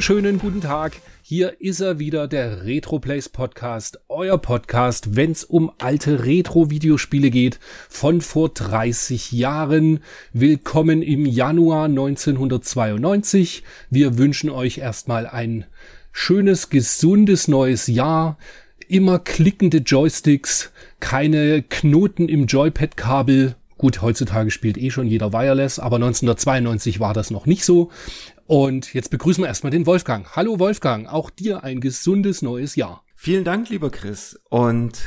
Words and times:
wunderschönen 0.00 0.38
guten 0.38 0.62
Tag. 0.62 0.94
Hier 1.20 1.60
ist 1.60 1.80
er 1.80 1.98
wieder, 1.98 2.26
der 2.26 2.64
RetroPlays 2.64 3.28
Podcast, 3.28 4.00
euer 4.08 4.38
Podcast, 4.38 5.14
wenn's 5.14 5.44
um 5.44 5.70
alte 5.76 6.24
Retro-Videospiele 6.24 7.28
geht, 7.28 7.60
von 7.90 8.22
vor 8.22 8.48
30 8.48 9.30
Jahren. 9.30 10.00
Willkommen 10.32 11.02
im 11.02 11.26
Januar 11.26 11.84
1992. 11.84 13.62
Wir 13.90 14.16
wünschen 14.16 14.48
euch 14.48 14.78
erstmal 14.78 15.26
ein 15.26 15.66
schönes, 16.12 16.70
gesundes 16.70 17.46
neues 17.46 17.86
Jahr. 17.86 18.38
Immer 18.88 19.18
klickende 19.18 19.82
Joysticks, 19.84 20.72
keine 21.00 21.62
Knoten 21.62 22.30
im 22.30 22.46
Joypad-Kabel. 22.46 23.54
Gut, 23.80 24.02
heutzutage 24.02 24.50
spielt 24.50 24.76
eh 24.76 24.90
schon 24.90 25.06
jeder 25.06 25.32
Wireless, 25.32 25.78
aber 25.78 25.96
1992 25.96 27.00
war 27.00 27.14
das 27.14 27.30
noch 27.30 27.46
nicht 27.46 27.64
so. 27.64 27.90
Und 28.50 28.94
jetzt 28.94 29.10
begrüßen 29.10 29.44
wir 29.44 29.46
erstmal 29.46 29.70
den 29.70 29.86
Wolfgang. 29.86 30.34
Hallo 30.34 30.58
Wolfgang, 30.58 31.06
auch 31.06 31.30
dir 31.30 31.62
ein 31.62 31.78
gesundes 31.78 32.42
neues 32.42 32.74
Jahr. 32.74 33.04
Vielen 33.14 33.44
Dank, 33.44 33.68
lieber 33.68 33.90
Chris. 33.90 34.40
Und 34.48 34.98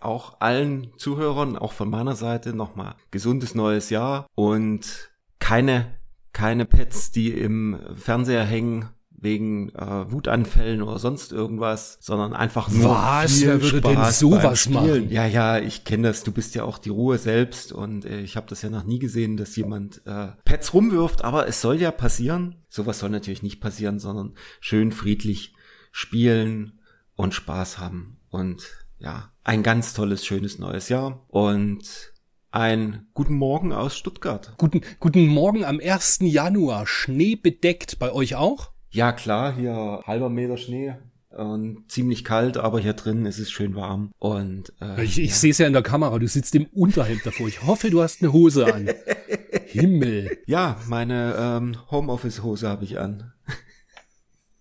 auch 0.00 0.38
allen 0.42 0.92
Zuhörern, 0.98 1.56
auch 1.56 1.72
von 1.72 1.88
meiner 1.88 2.14
Seite 2.14 2.52
nochmal 2.52 2.96
gesundes 3.10 3.54
neues 3.54 3.88
Jahr 3.88 4.26
und 4.34 5.12
keine, 5.38 5.98
keine 6.34 6.66
Pets, 6.66 7.10
die 7.10 7.30
im 7.30 7.80
Fernseher 7.96 8.44
hängen 8.44 8.90
wegen 9.20 9.68
äh, 9.70 10.10
Wutanfällen 10.10 10.82
oder 10.82 10.98
sonst 10.98 11.32
irgendwas, 11.32 11.98
sondern 12.00 12.32
einfach 12.32 12.68
nur 12.70 12.90
Was? 12.90 13.32
viel 13.32 13.48
Wer 13.48 13.62
würde 13.62 13.78
Spaß 13.78 14.18
denn 14.18 14.30
sowas 14.30 14.68
machen? 14.68 15.10
Ja, 15.10 15.26
ja, 15.26 15.58
ich 15.58 15.84
kenne 15.84 16.08
das. 16.08 16.24
Du 16.24 16.32
bist 16.32 16.54
ja 16.54 16.64
auch 16.64 16.78
die 16.78 16.88
Ruhe 16.88 17.18
selbst 17.18 17.72
und 17.72 18.04
äh, 18.04 18.20
ich 18.20 18.36
habe 18.36 18.46
das 18.48 18.62
ja 18.62 18.70
noch 18.70 18.84
nie 18.84 18.98
gesehen, 18.98 19.36
dass 19.36 19.56
jemand 19.56 20.02
äh, 20.06 20.28
Pets 20.44 20.72
rumwirft. 20.72 21.22
Aber 21.22 21.46
es 21.46 21.60
soll 21.60 21.80
ja 21.80 21.90
passieren. 21.90 22.56
Sowas 22.68 22.98
soll 22.98 23.10
natürlich 23.10 23.42
nicht 23.42 23.60
passieren, 23.60 23.98
sondern 23.98 24.34
schön 24.60 24.90
friedlich 24.90 25.54
spielen 25.92 26.80
und 27.14 27.34
Spaß 27.34 27.78
haben 27.78 28.18
und 28.30 28.86
ja, 28.98 29.32
ein 29.44 29.62
ganz 29.62 29.94
tolles, 29.94 30.24
schönes 30.24 30.58
neues 30.58 30.88
Jahr 30.88 31.24
und 31.28 32.12
ein 32.50 33.06
guten 33.14 33.34
Morgen 33.34 33.72
aus 33.72 33.96
Stuttgart. 33.96 34.54
Guten, 34.58 34.82
guten 34.98 35.26
Morgen 35.26 35.64
am 35.64 35.80
1. 35.80 36.18
Januar. 36.22 36.86
Schnee 36.86 37.36
bedeckt 37.36 37.98
bei 37.98 38.12
euch 38.12 38.34
auch? 38.34 38.72
Ja, 38.90 39.12
klar, 39.12 39.54
hier 39.54 40.02
halber 40.06 40.28
Meter 40.28 40.56
Schnee 40.56 40.94
und 41.30 41.90
ziemlich 41.90 42.24
kalt, 42.24 42.56
aber 42.56 42.80
hier 42.80 42.92
drin 42.92 43.24
ist 43.24 43.38
es 43.38 43.50
schön 43.50 43.76
warm. 43.76 44.10
Und 44.18 44.72
äh, 44.80 45.04
Ich, 45.04 45.20
ich 45.20 45.36
sehe 45.36 45.52
es 45.52 45.58
ja 45.58 45.66
in 45.68 45.72
der 45.72 45.82
Kamera, 45.82 46.18
du 46.18 46.26
sitzt 46.26 46.54
im 46.56 46.66
Unterhemd 46.66 47.24
davor. 47.24 47.46
Ich 47.46 47.62
hoffe, 47.62 47.90
du 47.90 48.02
hast 48.02 48.20
eine 48.20 48.32
Hose 48.32 48.72
an. 48.72 48.90
Himmel. 49.66 50.38
ja, 50.46 50.76
meine 50.88 51.36
ähm, 51.38 51.76
Homeoffice-Hose 51.90 52.68
habe 52.68 52.84
ich 52.84 52.98
an. 52.98 53.32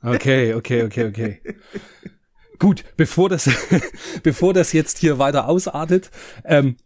Okay, 0.03 0.53
okay, 0.53 0.83
okay, 0.83 1.07
okay. 1.07 1.41
Gut, 2.59 2.83
bevor 2.95 3.29
das, 3.29 3.49
bevor 4.23 4.53
das 4.53 4.71
jetzt 4.71 4.99
hier 4.99 5.17
weiter 5.17 5.47
ausartet, 5.49 6.11
ähm, 6.45 6.77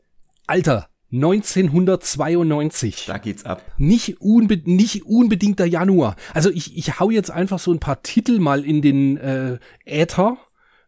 Alter, 0.48 0.88
1992. 1.14 3.06
Da 3.06 3.20
geht's 3.20 3.46
ab. 3.46 3.62
Nicht, 3.78 4.20
unbe 4.20 4.60
nicht 4.66 5.06
unbedingt 5.06 5.60
der 5.60 5.68
Januar. 5.68 6.16
Also 6.34 6.50
ich, 6.50 6.76
ich 6.78 7.00
hau 7.00 7.12
jetzt 7.12 7.30
einfach 7.30 7.60
so 7.60 7.72
ein 7.72 7.80
paar 7.80 8.02
Titel 8.02 8.40
mal 8.40 8.66
in 8.66 8.82
den 8.82 9.18
äh, 9.18 9.60
Äther 9.86 10.38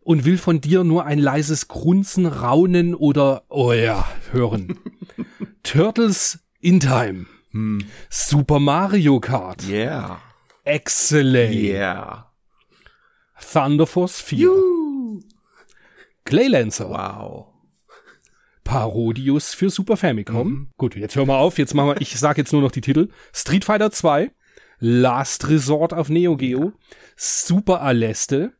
und 0.01 0.25
will 0.25 0.37
von 0.37 0.61
dir 0.61 0.83
nur 0.83 1.05
ein 1.05 1.19
leises 1.19 1.67
Grunzen, 1.67 2.25
Raunen 2.25 2.95
oder 2.95 3.43
oh 3.49 3.71
ja, 3.71 4.07
hören. 4.31 4.79
Turtles 5.63 6.39
in 6.59 6.79
Time. 6.79 7.25
Super 8.09 8.59
Mario 8.59 9.19
Kart. 9.19 9.65
Yeah, 9.67 10.19
Excellent. 10.65 11.53
yeah. 11.53 12.31
Thunder 13.39 13.87
Force 13.87 14.19
4. 14.19 14.49
Claylancer. 16.25 16.89
Wow. 16.89 17.54
Parodius 18.65 19.53
für 19.53 19.69
Super 19.69 19.95
Famicom. 19.95 20.71
Gut, 20.75 20.95
jetzt 20.97 21.15
hör 21.15 21.25
mal 21.25 21.37
auf, 21.37 21.57
jetzt 21.57 21.73
machen 21.73 21.89
wir, 21.89 22.01
ich 22.01 22.19
sag 22.19 22.37
jetzt 22.37 22.51
nur 22.51 22.61
noch 22.63 22.71
die 22.71 22.81
Titel. 22.81 23.09
Street 23.31 23.63
Fighter 23.63 23.91
2, 23.91 24.31
Last 24.79 25.47
Resort 25.47 25.93
auf 25.93 26.09
Neo 26.09 26.35
Geo, 26.35 26.73
Super 27.15 27.81
Aleste, 27.81 28.53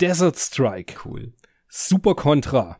Desert 0.00 0.36
Strike, 0.36 0.96
Cool. 1.04 1.32
Super 1.68 2.14
Contra, 2.14 2.78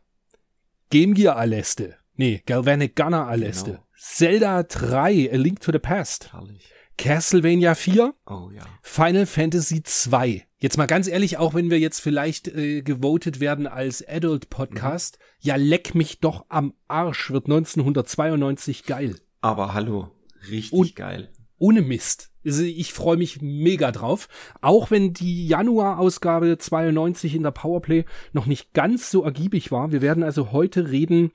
Game 0.91 1.13
Gear 1.15 1.37
Aleste, 1.37 1.95
nee, 2.15 2.43
Galvanic 2.45 2.95
Gunner 2.95 3.27
Aleste, 3.27 3.71
Genau. 3.71 3.83
Zelda 3.97 4.63
3, 4.63 5.31
A 5.31 5.35
Link 5.37 5.61
to 5.61 5.71
the 5.71 5.79
Past, 5.79 6.33
Herrlich. 6.33 6.69
Castlevania 6.97 7.75
4, 7.75 8.13
Oh 8.25 8.49
ja. 8.53 8.63
Final 8.81 9.25
Fantasy 9.25 9.83
2. 9.83 10.45
Jetzt 10.59 10.77
mal 10.77 10.87
ganz 10.87 11.07
ehrlich, 11.07 11.37
auch 11.37 11.53
wenn 11.53 11.69
wir 11.69 11.79
jetzt 11.79 11.99
vielleicht 11.99 12.47
äh, 12.47 12.81
gewotet 12.81 13.39
werden 13.39 13.67
als 13.67 14.07
Adult 14.07 14.49
Podcast, 14.49 15.19
ja 15.39 15.55
leck 15.55 15.93
mich 15.93 16.19
doch 16.19 16.45
am 16.49 16.73
Arsch, 16.87 17.29
wird 17.31 17.45
1992 17.45 18.85
geil. 18.85 19.15
Aber 19.41 19.73
hallo, 19.73 20.09
richtig 20.49 20.73
Und- 20.73 20.95
geil. 20.95 21.29
Ohne 21.59 21.81
Mist. 21.81 22.29
Also 22.45 22.61
ich 22.61 22.93
freue 22.93 23.17
mich 23.17 23.41
mega 23.41 23.91
drauf. 23.91 24.29
Auch 24.61 24.91
wenn 24.91 25.13
die 25.13 25.47
Januar-Ausgabe 25.47 26.55
92 26.59 27.33
in 27.33 27.41
der 27.41 27.49
Powerplay 27.49 28.05
noch 28.31 28.45
nicht 28.45 28.73
ganz 28.73 29.09
so 29.09 29.23
ergiebig 29.23 29.71
war. 29.71 29.91
Wir 29.91 30.03
werden 30.03 30.21
also 30.21 30.51
heute 30.51 30.91
reden 30.91 31.31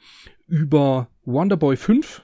über 0.47 1.09
Wonderboy 1.25 1.77
5, 1.77 2.23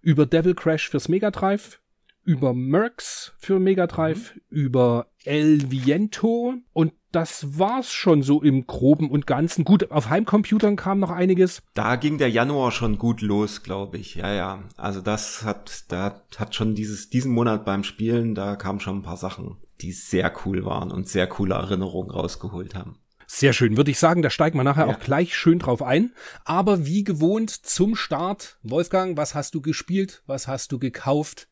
über 0.00 0.26
Devil 0.26 0.54
Crash 0.54 0.88
fürs 0.88 1.08
Mega 1.08 1.32
Drive, 1.32 1.80
über 2.24 2.54
Mercs 2.54 3.32
für 3.38 3.58
Mega 3.58 3.86
Drive, 3.86 4.34
über 4.50 5.06
El 5.24 5.70
Viento 5.70 6.54
und 6.72 6.92
das 7.12 7.58
war's 7.58 7.92
schon 7.92 8.22
so 8.24 8.42
im 8.42 8.66
Groben 8.66 9.08
und 9.08 9.26
Ganzen. 9.26 9.64
Gut, 9.64 9.90
auf 9.92 10.10
Heimcomputern 10.10 10.74
kam 10.74 10.98
noch 10.98 11.10
einiges. 11.10 11.62
Da 11.74 11.94
ging 11.96 12.18
der 12.18 12.28
Januar 12.30 12.72
schon 12.72 12.98
gut 12.98 13.20
los, 13.20 13.62
glaube 13.62 13.98
ich. 13.98 14.16
Ja, 14.16 14.32
ja. 14.32 14.64
Also 14.76 15.00
das 15.00 15.44
hat, 15.44 15.84
da 15.92 16.22
hat 16.36 16.54
schon 16.56 16.74
dieses, 16.74 17.10
diesen 17.10 17.32
Monat 17.32 17.64
beim 17.64 17.84
Spielen, 17.84 18.34
da 18.34 18.56
kamen 18.56 18.80
schon 18.80 18.98
ein 18.98 19.02
paar 19.02 19.16
Sachen, 19.16 19.58
die 19.80 19.92
sehr 19.92 20.32
cool 20.44 20.64
waren 20.64 20.90
und 20.90 21.08
sehr 21.08 21.28
coole 21.28 21.54
Erinnerungen 21.54 22.10
rausgeholt 22.10 22.74
haben. 22.74 22.98
Sehr 23.26 23.52
schön, 23.52 23.76
würde 23.76 23.90
ich 23.90 23.98
sagen, 23.98 24.20
da 24.22 24.28
steigen 24.28 24.58
wir 24.58 24.64
nachher 24.64 24.86
Ja. 24.88 24.94
auch 24.94 25.00
gleich 25.00 25.34
schön 25.36 25.58
drauf 25.58 25.82
ein. 25.82 26.12
Aber 26.44 26.84
wie 26.84 27.04
gewohnt 27.04 27.50
zum 27.50 27.94
Start, 27.96 28.58
Wolfgang, 28.62 29.16
was 29.16 29.34
hast 29.34 29.54
du 29.54 29.62
gespielt? 29.62 30.22
Was 30.26 30.48
hast 30.48 30.72
du 30.72 30.78
gekauft? 30.78 31.48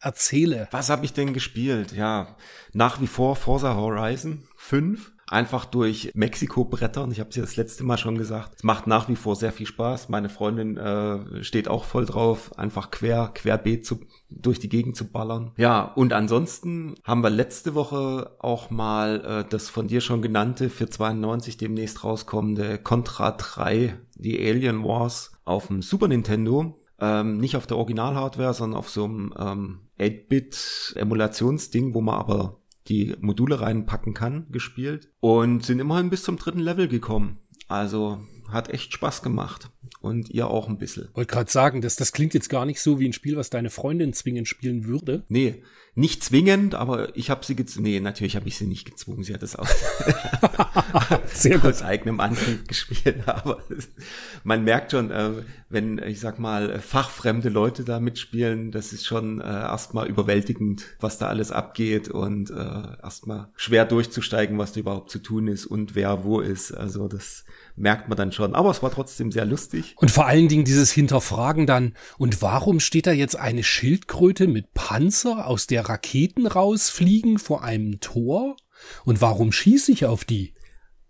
Erzähle. 0.00 0.68
Was 0.70 0.90
habe 0.90 1.04
ich 1.04 1.12
denn 1.12 1.32
gespielt? 1.32 1.92
Ja, 1.92 2.36
nach 2.72 3.00
wie 3.00 3.06
vor 3.06 3.36
Forza 3.36 3.74
Horizon 3.74 4.42
5. 4.56 5.12
Einfach 5.28 5.64
durch 5.64 6.12
Mexiko 6.14 6.64
brettern. 6.64 7.10
Ich 7.10 7.18
habe 7.18 7.30
es 7.30 7.36
ja 7.36 7.42
das 7.42 7.56
letzte 7.56 7.82
Mal 7.82 7.98
schon 7.98 8.16
gesagt. 8.16 8.54
Es 8.56 8.62
macht 8.62 8.86
nach 8.86 9.08
wie 9.08 9.16
vor 9.16 9.34
sehr 9.34 9.50
viel 9.50 9.66
Spaß. 9.66 10.08
Meine 10.08 10.28
Freundin 10.28 10.76
äh, 10.76 11.42
steht 11.42 11.66
auch 11.66 11.82
voll 11.82 12.06
drauf, 12.06 12.56
einfach 12.56 12.92
quer, 12.92 13.32
querbeet 13.34 13.84
zu, 13.84 14.02
durch 14.30 14.60
die 14.60 14.68
Gegend 14.68 14.94
zu 14.94 15.10
ballern. 15.10 15.50
Ja, 15.56 15.82
und 15.82 16.12
ansonsten 16.12 16.94
haben 17.02 17.24
wir 17.24 17.30
letzte 17.30 17.74
Woche 17.74 18.36
auch 18.38 18.70
mal 18.70 19.24
äh, 19.24 19.48
das 19.48 19.68
von 19.68 19.88
dir 19.88 20.00
schon 20.00 20.22
genannte 20.22 20.70
für 20.70 20.88
92 20.88 21.56
demnächst 21.56 22.04
rauskommende 22.04 22.78
Contra 22.78 23.32
3, 23.32 23.98
die 24.14 24.38
Alien 24.38 24.84
Wars 24.84 25.32
auf 25.44 25.66
dem 25.66 25.82
Super 25.82 26.06
Nintendo. 26.06 26.80
Ähm, 27.00 27.38
nicht 27.38 27.56
auf 27.56 27.66
der 27.66 27.76
Original-Hardware, 27.76 28.54
sondern 28.54 28.78
auf 28.78 28.88
so 28.88 29.04
einem 29.04 29.34
ähm, 29.38 29.80
8-Bit-Emulationsding, 29.98 31.94
wo 31.94 32.00
man 32.00 32.14
aber 32.16 32.60
die 32.88 33.14
Module 33.20 33.60
reinpacken 33.60 34.14
kann, 34.14 34.46
gespielt. 34.50 35.10
Und 35.20 35.64
sind 35.64 35.80
immerhin 35.80 36.10
bis 36.10 36.22
zum 36.22 36.36
dritten 36.36 36.60
Level 36.60 36.88
gekommen. 36.88 37.38
Also 37.68 38.20
hat 38.48 38.70
echt 38.70 38.92
Spaß 38.92 39.22
gemacht. 39.22 39.70
Und 40.00 40.30
ihr 40.30 40.48
auch 40.48 40.68
ein 40.68 40.78
bisschen. 40.78 41.08
Wollte 41.14 41.32
gerade 41.32 41.50
sagen, 41.50 41.80
das, 41.80 41.96
das 41.96 42.12
klingt 42.12 42.34
jetzt 42.34 42.48
gar 42.48 42.64
nicht 42.64 42.80
so 42.80 43.00
wie 43.00 43.08
ein 43.08 43.12
Spiel, 43.12 43.36
was 43.36 43.50
deine 43.50 43.70
Freundin 43.70 44.12
zwingend 44.12 44.46
spielen 44.46 44.84
würde. 44.84 45.24
Nee, 45.28 45.62
nicht 45.98 46.22
zwingend, 46.22 46.74
aber 46.74 47.16
ich 47.16 47.30
habe 47.30 47.44
sie 47.44 47.56
gezwungen. 47.56 47.86
Nee, 47.86 48.00
natürlich 48.00 48.36
habe 48.36 48.46
ich 48.46 48.58
sie 48.58 48.66
nicht 48.66 48.84
gezwungen. 48.84 49.24
Sie 49.24 49.32
hat 49.32 49.42
es 49.42 49.56
auch 49.56 49.66
Sehr 51.26 51.64
aus 51.64 51.82
eigenem 51.82 52.20
Antrieb 52.20 52.68
gespielt. 52.68 53.22
Aber 53.26 53.62
man 54.44 54.62
merkt 54.64 54.92
schon, 54.92 55.10
äh, 55.10 55.30
wenn, 55.70 55.98
ich 55.98 56.20
sag 56.20 56.38
mal, 56.38 56.80
fachfremde 56.80 57.48
Leute 57.48 57.82
da 57.82 57.98
mitspielen, 57.98 58.72
das 58.72 58.92
ist 58.92 59.06
schon 59.06 59.40
äh, 59.40 59.44
erstmal 59.44 60.06
überwältigend, 60.06 60.84
was 61.00 61.16
da 61.16 61.28
alles 61.28 61.50
abgeht 61.50 62.08
und 62.08 62.50
äh, 62.50 62.54
erstmal 63.02 63.48
schwer 63.56 63.86
durchzusteigen, 63.86 64.58
was 64.58 64.72
da 64.72 64.80
überhaupt 64.80 65.10
zu 65.10 65.18
tun 65.18 65.48
ist 65.48 65.64
und 65.64 65.94
wer 65.94 66.24
wo 66.24 66.40
ist. 66.40 66.72
Also 66.72 67.08
das 67.08 67.46
merkt 67.76 68.08
man 68.08 68.16
dann 68.16 68.32
schon. 68.32 68.54
Aber 68.54 68.70
es 68.70 68.82
war 68.82 68.90
trotzdem 68.90 69.30
sehr 69.30 69.44
lustig. 69.44 69.94
Und 69.96 70.10
vor 70.10 70.26
allen 70.26 70.48
Dingen 70.48 70.64
dieses 70.64 70.90
Hinterfragen 70.90 71.66
dann, 71.66 71.94
und 72.18 72.42
warum 72.42 72.80
steht 72.80 73.06
da 73.06 73.12
jetzt 73.12 73.36
eine 73.36 73.62
Schildkröte 73.62 74.48
mit 74.48 74.74
Panzer, 74.74 75.46
aus 75.46 75.66
der 75.66 75.88
Raketen 75.88 76.46
rausfliegen 76.46 77.38
vor 77.38 77.62
einem 77.62 78.00
Tor? 78.00 78.56
Und 79.04 79.20
warum 79.20 79.52
schieße 79.52 79.92
ich 79.92 80.06
auf 80.06 80.24
die? 80.24 80.54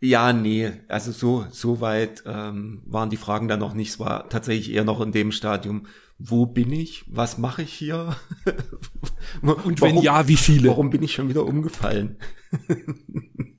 Ja, 0.00 0.32
nee, 0.32 0.72
also 0.88 1.10
so, 1.10 1.46
so 1.50 1.80
weit 1.80 2.22
ähm, 2.26 2.82
waren 2.84 3.08
die 3.08 3.16
Fragen 3.16 3.48
dann 3.48 3.60
noch 3.60 3.72
nicht. 3.72 3.90
Es 3.90 3.98
war 3.98 4.28
tatsächlich 4.28 4.72
eher 4.72 4.84
noch 4.84 5.00
in 5.00 5.10
dem 5.10 5.32
Stadium, 5.32 5.86
wo 6.18 6.46
bin 6.46 6.70
ich? 6.72 7.04
Was 7.08 7.38
mache 7.38 7.62
ich 7.62 7.72
hier? 7.72 8.16
Und 9.42 9.80
wenn 9.80 9.98
ja, 9.98 10.28
wie 10.28 10.36
viele? 10.36 10.68
Warum 10.68 10.90
bin 10.90 11.02
ich 11.02 11.12
schon 11.12 11.28
wieder 11.28 11.44
umgefallen? 11.44 12.18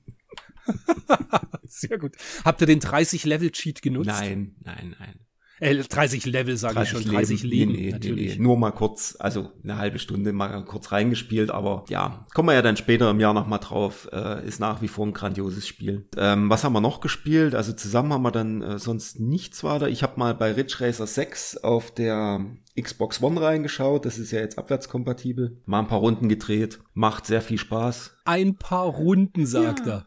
Sehr 1.64 1.98
gut. 1.98 2.16
Habt 2.44 2.60
ihr 2.60 2.66
den 2.66 2.80
30-Level-Cheat 2.80 3.82
genutzt? 3.82 4.08
Nein, 4.08 4.56
nein, 4.64 4.96
nein. 4.98 5.20
Äh, 5.60 5.76
30 5.76 6.26
Level 6.26 6.56
sage 6.56 6.82
ich 6.82 6.88
schon, 6.88 7.04
30 7.04 7.42
Leben, 7.42 7.72
nee, 7.72 7.86
nee, 7.86 7.90
natürlich. 7.90 8.36
Nee. 8.38 8.42
Nur 8.42 8.56
mal 8.56 8.70
kurz, 8.70 9.16
also 9.18 9.50
eine 9.62 9.76
halbe 9.76 9.98
Stunde 9.98 10.32
mal 10.32 10.64
kurz 10.64 10.92
reingespielt, 10.92 11.50
aber 11.50 11.84
ja, 11.88 12.26
kommen 12.34 12.48
wir 12.48 12.54
ja 12.54 12.62
dann 12.62 12.76
später 12.76 13.10
im 13.10 13.20
Jahr 13.20 13.34
nochmal 13.34 13.58
drauf, 13.58 14.08
äh, 14.12 14.46
ist 14.46 14.60
nach 14.60 14.82
wie 14.82 14.88
vor 14.88 15.06
ein 15.06 15.12
grandioses 15.12 15.66
Spiel. 15.66 16.08
Ähm, 16.16 16.48
was 16.48 16.64
haben 16.64 16.74
wir 16.74 16.80
noch 16.80 17.00
gespielt? 17.00 17.54
Also 17.54 17.72
zusammen 17.72 18.12
haben 18.12 18.22
wir 18.22 18.30
dann 18.30 18.62
äh, 18.62 18.78
sonst 18.78 19.18
nichts 19.18 19.64
weiter. 19.64 19.88
Ich 19.88 20.02
habe 20.02 20.18
mal 20.18 20.34
bei 20.34 20.52
Ridge 20.52 20.76
Racer 20.78 21.06
6 21.06 21.58
auf 21.58 21.92
der 21.92 22.44
Xbox 22.80 23.20
One 23.20 23.40
reingeschaut, 23.40 24.04
das 24.04 24.18
ist 24.18 24.30
ja 24.30 24.38
jetzt 24.38 24.58
abwärtskompatibel, 24.58 25.60
mal 25.66 25.80
ein 25.80 25.88
paar 25.88 25.98
Runden 25.98 26.28
gedreht, 26.28 26.78
macht 26.94 27.26
sehr 27.26 27.42
viel 27.42 27.58
Spaß. 27.58 28.18
Ein 28.24 28.56
paar 28.56 28.86
Runden, 28.86 29.46
sagt 29.46 29.86
ja. 29.86 29.92
er. 29.92 30.06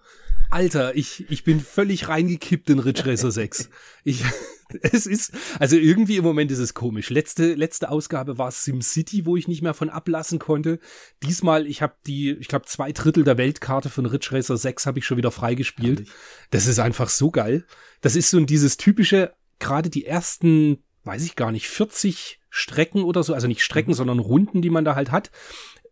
Alter, 0.52 0.96
ich, 0.98 1.26
ich 1.30 1.46
bin 1.46 1.62
völlig 1.62 2.10
reingekippt 2.10 2.70
in 2.70 2.80
Ridge 2.80 3.06
Racer 3.06 3.32
6. 3.32 3.70
Ich, 4.04 4.24
es 4.82 5.06
ist, 5.06 5.32
also 5.60 5.78
irgendwie 5.78 6.18
im 6.18 6.26
Moment 6.26 6.52
ist 6.52 6.60
es 6.60 6.74
komisch. 6.74 7.10
Letzte, 7.10 7.54
letzte 7.54 7.90
Ausgabe 7.90 8.38
war 8.38 8.52
SimCity, 8.52 9.26
wo 9.26 9.38
ich 9.38 9.48
nicht 9.48 9.62
mehr 9.62 9.74
von 9.74 9.90
ablassen 9.90 10.40
konnte. 10.40 10.80
Diesmal, 11.24 11.66
ich 11.68 11.82
habe 11.82 11.96
die, 12.06 12.32
ich 12.32 12.50
glaube, 12.50 12.66
zwei 12.66 12.92
Drittel 12.92 13.24
der 13.24 13.38
Weltkarte 13.38 13.90
von 13.90 14.06
Ridge 14.06 14.28
Racer 14.32 14.58
6 14.58 14.86
habe 14.86 15.00
ich 15.00 15.06
schon 15.06 15.16
wieder 15.16 15.32
freigespielt. 15.32 16.10
Das 16.50 16.68
ist 16.68 16.80
einfach 16.80 17.08
so 17.08 17.32
geil. 17.32 17.66
Das 18.02 18.18
ist 18.18 18.30
so 18.30 18.40
dieses 18.42 18.76
typische, 18.76 19.34
gerade 19.60 19.90
die 19.90 20.06
ersten, 20.06 20.84
weiß 21.06 21.24
ich 21.24 21.38
gar 21.38 21.54
nicht, 21.54 21.70
40 21.70 22.42
Strecken 22.50 23.04
oder 23.04 23.24
so, 23.24 23.34
also 23.34 23.48
nicht 23.48 23.64
Strecken, 23.64 23.92
mhm. 23.92 23.96
sondern 23.96 24.20
Runden, 24.20 24.62
die 24.62 24.70
man 24.70 24.84
da 24.84 24.96
halt 24.96 25.12
hat. 25.12 25.32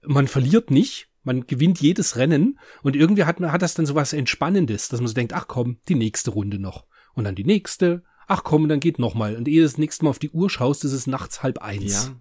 Man 0.02 0.28
verliert 0.28 0.70
nicht, 0.70 1.09
man 1.24 1.48
gewinnt 1.48 1.82
jedes 1.82 2.16
Rennen 2.16 2.60
und 2.84 2.96
irgendwie 2.96 3.26
hat 3.26 3.40
man 3.40 3.52
hat 3.52 3.62
das 3.62 3.74
dann 3.74 3.86
so 3.86 3.96
was 3.96 4.14
Entspannendes, 4.14 4.90
dass 4.90 5.00
man 5.00 5.08
so 5.08 5.14
denkt, 5.14 5.34
ach 5.34 5.48
komm, 5.48 5.78
die 5.88 5.96
nächste 5.96 6.32
Runde 6.32 6.60
noch 6.60 6.86
und 7.14 7.24
dann 7.24 7.36
die 7.36 7.44
nächste. 7.44 8.04
Ach 8.28 8.44
komm, 8.44 8.70
dann 8.70 8.80
geht 8.80 9.00
noch 9.00 9.16
mal 9.16 9.36
und 9.36 9.48
ehe 9.48 9.62
du 9.62 9.64
das 9.64 9.78
nächste 9.80 10.06
Mal 10.06 10.12
auf 10.12 10.20
die 10.20 10.30
Uhr 10.30 10.50
schaust, 10.50 10.86
ist 10.86 10.94
es 10.94 11.08
nachts 11.08 11.42
halb 11.42 11.60
eins. 11.60 12.06
Ja, 12.06 12.16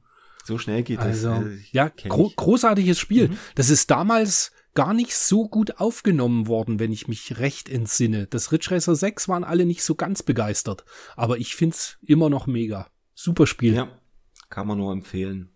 so 0.45 0.56
schnell 0.56 0.83
geht 0.83 1.00
also, 1.00 1.29
das. 1.29 1.39
Also 1.39 1.50
ja, 1.73 1.89
gro 1.89 2.33
großartiges 2.35 2.99
Spiel. 2.99 3.29
Mhm. 3.29 3.39
Das 3.55 3.69
ist 3.69 3.91
damals 3.91 4.53
gar 4.75 4.95
nicht 4.95 5.15
so 5.15 5.49
gut 5.49 5.79
aufgenommen 5.79 6.47
worden, 6.47 6.79
wenn 6.79 6.93
ich 6.93 7.09
mich 7.09 7.39
recht 7.39 7.69
entsinne. 7.69 8.27
Das 8.27 8.53
Ridge 8.53 8.71
Racer 8.71 8.95
6 8.95 9.29
waren 9.29 9.45
alle 9.45 9.67
nicht 9.67 9.83
so 9.83 9.95
ganz 9.95 10.23
begeistert, 10.23 10.85
aber 11.17 11.39
ich 11.39 11.55
find's 11.55 11.99
immer 12.00 12.31
noch 12.31 12.47
mega. 12.47 12.87
Super 13.15 13.47
Spiel. 13.47 13.75
Ja, 13.75 13.89
kann 14.49 14.67
man 14.67 14.79
nur 14.79 14.93
empfehlen. 14.93 15.50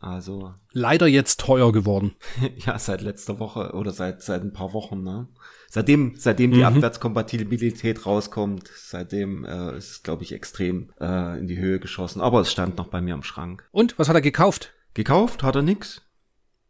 Also. 0.00 0.54
Leider 0.72 1.06
jetzt 1.06 1.40
teuer 1.40 1.72
geworden. 1.72 2.14
ja, 2.56 2.78
seit 2.78 3.02
letzter 3.02 3.38
Woche 3.38 3.72
oder 3.74 3.92
seit, 3.92 4.22
seit 4.22 4.42
ein 4.42 4.52
paar 4.52 4.72
Wochen, 4.72 5.02
ne? 5.02 5.28
Seitdem, 5.68 6.14
seitdem 6.16 6.50
die 6.50 6.58
mhm. 6.58 6.64
Abwärtskompatibilität 6.64 8.06
rauskommt, 8.06 8.68
seitdem 8.74 9.44
äh, 9.44 9.76
ist 9.76 9.90
es, 9.90 10.02
glaube 10.02 10.24
ich, 10.24 10.32
extrem 10.32 10.90
äh, 11.00 11.38
in 11.38 11.46
die 11.46 11.58
Höhe 11.58 11.78
geschossen. 11.78 12.20
Aber 12.20 12.40
es 12.40 12.50
stand 12.50 12.78
noch 12.78 12.88
bei 12.88 13.00
mir 13.00 13.14
am 13.14 13.22
Schrank. 13.22 13.68
Und 13.70 13.98
was 13.98 14.08
hat 14.08 14.16
er 14.16 14.22
gekauft? 14.22 14.72
Gekauft 14.94 15.42
hat 15.42 15.54
er 15.54 15.62
nix. 15.62 16.02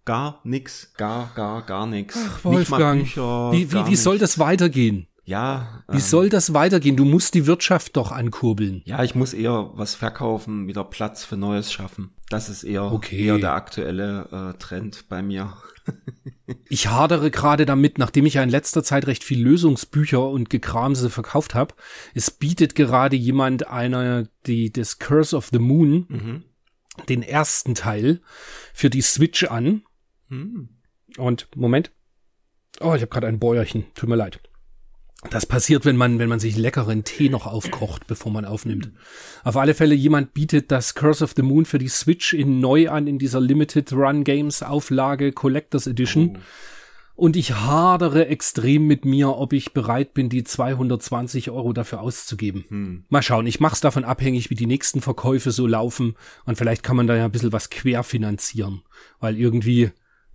Gar 0.05 0.41
nix. 0.45 0.93
Gar, 0.97 1.31
gar, 1.35 1.63
gar 1.63 1.87
nix. 1.87 2.19
Ach, 2.19 2.45
Wolfgang. 2.45 3.03
Bücher, 3.03 3.53
wie, 3.53 3.73
wie, 3.73 3.87
wie 3.87 3.97
soll 3.97 4.19
das 4.19 4.39
weitergehen? 4.39 5.07
Ja. 5.31 5.85
Wie 5.87 5.95
ähm, 5.95 6.01
soll 6.01 6.29
das 6.29 6.55
weitergehen? 6.55 6.97
Du 6.97 7.05
musst 7.05 7.35
die 7.35 7.47
Wirtschaft 7.47 7.97
doch 7.97 8.11
ankurbeln. 8.11 8.83
Ja, 8.85 9.05
ich 9.05 9.15
muss 9.15 9.33
eher 9.33 9.71
was 9.75 9.95
verkaufen, 9.95 10.67
wieder 10.67 10.83
Platz 10.83 11.25
für 11.25 11.37
Neues 11.37 11.73
schaffen. 11.73 12.11
Das 12.29 12.49
ist 12.49 12.65
eher, 12.65 12.91
okay. 12.91 13.27
eher 13.27 13.39
der 13.39 13.53
aktuelle 13.53 14.27
äh, 14.33 14.59
Trend 14.59 15.09
bei 15.09 15.23
mir. 15.23 15.57
ich 16.69 16.89
hadere 16.89 17.31
gerade 17.31 17.65
damit, 17.65 17.97
nachdem 17.97 18.27
ich 18.27 18.35
ja 18.35 18.43
in 18.43 18.51
letzter 18.51 18.83
Zeit 18.83 19.07
recht 19.07 19.23
viel 19.23 19.41
Lösungsbücher 19.41 20.29
und 20.29 20.51
Gekramse 20.51 21.11
verkauft 21.11 21.55
habe. 21.55 21.77
Es 22.13 22.33
bietet 22.33 22.75
gerade 22.75 23.15
jemand 23.15 23.69
einer, 23.69 24.27
die 24.49 24.73
das 24.73 24.99
Curse 24.99 25.37
of 25.37 25.51
the 25.53 25.61
Moon, 25.61 26.07
mhm. 26.09 26.45
den 27.09 27.23
ersten 27.23 27.77
Teil 27.77 28.21
für 28.75 28.91
die 28.91 29.03
Switch 29.03 29.45
an. 29.45 29.85
Mhm. 30.29 30.71
Und 31.19 31.47
Moment. 31.55 31.93
Oh, 32.81 32.95
ich 32.95 33.03
habe 33.03 33.11
gerade 33.11 33.29
ein 33.29 33.39
Bäuerchen. 33.39 33.85
Tut 33.95 34.09
mir 34.09 34.17
leid. 34.17 34.41
Das 35.29 35.45
passiert, 35.45 35.85
wenn 35.85 35.97
man, 35.97 36.19
wenn 36.19 36.31
man 36.31 36.41
sich 36.41 36.57
leckeren 36.57 37.05
Tee 37.05 37.29
noch 37.29 37.47
aufkocht, 37.47 38.07
bevor 38.07 38.33
man 38.33 38.47
aufnimmt. 38.47 38.91
Auf 39.45 39.59
alle 39.59 39.75
Fälle, 39.75 39.95
jemand 39.95 40.33
bietet 40.33 40.71
das 40.71 40.95
Curse 40.95 41.25
of 41.25 41.35
the 41.37 41.43
Moon 41.43 41.67
für 41.67 41.79
die 41.79 41.89
Switch 41.89 42.33
in 42.33 42.61
neu 42.61 42.89
an, 42.89 43.07
in 43.07 43.19
dieser 43.19 43.41
Limited 43.41 43.93
Run 43.93 44.25
Games 44.25 44.63
Auflage 44.63 45.33
Collectors 45.33 45.87
Edition. 45.87 46.37
Oh. 46.37 46.41
Und 47.21 47.37
ich 47.37 47.53
hadere 47.53 48.29
extrem 48.29 48.87
mit 48.87 49.05
mir, 49.05 49.37
ob 49.37 49.53
ich 49.53 49.75
bereit 49.75 50.15
bin, 50.15 50.31
die 50.31 50.43
220 50.43 51.51
Euro 51.51 51.75
dafür 51.75 52.01
auszugeben. 52.01 52.65
Hm. 52.69 53.05
Mal 53.11 53.23
schauen, 53.23 53.47
ich 53.47 53.61
mach's 53.61 53.83
davon 53.83 54.05
abhängig, 54.05 54.49
wie 54.49 54.55
die 54.55 54.65
nächsten 54.65 55.03
Verkäufe 55.03 55.51
so 55.51 55.67
laufen. 55.67 56.15
Und 56.47 56.57
vielleicht 56.57 56.83
kann 56.83 56.97
man 56.97 57.07
da 57.07 57.15
ja 57.15 57.27
ein 57.27 57.31
bisschen 57.31 57.53
was 57.53 57.69
querfinanzieren. 57.69 58.81
Weil 59.19 59.37
irgendwie, 59.37 59.91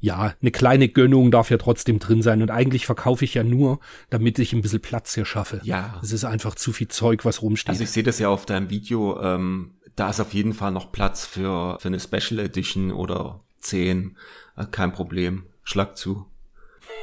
ja, 0.06 0.36
eine 0.40 0.52
kleine 0.52 0.88
Gönnung 0.88 1.32
darf 1.32 1.50
ja 1.50 1.58
trotzdem 1.58 1.98
drin 1.98 2.22
sein. 2.22 2.44
Und 2.44 2.52
eigentlich 2.52 2.86
verkaufe 2.86 3.26
ich 3.26 3.34
ja 3.34 3.44
nur, 3.44 3.80
damit 4.12 4.38
ich 4.38 4.54
ein 4.54 4.62
bisschen 4.62 4.80
Platz 4.80 5.16
hier 5.16 5.26
schaffe. 5.26 5.60
Ja. 5.64 6.00
Es 6.04 6.12
ist 6.12 6.26
einfach 6.26 6.54
zu 6.54 6.72
viel 6.72 6.88
Zeug, 6.88 7.26
was 7.26 7.42
rumsteht. 7.42 7.70
Also 7.70 7.84
ich 7.84 7.90
sehe 7.90 8.04
das 8.04 8.20
ja 8.20 8.30
auf 8.30 8.46
deinem 8.46 8.70
Video, 8.70 9.20
ähm, 9.20 9.72
da 9.96 10.12
ist 10.12 10.20
auf 10.20 10.34
jeden 10.34 10.54
Fall 10.54 10.72
noch 10.72 10.92
Platz 10.92 11.26
für, 11.26 11.80
für 11.80 11.88
eine 11.88 12.00
Special 12.00 12.40
Edition 12.40 12.92
oder 12.92 13.44
10. 13.62 14.16
Äh, 14.56 14.66
kein 14.70 14.92
Problem. 14.92 15.46
Schlag 15.64 15.98
zu. 15.98 16.28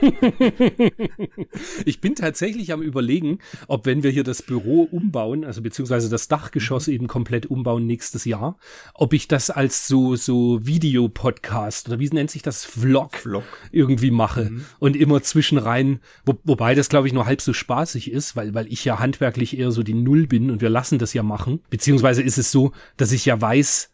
ich 1.84 2.00
bin 2.00 2.14
tatsächlich 2.14 2.72
am 2.72 2.82
überlegen, 2.82 3.38
ob 3.68 3.86
wenn 3.86 4.02
wir 4.02 4.10
hier 4.10 4.24
das 4.24 4.42
Büro 4.42 4.82
umbauen, 4.90 5.44
also 5.44 5.62
beziehungsweise 5.62 6.08
das 6.08 6.28
Dachgeschoss 6.28 6.86
mhm. 6.86 6.94
eben 6.94 7.06
komplett 7.06 7.46
umbauen 7.46 7.86
nächstes 7.86 8.24
Jahr, 8.24 8.56
ob 8.94 9.12
ich 9.12 9.28
das 9.28 9.50
als 9.50 9.86
so, 9.86 10.16
so 10.16 10.64
Videopodcast 10.64 11.88
oder 11.88 11.98
wie 11.98 12.08
nennt 12.08 12.30
sich 12.30 12.42
das? 12.42 12.64
Vlog, 12.64 13.16
Vlog. 13.16 13.44
irgendwie 13.70 14.10
mache 14.10 14.50
mhm. 14.50 14.64
und 14.78 14.96
immer 14.96 15.22
zwischenrein, 15.22 16.00
wo, 16.24 16.38
wobei 16.44 16.74
das 16.74 16.88
glaube 16.88 17.06
ich 17.06 17.12
nur 17.12 17.26
halb 17.26 17.40
so 17.40 17.52
spaßig 17.52 18.10
ist, 18.10 18.36
weil, 18.36 18.54
weil 18.54 18.66
ich 18.72 18.84
ja 18.84 18.98
handwerklich 18.98 19.58
eher 19.58 19.70
so 19.70 19.82
die 19.82 19.94
Null 19.94 20.26
bin 20.26 20.50
und 20.50 20.60
wir 20.60 20.70
lassen 20.70 20.98
das 20.98 21.14
ja 21.14 21.22
machen. 21.22 21.60
Beziehungsweise 21.70 22.22
ist 22.22 22.38
es 22.38 22.50
so, 22.50 22.72
dass 22.96 23.12
ich 23.12 23.24
ja 23.24 23.40
weiß, 23.40 23.91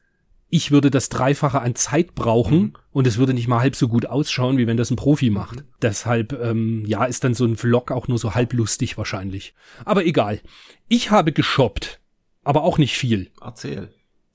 ich 0.50 0.71
würde 0.71 0.90
das 0.90 1.09
Dreifache 1.09 1.61
an 1.61 1.75
Zeit 1.75 2.14
brauchen 2.14 2.59
mhm. 2.59 2.73
und 2.90 3.07
es 3.07 3.19
würde 3.19 3.35
nicht 3.35 3.49
mal 3.49 3.61
halb 3.61 3.76
so 3.76 3.88
gut 3.88 4.07
ausschauen, 4.07 4.57
wie 4.57 4.67
wenn 4.67 4.76
das 4.76 4.90
ein 4.90 4.97
Profi 4.97 5.31
macht. 5.31 5.57
Mhm. 5.57 5.64
Deshalb, 5.83 6.33
ähm, 6.33 6.85
ja, 6.87 7.05
ist 7.05 7.25
dann 7.25 7.35
so 7.35 7.45
ein 7.45 7.57
Vlog 7.57 7.90
auch 7.90 8.09
nur 8.09 8.19
so 8.19 8.35
halb 8.35 8.52
lustig 8.52 8.97
wahrscheinlich. 8.97 9.55
Aber 9.85 10.07
egal. 10.07 10.40
Ich 10.88 11.11
habe 11.11 11.33
geshoppt, 11.33 12.00
aber 12.45 12.62
auch 12.62 12.78
nicht 12.78 12.97
viel. 12.97 13.31
Erzähl. 13.43 13.90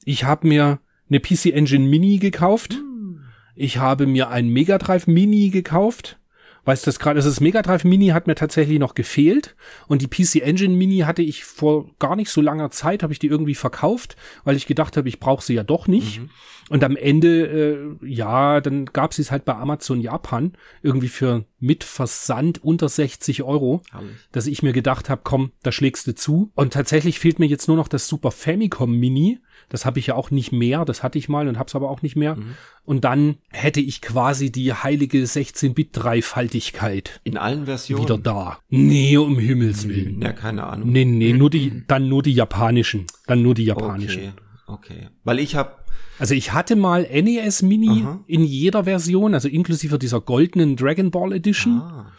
Ich 0.06 0.24
habe 0.24 0.48
mir 0.48 0.80
eine 1.10 1.20
PC 1.20 1.48
Engine 1.48 1.88
Mini 1.88 2.18
gekauft. 2.18 2.74
Mhm. 2.74 3.22
Ich 3.56 3.78
habe 3.78 4.06
mir 4.06 4.30
ein 4.30 4.50
Mega 4.50 4.78
Drive 4.78 5.08
Mini 5.08 5.50
gekauft. 5.50 6.20
Weißt 6.66 6.86
du 6.86 6.90
das 6.90 7.00
gerade? 7.00 7.18
Also 7.18 7.30
das 7.30 7.42
Mega 7.42 7.62
Drive 7.62 7.84
Mini 7.84 8.08
hat 8.08 8.28
mir 8.28 8.36
tatsächlich 8.36 8.80
noch 8.80 8.96
gefehlt 8.96 9.56
und 9.88 10.02
die 10.02 10.08
PC 10.08 10.42
Engine 10.42 10.76
Mini 10.76 11.00
hatte 11.00 11.22
ich 11.22 11.44
vor 11.44 11.90
gar 12.00 12.16
nicht 12.16 12.30
so 12.30 12.42
langer 12.42 12.72
Zeit, 12.72 13.04
habe 13.04 13.12
ich 13.12 13.20
die 13.20 13.28
irgendwie 13.28 13.56
verkauft, 13.56 14.16
weil 14.46 14.56
ich 14.56 14.66
gedacht 14.66 14.96
habe, 14.96 15.10
ich 15.10 15.20
brauche 15.20 15.44
sie 15.44 15.56
ja 15.56 15.64
doch 15.64 15.88
nicht. 15.88 16.22
Mhm. 16.22 16.30
Und 16.70 16.84
am 16.84 16.96
Ende, 16.96 17.98
äh, 18.02 18.08
ja, 18.08 18.62
dann 18.62 18.86
gab 18.86 19.14
sie 19.14 19.22
es 19.22 19.32
halt 19.32 19.44
bei 19.44 19.54
Amazon 19.56 20.00
Japan 20.00 20.54
irgendwie 20.82 21.10
für 21.10 21.46
mit 21.60 21.84
Versand 21.84 22.64
unter 22.64 22.88
60 22.88 23.44
Euro, 23.44 23.82
Herrlich. 23.92 24.12
dass 24.32 24.48
ich 24.48 24.64
mir 24.64 24.74
gedacht 24.74 25.10
habe, 25.10 25.22
komm, 25.24 25.52
da 25.64 25.72
schlägst 25.72 26.08
du 26.08 26.16
zu. 26.16 26.52
Und 26.56 26.74
tatsächlich 26.74 27.20
fehlt 27.20 27.40
mir 27.40 27.46
jetzt 27.46 27.68
nur 27.68 27.78
noch 27.78 27.90
das 27.90 28.08
Super 28.08 28.32
Famicom 28.32 28.98
Mini 28.98 29.40
das 29.74 29.86
habe 29.88 29.98
ich 29.98 30.06
ja 30.06 30.14
auch 30.14 30.30
nicht 30.30 30.52
mehr, 30.52 30.86
das 30.86 31.02
hatte 31.02 31.18
ich 31.18 31.30
mal 31.30 31.48
und 31.48 31.58
hab's 31.58 31.74
aber 31.74 31.90
auch 31.90 32.04
nicht 32.04 32.16
mehr. 32.16 32.36
Mhm. 32.36 32.54
Und 32.86 33.04
dann 33.06 33.38
hätte 33.50 33.82
ich 33.82 34.04
quasi 34.04 34.52
die 34.52 34.72
heilige 34.72 35.24
16-Bit-Dreifaltigkeit. 35.24 37.20
In 37.24 37.40
allen 37.40 37.66
Versionen? 37.66 38.04
Wieder 38.04 38.20
da. 38.20 38.60
Nee, 38.70 39.18
um 39.18 39.40
Himmels 39.40 39.90
Willen. 39.90 40.22
Ja, 40.22 40.32
keine 40.32 40.68
Ahnung. 40.68 40.92
Nee, 40.92 41.06
nee, 41.06 41.34
nur 41.34 41.50
die, 41.50 41.82
dann 41.88 42.08
nur 42.08 42.22
die 42.22 42.34
japanischen. 42.36 43.08
Dann 43.26 43.42
nur 43.42 43.56
die 43.56 43.66
japanischen. 43.66 44.34
Okay, 44.68 44.94
okay. 44.96 45.10
Weil 45.24 45.40
ich 45.40 45.56
habe 45.56 45.78
also 46.20 46.36
ich 46.36 46.54
hatte 46.54 46.76
mal 46.76 47.02
NES 47.02 47.64
Mini 47.64 48.04
Aha. 48.04 48.24
in 48.28 48.44
jeder 48.44 48.84
Version, 48.84 49.34
also 49.34 49.48
inklusive 49.48 49.98
dieser 49.98 50.22
goldenen 50.22 50.76
Dragon 50.76 51.10
Ball 51.10 51.34
Edition. 51.34 51.82
Ah. 51.82 52.12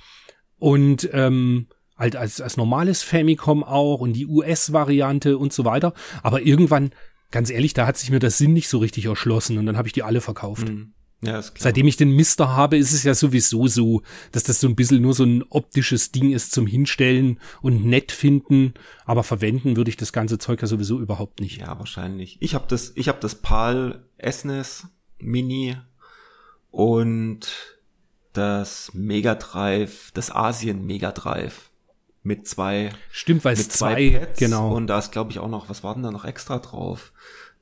Und 0.59 1.09
ähm, 1.13 1.69
halt 1.97 2.17
als, 2.17 2.41
als 2.41 2.57
normales 2.57 3.05
Famicom 3.05 3.63
auch 3.63 4.01
und 4.01 4.15
die 4.15 4.27
US-Variante 4.27 5.39
und 5.39 5.53
so 5.53 5.65
weiter. 5.65 5.95
Aber 6.25 6.43
irgendwann 6.43 6.91
ganz 7.31 7.51
ehrlich, 7.51 7.75
da 7.75 7.87
hat 7.87 7.97
sich 7.97 8.11
mir 8.11 8.21
das 8.21 8.39
Sinn 8.39 8.53
nicht 8.53 8.69
so 8.69 8.79
richtig 8.79 9.07
erschlossen 9.07 9.59
und 9.59 9.67
dann 9.67 9.77
habe 9.77 9.89
ich 9.89 9.93
die 9.93 10.03
alle 10.03 10.21
verkauft. 10.21 10.69
Mhm. 10.69 10.93
Ja, 11.23 11.39
ist 11.39 11.55
klar. 11.55 11.63
Seitdem 11.65 11.87
ich 11.87 11.97
den 11.97 12.11
Mister 12.11 12.55
habe, 12.55 12.77
ist 12.77 12.93
es 12.93 13.03
ja 13.03 13.15
sowieso 13.15 13.67
so, 13.67 14.03
dass 14.33 14.43
das 14.43 14.61
so 14.61 14.69
ein 14.69 14.77
bisschen 14.77 15.01
nur 15.01 15.15
so 15.15 15.25
ein 15.25 15.43
optisches 15.49 16.13
Ding 16.13 16.33
ist 16.33 16.53
zum 16.53 16.67
Hinstellen 16.67 17.41
und 17.63 17.85
nett 17.87 18.13
finden, 18.13 18.75
aber 19.07 19.23
verwenden 19.23 19.77
würde 19.77 19.89
ich 19.89 19.97
das 19.97 20.13
ganze 20.13 20.39
Zeug 20.39 20.61
ja 20.61 20.69
sowieso 20.69 21.01
überhaupt 21.01 21.41
nicht. 21.41 21.61
Ja, 21.61 21.79
wahrscheinlich. 21.79 22.37
Ich 22.41 22.55
habe 22.55 22.67
das, 22.69 22.93
ich 22.95 23.09
habe 23.09 23.21
das 23.21 23.37
PAL 23.37 24.05
SNES 24.23 24.89
Mini 25.19 25.77
und 26.71 27.79
das 28.33 28.93
Mega 28.93 29.35
Drive, 29.35 30.11
das 30.13 30.31
Asien 30.31 30.85
Mega 30.85 31.13
Drive 31.13 31.71
mit 32.25 32.49
zwei. 32.49 32.91
Stimmt, 33.13 33.45
weil 33.45 33.55
es 33.55 33.69
zwei, 33.69 33.95
zwei 33.95 34.19
Pads 34.19 34.39
genau. 34.41 34.75
Und 34.75 34.89
da 34.89 34.99
ist, 34.99 35.13
glaube 35.13 35.31
ich, 35.31 35.39
auch 35.39 35.49
noch, 35.49 35.69
was 35.69 35.85
war 35.85 35.95
denn 35.95 36.03
da 36.03 36.11
noch 36.11 36.25
extra 36.25 36.59
drauf? 36.59 37.13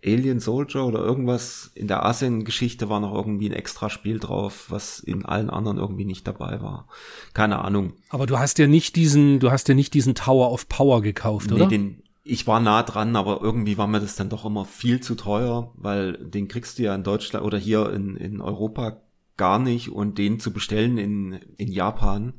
Alien 0.04 0.40
Soldier 0.40 0.84
oder 0.84 1.00
irgendwas 1.00 1.70
in 1.74 1.86
der 1.86 2.04
Asien-Geschichte 2.04 2.88
war 2.88 2.98
noch 2.98 3.14
irgendwie 3.14 3.48
ein 3.48 3.52
extra 3.52 3.88
Spiel 3.88 4.18
drauf, 4.18 4.66
was 4.68 4.98
in 4.98 5.24
allen 5.24 5.48
anderen 5.48 5.78
irgendwie 5.78 6.04
nicht 6.04 6.26
dabei 6.26 6.60
war. 6.60 6.88
Keine 7.34 7.64
Ahnung. 7.64 7.92
Aber 8.08 8.26
du 8.26 8.38
hast 8.38 8.58
ja 8.58 8.66
nicht 8.66 8.96
diesen, 8.96 9.38
du 9.38 9.52
hast 9.52 9.68
ja 9.68 9.74
nicht 9.74 9.94
diesen 9.94 10.16
Tower 10.16 10.50
of 10.50 10.68
Power 10.68 11.02
gekauft, 11.02 11.50
nee, 11.50 11.56
oder? 11.56 11.66
Den, 11.68 12.02
ich 12.24 12.46
war 12.48 12.58
nah 12.58 12.82
dran, 12.82 13.14
aber 13.14 13.40
irgendwie 13.42 13.78
war 13.78 13.86
mir 13.86 14.00
das 14.00 14.16
dann 14.16 14.28
doch 14.28 14.44
immer 14.44 14.64
viel 14.64 15.00
zu 15.00 15.14
teuer, 15.14 15.72
weil 15.76 16.14
den 16.14 16.48
kriegst 16.48 16.78
du 16.78 16.82
ja 16.84 16.94
in 16.94 17.04
Deutschland 17.04 17.46
oder 17.46 17.58
hier 17.58 17.92
in, 17.92 18.16
in 18.16 18.40
Europa 18.40 19.00
gar 19.36 19.60
nicht 19.60 19.90
und 19.90 20.18
den 20.18 20.40
zu 20.40 20.52
bestellen 20.52 20.98
in, 20.98 21.40
in 21.58 21.70
Japan, 21.70 22.32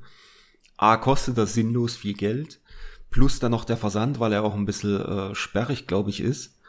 A, 0.84 0.98
kostet 0.98 1.38
das 1.38 1.54
sinnlos 1.54 1.96
viel 1.96 2.14
Geld, 2.14 2.60
plus 3.10 3.40
dann 3.40 3.52
noch 3.52 3.64
der 3.64 3.78
Versand, 3.78 4.20
weil 4.20 4.34
er 4.34 4.44
auch 4.44 4.54
ein 4.54 4.66
bisschen 4.66 5.00
äh, 5.00 5.34
sperrig, 5.34 5.88
glaube 5.88 6.10
ich, 6.10 6.20
ist. 6.20 6.60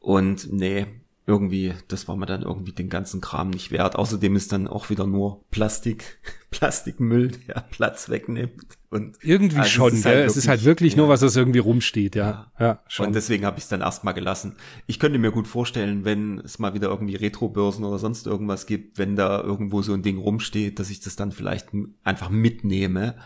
Und 0.00 0.50
nee, 0.50 0.86
irgendwie, 1.28 1.74
das 1.88 2.08
war 2.08 2.16
mir 2.16 2.24
dann 2.24 2.40
irgendwie 2.40 2.72
den 2.72 2.88
ganzen 2.88 3.20
Kram 3.20 3.50
nicht 3.50 3.70
wert. 3.70 3.96
Außerdem 3.96 4.34
ist 4.34 4.50
dann 4.50 4.66
auch 4.66 4.88
wieder 4.88 5.06
nur 5.06 5.44
Plastik, 5.50 6.18
Plastikmüll, 6.50 7.32
der 7.46 7.66
Platz 7.70 8.08
wegnimmt. 8.08 8.78
Und 8.88 9.18
irgendwie 9.20 9.58
also 9.58 9.68
schon, 9.68 9.92
es 9.92 9.98
ist, 9.98 10.06
halt 10.06 10.14
wirklich, 10.16 10.30
es 10.30 10.36
ist 10.38 10.48
halt 10.48 10.64
wirklich 10.64 10.92
ja. 10.94 10.96
nur, 10.96 11.08
was 11.10 11.20
das 11.20 11.36
irgendwie 11.36 11.58
rumsteht, 11.58 12.16
ja. 12.16 12.50
Ja, 12.58 12.66
ja 12.66 12.82
schon. 12.88 13.08
Und 13.08 13.14
deswegen 13.14 13.44
habe 13.44 13.58
ich 13.58 13.64
es 13.64 13.68
dann 13.68 13.82
erstmal 13.82 14.14
gelassen. 14.14 14.56
Ich 14.86 14.98
könnte 14.98 15.18
mir 15.18 15.30
gut 15.30 15.46
vorstellen, 15.46 16.06
wenn 16.06 16.38
es 16.38 16.58
mal 16.58 16.72
wieder 16.72 16.88
irgendwie 16.88 17.16
Retrobörsen 17.16 17.84
oder 17.84 17.98
sonst 17.98 18.26
irgendwas 18.26 18.64
gibt, 18.64 18.96
wenn 18.96 19.14
da 19.14 19.42
irgendwo 19.42 19.82
so 19.82 19.92
ein 19.92 20.02
Ding 20.02 20.16
rumsteht, 20.16 20.78
dass 20.78 20.88
ich 20.88 21.00
das 21.00 21.14
dann 21.14 21.32
vielleicht 21.32 21.68
einfach 22.04 22.30
mitnehme 22.30 23.16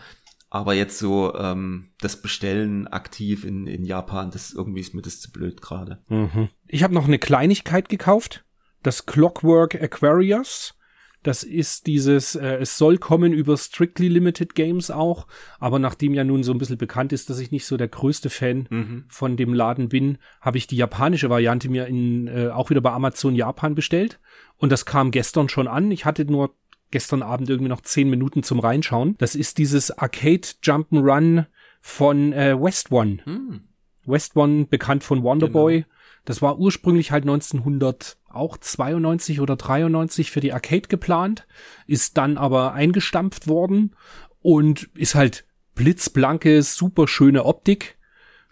aber 0.53 0.75
jetzt 0.75 0.99
so 0.99 1.35
ähm, 1.35 1.89
das 1.99 2.21
Bestellen 2.21 2.85
aktiv 2.87 3.43
in, 3.43 3.65
in 3.65 3.85
Japan, 3.85 4.29
das 4.29 4.53
irgendwie 4.53 4.81
ist 4.81 4.93
mir 4.93 5.01
das 5.01 5.19
zu 5.19 5.31
blöd 5.31 5.63
gerade. 5.63 6.03
Mhm. 6.09 6.49
Ich 6.67 6.83
habe 6.83 6.93
noch 6.93 7.07
eine 7.07 7.17
Kleinigkeit 7.17 7.89
gekauft. 7.89 8.45
Das 8.83 9.07
Clockwork 9.07 9.81
Aquarius. 9.81 10.77
Das 11.23 11.43
ist 11.43 11.87
dieses, 11.87 12.35
äh, 12.35 12.57
es 12.57 12.77
soll 12.77 12.99
kommen 12.99 13.33
über 13.33 13.57
Strictly 13.57 14.09
Limited 14.09 14.53
Games 14.53 14.91
auch, 14.91 15.25
aber 15.57 15.79
nachdem 15.79 16.13
ja 16.13 16.23
nun 16.23 16.43
so 16.43 16.51
ein 16.51 16.59
bisschen 16.59 16.77
bekannt 16.77 17.13
ist, 17.13 17.31
dass 17.31 17.39
ich 17.39 17.49
nicht 17.49 17.65
so 17.65 17.75
der 17.75 17.87
größte 17.87 18.29
Fan 18.29 18.67
mhm. 18.69 19.05
von 19.07 19.37
dem 19.37 19.55
Laden 19.55 19.89
bin, 19.89 20.19
habe 20.39 20.59
ich 20.59 20.67
die 20.67 20.75
japanische 20.75 21.31
Variante 21.31 21.67
mir 21.67 21.87
in, 21.87 22.27
äh, 22.27 22.49
auch 22.49 22.69
wieder 22.69 22.81
bei 22.81 22.91
Amazon 22.91 23.33
Japan 23.33 23.73
bestellt. 23.73 24.19
Und 24.57 24.71
das 24.71 24.85
kam 24.85 25.09
gestern 25.09 25.49
schon 25.49 25.67
an. 25.67 25.89
Ich 25.89 26.05
hatte 26.05 26.25
nur 26.25 26.53
gestern 26.93 27.23
Abend 27.23 27.49
irgendwie 27.49 27.69
noch 27.69 27.81
zehn 27.81 28.09
Minuten 28.09 28.43
zum 28.43 28.59
Reinschauen. 28.59 29.15
Das 29.17 29.35
ist 29.35 29.57
dieses 29.57 29.91
Arcade 29.91 30.47
Jump'n'Run 30.63 31.47
von 31.81 32.31
äh, 32.31 32.55
West 32.57 32.91
One. 32.91 33.17
Hm. 33.25 33.63
West 34.05 34.37
One, 34.37 34.65
bekannt 34.65 35.03
von 35.03 35.23
Wonderboy. 35.23 35.81
Genau. 35.81 35.87
Das 36.23 36.41
war 36.41 36.57
ursprünglich 36.59 37.11
halt 37.11 37.23
1900 37.23 38.17
auch 38.29 38.57
92 38.57 39.41
oder 39.41 39.55
93 39.55 40.31
für 40.31 40.39
die 40.39 40.53
Arcade 40.53 40.87
geplant, 40.87 41.45
ist 41.85 42.17
dann 42.17 42.37
aber 42.37 42.73
eingestampft 42.73 43.47
worden 43.47 43.95
und 44.41 44.89
ist 44.95 45.15
halt 45.15 45.45
blitzblanke, 45.75 46.61
super 46.61 47.07
schöne 47.07 47.43
Optik. 47.43 47.97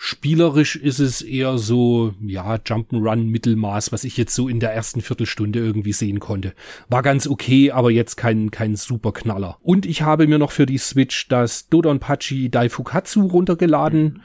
Spielerisch 0.03 0.77
ist 0.77 0.97
es 0.97 1.21
eher 1.21 1.59
so, 1.59 2.15
ja, 2.25 2.55
Jump'n'Run 2.55 3.25
Mittelmaß, 3.25 3.91
was 3.91 4.03
ich 4.03 4.17
jetzt 4.17 4.33
so 4.33 4.49
in 4.49 4.59
der 4.59 4.73
ersten 4.73 5.01
Viertelstunde 5.01 5.59
irgendwie 5.59 5.93
sehen 5.93 6.19
konnte. 6.19 6.55
War 6.89 7.03
ganz 7.03 7.27
okay, 7.27 7.69
aber 7.69 7.91
jetzt 7.91 8.15
kein, 8.15 8.49
kein 8.49 8.75
super 8.75 9.11
Knaller. 9.11 9.59
Und 9.61 9.85
ich 9.85 10.01
habe 10.01 10.25
mir 10.25 10.39
noch 10.39 10.49
für 10.49 10.65
die 10.65 10.79
Switch 10.79 11.27
das 11.27 11.69
Dodonpachi 11.69 12.49
Daifukatsu 12.49 13.27
runtergeladen. 13.27 14.23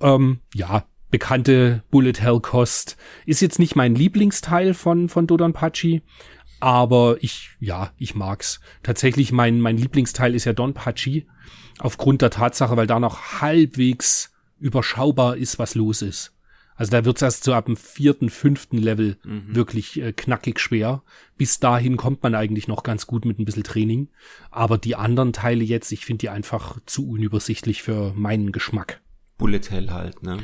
Ähm, 0.00 0.38
ja, 0.54 0.86
bekannte 1.10 1.82
Bullet 1.90 2.20
Hell 2.20 2.40
Cost. 2.40 2.96
Ist 3.26 3.42
jetzt 3.42 3.58
nicht 3.58 3.76
mein 3.76 3.94
Lieblingsteil 3.94 4.72
von, 4.72 5.10
von 5.10 5.26
Dodonpachi, 5.26 6.00
aber 6.58 7.18
ich, 7.20 7.50
ja, 7.60 7.90
ich 7.98 8.14
mag's. 8.14 8.60
Tatsächlich 8.82 9.30
mein, 9.30 9.60
mein 9.60 9.76
Lieblingsteil 9.76 10.34
ist 10.34 10.46
ja 10.46 10.54
Donpachi. 10.54 11.26
Aufgrund 11.80 12.22
der 12.22 12.30
Tatsache, 12.30 12.78
weil 12.78 12.86
da 12.86 12.98
noch 12.98 13.42
halbwegs 13.42 14.32
überschaubar 14.60 15.36
ist, 15.36 15.58
was 15.58 15.74
los 15.74 16.02
ist. 16.02 16.32
Also 16.78 16.92
da 16.92 17.04
wird's 17.04 17.22
erst 17.22 17.42
so 17.42 17.54
ab 17.54 17.66
dem 17.66 17.76
vierten, 17.76 18.30
fünften 18.30 18.78
Level 18.78 19.16
mhm. 19.24 19.54
wirklich 19.54 20.00
äh, 20.00 20.12
knackig 20.12 20.60
schwer. 20.60 21.02
Bis 21.36 21.58
dahin 21.58 21.96
kommt 21.96 22.22
man 22.22 22.36
eigentlich 22.36 22.68
noch 22.68 22.84
ganz 22.84 23.08
gut 23.08 23.24
mit 23.24 23.40
ein 23.40 23.44
bisschen 23.44 23.64
Training. 23.64 24.08
Aber 24.52 24.78
die 24.78 24.94
anderen 24.94 25.32
Teile 25.32 25.64
jetzt, 25.64 25.90
ich 25.90 26.06
finde 26.06 26.20
die 26.20 26.28
einfach 26.28 26.78
zu 26.86 27.08
unübersichtlich 27.08 27.82
für 27.82 28.12
meinen 28.14 28.52
Geschmack. 28.52 29.00
Bullet 29.38 29.70
Hell 29.70 29.90
halt, 29.90 30.22
ne? 30.22 30.38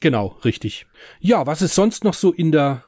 Genau, 0.00 0.38
richtig. 0.44 0.86
Ja, 1.18 1.46
was 1.46 1.62
ist 1.62 1.74
sonst 1.74 2.04
noch 2.04 2.14
so 2.14 2.30
in 2.30 2.52
der 2.52 2.84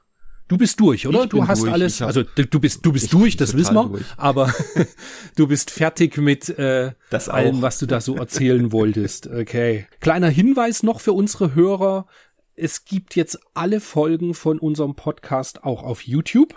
Du 0.48 0.56
bist 0.56 0.78
durch, 0.78 1.08
oder? 1.08 1.26
Du 1.26 1.46
hast 1.48 1.62
durch. 1.62 1.72
alles, 1.72 2.00
hab, 2.00 2.08
also 2.08 2.22
du 2.22 2.60
bist 2.60 2.86
du 2.86 2.92
bist 2.92 3.12
durch, 3.12 3.36
das 3.36 3.56
wissen 3.56 3.74
wir, 3.74 3.86
durch. 3.86 4.04
aber 4.16 4.52
du 5.36 5.48
bist 5.48 5.72
fertig 5.72 6.16
mit 6.18 6.48
äh, 6.50 6.92
das 7.10 7.28
allem, 7.28 7.62
was 7.62 7.78
du 7.78 7.86
da 7.86 8.00
so 8.00 8.14
erzählen 8.14 8.70
wolltest. 8.70 9.26
Okay. 9.26 9.86
Kleiner 10.00 10.28
Hinweis 10.28 10.84
noch 10.84 11.00
für 11.00 11.12
unsere 11.12 11.56
Hörer, 11.56 12.06
es 12.54 12.84
gibt 12.84 13.16
jetzt 13.16 13.38
alle 13.54 13.80
Folgen 13.80 14.34
von 14.34 14.58
unserem 14.58 14.94
Podcast 14.94 15.64
auch 15.64 15.82
auf 15.82 16.06
YouTube. 16.06 16.54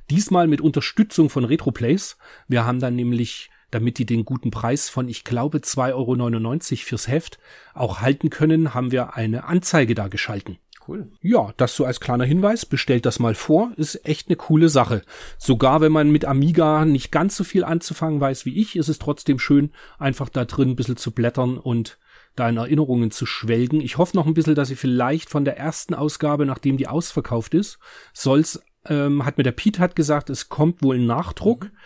Diesmal 0.09 0.47
mit 0.47 0.61
Unterstützung 0.61 1.29
von 1.29 1.45
Retroplays. 1.45 2.17
Wir 2.47 2.65
haben 2.65 2.79
dann 2.79 2.95
nämlich, 2.95 3.49
damit 3.71 3.97
die 3.97 4.05
den 4.05 4.25
guten 4.25 4.51
Preis 4.51 4.89
von, 4.89 5.09
ich 5.09 5.23
glaube, 5.23 5.59
2,99 5.59 5.93
Euro 5.93 6.83
fürs 6.83 7.07
Heft 7.07 7.39
auch 7.73 8.01
halten 8.01 8.29
können, 8.29 8.73
haben 8.73 8.91
wir 8.91 9.15
eine 9.15 9.45
Anzeige 9.45 9.95
da 9.95 10.07
geschalten. 10.07 10.57
Cool. 10.87 11.11
Ja, 11.21 11.53
das 11.57 11.75
so 11.75 11.83
als 11.83 11.99
kleiner 11.99 12.23
Hinweis. 12.23 12.65
Bestellt 12.65 13.05
das 13.05 13.19
mal 13.19 13.35
vor. 13.35 13.71
Ist 13.75 14.05
echt 14.05 14.29
eine 14.29 14.37
coole 14.37 14.69
Sache. 14.69 15.01
Sogar 15.37 15.81
wenn 15.81 15.91
man 15.91 16.11
mit 16.11 16.23
Amiga 16.23 16.85
nicht 16.85 17.11
ganz 17.11 17.35
so 17.35 17.43
viel 17.43 17.65
anzufangen 17.65 18.21
weiß 18.21 18.45
wie 18.45 18.57
ich, 18.57 18.77
ist 18.77 18.87
es 18.87 18.99
trotzdem 18.99 19.37
schön, 19.37 19.71
einfach 19.99 20.29
da 20.29 20.45
drin 20.45 20.69
ein 20.69 20.75
bisschen 20.77 20.95
zu 20.95 21.11
blättern 21.11 21.57
und 21.57 21.97
da 22.37 22.47
in 22.47 22.57
Erinnerungen 22.57 23.11
zu 23.11 23.25
schwelgen. 23.25 23.81
Ich 23.81 23.97
hoffe 23.97 24.15
noch 24.15 24.27
ein 24.27 24.33
bisschen, 24.33 24.55
dass 24.55 24.69
sie 24.69 24.75
vielleicht 24.75 25.29
von 25.29 25.43
der 25.43 25.57
ersten 25.57 25.93
Ausgabe, 25.93 26.45
nachdem 26.45 26.77
die 26.77 26.87
ausverkauft 26.87 27.53
ist, 27.53 27.79
soll's 28.13 28.61
ähm, 28.89 29.25
hat 29.25 29.37
mir 29.37 29.43
der 29.43 29.51
Pete 29.51 29.79
hat 29.79 29.95
gesagt, 29.95 30.29
es 30.29 30.49
kommt 30.49 30.81
wohl 30.81 30.97
ein 30.97 31.05
Nachdruck. 31.05 31.65
Mhm. 31.65 31.77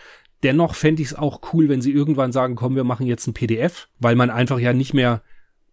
Dennoch 0.42 0.74
fände 0.74 1.02
ich 1.02 1.08
es 1.08 1.14
auch 1.14 1.40
cool, 1.52 1.68
wenn 1.68 1.80
sie 1.80 1.92
irgendwann 1.92 2.32
sagen, 2.32 2.56
komm, 2.56 2.74
wir 2.74 2.84
machen 2.84 3.06
jetzt 3.06 3.26
ein 3.26 3.34
PDF, 3.34 3.88
weil 4.00 4.16
man 4.16 4.30
einfach 4.30 4.58
ja 4.58 4.72
nicht 4.72 4.92
mehr, 4.92 5.22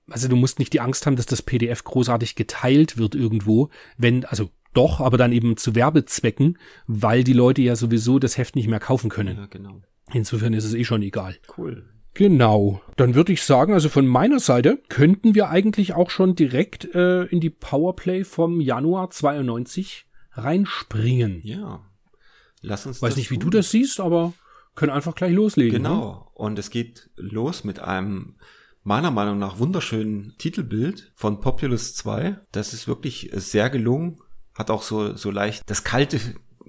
also 0.10 0.28
du 0.28 0.36
musst 0.36 0.60
nicht 0.60 0.74
die 0.74 0.82
Angst 0.82 1.06
haben, 1.06 1.16
dass 1.16 1.26
das 1.26 1.42
PDF 1.42 1.84
großartig 1.84 2.36
geteilt 2.36 2.98
wird 2.98 3.16
irgendwo, 3.16 3.70
wenn, 3.98 4.26
also 4.26 4.50
doch, 4.74 5.00
aber 5.00 5.18
dann 5.18 5.32
eben 5.32 5.58
zu 5.58 5.74
Werbezwecken, 5.74 6.60
weil 6.86 7.24
die 7.24 7.34
Leute 7.34 7.64
ja 7.64 7.76
sowieso 7.76 8.20
das 8.20 8.38
Heft 8.38 8.56
nicht 8.56 8.68
mehr 8.68 8.80
kaufen 8.80 9.10
können. 9.10 9.38
Ja, 9.38 9.46
genau. 9.48 9.82
Insofern 10.14 10.54
ist 10.54 10.66
es 10.66 10.76
eh 10.76 10.84
schon 10.84 11.02
egal. 11.02 11.36
Cool. 11.58 11.86
Genau. 12.14 12.82
Dann 12.96 13.16
würde 13.16 13.34
ich 13.34 13.44
sagen, 13.44 13.74
also 13.74 13.90
von 13.90 14.06
meiner 14.06 14.40
Seite 14.40 14.80
könnten 14.90 15.36
wir 15.36 15.50
eigentlich 15.50 15.94
auch 15.94 16.10
schon 16.10 16.36
direkt 16.36 16.94
äh, 16.94 17.24
in 17.26 17.40
die 17.40 17.50
Powerplay 17.50 18.24
vom 18.24 18.62
Januar 18.62 19.10
92 19.10 20.06
reinspringen. 20.44 21.42
Ja. 21.44 21.86
Lass 22.62 22.86
uns 22.86 23.02
Weiß 23.02 23.16
nicht, 23.16 23.32
wie 23.32 23.40
tun. 23.40 23.52
du 23.52 23.58
das 23.58 23.72
siehst, 23.72 24.00
aber 24.00 24.34
können 24.76 24.92
einfach 24.92 25.16
gleich 25.16 25.34
loslegen. 25.34 25.84
Genau. 25.84 26.12
Ne? 26.12 26.26
Und 26.34 26.60
es 26.60 26.70
geht 26.70 27.10
los 27.16 27.64
mit 27.64 27.80
einem 27.80 28.36
meiner 28.84 29.12
Meinung 29.12 29.38
nach 29.40 29.60
wunderschönen 29.60 30.36
Titelbild 30.38 31.12
von 31.16 31.42
Populous 31.42 31.96
2. 31.96 32.40
Das 32.52 32.74
ist 32.74 32.88
wirklich 32.88 33.30
sehr 33.34 33.70
gelungen. 33.70 34.20
Hat 34.56 34.72
auch 34.72 34.82
so, 34.82 35.16
so 35.16 35.32
leicht 35.32 35.64
das 35.70 35.84
kalte 35.84 36.20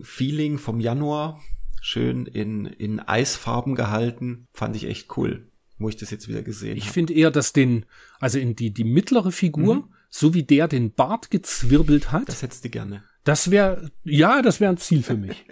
Feeling 0.02 0.58
vom 0.58 0.80
Januar 0.80 1.40
schön 1.80 2.26
in, 2.26 2.66
in 2.66 3.00
Eisfarben 3.00 3.74
gehalten. 3.74 4.48
Fand 4.52 4.76
ich 4.76 4.84
echt 4.84 5.16
cool, 5.16 5.48
wo 5.78 5.88
ich 5.88 5.96
das 5.96 6.10
jetzt 6.10 6.28
wieder 6.28 6.42
gesehen 6.42 6.76
Ich 6.76 6.90
finde 6.90 7.14
eher, 7.14 7.30
dass 7.30 7.52
den, 7.52 7.86
also 8.18 8.38
in 8.38 8.54
die, 8.54 8.72
die 8.72 8.84
mittlere 8.84 9.32
Figur, 9.32 9.76
mhm. 9.76 9.84
so 10.08 10.34
wie 10.34 10.42
der 10.42 10.68
den 10.68 10.92
Bart 10.92 11.30
gezwirbelt 11.30 12.12
hat. 12.12 12.28
Das 12.28 12.42
hättest 12.42 12.64
du 12.64 12.70
gerne. 12.70 13.02
Das 13.24 13.50
wäre, 13.50 13.90
ja, 14.04 14.42
das 14.42 14.60
wäre 14.60 14.72
ein 14.72 14.78
Ziel 14.78 15.02
für 15.02 15.16
mich. 15.16 15.44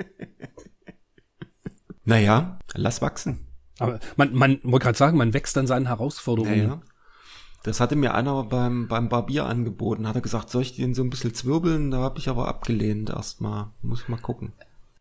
naja, 2.04 2.58
lass 2.74 3.02
wachsen. 3.02 3.46
Aber 3.78 4.00
man, 4.16 4.34
man 4.34 4.60
wollte 4.62 4.84
gerade 4.84 4.98
sagen, 4.98 5.18
man 5.18 5.34
wächst 5.34 5.56
an 5.58 5.66
seinen 5.66 5.86
Herausforderungen. 5.86 6.58
Naja. 6.58 6.82
Das 7.64 7.80
hatte 7.80 7.96
mir 7.96 8.14
einer 8.14 8.44
beim, 8.44 8.88
beim 8.88 9.08
Barbier 9.08 9.46
angeboten. 9.46 10.06
Hat 10.06 10.14
er 10.14 10.22
gesagt, 10.22 10.50
soll 10.50 10.62
ich 10.62 10.76
den 10.76 10.94
so 10.94 11.02
ein 11.02 11.10
bisschen 11.10 11.34
zwirbeln? 11.34 11.90
Da 11.90 11.98
habe 11.98 12.18
ich 12.18 12.28
aber 12.28 12.48
abgelehnt 12.48 13.10
erstmal. 13.10 13.68
Muss 13.82 14.02
ich 14.02 14.08
mal 14.08 14.16
gucken. 14.16 14.52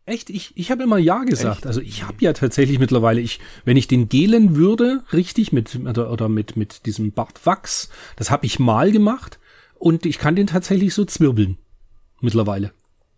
Echt? 0.06 0.30
Ich, 0.30 0.56
ich 0.56 0.70
habe 0.70 0.82
immer 0.82 0.98
Ja 0.98 1.24
gesagt. 1.24 1.58
Echt? 1.58 1.66
Also 1.66 1.80
ich 1.80 2.02
habe 2.04 2.16
ja 2.20 2.32
tatsächlich 2.32 2.78
mittlerweile, 2.78 3.20
ich, 3.20 3.40
wenn 3.64 3.76
ich 3.76 3.88
den 3.88 4.08
gelen 4.08 4.56
würde, 4.56 5.02
richtig, 5.12 5.52
mit 5.52 5.76
oder, 5.76 6.10
oder 6.10 6.28
mit, 6.28 6.56
mit 6.56 6.86
diesem 6.86 7.12
Bartwachs, 7.12 7.90
das 8.16 8.30
habe 8.30 8.46
ich 8.46 8.58
mal 8.58 8.90
gemacht 8.90 9.38
und 9.74 10.06
ich 10.06 10.18
kann 10.18 10.34
den 10.34 10.46
tatsächlich 10.46 10.94
so 10.94 11.04
zwirbeln. 11.04 11.58
Mittlerweile. 12.20 12.72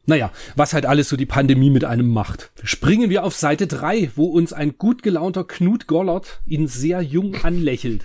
Naja, 0.07 0.33
was 0.57 0.73
halt 0.73 0.87
alles 0.87 1.09
so 1.09 1.17
die 1.17 1.27
Pandemie 1.27 1.71
mit 1.71 1.85
einem 1.85 2.09
macht. 2.09 2.51
Springen 2.65 3.11
wir 3.11 3.23
auf 3.23 3.35
Seite 3.37 3.67
drei, 3.67 4.11
wo 4.17 4.27
uns 4.27 4.53
ein 4.53 4.77
gut 4.79 5.03
gelaunter 5.03 5.45
Knut 5.45 5.87
Gollert 5.87 6.41
ihn 6.47 6.67
sehr 6.67 7.01
jung 7.01 7.37
anlächelt. 7.45 8.05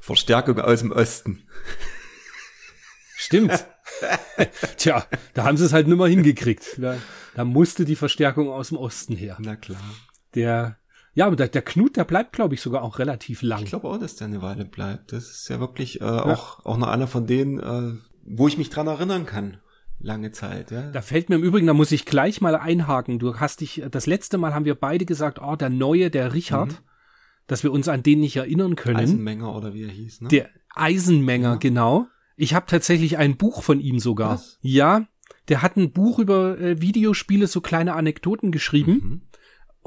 Verstärkung 0.00 0.58
aus 0.60 0.80
dem 0.80 0.92
Osten. 0.92 1.42
Stimmt. 3.16 3.66
Tja, 4.76 5.06
da 5.34 5.44
haben 5.44 5.56
sie 5.56 5.64
es 5.64 5.72
halt 5.72 5.88
nimmer 5.88 6.08
hingekriegt. 6.08 6.78
Da, 6.78 6.96
da 7.34 7.44
musste 7.44 7.84
die 7.84 7.96
Verstärkung 7.96 8.50
aus 8.50 8.68
dem 8.68 8.78
Osten 8.78 9.16
her. 9.16 9.36
Na 9.40 9.56
klar. 9.56 9.82
Der, 10.34 10.78
ja, 11.14 11.30
der, 11.30 11.48
der 11.48 11.62
Knut, 11.62 11.96
der 11.96 12.04
bleibt, 12.04 12.32
glaube 12.32 12.54
ich, 12.54 12.60
sogar 12.60 12.82
auch 12.82 12.98
relativ 12.98 13.42
lang. 13.42 13.62
Ich 13.64 13.70
glaube 13.70 13.88
auch, 13.88 13.98
dass 13.98 14.16
der 14.16 14.28
eine 14.28 14.42
Weile 14.42 14.64
bleibt. 14.64 15.12
Das 15.12 15.30
ist 15.30 15.48
ja 15.48 15.60
wirklich 15.60 16.00
äh, 16.00 16.04
ja. 16.04 16.24
auch, 16.24 16.64
auch 16.64 16.76
noch 16.76 16.88
einer 16.88 17.06
von 17.06 17.26
denen, 17.26 17.58
äh, 17.58 17.98
wo 18.24 18.48
ich 18.48 18.58
mich 18.58 18.70
dran 18.70 18.86
erinnern 18.86 19.26
kann. 19.26 19.58
Lange 20.00 20.30
Zeit, 20.30 20.70
ja. 20.70 20.90
Da 20.90 21.02
fällt 21.02 21.28
mir 21.28 21.36
im 21.36 21.42
Übrigen, 21.42 21.66
da 21.66 21.74
muss 21.74 21.92
ich 21.92 22.04
gleich 22.04 22.40
mal 22.40 22.54
einhaken. 22.54 23.18
Du 23.18 23.36
hast 23.36 23.60
dich, 23.60 23.82
das 23.90 24.06
letzte 24.06 24.38
Mal 24.38 24.54
haben 24.54 24.64
wir 24.64 24.76
beide 24.76 25.04
gesagt, 25.04 25.40
oh, 25.42 25.56
der 25.56 25.70
neue, 25.70 26.10
der 26.10 26.34
Richard, 26.34 26.72
mhm. 26.72 26.76
dass 27.48 27.64
wir 27.64 27.72
uns 27.72 27.88
an 27.88 28.02
den 28.02 28.20
nicht 28.20 28.36
erinnern 28.36 28.76
können. 28.76 28.96
Eisenmenger 28.96 29.54
oder 29.54 29.74
wie 29.74 29.82
er 29.82 29.90
hieß, 29.90 30.22
ne? 30.22 30.28
Der 30.28 30.50
Eisenmenger, 30.74 31.52
ja. 31.52 31.56
genau. 31.56 32.06
Ich 32.36 32.54
habe 32.54 32.66
tatsächlich 32.66 33.18
ein 33.18 33.36
Buch 33.36 33.62
von 33.62 33.80
ihm 33.80 33.98
sogar. 33.98 34.34
Was? 34.34 34.58
Ja, 34.60 35.06
der 35.48 35.62
hat 35.62 35.76
ein 35.76 35.92
Buch 35.92 36.20
über 36.20 36.58
äh, 36.60 36.80
Videospiele, 36.80 37.48
so 37.48 37.60
kleine 37.60 37.94
Anekdoten 37.94 38.52
geschrieben. 38.52 38.92
Mhm. 38.92 39.20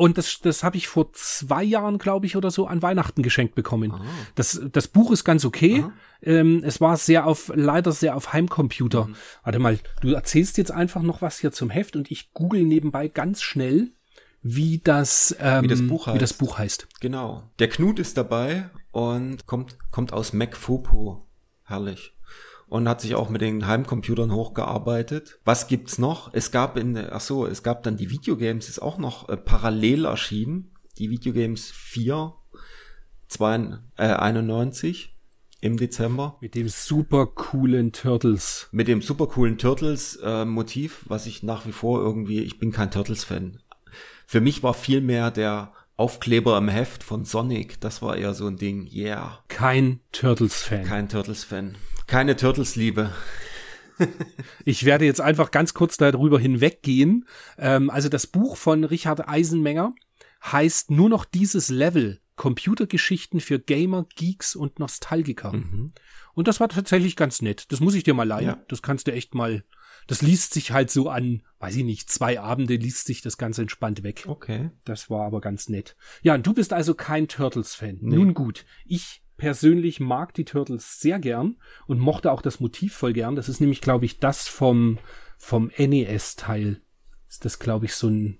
Und 0.02 0.18
das, 0.18 0.40
das 0.40 0.64
habe 0.64 0.78
ich 0.78 0.88
vor 0.88 1.14
zwei 1.14 1.64
Jahren, 1.64 2.00
glaube 2.00 2.26
ich, 2.26 2.36
oder 2.36 2.50
so 2.50 2.66
an 2.66 2.82
Weihnachten 2.82 3.22
geschenkt 3.22 3.54
bekommen. 3.54 3.92
Ah. 3.92 4.02
Das, 4.34 4.60
das 4.72 4.88
Buch 4.88 5.12
ist 5.12 5.24
ganz 5.24 5.46
okay. 5.46 5.86
Ähm, 6.24 6.64
es 6.66 6.82
war 6.82 6.98
sehr 6.98 7.28
auf, 7.28 7.52
leider 7.54 7.92
sehr 7.92 8.16
auf 8.16 8.34
Heimcomputer. 8.34 9.06
Mhm. 9.06 9.16
Warte 9.44 9.60
mal, 9.60 9.78
du 10.02 10.12
erzählst 10.12 10.58
jetzt 10.58 10.72
einfach 10.72 11.04
noch 11.04 11.22
was 11.22 11.38
hier 11.38 11.52
zum 11.52 11.70
Heft 11.70 11.96
und 11.96 12.10
ich 12.10 12.34
google 12.34 12.64
nebenbei 12.64 13.10
ganz 13.10 13.44
schnell, 13.44 13.92
wie 14.42 14.80
das, 14.80 15.36
ähm, 15.40 15.66
wie 15.66 15.68
das, 15.68 15.86
Buch, 15.88 16.08
heißt. 16.08 16.16
Wie 16.16 16.20
das 16.20 16.34
Buch 16.34 16.58
heißt. 16.58 16.88
Genau. 17.00 17.44
Der 17.60 17.70
Knut 17.70 18.00
ist 18.00 18.18
dabei 18.18 18.72
und 18.90 19.46
kommt, 19.46 19.78
kommt 19.92 20.14
aus 20.14 20.34
MacFopo. 20.34 21.28
Herrlich 21.64 22.16
und 22.72 22.88
hat 22.88 23.02
sich 23.02 23.16
auch 23.16 23.30
mit 23.30 23.42
den 23.42 23.68
Heimcomputern 23.68 24.32
hochgearbeitet. 24.32 25.42
Was 25.44 25.68
gibt's 25.68 25.98
noch? 25.98 26.34
Es 26.34 26.52
gab 26.52 26.78
in, 26.78 26.98
ach 26.98 27.20
so, 27.20 27.46
es 27.46 27.64
gab 27.64 27.84
dann 27.84 27.98
die 27.98 28.10
Videogames, 28.10 28.70
ist 28.70 28.82
auch 28.82 28.98
noch 28.98 29.28
äh, 29.28 29.36
parallel 29.36 30.06
erschienen. 30.06 30.72
Die 30.98 31.10
Videogames 31.10 31.70
4, 31.70 32.34
2, 33.28 33.78
äh, 33.98 34.04
91 34.04 35.18
im 35.60 35.76
Dezember. 35.76 36.38
Mit 36.40 36.56
dem 36.56 36.70
super 36.70 37.26
coolen 37.26 37.92
Turtles. 37.92 38.70
Mit 38.72 38.88
dem 38.88 39.02
super 39.02 39.28
coolen 39.28 39.58
Turtles 39.58 40.16
äh, 40.24 40.46
Motiv, 40.46 41.04
was 41.08 41.26
ich 41.26 41.44
nach 41.44 41.66
wie 41.66 41.74
vor 41.74 42.00
irgendwie, 42.00 42.40
ich 42.40 42.58
bin 42.58 42.72
kein 42.72 42.90
Turtles 42.90 43.26
Fan. 43.26 43.60
Für 44.26 44.40
mich 44.40 44.64
war 44.64 44.74
viel 44.74 45.02
mehr 45.02 45.30
der 45.30 45.74
Aufkleber 45.98 46.58
im 46.58 46.70
Heft 46.70 47.04
von 47.04 47.26
Sonic, 47.26 47.82
das 47.82 48.02
war 48.02 48.16
eher 48.16 48.34
so 48.34 48.48
ein 48.48 48.56
Ding, 48.56 48.90
yeah. 48.94 49.44
Kein 49.50 50.00
Turtles 50.14 50.64
Fan. 50.64 50.86
Kein 50.86 51.10
Turtles 51.10 51.44
Fan. 51.44 51.76
Keine 52.12 52.36
Turtles-Liebe. 52.36 53.14
ich 54.66 54.84
werde 54.84 55.06
jetzt 55.06 55.22
einfach 55.22 55.50
ganz 55.50 55.74
kurz 55.74 55.96
darüber 55.96 56.42
hinweggehen. 56.42 57.26
Ähm, 57.58 57.90
also 57.90 58.10
das 58.10 58.28
Buch 58.28 58.58
von 58.58 58.84
Richard 58.84 59.30
Eisenmenger 59.30 59.96
heißt 60.44 60.92
nur 60.92 61.08
noch 61.08 61.24
dieses 61.24 61.70
Level. 61.70 62.20
Computergeschichten 62.36 63.40
für 63.40 63.60
Gamer, 63.60 64.08
Geeks 64.14 64.58
und 64.58 64.78
Nostalgiker. 64.78 65.54
Mhm. 65.54 65.94
Und 66.34 66.50
das 66.50 66.60
war 66.60 66.68
tatsächlich 66.68 67.16
ganz 67.16 67.42
nett. 67.42 67.72
Das 67.72 67.80
muss 67.80 67.96
ich 67.96 68.04
dir 68.04 68.14
mal 68.14 68.28
leihen. 68.28 68.46
Ja. 68.46 68.64
Das 68.68 68.82
kannst 68.82 69.08
du 69.08 69.14
echt 69.14 69.34
mal. 69.34 69.64
Das 70.08 70.22
liest 70.22 70.54
sich 70.54 70.74
halt 70.74 70.92
so 70.92 71.08
an, 71.08 71.44
weiß 71.60 71.78
ich 71.78 71.86
nicht, 71.86 72.10
zwei 72.10 72.42
Abende 72.42 72.76
liest 72.76 73.06
sich 73.06 73.22
das 73.22 73.38
ganz 73.38 73.58
entspannt 73.58 74.04
weg. 74.04 74.26
Okay. 74.28 74.72
Das 74.84 75.10
war 75.10 75.26
aber 75.26 75.40
ganz 75.40 75.70
nett. 75.70 75.96
Ja, 76.24 76.36
und 76.36 76.46
du 76.46 76.54
bist 76.54 76.74
also 76.74 76.94
kein 76.94 77.30
Turtles-Fan. 77.30 78.00
Nee. 78.02 78.16
Nun 78.16 78.34
gut. 78.34 78.66
Ich 78.84 79.22
persönlich 79.42 80.00
mag 80.00 80.36
die 80.36 80.46
Turtles 80.46 81.00
sehr 81.00 81.18
gern 81.18 81.56
und 81.88 81.98
mochte 81.98 82.32
auch 82.32 82.44
das 82.44 82.60
Motiv 82.60 82.94
voll 82.94 83.12
gern. 83.12 83.36
Das 83.36 83.50
ist 83.50 83.60
nämlich, 83.60 83.82
glaube 83.82 84.06
ich, 84.06 84.20
das 84.20 84.48
vom, 84.48 85.00
vom 85.36 85.72
NES-Teil. 85.76 86.80
Ist 87.28 87.44
das, 87.44 87.58
glaube 87.58 87.86
ich, 87.86 87.96
so 87.96 88.08
ein, 88.08 88.38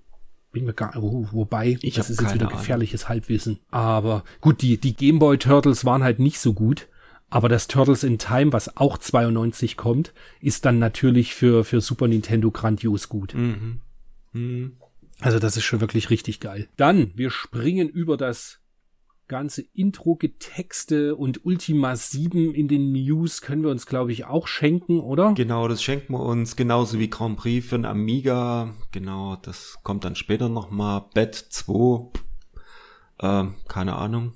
bin 0.52 0.64
mir 0.64 0.74
gar, 0.74 0.96
oh, 0.96 1.26
wobei, 1.32 1.76
ich 1.82 1.94
das 1.94 2.08
ist 2.08 2.20
jetzt 2.20 2.34
wieder 2.34 2.46
gefährliches 2.46 3.02
Ahnung. 3.02 3.08
Halbwissen. 3.08 3.58
Aber 3.72 4.22
gut, 4.40 4.62
die, 4.62 4.78
die 4.78 4.94
Gameboy 4.94 5.38
Turtles 5.38 5.84
waren 5.84 6.04
halt 6.04 6.20
nicht 6.20 6.38
so 6.38 6.54
gut. 6.54 6.86
Aber 7.30 7.48
das 7.48 7.66
Turtles 7.66 8.04
in 8.04 8.18
Time, 8.18 8.52
was 8.52 8.76
auch 8.76 8.96
92 8.96 9.76
kommt, 9.76 10.14
ist 10.40 10.64
dann 10.64 10.78
natürlich 10.78 11.34
für, 11.34 11.64
für 11.64 11.80
Super 11.80 12.06
Nintendo 12.06 12.52
grandios 12.52 13.08
gut. 13.08 13.34
Mhm. 13.34 13.80
Mhm. 14.30 14.76
Also 15.18 15.40
das 15.40 15.56
ist 15.56 15.64
schon 15.64 15.80
wirklich 15.80 16.10
richtig 16.10 16.38
geil. 16.38 16.68
Dann, 16.76 17.10
wir 17.16 17.32
springen 17.32 17.88
über 17.88 18.16
das 18.16 18.61
ganze 19.32 19.62
Intro-Getexte 19.62 21.16
und 21.16 21.46
Ultima 21.46 21.96
7 21.96 22.52
in 22.52 22.68
den 22.68 22.92
News 22.92 23.40
können 23.40 23.62
wir 23.62 23.70
uns, 23.70 23.86
glaube 23.86 24.12
ich, 24.12 24.26
auch 24.26 24.46
schenken, 24.46 25.00
oder? 25.00 25.32
Genau, 25.32 25.68
das 25.68 25.82
schenken 25.82 26.12
wir 26.12 26.20
uns, 26.20 26.54
genauso 26.54 26.98
wie 26.98 27.08
Grand 27.08 27.38
Prix 27.38 27.66
für 27.66 27.76
ein 27.76 27.86
Amiga. 27.86 28.74
Genau, 28.90 29.36
das 29.36 29.78
kommt 29.82 30.04
dann 30.04 30.16
später 30.16 30.50
nochmal. 30.50 31.06
Bett 31.14 31.34
2, 31.34 32.10
äh, 33.20 33.44
keine 33.68 33.96
Ahnung, 33.96 34.34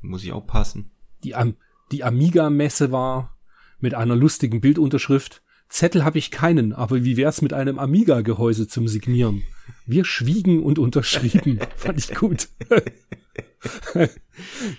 muss 0.00 0.24
ich 0.24 0.32
auch 0.32 0.46
passen. 0.46 0.90
Die, 1.22 1.34
Am 1.34 1.56
die 1.92 2.02
Amiga-Messe 2.02 2.90
war 2.92 3.36
mit 3.78 3.94
einer 3.94 4.16
lustigen 4.16 4.62
Bildunterschrift. 4.62 5.42
Zettel 5.68 6.02
habe 6.02 6.16
ich 6.16 6.30
keinen, 6.30 6.72
aber 6.72 7.04
wie 7.04 7.18
wär's 7.18 7.42
mit 7.42 7.52
einem 7.52 7.78
Amiga-Gehäuse 7.78 8.68
zum 8.68 8.88
Signieren? 8.88 9.42
Wir 9.84 10.06
schwiegen 10.06 10.62
und 10.62 10.78
unterschrieben. 10.78 11.60
Fand 11.76 11.98
ich 11.98 12.14
gut. 12.14 12.48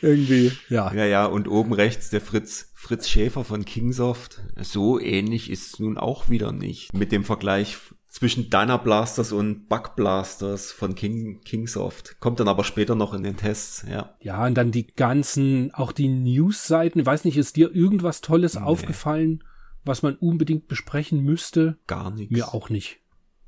Irgendwie, 0.01 0.51
ja. 0.69 0.93
Ja, 0.93 1.05
ja, 1.05 1.25
und 1.25 1.47
oben 1.47 1.73
rechts 1.73 2.09
der 2.09 2.21
Fritz, 2.21 2.71
Fritz 2.73 3.07
Schäfer 3.07 3.43
von 3.43 3.65
Kingsoft. 3.65 4.41
So 4.59 4.99
ähnlich 4.99 5.49
ist 5.49 5.73
es 5.73 5.79
nun 5.79 5.97
auch 5.97 6.29
wieder 6.29 6.51
nicht. 6.51 6.93
Mit 6.93 7.11
dem 7.11 7.23
Vergleich 7.23 7.77
zwischen 8.07 8.49
Dyna 8.49 8.77
Blasters 8.77 9.31
und 9.31 9.69
Bug 9.69 9.95
Blasters 9.95 10.71
von 10.71 10.95
King, 10.95 11.41
Kingsoft. 11.45 12.19
Kommt 12.19 12.39
dann 12.39 12.47
aber 12.47 12.63
später 12.63 12.95
noch 12.95 13.13
in 13.13 13.23
den 13.23 13.37
Tests, 13.37 13.85
ja. 13.89 14.15
Ja, 14.19 14.45
und 14.45 14.55
dann 14.55 14.71
die 14.71 14.87
ganzen, 14.87 15.73
auch 15.73 15.91
die 15.91 16.09
News-Seiten. 16.09 17.05
Weiß 17.05 17.23
nicht, 17.23 17.37
ist 17.37 17.55
dir 17.55 17.73
irgendwas 17.73 18.21
Tolles 18.21 18.55
nee. 18.55 18.61
aufgefallen, 18.61 19.43
was 19.85 20.01
man 20.03 20.15
unbedingt 20.15 20.67
besprechen 20.67 21.23
müsste? 21.23 21.77
Gar 21.87 22.11
nichts. 22.11 22.33
Mir 22.33 22.53
auch 22.53 22.69
nicht. 22.69 22.99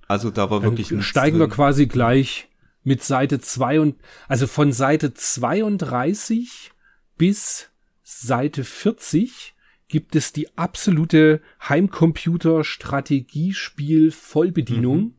Also 0.08 0.32
da 0.32 0.50
war 0.50 0.62
dann 0.62 0.78
wirklich 0.78 1.04
Steigen 1.06 1.39
wir 1.39 1.50
quasi 1.50 1.88
gleich 1.88 2.50
mit 2.84 3.04
Seite 3.04 3.39
2 3.39 3.80
und, 3.80 3.96
also 4.28 4.48
von 4.48 4.74
Seite 4.74 5.13
32 5.13 6.72
bis 7.17 7.69
Seite 8.04 8.63
40 8.63 9.54
gibt 9.88 10.15
es 10.15 10.34
die 10.34 10.56
absolute 10.58 11.41
Heimcomputer-Strategiespiel 11.69 14.10
Vollbedienung, 14.12 15.00
mhm. 15.00 15.13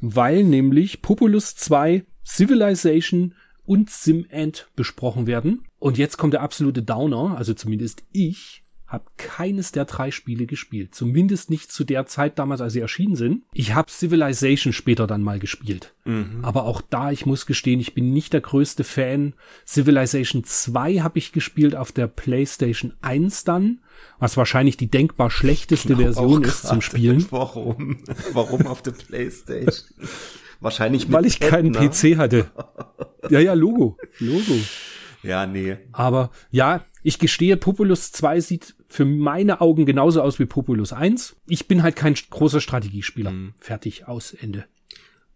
weil 0.00 0.44
nämlich 0.44 1.02
Populous 1.02 1.56
2, 1.56 2.04
Civilization 2.24 3.34
und 3.64 3.90
SimAnt 3.90 4.68
besprochen 4.76 5.26
werden. 5.26 5.64
Und 5.78 5.98
jetzt 5.98 6.16
kommt 6.16 6.34
der 6.34 6.42
absolute 6.42 6.82
Downer, 6.82 7.36
also 7.36 7.54
zumindest 7.54 8.04
ich 8.12 8.62
habe 8.90 9.04
keines 9.16 9.70
der 9.70 9.84
drei 9.84 10.10
Spiele 10.10 10.46
gespielt. 10.46 10.94
Zumindest 10.96 11.48
nicht 11.48 11.70
zu 11.70 11.84
der 11.84 12.06
Zeit 12.06 12.40
damals, 12.40 12.60
als 12.60 12.72
sie 12.72 12.80
erschienen 12.80 13.14
sind. 13.14 13.44
Ich 13.52 13.72
habe 13.74 13.88
Civilization 13.88 14.72
später 14.72 15.06
dann 15.06 15.22
mal 15.22 15.38
gespielt. 15.38 15.94
Mhm. 16.04 16.40
Aber 16.42 16.64
auch 16.64 16.82
da, 16.82 17.12
ich 17.12 17.24
muss 17.24 17.46
gestehen, 17.46 17.78
ich 17.78 17.94
bin 17.94 18.12
nicht 18.12 18.32
der 18.32 18.40
größte 18.40 18.82
Fan. 18.82 19.34
Civilization 19.64 20.42
2 20.42 20.98
habe 20.98 21.20
ich 21.20 21.30
gespielt 21.30 21.76
auf 21.76 21.92
der 21.92 22.08
PlayStation 22.08 22.92
1 23.00 23.44
dann, 23.44 23.78
was 24.18 24.36
wahrscheinlich 24.36 24.76
die 24.76 24.90
denkbar 24.90 25.30
schlechteste 25.30 25.96
Version 25.96 26.42
ist 26.42 26.66
zum 26.66 26.80
Spielen. 26.80 27.24
Warum? 27.30 27.98
Warum 28.32 28.66
auf 28.66 28.82
der 28.82 28.90
PlayStation? 28.90 29.88
Wahrscheinlich 30.58 31.12
Weil 31.12 31.26
ich 31.26 31.38
Pad, 31.38 31.50
keinen 31.50 31.70
ne? 31.70 31.88
PC 31.88 32.18
hatte. 32.18 32.50
Ja, 33.28 33.38
ja, 33.38 33.52
Logo. 33.52 33.98
Logo. 34.18 34.54
Ja, 35.22 35.46
nee. 35.46 35.76
Aber 35.92 36.30
ja, 36.50 36.86
ich 37.02 37.18
gestehe, 37.18 37.58
Populus 37.58 38.12
2 38.12 38.40
sieht 38.40 38.74
für 38.90 39.04
meine 39.04 39.60
Augen 39.60 39.86
genauso 39.86 40.20
aus 40.20 40.38
wie 40.40 40.46
Populus 40.46 40.92
1. 40.92 41.36
Ich 41.46 41.68
bin 41.68 41.82
halt 41.82 41.94
kein 41.94 42.14
großer 42.14 42.60
Strategiespieler. 42.60 43.30
Mhm. 43.30 43.54
Fertig, 43.60 44.08
aus, 44.08 44.34
Ende. 44.34 44.64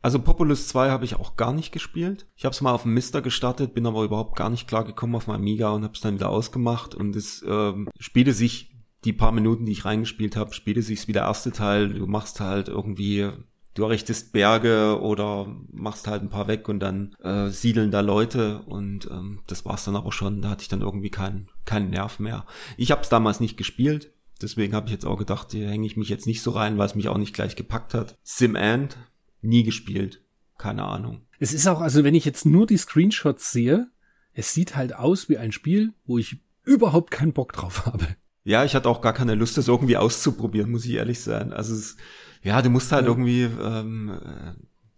Also 0.03 0.19
Populus 0.19 0.69
2 0.69 0.91
habe 0.91 1.05
ich 1.05 1.15
auch 1.15 1.37
gar 1.37 1.53
nicht 1.53 1.73
gespielt. 1.73 2.27
Ich 2.37 2.45
habe 2.45 2.53
es 2.53 2.61
mal 2.61 2.73
auf 2.73 2.83
dem 2.83 2.93
Mister 2.93 3.23
gestartet, 3.23 3.73
bin 3.73 3.87
aber 3.87 4.03
überhaupt 4.03 4.37
gar 4.37 4.51
nicht 4.51 4.67
klar 4.67 4.85
gekommen 4.85 5.15
auf 5.15 5.29
meinem 5.29 5.41
Amiga 5.41 5.71
und 5.71 5.85
habe 5.85 5.95
es 5.95 6.01
dann 6.01 6.15
wieder 6.15 6.29
ausgemacht. 6.29 6.95
Und 6.95 7.17
es 7.17 7.45
ähm, 7.49 7.89
spielte 7.99 8.33
sich 8.33 8.75
die 9.05 9.13
paar 9.13 9.33
Minuten, 9.33 9.67
die 9.67 9.73
ich 9.73 9.85
reingespielt 9.85 10.37
habe, 10.37 10.53
spielte 10.53 10.83
sich 10.83 11.07
wie 11.07 11.13
der 11.13 11.23
erste 11.23 11.53
Teil. 11.53 11.95
Du 11.95 12.07
machst 12.07 12.41
halt 12.41 12.69
irgendwie 12.69 13.31
du 13.75 13.83
errichtest 13.83 14.33
Berge 14.33 15.01
oder 15.01 15.47
machst 15.71 16.07
halt 16.07 16.23
ein 16.23 16.31
paar 16.31 16.49
weg 16.49 16.69
und 16.69 16.81
dann 16.81 17.15
äh, 17.23 17.49
siedeln 17.51 17.91
da 17.91 18.01
Leute 18.01 18.61
und 18.67 19.09
ähm, 19.11 19.41
das 19.47 19.65
war's 19.65 19.85
dann 19.85 19.97
aber 19.97 20.13
schon. 20.13 20.43
Da 20.43 20.51
hatte 20.51 20.63
ich 20.63 20.69
dann 20.69 20.81
irgendwie 20.81 21.11
keinen 21.11 21.49
keinen 21.65 21.91
Nerv 21.91 22.19
mehr. 22.19 22.47
Ich 22.77 22.91
habe 22.91 23.03
es 23.03 23.09
damals 23.09 23.41
nicht 23.41 23.57
gespielt, 23.57 24.13
deswegen 24.41 24.75
habe 24.75 24.87
ich 24.87 24.93
jetzt 24.93 25.07
auch 25.07 25.19
gedacht, 25.19 25.53
hier 25.53 25.69
hänge 25.69 25.87
ich 25.87 25.97
mich 25.97 26.09
jetzt 26.09 26.27
nicht 26.27 26.43
so 26.43 26.51
rein, 26.51 26.79
weil 26.79 26.87
es 26.87 26.95
mich 26.95 27.09
auch 27.09 27.19
nicht 27.19 27.35
gleich 27.35 27.57
gepackt 27.57 27.95
hat. 27.95 28.17
Sim 28.23 28.55
End 28.55 28.97
nie 29.43 29.63
gespielt, 29.63 30.23
keine 30.59 30.85
Ahnung. 30.85 31.23
Es 31.39 31.53
ist 31.53 31.67
auch, 31.67 31.81
also 31.81 32.05
wenn 32.05 32.15
ich 32.15 32.25
jetzt 32.25 32.47
nur 32.47 32.67
die 32.67 32.77
Screenshots 32.77 33.53
sehe, 33.53 33.89
es 34.33 34.53
sieht 34.53 34.77
halt 34.77 34.95
aus 34.95 35.29
wie 35.29 35.39
ein 35.39 35.53
Spiel, 35.53 35.93
wo 36.07 36.19
ich 36.19 36.39
überhaupt 36.65 37.11
keinen 37.11 37.33
Bock 37.33 37.53
drauf 37.53 37.87
habe. 37.87 38.07
Ja, 38.45 38.65
ich 38.65 38.75
hatte 38.75 38.89
auch 38.89 39.01
gar 39.01 39.13
keine 39.15 39.35
Lust, 39.35 39.57
das 39.57 39.69
irgendwie 39.69 39.97
auszuprobieren, 39.97 40.71
muss 40.71 40.85
ich 40.85 40.93
ehrlich 40.93 41.21
sein. 41.21 41.53
Also 41.53 41.75
es, 41.75 41.97
ja, 42.43 42.61
du 42.61 42.69
musst 42.69 42.93
halt 42.93 43.05
ja. 43.05 43.11
irgendwie 43.11 43.43
ähm, 43.43 44.21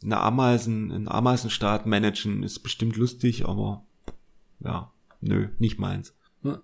eine 0.03 0.19
Ameisen, 0.19 0.91
einen 0.91 1.09
Ameisenstaat 1.09 1.87
managen, 1.87 2.43
ist 2.43 2.61
bestimmt 2.61 2.97
lustig, 2.97 3.47
aber 3.47 3.85
ja, 4.61 4.93
nö, 5.21 5.49
nicht 5.59 5.79
meins. 5.79 6.16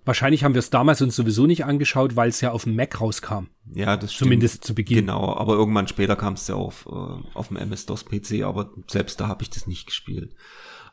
Wahrscheinlich 0.05 0.43
haben 0.43 0.53
wir 0.53 0.59
es 0.59 0.69
damals 0.69 1.01
uns 1.01 1.15
sowieso 1.15 1.45
nicht 1.45 1.65
angeschaut, 1.65 2.15
weil 2.15 2.29
es 2.29 2.41
ja 2.41 2.51
auf 2.51 2.63
dem 2.63 2.75
Mac 2.75 2.99
rauskam. 2.99 3.47
Ja, 3.73 3.97
das 3.97 4.13
stimmt. 4.13 4.27
Zumindest 4.27 4.63
zu 4.63 4.75
Beginn. 4.75 4.99
Genau, 4.99 5.35
aber 5.35 5.53
irgendwann 5.53 5.87
später 5.87 6.15
kam 6.15 6.33
es 6.33 6.47
ja 6.47 6.55
auf, 6.55 6.87
äh, 6.87 7.37
auf 7.37 7.47
dem 7.49 7.57
MS-DOS-PC, 7.57 8.43
aber 8.43 8.71
selbst 8.87 9.19
da 9.19 9.27
habe 9.27 9.43
ich 9.43 9.49
das 9.49 9.67
nicht 9.67 9.85
gespielt. 9.85 10.35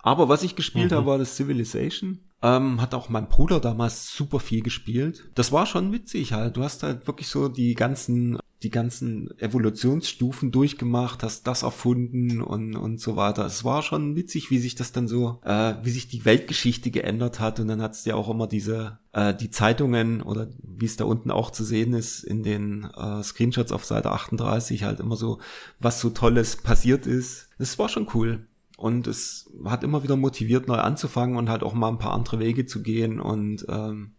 Aber 0.03 0.29
was 0.29 0.43
ich 0.43 0.57
gespielt 0.57 0.91
mhm. 0.91 0.97
habe, 0.97 1.07
war 1.07 1.19
das 1.19 1.37
Civilization. 1.37 2.21
Ähm, 2.43 2.81
hat 2.81 2.95
auch 2.95 3.11
mein 3.11 3.29
Bruder 3.29 3.61
damals 3.61 4.15
super 4.15 4.41
viel 4.41 4.63
gespielt. 4.63 5.29
Das 5.35 5.53
war 5.53 5.67
schon 5.67 5.93
witzig 5.93 6.33
halt. 6.33 6.57
Du 6.57 6.63
hast 6.63 6.83
halt 6.83 7.07
wirklich 7.07 7.29
so 7.29 7.49
die 7.49 7.75
ganzen 7.75 8.39
die 8.63 8.71
ganzen 8.71 9.31
Evolutionsstufen 9.39 10.53
durchgemacht, 10.53 11.23
hast 11.23 11.47
das 11.47 11.63
erfunden 11.63 12.43
und, 12.43 12.77
und 12.77 13.01
so 13.01 13.17
weiter. 13.17 13.47
Es 13.47 13.65
war 13.65 13.83
schon 13.83 14.17
witzig, 14.17 14.51
wie 14.51 14.59
sich 14.59 14.75
das 14.75 14.93
dann 14.93 15.09
so, 15.09 15.41
äh, 15.45 15.75
wie 15.83 15.91
sich 15.91 16.09
die 16.09 16.27
Weltgeschichte 16.27 16.91
geändert 16.91 17.41
hat. 17.41 17.59
Und 17.59 17.69
dann 17.69 17.81
hat 17.81 17.95
es 17.95 18.05
ja 18.05 18.17
auch 18.17 18.29
immer 18.29 18.47
diese, 18.47 18.99
äh, 19.13 19.35
die 19.35 19.51
Zeitungen 19.51 20.21
oder 20.21 20.49
wie 20.63 20.85
es 20.85 20.97
da 20.97 21.07
unten 21.07 21.31
auch 21.31 21.51
zu 21.51 21.65
sehen 21.65 21.95
ist 21.95 22.23
in 22.23 22.43
den 22.43 22.85
äh, 22.85 23.23
Screenshots 23.23 23.73
auf 23.73 23.87
Seite 23.87 24.11
38 24.11 24.85
halt 24.85 25.01
immer 25.01 25.17
so, 25.17 25.39
was 25.79 26.01
so 26.01 26.11
Tolles 26.11 26.57
passiert 26.57 27.07
ist. 27.07 27.49
Das 27.59 27.79
war 27.79 27.89
schon 27.89 28.09
cool. 28.13 28.47
Und 28.77 29.07
es 29.07 29.51
hat 29.65 29.85
immer 29.85 30.03
wieder 30.03 30.17
motiviert, 30.17 30.69
neu 30.69 30.77
anzufangen 30.77 31.37
und 31.37 31.49
halt 31.49 31.63
auch 31.63 31.75
mal 31.75 31.89
ein 31.89 31.99
paar 31.99 32.15
andere 32.15 32.39
Wege 32.41 32.67
zu 32.67 32.83
gehen 32.83 33.21
und 33.21 33.67
ähm, 33.69 34.15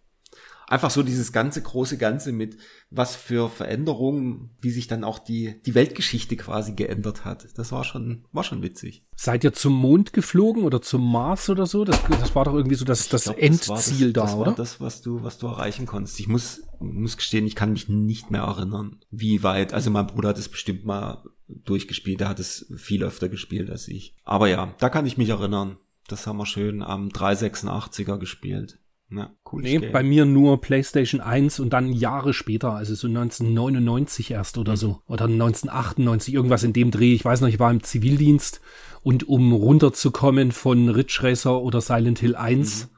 einfach 0.72 0.90
so 0.90 1.04
dieses 1.04 1.34
ganze 1.34 1.62
große 1.62 1.98
Ganze 1.98 2.32
mit 2.32 2.58
was 2.90 3.16
für 3.16 3.50
Veränderungen, 3.50 4.52
wie 4.62 4.72
sich 4.72 4.88
dann 4.88 5.04
auch 5.04 5.20
die, 5.20 5.62
die 5.66 5.76
Weltgeschichte 5.76 6.38
quasi 6.38 6.74
geändert 6.74 7.26
hat. 7.26 7.48
Das 7.58 7.74
war 7.74 7.84
schon, 7.84 8.26
war 8.32 8.46
schon 8.46 8.62
witzig. 8.62 9.04
Seid 9.16 9.44
ihr 9.44 9.52
zum 9.52 9.74
Mond 9.74 10.14
geflogen 10.14 10.64
oder 10.64 10.82
zum 10.82 11.12
Mars 11.12 11.50
oder 11.50 11.66
so? 11.66 11.84
Das, 11.84 12.00
das 12.10 12.36
war 12.36 12.46
doch 12.46 12.54
irgendwie 12.54 12.76
so 12.76 12.86
das, 12.86 13.10
das 13.10 13.26
glaub, 13.26 13.38
Endziel 13.38 13.60
das 13.60 13.86
das, 13.86 14.14
da, 14.14 14.22
das 14.22 14.36
oder? 14.36 14.46
War 14.48 14.56
das, 14.56 14.80
was 14.80 15.02
du, 15.02 15.24
was 15.24 15.38
du 15.38 15.48
erreichen 15.48 15.86
konntest. 15.86 16.20
Ich 16.22 16.30
muss, 16.30 16.64
muss 16.80 17.18
gestehen, 17.18 17.46
ich 17.46 17.56
kann 17.56 17.74
mich 17.74 17.90
nicht 17.90 18.32
mehr 18.32 18.44
erinnern, 18.44 18.98
wie 19.12 19.44
weit. 19.44 19.74
Also 19.74 19.92
mein 19.92 20.08
Bruder 20.08 20.30
hat 20.30 20.38
es 20.38 20.48
bestimmt 20.48 20.86
mal 20.86 21.22
durchgespielt. 21.50 22.22
Er 22.22 22.30
hat 22.30 22.40
es 22.40 22.72
viel 22.78 23.04
öfter 23.04 23.28
gespielt 23.28 23.70
als 23.70 23.90
ich. 23.90 24.16
Aber 24.24 24.48
ja, 24.48 24.74
da 24.80 24.90
kann 24.90 25.06
ich 25.06 25.18
mich 25.18 25.30
erinnern. 25.30 25.78
Das 26.08 26.28
haben 26.28 26.38
wir 26.38 26.46
schön 26.46 26.82
am 26.82 27.10
386er 27.10 28.18
gespielt. 28.18 28.80
Ja, 29.14 29.30
cool. 29.52 29.62
Nee, 29.62 29.78
Game. 29.78 29.92
bei 29.92 30.04
mir 30.04 30.26
nur 30.26 30.62
PlayStation 30.62 31.20
1 31.20 31.60
und 31.60 31.72
dann 31.74 31.92
Jahre 31.92 32.34
später, 32.34 32.74
also 32.74 32.96
so 32.96 33.08
1999 33.08 34.32
erst 34.32 34.58
oder 34.58 34.74
mhm. 34.74 34.78
so. 34.78 35.02
Oder 35.08 35.26
1998, 35.26 36.34
irgendwas 36.34 36.64
in 36.64 36.72
dem 36.72 36.92
Dreh. 36.92 37.14
Ich 37.14 37.26
weiß 37.26 37.42
noch, 37.42 37.50
ich 37.50 37.60
war 37.60 37.72
im 37.72 37.84
Zivildienst 37.84 38.62
und 39.04 39.28
um 39.28 39.52
runterzukommen 39.52 40.52
von 40.52 40.88
Ridge 40.88 41.20
Racer 41.22 41.62
oder 41.62 41.82
Silent 41.82 42.20
Hill 42.20 42.36
1, 42.36 42.86
mhm. 42.86 42.90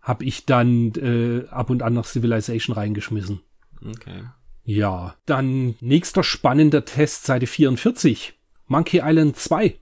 habe 0.00 0.24
ich 0.24 0.46
dann 0.46 0.92
äh, 0.96 1.46
ab 1.48 1.70
und 1.70 1.82
an 1.82 1.94
noch 1.94 2.06
Civilization 2.06 2.74
reingeschmissen. 2.74 3.40
Okay. 3.84 4.24
Ja, 4.64 5.14
dann 5.26 5.76
nächster 5.80 6.24
spannender 6.24 6.84
Test, 6.84 7.24
Seite 7.24 7.46
44. 7.46 8.34
Monkey 8.66 9.00
Island 9.04 9.36
2 9.36 9.78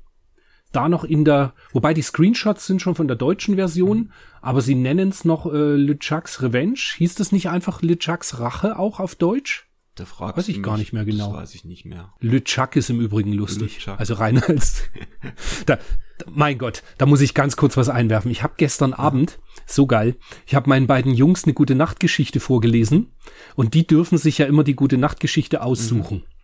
da 0.72 0.88
noch 0.88 1.04
in 1.04 1.24
der, 1.24 1.52
wobei 1.72 1.94
die 1.94 2.02
Screenshots 2.02 2.66
sind 2.66 2.80
schon 2.80 2.94
von 2.94 3.08
der 3.08 3.16
deutschen 3.16 3.56
Version, 3.56 3.98
mhm. 3.98 4.12
aber 4.40 4.60
sie 4.60 4.74
nennen 4.74 5.08
es 5.08 5.24
noch 5.24 5.46
äh, 5.46 5.74
LeChucks 5.74 6.42
Revenge. 6.42 6.78
Hieß 6.96 7.16
das 7.16 7.32
nicht 7.32 7.48
einfach 7.48 7.82
LeChucks 7.82 8.38
Rache 8.38 8.78
auch 8.78 9.00
auf 9.00 9.14
Deutsch? 9.14 9.66
Da 9.96 10.04
fragst 10.04 10.38
weiß 10.38 10.48
ich 10.48 10.58
mich, 10.58 10.64
gar 10.64 10.78
nicht 10.78 10.92
mehr 10.92 11.04
genau. 11.04 11.32
Das 11.32 11.42
weiß 11.42 11.54
ich 11.56 11.64
nicht 11.64 11.84
mehr. 11.84 12.10
LeChuck 12.20 12.76
ist 12.76 12.90
im 12.90 13.00
Übrigen 13.00 13.32
lustig. 13.32 13.86
Also 13.98 14.14
rein 14.14 14.42
als 14.42 14.84
da, 15.66 15.78
mein 16.30 16.58
Gott, 16.58 16.82
da 16.96 17.06
muss 17.06 17.20
ich 17.20 17.34
ganz 17.34 17.56
kurz 17.56 17.76
was 17.76 17.88
einwerfen. 17.88 18.30
Ich 18.30 18.42
habe 18.42 18.54
gestern 18.56 18.90
ja. 18.92 18.98
Abend, 18.98 19.40
so 19.66 19.86
geil, 19.86 20.16
ich 20.46 20.54
habe 20.54 20.68
meinen 20.68 20.86
beiden 20.86 21.12
Jungs 21.12 21.44
eine 21.44 21.54
gute 21.54 21.74
Nachtgeschichte 21.74 22.40
vorgelesen 22.40 23.12
und 23.56 23.74
die 23.74 23.86
dürfen 23.86 24.16
sich 24.16 24.38
ja 24.38 24.46
immer 24.46 24.64
die 24.64 24.76
gute 24.76 24.96
Nachtgeschichte 24.96 25.62
aussuchen. 25.62 26.18
Mhm. 26.18 26.39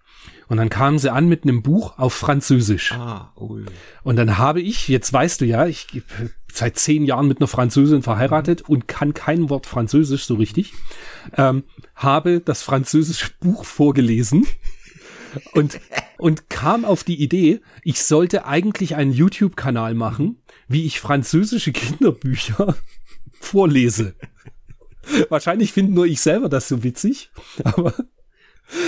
Und 0.48 0.58
dann 0.58 0.68
kamen 0.68 0.98
sie 0.98 1.12
an 1.12 1.28
mit 1.28 1.42
einem 1.42 1.62
Buch 1.62 1.98
auf 1.98 2.14
Französisch. 2.14 2.92
Ah, 2.92 3.32
ui. 3.36 3.64
Und 4.04 4.16
dann 4.16 4.38
habe 4.38 4.60
ich, 4.60 4.88
jetzt 4.88 5.12
weißt 5.12 5.40
du 5.40 5.44
ja, 5.44 5.66
ich 5.66 6.02
seit 6.52 6.78
zehn 6.78 7.04
Jahren 7.04 7.28
mit 7.28 7.40
einer 7.40 7.48
Französin 7.48 8.02
verheiratet 8.02 8.62
mhm. 8.62 8.74
und 8.74 8.88
kann 8.88 9.14
kein 9.14 9.50
Wort 9.50 9.66
Französisch 9.66 10.24
so 10.24 10.34
richtig, 10.34 10.72
ähm, 11.36 11.64
habe 11.94 12.40
das 12.40 12.62
französische 12.62 13.30
Buch 13.40 13.64
vorgelesen 13.64 14.46
und, 15.52 15.80
und 16.18 16.48
kam 16.48 16.84
auf 16.84 17.04
die 17.04 17.20
Idee, 17.22 17.60
ich 17.82 18.02
sollte 18.02 18.46
eigentlich 18.46 18.96
einen 18.96 19.12
YouTube-Kanal 19.12 19.94
machen, 19.94 20.42
wie 20.68 20.86
ich 20.86 21.00
französische 21.00 21.72
Kinderbücher 21.72 22.76
vorlese. 23.40 24.14
Wahrscheinlich 25.28 25.72
finden 25.72 25.94
nur 25.94 26.06
ich 26.06 26.20
selber 26.20 26.48
das 26.48 26.68
so 26.68 26.82
witzig, 26.82 27.30
aber 27.62 27.94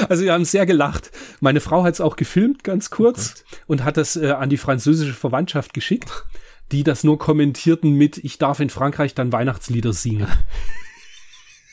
also 0.09 0.25
wir 0.25 0.33
haben 0.33 0.45
sehr 0.45 0.67
gelacht. 0.67 1.11
Meine 1.41 1.61
Frau 1.61 1.85
hat 1.85 1.95
es 1.95 2.01
auch 2.01 2.17
gefilmt, 2.17 2.65
ganz 2.65 2.91
kurz, 2.91 3.45
oh 3.51 3.57
und 3.69 3.85
hat 3.85 3.97
das 3.97 4.17
äh, 4.17 4.31
an 4.31 4.51
die 4.51 4.57
französische 4.57 5.15
Verwandtschaft 5.15 5.75
geschickt, 5.75 6.25
die 6.73 6.85
das 6.85 7.05
nur 7.05 7.19
kommentierten 7.19 7.95
mit, 7.95 8.19
ich 8.19 8.39
darf 8.39 8.61
in 8.61 8.71
Frankreich 8.71 9.15
dann 9.15 9.33
Weihnachtslieder 9.33 9.93
singen. 9.93 10.29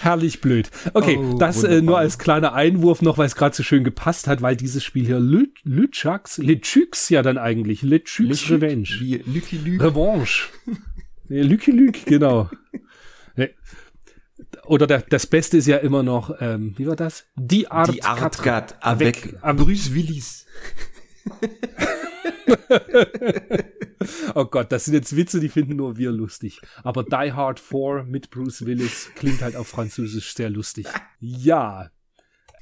Herrlich 0.00 0.40
blöd. 0.40 0.70
Okay, 0.92 1.16
oh, 1.18 1.38
das 1.38 1.62
äh, 1.64 1.82
nur 1.82 1.98
als 1.98 2.18
kleiner 2.18 2.52
Einwurf 2.52 3.02
noch, 3.02 3.18
weil 3.18 3.26
es 3.26 3.36
gerade 3.36 3.54
so 3.54 3.62
schön 3.62 3.84
gepasst 3.84 4.26
hat, 4.26 4.42
weil 4.42 4.56
dieses 4.56 4.82
Spiel 4.82 5.06
hier 5.06 5.20
Lütschaks, 5.20 6.38
Lütschüks 6.38 7.08
ja 7.08 7.22
dann 7.22 7.38
eigentlich, 7.38 7.82
Lütschüks 7.82 8.50
Revenge. 8.50 8.88
Lucky 9.26 9.58
Luke. 9.58 9.84
Revanche. 9.84 10.48
Lucky 11.28 11.70
Luke, 11.70 12.00
genau 12.04 12.50
oder 14.66 14.86
der, 14.86 15.02
das 15.02 15.26
Beste 15.26 15.56
ist 15.56 15.66
ja 15.66 15.78
immer 15.78 16.02
noch, 16.02 16.34
ähm, 16.40 16.74
wie 16.76 16.86
war 16.86 16.96
das? 16.96 17.26
Die 17.34 17.70
Art, 17.70 17.92
Die 17.92 18.02
Art 18.02 18.42
Gat 18.42 18.76
avec, 18.80 19.36
avec 19.40 19.64
Bruce 19.64 19.94
Willis. 19.94 20.46
oh 24.34 24.44
Gott, 24.44 24.72
das 24.72 24.84
sind 24.84 24.94
jetzt 24.94 25.16
Witze, 25.16 25.40
die 25.40 25.48
finden 25.48 25.76
nur 25.76 25.96
wir 25.96 26.10
lustig. 26.10 26.60
Aber 26.82 27.04
Die 27.04 27.32
Hard 27.32 27.60
4 27.60 28.04
mit 28.06 28.30
Bruce 28.30 28.66
Willis 28.66 29.10
klingt 29.14 29.42
halt 29.42 29.56
auf 29.56 29.68
Französisch 29.68 30.34
sehr 30.34 30.50
lustig. 30.50 30.86
Ja. 31.20 31.90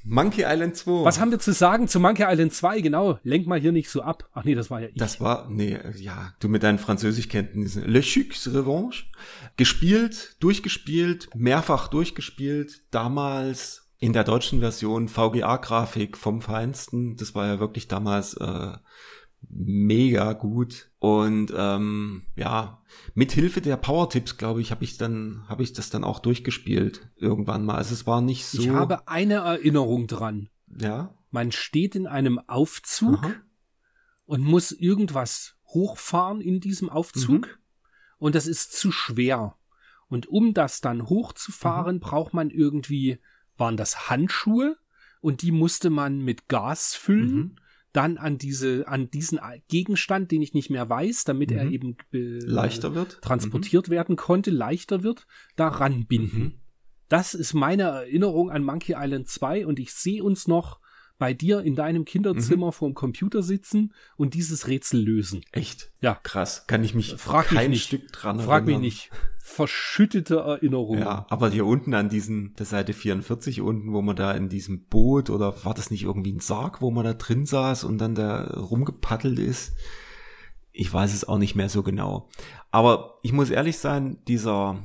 Monkey 0.03 0.43
Island 0.45 0.75
2. 0.75 1.05
Was 1.05 1.19
haben 1.19 1.31
wir 1.31 1.39
zu 1.39 1.53
sagen 1.53 1.87
zu 1.87 1.99
Monkey 1.99 2.23
Island 2.27 2.53
2? 2.53 2.81
Genau, 2.81 3.19
lenk 3.23 3.47
mal 3.47 3.59
hier 3.59 3.71
nicht 3.71 3.89
so 3.89 4.01
ab. 4.01 4.29
Ach 4.33 4.43
nee, 4.43 4.55
das 4.55 4.69
war 4.69 4.81
ja 4.81 4.87
ich. 4.87 4.95
Das 4.95 5.21
war, 5.21 5.47
nee, 5.49 5.77
ja, 5.97 6.33
du 6.39 6.49
mit 6.49 6.63
deinen 6.63 6.79
Französischkenntnissen. 6.79 7.83
Le 7.85 8.01
Chux 8.01 8.47
Revanche. 8.53 9.05
Gespielt, 9.57 10.37
durchgespielt, 10.39 11.29
mehrfach 11.35 11.87
durchgespielt. 11.87 12.81
Damals 12.91 13.91
in 13.99 14.13
der 14.13 14.23
deutschen 14.23 14.59
Version 14.59 15.07
VGA-Grafik 15.07 16.17
vom 16.17 16.41
Feinsten. 16.41 17.15
Das 17.17 17.35
war 17.35 17.45
ja 17.45 17.59
wirklich 17.59 17.87
damals 17.87 18.33
äh, 18.33 18.73
mega 19.49 20.33
gut. 20.33 20.91
Und 20.99 21.53
ähm, 21.55 22.23
ja, 22.35 22.81
mit 23.13 23.31
Hilfe 23.31 23.61
der 23.61 23.77
Power-Tipps, 23.77 24.37
glaube 24.37 24.61
ich, 24.61 24.71
habe 24.71 24.83
ich 24.83 24.97
dann, 24.97 25.43
habe 25.47 25.63
ich 25.63 25.73
das 25.73 25.89
dann 25.89 26.03
auch 26.03 26.19
durchgespielt 26.19 27.09
irgendwann 27.15 27.65
mal. 27.65 27.75
Also 27.75 27.93
es 27.93 28.05
war 28.07 28.21
nicht 28.21 28.45
so. 28.45 28.61
Ich 28.61 28.69
habe 28.69 29.07
eine 29.07 29.35
Erinnerung 29.35 30.07
dran. 30.07 30.49
Ja. 30.79 31.13
Man 31.31 31.51
steht 31.51 31.95
in 31.95 32.07
einem 32.07 32.39
Aufzug 32.39 33.17
Aha. 33.23 33.33
und 34.25 34.41
muss 34.43 34.71
irgendwas 34.71 35.55
hochfahren 35.67 36.41
in 36.41 36.59
diesem 36.59 36.89
Aufzug 36.89 37.47
Mhm. 37.47 37.51
und 38.17 38.35
das 38.35 38.47
ist 38.47 38.73
zu 38.73 38.91
schwer. 38.91 39.55
Und 40.07 40.27
um 40.27 40.53
das 40.53 40.81
dann 40.81 41.07
hochzufahren, 41.07 41.95
Mhm. 41.95 41.99
braucht 42.01 42.33
man 42.33 42.49
irgendwie, 42.49 43.19
waren 43.57 43.77
das 43.77 44.09
Handschuhe 44.09 44.75
und 45.21 45.41
die 45.41 45.51
musste 45.51 45.89
man 45.89 46.19
mit 46.19 46.49
Gas 46.49 46.93
füllen, 46.95 47.33
Mhm. 47.35 47.55
Dann 47.93 48.17
an 48.17 48.37
diese, 48.37 48.87
an 48.87 49.09
diesen 49.09 49.39
Gegenstand, 49.67 50.31
den 50.31 50.41
ich 50.41 50.53
nicht 50.53 50.69
mehr 50.69 50.89
weiß, 50.89 51.23
damit 51.23 51.51
er 51.51 51.65
Mhm. 51.65 51.71
eben 51.71 51.97
äh, 52.13 52.39
Leichter 52.39 52.95
wird. 52.95 53.21
transportiert 53.21 53.89
werden 53.89 54.15
konnte, 54.15 54.51
leichter 54.51 55.03
wird, 55.03 55.27
da 55.55 55.67
ranbinden. 55.67 56.39
Mhm. 56.39 56.53
Das 57.09 57.33
ist 57.33 57.53
meine 57.53 57.83
Erinnerung 57.83 58.49
an 58.49 58.63
Monkey 58.63 58.95
Island 58.97 59.27
2 59.27 59.65
und 59.65 59.79
ich 59.79 59.93
sehe 59.93 60.23
uns 60.23 60.47
noch 60.47 60.80
bei 61.21 61.35
dir 61.35 61.61
in 61.61 61.75
deinem 61.75 62.03
Kinderzimmer 62.03 62.67
Mhm. 62.67 62.71
vorm 62.71 62.93
Computer 62.95 63.43
sitzen 63.43 63.93
und 64.17 64.33
dieses 64.33 64.67
Rätsel 64.67 64.99
lösen. 65.03 65.41
Echt? 65.51 65.91
Ja. 66.01 66.15
Krass. 66.23 66.65
Kann 66.65 66.83
ich 66.83 66.95
mich 66.95 67.13
Frag 67.17 67.51
mich 67.51 67.59
kein 67.59 67.69
nicht. 67.69 67.83
Stück 67.83 68.11
dran 68.11 68.39
Frag 68.39 68.65
mich 68.65 68.71
erinnern. 68.73 68.81
nicht. 68.81 69.11
Verschüttete 69.37 70.37
Erinnerungen. 70.37 71.03
Ja, 71.03 71.27
aber 71.29 71.49
hier 71.51 71.67
unten 71.67 71.93
an 71.93 72.09
diesen, 72.09 72.55
der 72.55 72.65
Seite 72.65 72.93
44 72.93 73.61
unten, 73.61 73.93
wo 73.93 74.01
man 74.01 74.15
da 74.15 74.31
in 74.31 74.49
diesem 74.49 74.85
Boot 74.85 75.29
oder 75.29 75.63
war 75.63 75.75
das 75.75 75.91
nicht 75.91 76.03
irgendwie 76.03 76.31
ein 76.31 76.39
Sarg, 76.39 76.81
wo 76.81 76.89
man 76.89 77.03
da 77.05 77.13
drin 77.13 77.45
saß 77.45 77.83
und 77.83 77.99
dann 77.99 78.15
da 78.15 78.45
rumgepaddelt 78.55 79.37
ist? 79.37 79.73
Ich 80.71 80.91
weiß 80.91 81.13
es 81.13 81.27
auch 81.27 81.37
nicht 81.37 81.53
mehr 81.55 81.69
so 81.69 81.83
genau. 81.83 82.29
Aber 82.71 83.19
ich 83.21 83.31
muss 83.33 83.51
ehrlich 83.51 83.77
sein, 83.77 84.17
dieser, 84.27 84.79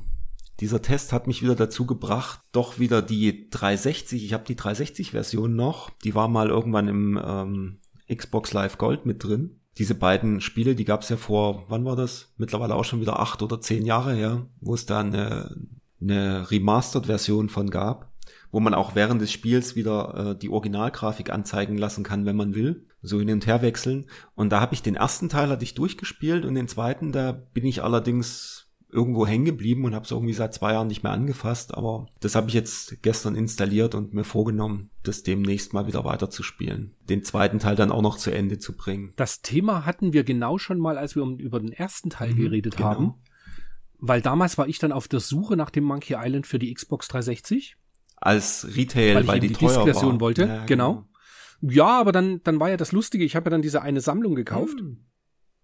dieser 0.60 0.80
Test 0.80 1.12
hat 1.12 1.26
mich 1.26 1.42
wieder 1.42 1.54
dazu 1.54 1.86
gebracht, 1.86 2.40
doch 2.52 2.78
wieder 2.78 3.02
die 3.02 3.50
360, 3.50 4.24
ich 4.24 4.32
habe 4.32 4.44
die 4.44 4.56
360-Version 4.56 5.54
noch, 5.54 5.90
die 6.04 6.14
war 6.14 6.28
mal 6.28 6.48
irgendwann 6.48 6.88
im 6.88 7.20
ähm, 7.22 7.78
Xbox 8.12 8.52
Live 8.52 8.78
Gold 8.78 9.04
mit 9.04 9.22
drin. 9.22 9.60
Diese 9.78 9.94
beiden 9.94 10.40
Spiele, 10.40 10.74
die 10.74 10.86
gab 10.86 11.02
es 11.02 11.10
ja 11.10 11.18
vor, 11.18 11.64
wann 11.68 11.84
war 11.84 11.96
das? 11.96 12.32
Mittlerweile 12.38 12.74
auch 12.74 12.84
schon 12.84 13.00
wieder 13.00 13.20
acht 13.20 13.42
oder 13.42 13.60
zehn 13.60 13.84
Jahre 13.84 14.14
her, 14.14 14.46
wo 14.60 14.72
es 14.72 14.86
da 14.86 15.00
eine, 15.00 15.54
eine 16.00 16.50
Remastered-Version 16.50 17.50
von 17.50 17.68
gab, 17.68 18.10
wo 18.50 18.58
man 18.58 18.72
auch 18.72 18.94
während 18.94 19.20
des 19.20 19.32
Spiels 19.32 19.76
wieder 19.76 20.30
äh, 20.30 20.38
die 20.38 20.48
Originalgrafik 20.48 21.30
anzeigen 21.30 21.76
lassen 21.76 22.04
kann, 22.04 22.24
wenn 22.24 22.36
man 22.36 22.54
will, 22.54 22.86
so 23.02 23.18
hin 23.18 23.30
und 23.30 23.46
her 23.46 23.60
wechseln. 23.60 24.06
Und 24.34 24.50
da 24.50 24.62
habe 24.62 24.72
ich 24.72 24.82
den 24.82 24.96
ersten 24.96 25.28
Teil 25.28 25.50
hatte 25.50 25.64
ich 25.64 25.74
durchgespielt 25.74 26.46
und 26.46 26.54
den 26.54 26.68
zweiten, 26.68 27.12
da 27.12 27.32
bin 27.32 27.66
ich 27.66 27.82
allerdings 27.82 28.65
irgendwo 28.88 29.26
hängen 29.26 29.44
geblieben 29.44 29.84
und 29.84 29.94
habe 29.94 30.04
es 30.04 30.10
irgendwie 30.10 30.32
seit 30.32 30.54
zwei 30.54 30.72
Jahren 30.72 30.86
nicht 30.86 31.02
mehr 31.02 31.12
angefasst. 31.12 31.74
Aber 31.74 32.06
das 32.20 32.34
habe 32.34 32.48
ich 32.48 32.54
jetzt 32.54 33.02
gestern 33.02 33.34
installiert 33.34 33.94
und 33.94 34.14
mir 34.14 34.24
vorgenommen, 34.24 34.90
das 35.02 35.22
demnächst 35.22 35.72
mal 35.72 35.86
wieder 35.86 36.04
weiterzuspielen. 36.04 36.94
Den 37.08 37.24
zweiten 37.24 37.58
Teil 37.58 37.76
dann 37.76 37.90
auch 37.90 38.02
noch 38.02 38.16
zu 38.16 38.30
Ende 38.30 38.58
zu 38.58 38.76
bringen. 38.76 39.12
Das 39.16 39.42
Thema 39.42 39.84
hatten 39.86 40.12
wir 40.12 40.24
genau 40.24 40.56
schon 40.58 40.78
mal, 40.78 40.98
als 40.98 41.16
wir 41.16 41.24
über 41.24 41.58
den 41.60 41.72
ersten 41.72 42.10
Teil 42.10 42.32
Mhm, 42.34 42.36
geredet 42.36 42.76
genau. 42.76 42.88
haben. 42.88 43.14
Weil 43.98 44.20
damals 44.22 44.56
war 44.58 44.68
ich 44.68 44.78
dann 44.78 44.92
auf 44.92 45.08
der 45.08 45.20
Suche 45.20 45.56
nach 45.56 45.70
dem 45.70 45.84
Monkey 45.84 46.14
Island 46.18 46.46
für 46.46 46.58
die 46.58 46.72
Xbox 46.72 47.08
360. 47.08 47.76
Als 48.18 48.66
Retail, 48.76 49.14
Weil 49.16 49.22
ich 49.22 49.28
weil, 49.28 49.40
die 49.40 49.48
die 49.48 49.54
Disk-Version 49.54 50.12
war. 50.14 50.20
wollte, 50.20 50.62
genau. 50.66 51.06
Ja, 51.60 51.98
aber 52.00 52.12
dann, 52.12 52.40
dann 52.44 52.60
war 52.60 52.68
ja 52.70 52.76
das 52.76 52.92
Lustige, 52.92 53.24
ich 53.24 53.34
habe 53.36 53.46
ja 53.46 53.50
dann 53.50 53.62
diese 53.62 53.82
eine 53.82 54.00
Sammlung 54.00 54.34
gekauft 54.34 54.78
Hm, 54.78 55.04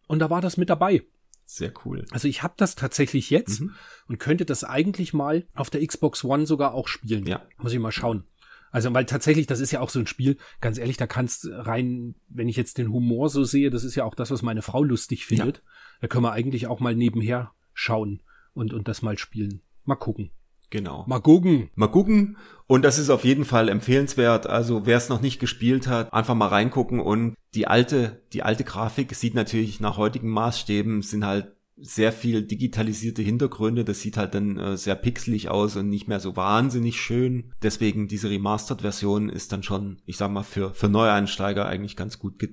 und 0.08 0.18
da 0.18 0.28
war 0.30 0.40
das 0.40 0.56
mit 0.56 0.70
dabei. 0.70 1.02
Sehr 1.44 1.72
cool. 1.84 2.06
Also 2.10 2.28
ich 2.28 2.42
habe 2.42 2.54
das 2.56 2.74
tatsächlich 2.76 3.30
jetzt 3.30 3.60
Mhm. 3.60 3.74
und 4.08 4.18
könnte 4.18 4.44
das 4.44 4.64
eigentlich 4.64 5.12
mal 5.12 5.46
auf 5.54 5.70
der 5.70 5.86
Xbox 5.86 6.24
One 6.24 6.46
sogar 6.46 6.74
auch 6.74 6.88
spielen. 6.88 7.26
Ja. 7.26 7.42
Muss 7.58 7.72
ich 7.72 7.78
mal 7.78 7.92
schauen. 7.92 8.24
Also, 8.70 8.92
weil 8.94 9.04
tatsächlich, 9.04 9.46
das 9.46 9.60
ist 9.60 9.70
ja 9.70 9.80
auch 9.80 9.90
so 9.90 9.98
ein 9.98 10.06
Spiel, 10.06 10.38
ganz 10.62 10.78
ehrlich, 10.78 10.96
da 10.96 11.06
kannst 11.06 11.46
rein, 11.50 12.14
wenn 12.30 12.48
ich 12.48 12.56
jetzt 12.56 12.78
den 12.78 12.90
Humor 12.90 13.28
so 13.28 13.44
sehe, 13.44 13.68
das 13.68 13.84
ist 13.84 13.96
ja 13.96 14.04
auch 14.04 14.14
das, 14.14 14.30
was 14.30 14.40
meine 14.40 14.62
Frau 14.62 14.82
lustig 14.82 15.26
findet. 15.26 15.62
Da 16.00 16.08
können 16.08 16.24
wir 16.24 16.32
eigentlich 16.32 16.66
auch 16.68 16.80
mal 16.80 16.96
nebenher 16.96 17.52
schauen 17.74 18.22
und, 18.54 18.72
und 18.72 18.88
das 18.88 19.02
mal 19.02 19.18
spielen. 19.18 19.60
Mal 19.84 19.96
gucken. 19.96 20.30
Genau. 20.72 21.04
Mal 21.06 21.20
gucken. 21.20 21.68
Mal 21.74 21.88
gucken. 21.88 22.38
Und 22.66 22.82
das 22.82 22.98
ist 22.98 23.10
auf 23.10 23.24
jeden 23.24 23.44
Fall 23.44 23.68
empfehlenswert. 23.68 24.46
Also 24.46 24.86
wer 24.86 24.96
es 24.96 25.10
noch 25.10 25.20
nicht 25.20 25.38
gespielt 25.38 25.86
hat, 25.86 26.10
einfach 26.14 26.34
mal 26.34 26.48
reingucken. 26.48 26.98
Und 26.98 27.34
die 27.54 27.66
alte, 27.66 28.22
die 28.32 28.42
alte 28.42 28.64
Grafik 28.64 29.14
sieht 29.14 29.34
natürlich 29.34 29.80
nach 29.80 29.98
heutigen 29.98 30.30
Maßstäben, 30.30 31.02
sind 31.02 31.26
halt 31.26 31.52
sehr 31.76 32.10
viel 32.10 32.40
digitalisierte 32.42 33.20
Hintergründe. 33.20 33.84
Das 33.84 34.00
sieht 34.00 34.16
halt 34.16 34.32
dann 34.32 34.56
äh, 34.56 34.78
sehr 34.78 34.94
pixelig 34.94 35.50
aus 35.50 35.76
und 35.76 35.90
nicht 35.90 36.08
mehr 36.08 36.20
so 36.20 36.36
wahnsinnig 36.36 36.98
schön. 36.98 37.52
Deswegen 37.62 38.08
diese 38.08 38.30
Remastered-Version 38.30 39.28
ist 39.28 39.52
dann 39.52 39.62
schon, 39.62 40.00
ich 40.06 40.16
sag 40.16 40.30
mal, 40.30 40.42
für, 40.42 40.72
für 40.72 40.88
Neueinsteiger 40.88 41.66
eigentlich 41.66 41.96
ganz 41.96 42.18
gut 42.18 42.38
ge 42.38 42.48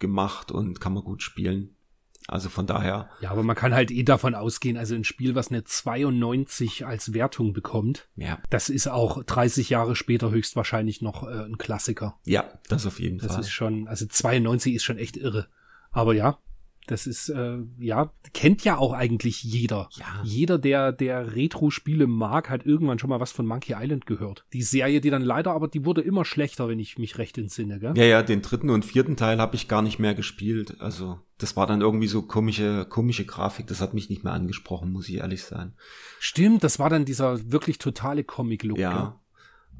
gemacht 0.00 0.52
und 0.52 0.82
kann 0.82 0.92
man 0.92 1.04
gut 1.04 1.22
spielen. 1.22 1.76
Also 2.26 2.48
von 2.48 2.66
daher, 2.66 3.10
Ja, 3.20 3.30
aber 3.30 3.42
man 3.42 3.54
kann 3.54 3.74
halt 3.74 3.90
eh 3.90 4.02
davon 4.02 4.34
ausgehen, 4.34 4.76
also 4.78 4.94
ein 4.94 5.04
Spiel, 5.04 5.34
was 5.34 5.48
eine 5.50 5.62
92 5.64 6.86
als 6.86 7.12
Wertung 7.12 7.52
bekommt, 7.52 8.08
ja, 8.16 8.38
das 8.50 8.68
ist 8.70 8.86
auch 8.88 9.22
30 9.22 9.68
Jahre 9.70 9.94
später 9.94 10.30
höchstwahrscheinlich 10.30 11.02
noch 11.02 11.22
äh, 11.28 11.44
ein 11.44 11.58
Klassiker. 11.58 12.18
ja, 12.24 12.44
das 12.68 12.86
auf 12.86 12.98
jeden 13.00 13.18
Das 13.18 13.32
Fall. 13.32 13.40
ist 13.40 13.50
schon, 13.50 13.88
also 13.88 14.06
92 14.06 14.74
ist 14.74 14.84
schon 14.84 14.98
echt 14.98 15.16
irre. 15.16 15.48
Aber 15.90 16.14
ja, 16.14 16.38
das 16.86 17.06
ist, 17.06 17.28
äh, 17.30 17.58
ja, 17.78 18.12
kennt 18.32 18.64
ja 18.64 18.76
auch 18.76 18.92
eigentlich 18.92 19.42
jeder. 19.42 19.88
Ja. 19.92 20.06
Jeder, 20.22 20.58
der, 20.58 20.92
der 20.92 21.34
Retro-Spiele 21.34 22.06
mag, 22.06 22.50
hat 22.50 22.66
irgendwann 22.66 22.98
schon 22.98 23.10
mal 23.10 23.20
was 23.20 23.32
von 23.32 23.46
Monkey 23.46 23.74
Island 23.76 24.06
gehört. 24.06 24.44
Die 24.52 24.62
Serie, 24.62 25.00
die 25.00 25.10
dann 25.10 25.22
leider, 25.22 25.52
aber 25.52 25.68
die 25.68 25.84
wurde 25.84 26.02
immer 26.02 26.24
schlechter, 26.24 26.68
wenn 26.68 26.78
ich 26.78 26.98
mich 26.98 27.18
recht 27.18 27.38
entsinne, 27.38 27.78
gell? 27.78 27.96
Ja, 27.96 28.04
ja, 28.04 28.22
den 28.22 28.42
dritten 28.42 28.70
und 28.70 28.84
vierten 28.84 29.16
Teil 29.16 29.38
habe 29.38 29.56
ich 29.56 29.68
gar 29.68 29.82
nicht 29.82 29.98
mehr 29.98 30.14
gespielt. 30.14 30.80
Also 30.80 31.18
das 31.38 31.56
war 31.56 31.66
dann 31.66 31.80
irgendwie 31.80 32.06
so 32.06 32.22
komische, 32.22 32.86
komische 32.88 33.24
Grafik. 33.24 33.66
Das 33.66 33.80
hat 33.80 33.94
mich 33.94 34.10
nicht 34.10 34.24
mehr 34.24 34.32
angesprochen, 34.32 34.92
muss 34.92 35.08
ich 35.08 35.16
ehrlich 35.16 35.42
sein. 35.42 35.74
Stimmt, 36.18 36.64
das 36.64 36.78
war 36.78 36.90
dann 36.90 37.04
dieser 37.04 37.50
wirklich 37.50 37.78
totale 37.78 38.24
Comic-Look. 38.24 38.78
Ja. 38.78 39.20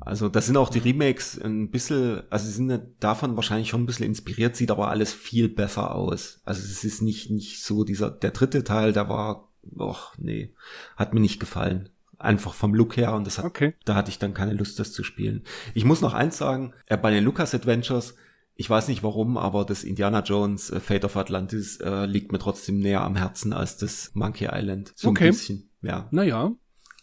Also 0.00 0.28
das 0.28 0.46
sind 0.46 0.56
auch 0.56 0.68
die 0.68 0.80
Remakes 0.80 1.38
ein 1.40 1.70
bisschen, 1.70 2.22
also 2.30 2.46
sie 2.46 2.52
sind 2.52 2.82
davon 3.00 3.36
wahrscheinlich 3.36 3.68
schon 3.70 3.82
ein 3.82 3.86
bisschen 3.86 4.04
inspiriert, 4.06 4.54
sieht 4.54 4.70
aber 4.70 4.88
alles 4.88 5.12
viel 5.12 5.48
besser 5.48 5.94
aus. 5.94 6.40
Also 6.44 6.60
es 6.62 6.84
ist 6.84 7.00
nicht, 7.00 7.30
nicht 7.30 7.62
so 7.62 7.84
dieser, 7.84 8.10
der 8.10 8.32
dritte 8.32 8.64
Teil, 8.64 8.92
der 8.92 9.08
war, 9.08 9.48
och, 9.78 10.12
nee, 10.18 10.52
hat 10.96 11.14
mir 11.14 11.20
nicht 11.20 11.40
gefallen. 11.40 11.88
Einfach 12.18 12.54
vom 12.54 12.74
Look 12.74 12.96
her 12.96 13.14
und 13.14 13.26
das 13.26 13.38
hat, 13.38 13.44
Okay. 13.46 13.74
da 13.84 13.94
hatte 13.94 14.10
ich 14.10 14.18
dann 14.18 14.34
keine 14.34 14.52
Lust, 14.52 14.78
das 14.78 14.92
zu 14.92 15.04
spielen. 15.04 15.42
Ich 15.74 15.84
muss 15.84 16.00
noch 16.00 16.12
eins 16.14 16.36
sagen, 16.38 16.74
äh, 16.86 16.96
bei 16.96 17.10
den 17.10 17.24
Lucas 17.24 17.54
Adventures, 17.54 18.14
ich 18.56 18.70
weiß 18.70 18.88
nicht 18.88 19.02
warum, 19.02 19.36
aber 19.36 19.64
das 19.64 19.84
Indiana 19.84 20.20
Jones 20.22 20.70
äh, 20.70 20.80
Fate 20.80 21.04
of 21.04 21.16
Atlantis 21.16 21.78
äh, 21.80 22.06
liegt 22.06 22.30
mir 22.30 22.38
trotzdem 22.38 22.78
näher 22.78 23.00
am 23.02 23.16
Herzen 23.16 23.52
als 23.52 23.78
das 23.78 24.10
Monkey 24.14 24.48
Island. 24.52 24.92
So 24.96 25.08
Okay. 25.08 25.24
ein 25.24 25.30
bisschen, 25.30 25.70
ja. 25.82 26.08
Naja, 26.12 26.52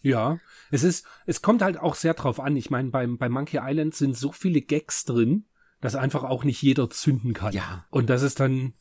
ja. 0.02 0.38
Es 0.72 0.82
ist, 0.82 1.06
es 1.26 1.42
kommt 1.42 1.62
halt 1.62 1.78
auch 1.78 1.94
sehr 1.94 2.14
drauf 2.14 2.40
an. 2.40 2.56
Ich 2.56 2.70
meine, 2.70 2.90
beim, 2.90 3.18
bei 3.18 3.28
Monkey 3.28 3.58
Island 3.62 3.94
sind 3.94 4.16
so 4.16 4.32
viele 4.32 4.60
Gags 4.62 5.04
drin, 5.04 5.44
dass 5.80 5.94
einfach 5.94 6.24
auch 6.24 6.44
nicht 6.44 6.62
jeder 6.62 6.88
zünden 6.90 7.34
kann. 7.34 7.52
Ja. 7.52 7.84
Und 7.90 8.08
das 8.10 8.22
ist 8.22 8.40
dann, 8.40 8.72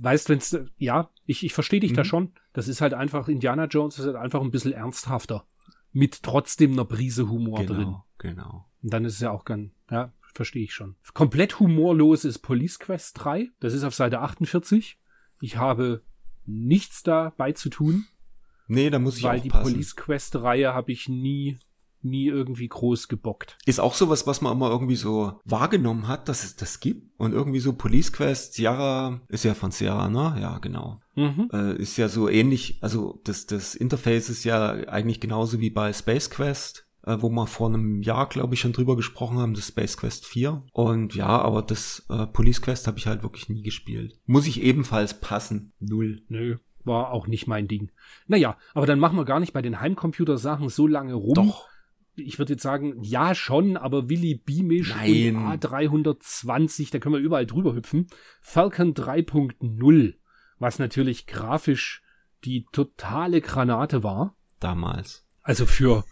weißt, 0.00 0.28
wenn's, 0.30 0.56
ja, 0.78 1.10
ich, 1.26 1.44
ich 1.44 1.52
verstehe 1.52 1.80
dich 1.80 1.92
da 1.92 2.02
Mhm. 2.02 2.06
schon. 2.06 2.32
Das 2.52 2.66
ist 2.66 2.80
halt 2.80 2.94
einfach, 2.94 3.28
Indiana 3.28 3.66
Jones 3.66 3.98
ist 3.98 4.06
halt 4.06 4.16
einfach 4.16 4.40
ein 4.40 4.50
bisschen 4.50 4.72
ernsthafter. 4.72 5.46
Mit 5.92 6.22
trotzdem 6.22 6.72
einer 6.72 6.84
Prise 6.84 7.28
Humor 7.28 7.64
drin. 7.64 7.78
Genau, 7.78 8.04
genau. 8.18 8.68
Und 8.82 8.92
dann 8.92 9.04
ist 9.04 9.14
es 9.14 9.20
ja 9.20 9.30
auch 9.30 9.44
ganz, 9.44 9.70
ja, 9.90 10.12
verstehe 10.34 10.64
ich 10.64 10.72
schon. 10.72 10.96
Komplett 11.14 11.58
humorlos 11.60 12.24
ist 12.24 12.38
Police 12.38 12.78
Quest 12.78 13.22
3. 13.22 13.50
Das 13.60 13.74
ist 13.74 13.84
auf 13.84 13.94
Seite 13.94 14.20
48. 14.20 14.98
Ich 15.40 15.56
habe 15.56 16.02
nichts 16.46 17.02
dabei 17.02 17.52
zu 17.52 17.68
tun 17.68 18.06
Nee, 18.68 18.90
da 18.90 18.98
muss 18.98 19.18
ich 19.18 19.24
weil 19.24 19.38
auch 19.38 19.42
die. 19.42 19.48
Police 19.48 19.96
Quest 19.96 20.36
Reihe 20.36 20.72
habe 20.72 20.92
ich 20.92 21.08
nie 21.08 21.58
nie 22.02 22.26
irgendwie 22.26 22.68
groß 22.68 23.08
gebockt. 23.08 23.56
Ist 23.66 23.80
auch 23.80 23.94
sowas, 23.94 24.26
was 24.26 24.40
man 24.40 24.52
immer 24.52 24.70
irgendwie 24.70 24.96
so 24.96 25.40
wahrgenommen 25.44 26.08
hat, 26.08 26.28
dass 26.28 26.44
es 26.44 26.56
das 26.56 26.80
gibt. 26.80 27.08
Und 27.18 27.32
irgendwie 27.32 27.60
so 27.60 27.72
Police 27.72 28.12
Quest, 28.12 28.54
Sierra, 28.54 29.20
ist 29.28 29.44
ja 29.44 29.54
von 29.54 29.70
Sierra, 29.70 30.08
ne? 30.08 30.36
Ja, 30.40 30.58
genau. 30.58 31.00
Mhm. 31.16 31.48
Äh, 31.52 31.76
ist 31.76 31.96
ja 31.96 32.08
so 32.08 32.28
ähnlich, 32.28 32.78
also 32.80 33.20
das, 33.24 33.46
das 33.46 33.74
Interface 33.74 34.30
ist 34.30 34.44
ja 34.44 34.70
eigentlich 34.88 35.20
genauso 35.20 35.60
wie 35.60 35.70
bei 35.70 35.92
Space 35.92 36.30
Quest. 36.30 36.84
äh, 37.04 37.16
wo 37.20 37.30
wir 37.30 37.46
vor 37.46 37.68
einem 37.68 38.02
Jahr, 38.02 38.28
glaube 38.28 38.54
ich, 38.54 38.60
schon 38.60 38.72
drüber 38.72 38.94
gesprochen 38.94 39.38
haben, 39.38 39.54
das 39.54 39.68
Space 39.68 39.96
Quest 39.96 40.26
4. 40.26 40.62
Und 40.72 41.14
ja, 41.14 41.26
aber 41.26 41.62
das 41.62 42.04
äh, 42.10 42.26
Police 42.26 42.60
Quest 42.60 42.86
habe 42.86 42.98
ich 42.98 43.06
halt 43.06 43.22
wirklich 43.22 43.48
nie 43.48 43.62
gespielt. 43.62 44.18
Muss 44.26 44.46
ich 44.46 44.62
ebenfalls 44.62 45.20
passen. 45.20 45.72
Null. 45.80 46.22
Nö, 46.28 46.58
war 46.88 47.12
auch 47.12 47.26
nicht 47.26 47.46
mein 47.46 47.68
Ding. 47.68 47.90
Naja, 48.26 48.56
aber 48.74 48.86
dann 48.86 48.98
machen 48.98 49.16
wir 49.16 49.24
gar 49.24 49.40
nicht 49.40 49.52
bei 49.52 49.62
den 49.62 49.80
Heimcomputersachen 49.80 50.68
so 50.68 50.86
lange 50.86 51.14
rum. 51.14 51.34
Doch. 51.34 51.68
Ich 52.16 52.38
würde 52.38 52.54
jetzt 52.54 52.64
sagen, 52.64 53.00
ja 53.00 53.36
schon, 53.36 53.76
aber 53.76 54.08
Willi 54.08 54.34
Beamish 54.34 54.92
Nein. 54.92 55.36
und 55.36 55.64
A320, 55.64 56.90
da 56.90 56.98
können 56.98 57.14
wir 57.14 57.20
überall 57.20 57.46
drüber 57.46 57.74
hüpfen. 57.74 58.08
Falcon 58.40 58.92
3.0, 58.92 60.14
was 60.58 60.80
natürlich 60.80 61.26
grafisch 61.26 62.02
die 62.44 62.66
totale 62.72 63.40
Granate 63.40 64.02
war. 64.02 64.34
Damals. 64.58 65.24
Also 65.42 65.64
für, 65.64 66.04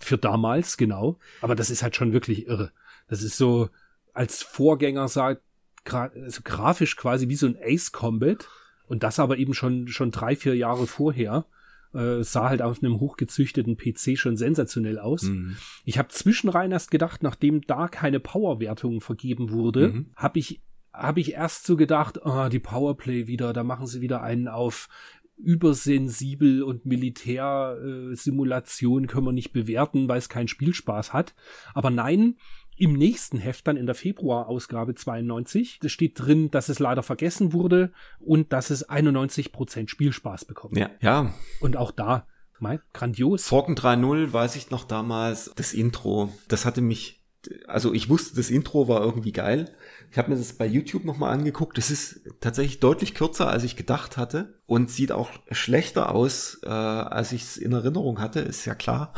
für 0.00 0.18
damals, 0.18 0.76
genau. 0.76 1.18
Aber 1.40 1.54
das 1.54 1.70
ist 1.70 1.82
halt 1.82 1.96
schon 1.96 2.12
wirklich 2.12 2.46
irre. 2.46 2.72
Das 3.08 3.22
ist 3.22 3.38
so, 3.38 3.70
als 4.12 4.42
Vorgänger 4.42 5.08
sagt, 5.08 5.42
gra 5.84 6.10
also 6.14 6.40
grafisch 6.42 6.96
quasi 6.96 7.28
wie 7.28 7.36
so 7.36 7.46
ein 7.46 7.58
Ace 7.60 7.92
Combat. 7.92 8.48
Und 8.86 9.02
das 9.02 9.18
aber 9.18 9.38
eben 9.38 9.54
schon, 9.54 9.88
schon 9.88 10.10
drei, 10.10 10.36
vier 10.36 10.56
Jahre 10.56 10.86
vorher. 10.86 11.46
Äh, 11.94 12.24
sah 12.24 12.48
halt 12.48 12.60
auf 12.60 12.82
einem 12.82 12.98
hochgezüchteten 12.98 13.76
PC 13.76 14.18
schon 14.18 14.36
sensationell 14.36 14.98
aus. 14.98 15.22
Mhm. 15.22 15.56
Ich 15.84 15.96
habe 15.96 16.08
zwischenrein 16.08 16.72
erst 16.72 16.90
gedacht, 16.90 17.22
nachdem 17.22 17.60
da 17.60 17.86
keine 17.86 18.18
Powerwertung 18.18 19.00
vergeben 19.00 19.52
wurde, 19.52 19.88
Mhm. 19.88 20.10
habe 20.16 20.40
ich 20.40 20.60
habe 20.92 21.20
ich 21.20 21.32
erst 21.32 21.66
so 21.66 21.76
gedacht, 21.76 22.24
ah, 22.24 22.48
die 22.48 22.60
Powerplay 22.60 23.26
wieder, 23.26 23.52
da 23.52 23.64
machen 23.64 23.88
sie 23.88 24.00
wieder 24.00 24.22
einen 24.22 24.46
auf 24.46 24.88
übersensibel 25.36 26.62
und 26.62 26.86
Militärsimulation 26.86 29.04
äh, 29.04 29.06
können 29.06 29.26
wir 29.26 29.32
nicht 29.32 29.52
bewerten, 29.52 30.08
weil 30.08 30.18
es 30.18 30.28
keinen 30.28 30.48
Spielspaß 30.48 31.12
hat. 31.12 31.34
Aber 31.74 31.90
nein, 31.90 32.36
im 32.76 32.94
nächsten 32.94 33.38
Heft 33.38 33.66
dann 33.66 33.76
in 33.76 33.86
der 33.86 33.94
Februar-Ausgabe 33.94 34.94
92, 34.94 35.78
da 35.80 35.88
steht 35.88 36.18
drin, 36.18 36.50
dass 36.50 36.68
es 36.68 36.78
leider 36.78 37.02
vergessen 37.02 37.52
wurde 37.52 37.92
und 38.18 38.52
dass 38.52 38.70
es 38.70 38.88
91% 38.88 39.88
Spielspaß 39.88 40.44
bekommt. 40.44 40.76
Ja, 40.76 40.90
ja. 41.00 41.32
Und 41.60 41.76
auch 41.76 41.92
da, 41.92 42.26
mein, 42.58 42.80
grandios. 42.92 43.46
Forken 43.46 43.74
3.0 43.74 44.32
weiß 44.32 44.56
ich 44.56 44.70
noch 44.70 44.84
damals, 44.84 45.52
das 45.56 45.72
Intro, 45.72 46.32
das 46.48 46.64
hatte 46.64 46.80
mich, 46.80 47.22
also 47.66 47.92
ich 47.92 48.08
wusste, 48.08 48.36
das 48.36 48.50
Intro 48.50 48.88
war 48.88 49.02
irgendwie 49.02 49.32
geil. 49.32 49.70
Ich 50.10 50.18
habe 50.18 50.30
mir 50.30 50.36
das 50.36 50.52
bei 50.54 50.66
YouTube 50.66 51.04
nochmal 51.04 51.32
angeguckt. 51.32 51.76
Das 51.76 51.90
ist 51.90 52.20
tatsächlich 52.40 52.80
deutlich 52.80 53.14
kürzer, 53.14 53.48
als 53.48 53.64
ich 53.64 53.76
gedacht 53.76 54.16
hatte 54.16 54.60
und 54.66 54.90
sieht 54.90 55.12
auch 55.12 55.30
schlechter 55.50 56.14
aus, 56.14 56.60
äh, 56.62 56.68
als 56.68 57.32
ich 57.32 57.42
es 57.42 57.56
in 57.56 57.72
Erinnerung 57.72 58.20
hatte, 58.20 58.40
ist 58.40 58.64
ja 58.64 58.74
klar. 58.74 59.12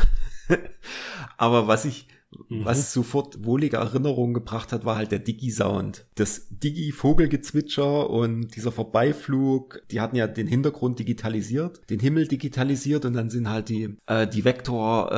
Aber 1.36 1.68
was 1.68 1.84
ich, 1.84 2.08
Mhm. 2.48 2.64
was 2.64 2.92
sofort 2.92 3.44
wohlige 3.44 3.78
Erinnerungen 3.78 4.34
gebracht 4.34 4.72
hat, 4.72 4.84
war 4.84 4.96
halt 4.96 5.12
der 5.12 5.18
Digi-Sound. 5.18 6.06
Das 6.14 6.46
Digi-Vogelgezwitscher 6.50 8.10
und 8.10 8.54
dieser 8.56 8.72
Vorbeiflug, 8.72 9.82
die 9.90 10.00
hatten 10.00 10.16
ja 10.16 10.26
den 10.26 10.46
Hintergrund 10.46 10.98
digitalisiert, 10.98 11.80
den 11.90 12.00
Himmel 12.00 12.28
digitalisiert 12.28 13.04
und 13.04 13.14
dann 13.14 13.30
sind 13.30 13.48
halt 13.48 13.68
die, 13.68 13.96
äh, 14.06 14.26
die 14.26 14.44
Vector 14.44 15.10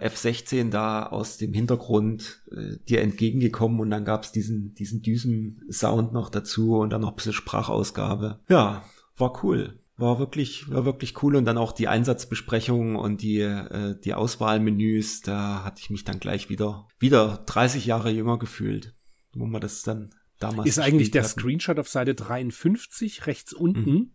äh, 0.00 0.04
F-16 0.04 0.70
da 0.70 1.06
aus 1.06 1.38
dem 1.38 1.52
Hintergrund 1.52 2.42
äh, 2.50 2.76
dir 2.88 3.02
entgegengekommen 3.02 3.80
und 3.80 3.90
dann 3.90 4.04
gab's 4.04 4.32
diesen, 4.32 4.74
diesen 4.74 5.02
Düsen-Sound 5.02 6.12
noch 6.12 6.30
dazu 6.30 6.78
und 6.78 6.90
dann 6.90 7.00
noch 7.02 7.10
ein 7.10 7.16
bisschen 7.16 7.32
Sprachausgabe. 7.32 8.40
Ja, 8.48 8.84
war 9.16 9.44
cool. 9.44 9.78
War 9.98 10.18
wirklich, 10.18 10.70
war 10.70 10.84
wirklich 10.84 11.22
cool 11.22 11.36
und 11.36 11.46
dann 11.46 11.56
auch 11.56 11.72
die 11.72 11.88
Einsatzbesprechungen 11.88 12.96
und 12.96 13.22
die, 13.22 13.40
äh, 13.40 13.98
die 13.98 14.12
Auswahlmenüs, 14.14 15.22
da 15.22 15.64
hatte 15.64 15.80
ich 15.80 15.88
mich 15.90 16.04
dann 16.04 16.20
gleich 16.20 16.50
wieder, 16.50 16.86
wieder 16.98 17.42
30 17.46 17.86
Jahre 17.86 18.10
jünger 18.10 18.38
gefühlt, 18.38 18.94
wo 19.34 19.46
man 19.46 19.60
das 19.62 19.82
dann 19.82 20.10
damals 20.38 20.68
Ist 20.68 20.78
eigentlich 20.78 21.10
der 21.12 21.22
hatten. 21.22 21.40
Screenshot 21.40 21.78
auf 21.78 21.88
Seite 21.88 22.14
53 22.14 23.26
rechts 23.26 23.52
unten, 23.54 23.90
Mhm. 23.90 24.10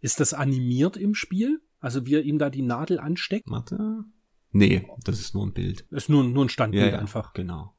ist 0.00 0.20
das 0.20 0.32
animiert 0.32 0.96
im 0.96 1.14
Spiel? 1.14 1.60
Also 1.80 2.06
wie 2.06 2.14
er 2.14 2.22
ihm 2.22 2.38
da 2.38 2.48
die 2.48 2.62
Nadel 2.62 2.98
ansteckt? 2.98 3.50
Warte. 3.50 4.04
Nee, 4.52 4.88
das 5.04 5.20
ist 5.20 5.34
nur 5.34 5.44
ein 5.46 5.52
Bild. 5.52 5.82
Ist 5.90 6.08
nur, 6.08 6.24
nur 6.24 6.46
ein 6.46 6.48
Standbild 6.48 6.82
Ja, 6.86 6.92
ja, 6.92 6.98
einfach. 6.98 7.34
genau. 7.34 7.74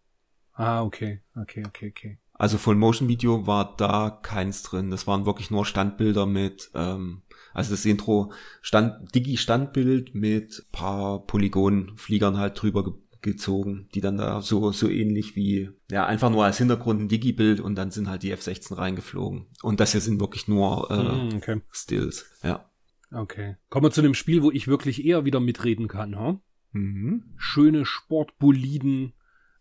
Ah, 0.54 0.84
okay, 0.84 1.24
okay, 1.36 1.64
okay, 1.68 1.90
okay. 1.90 2.20
Also 2.34 2.60
Full 2.60 2.76
Motion 2.76 3.08
Video 3.08 3.48
war 3.48 3.76
da 3.78 4.12
keins 4.12 4.62
drin. 4.62 4.92
Das 4.92 5.08
waren 5.08 5.26
wirklich 5.26 5.50
nur 5.50 5.66
Standbilder 5.66 6.28
mit, 6.28 6.70
ähm, 6.76 7.24
also 7.58 7.72
das 7.72 7.86
Intro 7.86 8.32
Stand, 8.62 9.16
Digi-Standbild 9.16 10.14
mit 10.14 10.68
paar 10.72 11.26
Polygonfliegern 11.26 12.38
halt 12.38 12.62
drüber 12.62 12.84
ge 12.84 12.94
gezogen, 13.24 13.90
die 13.96 14.00
dann 14.00 14.18
da 14.20 14.44
so, 14.44 14.72
so 14.72 14.88
ähnlich 14.88 15.36
wie, 15.36 15.72
ja, 15.90 16.06
einfach 16.06 16.30
nur 16.30 16.46
als 16.46 16.60
Hintergrund 16.60 17.02
ein 17.02 17.08
Digi-Bild 17.10 17.60
und 17.60 17.74
dann 17.76 17.90
sind 17.90 18.08
halt 18.08 18.22
die 18.22 18.30
F-16 18.32 18.78
reingeflogen. 18.78 19.48
Und 19.64 19.80
das 19.80 19.92
hier 19.92 20.02
sind 20.02 20.20
wirklich 20.22 20.48
nur 20.48 20.90
äh, 20.92 21.32
Hm, 21.32 21.38
okay, 21.38 21.62
Stills, 21.72 22.30
ja. 22.44 22.70
okay. 23.12 23.58
Kommen 23.70 23.88
wir 23.88 23.92
zu 23.92 24.02
einem 24.02 24.14
Spiel, 24.14 24.44
wo 24.44 24.52
ich 24.52 24.68
wirklich 24.68 25.04
eher 25.04 25.26
wieder 25.26 25.40
mitreden 25.40 25.88
kann, 25.88 26.16
ha? 26.16 26.40
Mhm. 26.74 27.24
Schöne 27.38 27.86
Sportboliden 27.86 29.14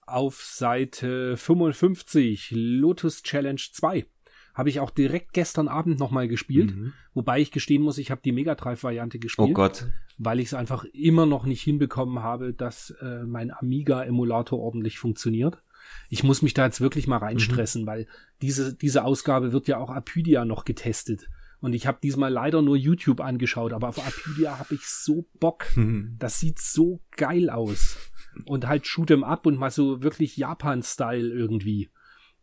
auf 0.02 0.44
Seite 0.44 1.38
55, 1.38 2.52
Lotus 2.54 3.22
Challenge 3.22 3.62
2. 3.72 4.06
Habe 4.56 4.70
ich 4.70 4.80
auch 4.80 4.90
direkt 4.90 5.32
gestern 5.34 5.68
Abend 5.68 5.98
nochmal 6.00 6.28
gespielt, 6.28 6.74
Mhm. 6.74 6.92
wobei 7.14 7.40
ich 7.40 7.52
gestehen 7.52 7.82
muss, 7.82 7.98
ich 7.98 8.10
habe 8.10 8.22
die 8.24 8.32
Mega 8.32 8.54
Drive-Variante 8.54 9.18
gespielt. 9.18 9.50
Oh 9.50 9.52
Gott. 9.52 9.86
weil 10.18 10.40
ich 10.40 10.46
es 10.46 10.54
einfach 10.54 10.84
immer 10.94 11.26
noch 11.26 11.44
nicht 11.44 11.60
hinbekommen 11.62 12.20
habe, 12.22 12.54
dass 12.54 12.88
äh, 13.02 13.24
mein 13.24 13.50
Amiga-Emulator 13.52 14.58
ordentlich 14.58 14.98
funktioniert. 14.98 15.62
Ich 16.08 16.24
muss 16.24 16.40
mich 16.42 16.54
da 16.54 16.64
jetzt 16.64 16.80
wirklich 16.80 17.06
mal 17.06 17.18
reinstressen, 17.18 17.86
weil 17.86 18.06
diese, 18.42 18.74
diese 18.74 19.04
Ausgabe 19.04 19.52
wird 19.52 19.68
ja 19.68 19.76
auch 19.78 19.90
Apydia 19.90 20.44
noch 20.46 20.64
getestet. 20.64 21.28
Und 21.60 21.74
ich 21.74 21.86
habe 21.86 21.98
diesmal 22.02 22.32
leider 22.32 22.62
nur 22.62 22.76
YouTube 22.76 23.20
angeschaut, 23.20 23.72
aber 23.74 23.88
auf 23.88 23.98
Apydia 23.98 24.58
habe 24.58 24.74
ich 24.74 24.86
so 24.86 25.26
Bock. 25.38 25.66
Mhm. 25.76 26.16
Das 26.18 26.40
sieht 26.40 26.58
so 26.60 27.00
geil 27.16 27.50
aus. 27.50 27.98
Und 28.46 28.66
halt 28.66 28.84
Shoot'em 28.84 29.22
Up 29.22 29.44
und 29.46 29.58
mal 29.58 29.70
so 29.70 30.02
wirklich 30.02 30.36
Japan-Style 30.38 31.28
irgendwie. 31.28 31.90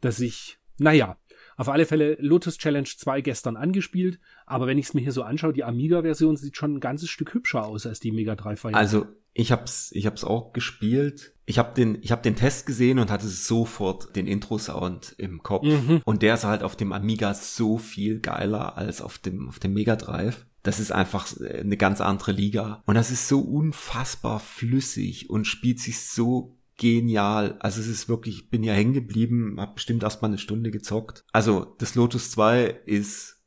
Dass 0.01 0.19
ich, 0.19 0.57
naja, 0.77 1.17
auf 1.57 1.69
alle 1.69 1.85
Fälle 1.85 2.17
Lotus 2.19 2.57
Challenge 2.57 2.87
2 2.87 3.21
gestern 3.21 3.57
angespielt, 3.57 4.19
aber 4.45 4.67
wenn 4.67 4.77
ich 4.77 4.87
es 4.87 4.93
mir 4.93 5.01
hier 5.01 5.11
so 5.11 5.23
anschaue, 5.23 5.53
die 5.53 5.63
Amiga-Version 5.63 6.37
sieht 6.37 6.57
schon 6.57 6.75
ein 6.75 6.79
ganzes 6.79 7.09
Stück 7.09 7.33
hübscher 7.33 7.65
aus 7.65 7.85
als 7.85 7.99
die 7.99 8.11
Mega 8.11 8.35
3 8.35 8.63
Variante. 8.63 8.77
Also 8.77 9.07
ich 9.33 9.51
hab's, 9.51 9.91
ich 9.93 10.05
hab's 10.05 10.23
auch 10.23 10.53
gespielt. 10.53 11.33
Ich 11.45 11.57
hab 11.57 11.75
den, 11.75 11.97
ich 12.01 12.11
hab 12.11 12.23
den 12.23 12.35
Test 12.35 12.65
gesehen 12.65 12.99
und 12.99 13.09
hatte 13.09 13.27
sofort 13.27 14.15
den 14.15 14.27
Intro-Sound 14.27 15.15
im 15.17 15.41
Kopf. 15.41 15.65
Mhm. 15.65 16.01
Und 16.05 16.21
der 16.21 16.35
ist 16.35 16.45
halt 16.45 16.63
auf 16.63 16.75
dem 16.75 16.93
Amiga 16.93 17.33
so 17.33 17.77
viel 17.77 18.19
geiler 18.19 18.77
als 18.77 19.01
auf 19.01 19.17
dem, 19.17 19.49
auf 19.49 19.59
dem 19.59 19.73
Mega 19.73 19.95
Drive. 19.95 20.45
Das 20.61 20.79
ist 20.79 20.91
einfach 20.91 21.27
eine 21.41 21.77
ganz 21.77 21.99
andere 21.99 22.31
Liga. 22.31 22.83
Und 22.85 22.95
das 22.95 23.11
ist 23.11 23.27
so 23.27 23.41
unfassbar 23.41 24.39
flüssig 24.39 25.29
und 25.29 25.45
spielt 25.45 25.79
sich 25.79 25.99
so 25.99 26.55
genial. 26.83 27.55
Also 27.59 27.79
es 27.79 27.87
ist 27.87 28.09
wirklich, 28.09 28.35
ich 28.35 28.49
bin 28.49 28.61
ja 28.61 28.73
hängen 28.73 28.91
geblieben, 28.91 29.55
hab 29.57 29.75
bestimmt 29.75 30.03
erst 30.03 30.21
mal 30.21 30.27
eine 30.27 30.37
Stunde 30.37 30.69
gezockt. 30.69 31.23
Also 31.31 31.75
das 31.79 31.95
Lotus 31.95 32.29
2 32.31 32.81
ist 32.85 33.37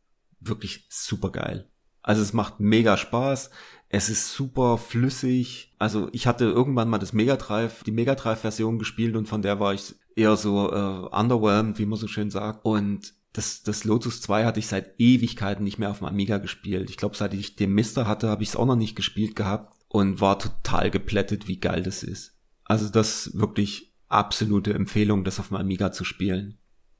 wirklich 0.40 0.86
super 0.88 1.30
geil. 1.30 1.68
Also 2.02 2.22
es 2.22 2.32
macht 2.32 2.60
mega 2.60 2.96
Spaß. 2.96 3.50
Es 3.90 4.08
ist 4.08 4.32
super 4.32 4.78
flüssig. 4.78 5.74
Also 5.78 6.08
ich 6.12 6.26
hatte 6.26 6.46
irgendwann 6.46 6.88
mal 6.88 6.98
das 6.98 7.12
Mega 7.12 7.36
Drive, 7.36 7.82
die 7.84 7.92
Mega 7.92 8.14
Drive 8.14 8.40
Version 8.40 8.78
gespielt 8.78 9.16
und 9.16 9.28
von 9.28 9.42
der 9.42 9.60
war 9.60 9.74
ich 9.74 9.94
eher 10.16 10.36
so 10.36 10.72
äh, 10.72 11.14
underwhelmed, 11.14 11.78
wie 11.78 11.86
man 11.86 11.98
so 11.98 12.08
schön 12.08 12.30
sagt. 12.30 12.64
Und 12.64 13.12
das, 13.34 13.62
das 13.62 13.84
Lotus 13.84 14.22
2 14.22 14.46
hatte 14.46 14.60
ich 14.60 14.66
seit 14.66 14.98
Ewigkeiten 14.98 15.62
nicht 15.62 15.78
mehr 15.78 15.90
auf 15.90 15.98
dem 15.98 16.06
Amiga 16.06 16.38
gespielt. 16.38 16.88
Ich 16.88 16.96
glaube, 16.96 17.16
seit 17.16 17.34
ich 17.34 17.54
den 17.54 17.74
Mister 17.74 18.08
hatte, 18.08 18.30
habe 18.30 18.42
ich 18.42 18.48
es 18.48 18.56
auch 18.56 18.64
noch 18.64 18.76
nicht 18.76 18.96
gespielt 18.96 19.36
gehabt 19.36 19.74
und 19.88 20.22
war 20.22 20.38
total 20.38 20.90
geplättet, 20.90 21.46
wie 21.48 21.60
geil 21.60 21.82
das 21.82 22.02
ist. 22.02 22.35
Also 22.66 22.88
das 22.88 23.26
ist 23.28 23.38
wirklich 23.38 23.92
absolute 24.08 24.74
Empfehlung, 24.74 25.24
das 25.24 25.40
auf 25.40 25.48
dem 25.48 25.56
Amiga 25.56 25.90
zu 25.92 26.04
spielen. 26.04 26.58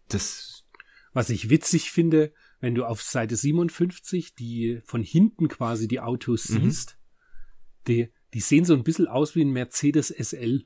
Das 0.09 0.65
Was 1.13 1.31
ich 1.31 1.51
witzig 1.51 1.91
finde, 1.91 2.33
wenn 2.61 2.75
du 2.75 2.85
auf 2.85 3.03
Seite 3.03 3.37
57 3.37 4.35
die 4.35 4.81
von 4.85 5.03
hinten 5.03 5.49
quasi 5.49 5.89
die 5.89 6.01
Autos 6.01 6.49
Mhm. 6.49 6.63
siehst, 6.63 6.99
die, 7.87 8.09
die 8.35 8.41
sehen 8.41 8.65
so 8.65 8.75
ein 8.75 8.85
bisschen 8.85 9.07
aus 9.07 9.35
wie 9.35 9.43
ein 9.43 9.51
Mercedes 9.53 10.09
SL. 10.09 10.65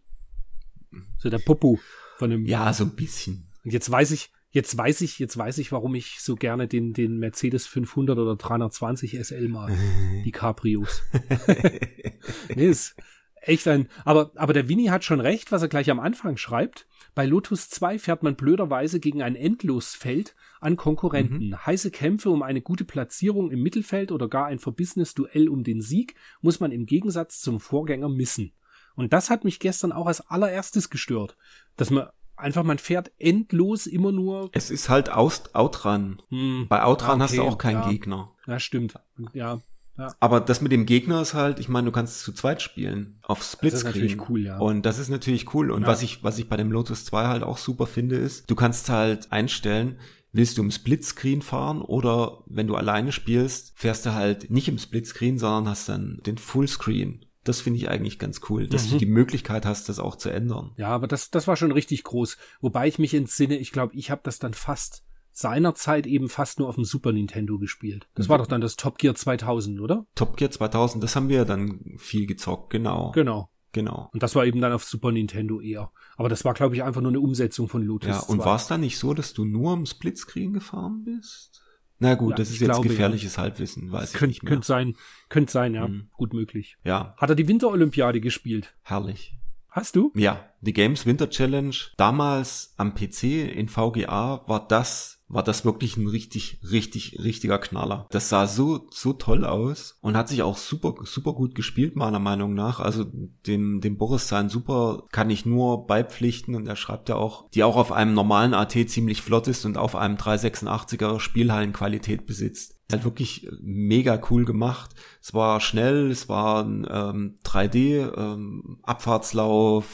So 1.18 1.30
der 1.30 1.38
Popo 1.38 1.78
von 2.16 2.32
einem. 2.32 2.46
ja 2.46 2.72
so 2.72 2.84
ein 2.84 2.94
bisschen. 2.96 3.48
Und 3.64 3.72
jetzt 3.72 3.90
weiß 3.90 4.10
ich, 4.12 4.30
jetzt 4.50 4.76
weiß 4.76 5.02
ich, 5.02 5.18
jetzt 5.18 5.36
weiß 5.36 5.58
ich, 5.58 5.70
warum 5.70 5.94
ich 5.94 6.18
so 6.20 6.34
gerne 6.34 6.66
den, 6.66 6.92
den 6.92 7.18
Mercedes 7.18 7.66
500 7.66 8.18
oder 8.18 8.36
320 8.36 9.18
SL 9.24 9.48
mag. 9.48 9.70
Die 10.24 10.32
Cabrios. 10.32 11.02
nee, 12.54 12.68
ist 12.68 12.96
echt 13.40 13.66
ein, 13.68 13.88
aber, 14.04 14.30
aber 14.36 14.52
der 14.52 14.68
Winnie 14.68 14.90
hat 14.90 15.04
schon 15.04 15.20
recht, 15.20 15.52
was 15.52 15.62
er 15.62 15.68
gleich 15.68 15.90
am 15.90 16.00
Anfang 16.00 16.36
schreibt. 16.36 16.86
Bei 17.14 17.26
Lotus 17.26 17.68
2 17.70 17.98
fährt 17.98 18.22
man 18.22 18.36
blöderweise 18.36 19.00
gegen 19.00 19.22
ein 19.22 19.36
Endlosfeld 19.36 20.34
an 20.60 20.76
Konkurrenten. 20.76 21.66
Heiße 21.66 21.90
Kämpfe 21.90 22.30
um 22.30 22.42
eine 22.42 22.62
gute 22.62 22.84
Platzierung 22.84 23.50
im 23.50 23.62
Mittelfeld 23.62 24.12
oder 24.12 24.28
gar 24.28 24.46
ein 24.46 24.58
verbissenes 24.58 25.14
Duell 25.14 25.48
um 25.48 25.64
den 25.64 25.80
Sieg 25.80 26.14
muss 26.40 26.60
man 26.60 26.72
im 26.72 26.86
Gegensatz 26.86 27.40
zum 27.40 27.60
Vorgänger 27.60 28.08
missen. 28.08 28.52
Und 28.94 29.12
das 29.12 29.30
hat 29.30 29.44
mich 29.44 29.60
gestern 29.60 29.92
auch 29.92 30.06
als 30.06 30.20
allererstes 30.20 30.90
gestört, 30.90 31.36
dass 31.76 31.90
man 31.90 32.08
einfach, 32.36 32.64
man 32.64 32.78
fährt 32.78 33.12
endlos 33.18 33.86
immer 33.86 34.12
nur. 34.12 34.50
Es 34.52 34.70
ist 34.70 34.88
halt 34.88 35.10
Aus 35.10 35.54
Outrun. 35.54 36.22
Hm. 36.28 36.66
Bei 36.68 36.82
Outrun 36.82 37.14
okay, 37.14 37.22
hast 37.22 37.36
du 37.36 37.42
auch 37.42 37.58
keinen 37.58 37.82
ja. 37.82 37.88
Gegner. 37.88 38.32
Ja, 38.46 38.58
stimmt. 38.58 38.94
Ja. 39.32 39.60
Ja. 40.00 40.14
Aber 40.18 40.40
das 40.40 40.62
mit 40.62 40.72
dem 40.72 40.86
Gegner 40.86 41.20
ist 41.20 41.34
halt, 41.34 41.60
ich 41.60 41.68
meine, 41.68 41.86
du 41.86 41.92
kannst 41.92 42.20
zu 42.20 42.32
zweit 42.32 42.62
spielen 42.62 43.18
auf 43.22 43.42
Splitscreen. 43.42 43.70
Das 43.70 43.80
ist 43.80 43.84
natürlich 43.84 44.28
cool, 44.30 44.46
ja. 44.46 44.58
Und 44.58 44.86
das 44.86 44.98
ist 44.98 45.10
natürlich 45.10 45.54
cool. 45.54 45.70
Und 45.70 45.82
ja. 45.82 45.88
was 45.88 46.02
ich, 46.02 46.24
was 46.24 46.38
ich 46.38 46.48
bei 46.48 46.56
dem 46.56 46.72
Lotus 46.72 47.04
2 47.04 47.26
halt 47.26 47.42
auch 47.42 47.58
super 47.58 47.86
finde, 47.86 48.16
ist, 48.16 48.50
du 48.50 48.54
kannst 48.54 48.88
halt 48.88 49.30
einstellen, 49.30 49.98
willst 50.32 50.56
du 50.56 50.62
im 50.62 50.70
Splitscreen 50.70 51.42
fahren 51.42 51.82
oder 51.82 52.42
wenn 52.46 52.66
du 52.66 52.76
alleine 52.76 53.12
spielst, 53.12 53.72
fährst 53.74 54.06
du 54.06 54.14
halt 54.14 54.50
nicht 54.50 54.68
im 54.68 54.78
Splitscreen, 54.78 55.38
sondern 55.38 55.68
hast 55.68 55.88
dann 55.90 56.20
den 56.24 56.38
Fullscreen. 56.38 57.26
Das 57.44 57.60
finde 57.60 57.78
ich 57.78 57.88
eigentlich 57.88 58.18
ganz 58.18 58.40
cool, 58.48 58.66
dass 58.68 58.86
mhm. 58.86 58.90
du 58.92 58.98
die 58.98 59.06
Möglichkeit 59.06 59.66
hast, 59.66 59.88
das 59.88 59.98
auch 59.98 60.16
zu 60.16 60.30
ändern. 60.30 60.72
Ja, 60.76 60.88
aber 60.88 61.08
das, 61.08 61.30
das 61.30 61.46
war 61.46 61.56
schon 61.56 61.72
richtig 61.72 62.04
groß. 62.04 62.38
Wobei 62.60 62.86
ich 62.88 62.98
mich 62.98 63.12
entsinne, 63.12 63.56
ich 63.56 63.72
glaube, 63.72 63.94
ich 63.94 64.10
habe 64.10 64.20
das 64.24 64.38
dann 64.38 64.54
fast 64.54 65.04
seinerzeit 65.32 66.06
eben 66.06 66.28
fast 66.28 66.58
nur 66.58 66.68
auf 66.68 66.74
dem 66.74 66.84
Super 66.84 67.12
Nintendo 67.12 67.58
gespielt. 67.58 68.08
Das 68.14 68.26
mhm. 68.26 68.30
war 68.30 68.38
doch 68.38 68.46
dann 68.46 68.60
das 68.60 68.76
Top 68.76 68.98
Gear 68.98 69.14
2000, 69.14 69.80
oder? 69.80 70.06
Top 70.14 70.36
Gear 70.36 70.50
2000, 70.50 71.02
das 71.02 71.16
haben 71.16 71.28
wir 71.28 71.44
dann 71.44 71.80
viel 71.98 72.26
gezockt, 72.26 72.70
genau. 72.70 73.12
Genau. 73.12 73.50
Genau. 73.72 74.10
Und 74.12 74.22
das 74.22 74.34
war 74.34 74.44
eben 74.44 74.60
dann 74.60 74.72
auf 74.72 74.82
Super 74.82 75.12
Nintendo 75.12 75.60
eher. 75.60 75.92
Aber 76.16 76.28
das 76.28 76.44
war, 76.44 76.54
glaube 76.54 76.74
ich, 76.74 76.82
einfach 76.82 77.00
nur 77.00 77.12
eine 77.12 77.20
Umsetzung 77.20 77.68
von 77.68 77.82
Lotus. 77.82 78.08
Ja, 78.08 78.20
und 78.22 78.40
war 78.40 78.56
es 78.56 78.66
dann 78.66 78.80
nicht 78.80 78.98
so, 78.98 79.14
dass 79.14 79.32
du 79.32 79.44
nur 79.44 79.72
am 79.72 79.86
Splitscreen 79.86 80.52
gefahren 80.52 81.04
bist? 81.04 81.62
Na 82.00 82.14
gut, 82.14 82.30
ja, 82.30 82.36
das 82.36 82.50
ist 82.50 82.60
jetzt 82.60 82.70
glaube, 82.70 82.88
gefährliches 82.88 83.36
ja. 83.36 83.42
Halbwissen, 83.42 83.92
weiß 83.92 84.14
könnt, 84.14 84.32
ich 84.32 84.36
nicht 84.36 84.42
mehr. 84.42 84.50
Könnte 84.52 84.66
sein, 84.66 84.96
könnte 85.28 85.52
sein, 85.52 85.74
ja. 85.74 85.86
Mhm. 85.86 86.08
Gut 86.16 86.32
möglich. 86.32 86.78
Ja. 86.82 87.14
Hat 87.18 87.30
er 87.30 87.36
die 87.36 87.46
Winterolympiade 87.46 88.20
gespielt? 88.20 88.74
Herrlich. 88.82 89.36
Hast 89.68 89.94
du? 89.94 90.10
Ja, 90.16 90.50
die 90.62 90.72
Games 90.72 91.06
Winter 91.06 91.30
Challenge. 91.30 91.76
Damals 91.96 92.74
am 92.76 92.94
PC 92.94 93.54
in 93.54 93.68
VGA 93.68 94.42
war 94.48 94.66
das 94.66 95.19
war 95.30 95.44
das 95.44 95.64
wirklich 95.64 95.96
ein 95.96 96.08
richtig, 96.08 96.60
richtig, 96.68 97.18
richtiger 97.22 97.58
Knaller. 97.58 98.06
Das 98.10 98.28
sah 98.28 98.46
so, 98.46 98.88
so 98.90 99.12
toll 99.12 99.44
aus 99.44 99.96
und 100.00 100.16
hat 100.16 100.28
sich 100.28 100.42
auch 100.42 100.56
super, 100.56 100.94
super 101.04 101.32
gut 101.32 101.54
gespielt, 101.54 101.94
meiner 101.94 102.18
Meinung 102.18 102.52
nach. 102.54 102.80
Also 102.80 103.04
dem, 103.46 103.80
dem 103.80 103.96
Boris 103.96 104.28
sein 104.28 104.48
Super 104.48 105.04
kann 105.12 105.30
ich 105.30 105.46
nur 105.46 105.86
beipflichten 105.86 106.56
und 106.56 106.66
er 106.66 106.76
schreibt 106.76 107.08
ja 107.08 107.16
auch, 107.16 107.48
die 107.50 107.62
auch 107.62 107.76
auf 107.76 107.92
einem 107.92 108.12
normalen 108.12 108.54
AT 108.54 108.72
ziemlich 108.72 109.22
flott 109.22 109.46
ist 109.46 109.64
und 109.64 109.78
auf 109.78 109.94
einem 109.94 110.16
386er 110.16 111.20
Spielhallenqualität 111.20 112.26
besitzt 112.26 112.76
halt 112.90 113.04
wirklich 113.04 113.48
mega 113.60 114.20
cool 114.30 114.44
gemacht. 114.44 114.90
Es 115.22 115.32
war 115.32 115.60
schnell, 115.60 116.10
es 116.10 116.28
war 116.28 116.64
ein 116.64 116.86
ähm, 116.90 117.38
3D 117.44 118.12
ähm, 118.16 118.80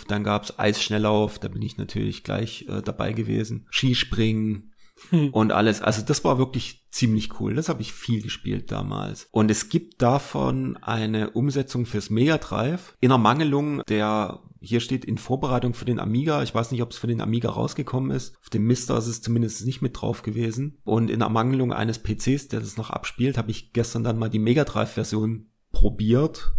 dann 0.08 0.24
gab's 0.24 0.58
Eisschnelllauf, 0.58 1.38
da 1.38 1.48
bin 1.48 1.60
ich 1.60 1.76
natürlich 1.76 2.24
gleich 2.24 2.66
äh, 2.68 2.80
dabei 2.80 3.12
gewesen. 3.12 3.66
Skispringen, 3.70 4.72
hm. 5.10 5.30
und 5.30 5.52
alles. 5.52 5.82
Also 5.82 6.02
das 6.02 6.24
war 6.24 6.38
wirklich 6.38 6.86
ziemlich 6.90 7.40
cool. 7.40 7.54
Das 7.54 7.68
habe 7.68 7.82
ich 7.82 7.92
viel 7.92 8.22
gespielt 8.22 8.72
damals. 8.72 9.28
Und 9.30 9.50
es 9.50 9.68
gibt 9.68 10.02
davon 10.02 10.76
eine 10.78 11.30
Umsetzung 11.30 11.86
fürs 11.86 12.10
Mega 12.10 12.38
Drive 12.38 12.96
in 13.00 13.10
Ermangelung 13.10 13.82
der 13.88 14.40
hier 14.66 14.80
steht 14.80 15.04
in 15.04 15.18
Vorbereitung 15.18 15.74
für 15.74 15.84
den 15.84 16.00
Amiga. 16.00 16.42
Ich 16.42 16.54
weiß 16.54 16.72
nicht, 16.72 16.82
ob 16.82 16.90
es 16.90 16.98
für 16.98 17.06
den 17.06 17.20
Amiga 17.20 17.50
rausgekommen 17.50 18.10
ist. 18.10 18.36
Auf 18.40 18.50
dem 18.50 18.66
Mister 18.66 18.98
ist 18.98 19.06
es 19.06 19.22
zumindest 19.22 19.64
nicht 19.64 19.80
mit 19.80 20.00
drauf 20.00 20.22
gewesen. 20.22 20.78
Und 20.84 21.08
in 21.08 21.20
Ermangelung 21.20 21.72
eines 21.72 22.02
PCs, 22.02 22.48
der 22.48 22.60
das 22.60 22.76
noch 22.76 22.90
abspielt, 22.90 23.38
habe 23.38 23.50
ich 23.50 23.72
gestern 23.72 24.02
dann 24.02 24.18
mal 24.18 24.30
die 24.30 24.38
Mega 24.38 24.64
Drive 24.64 24.92
Version 24.92 25.50
probiert 25.72 26.56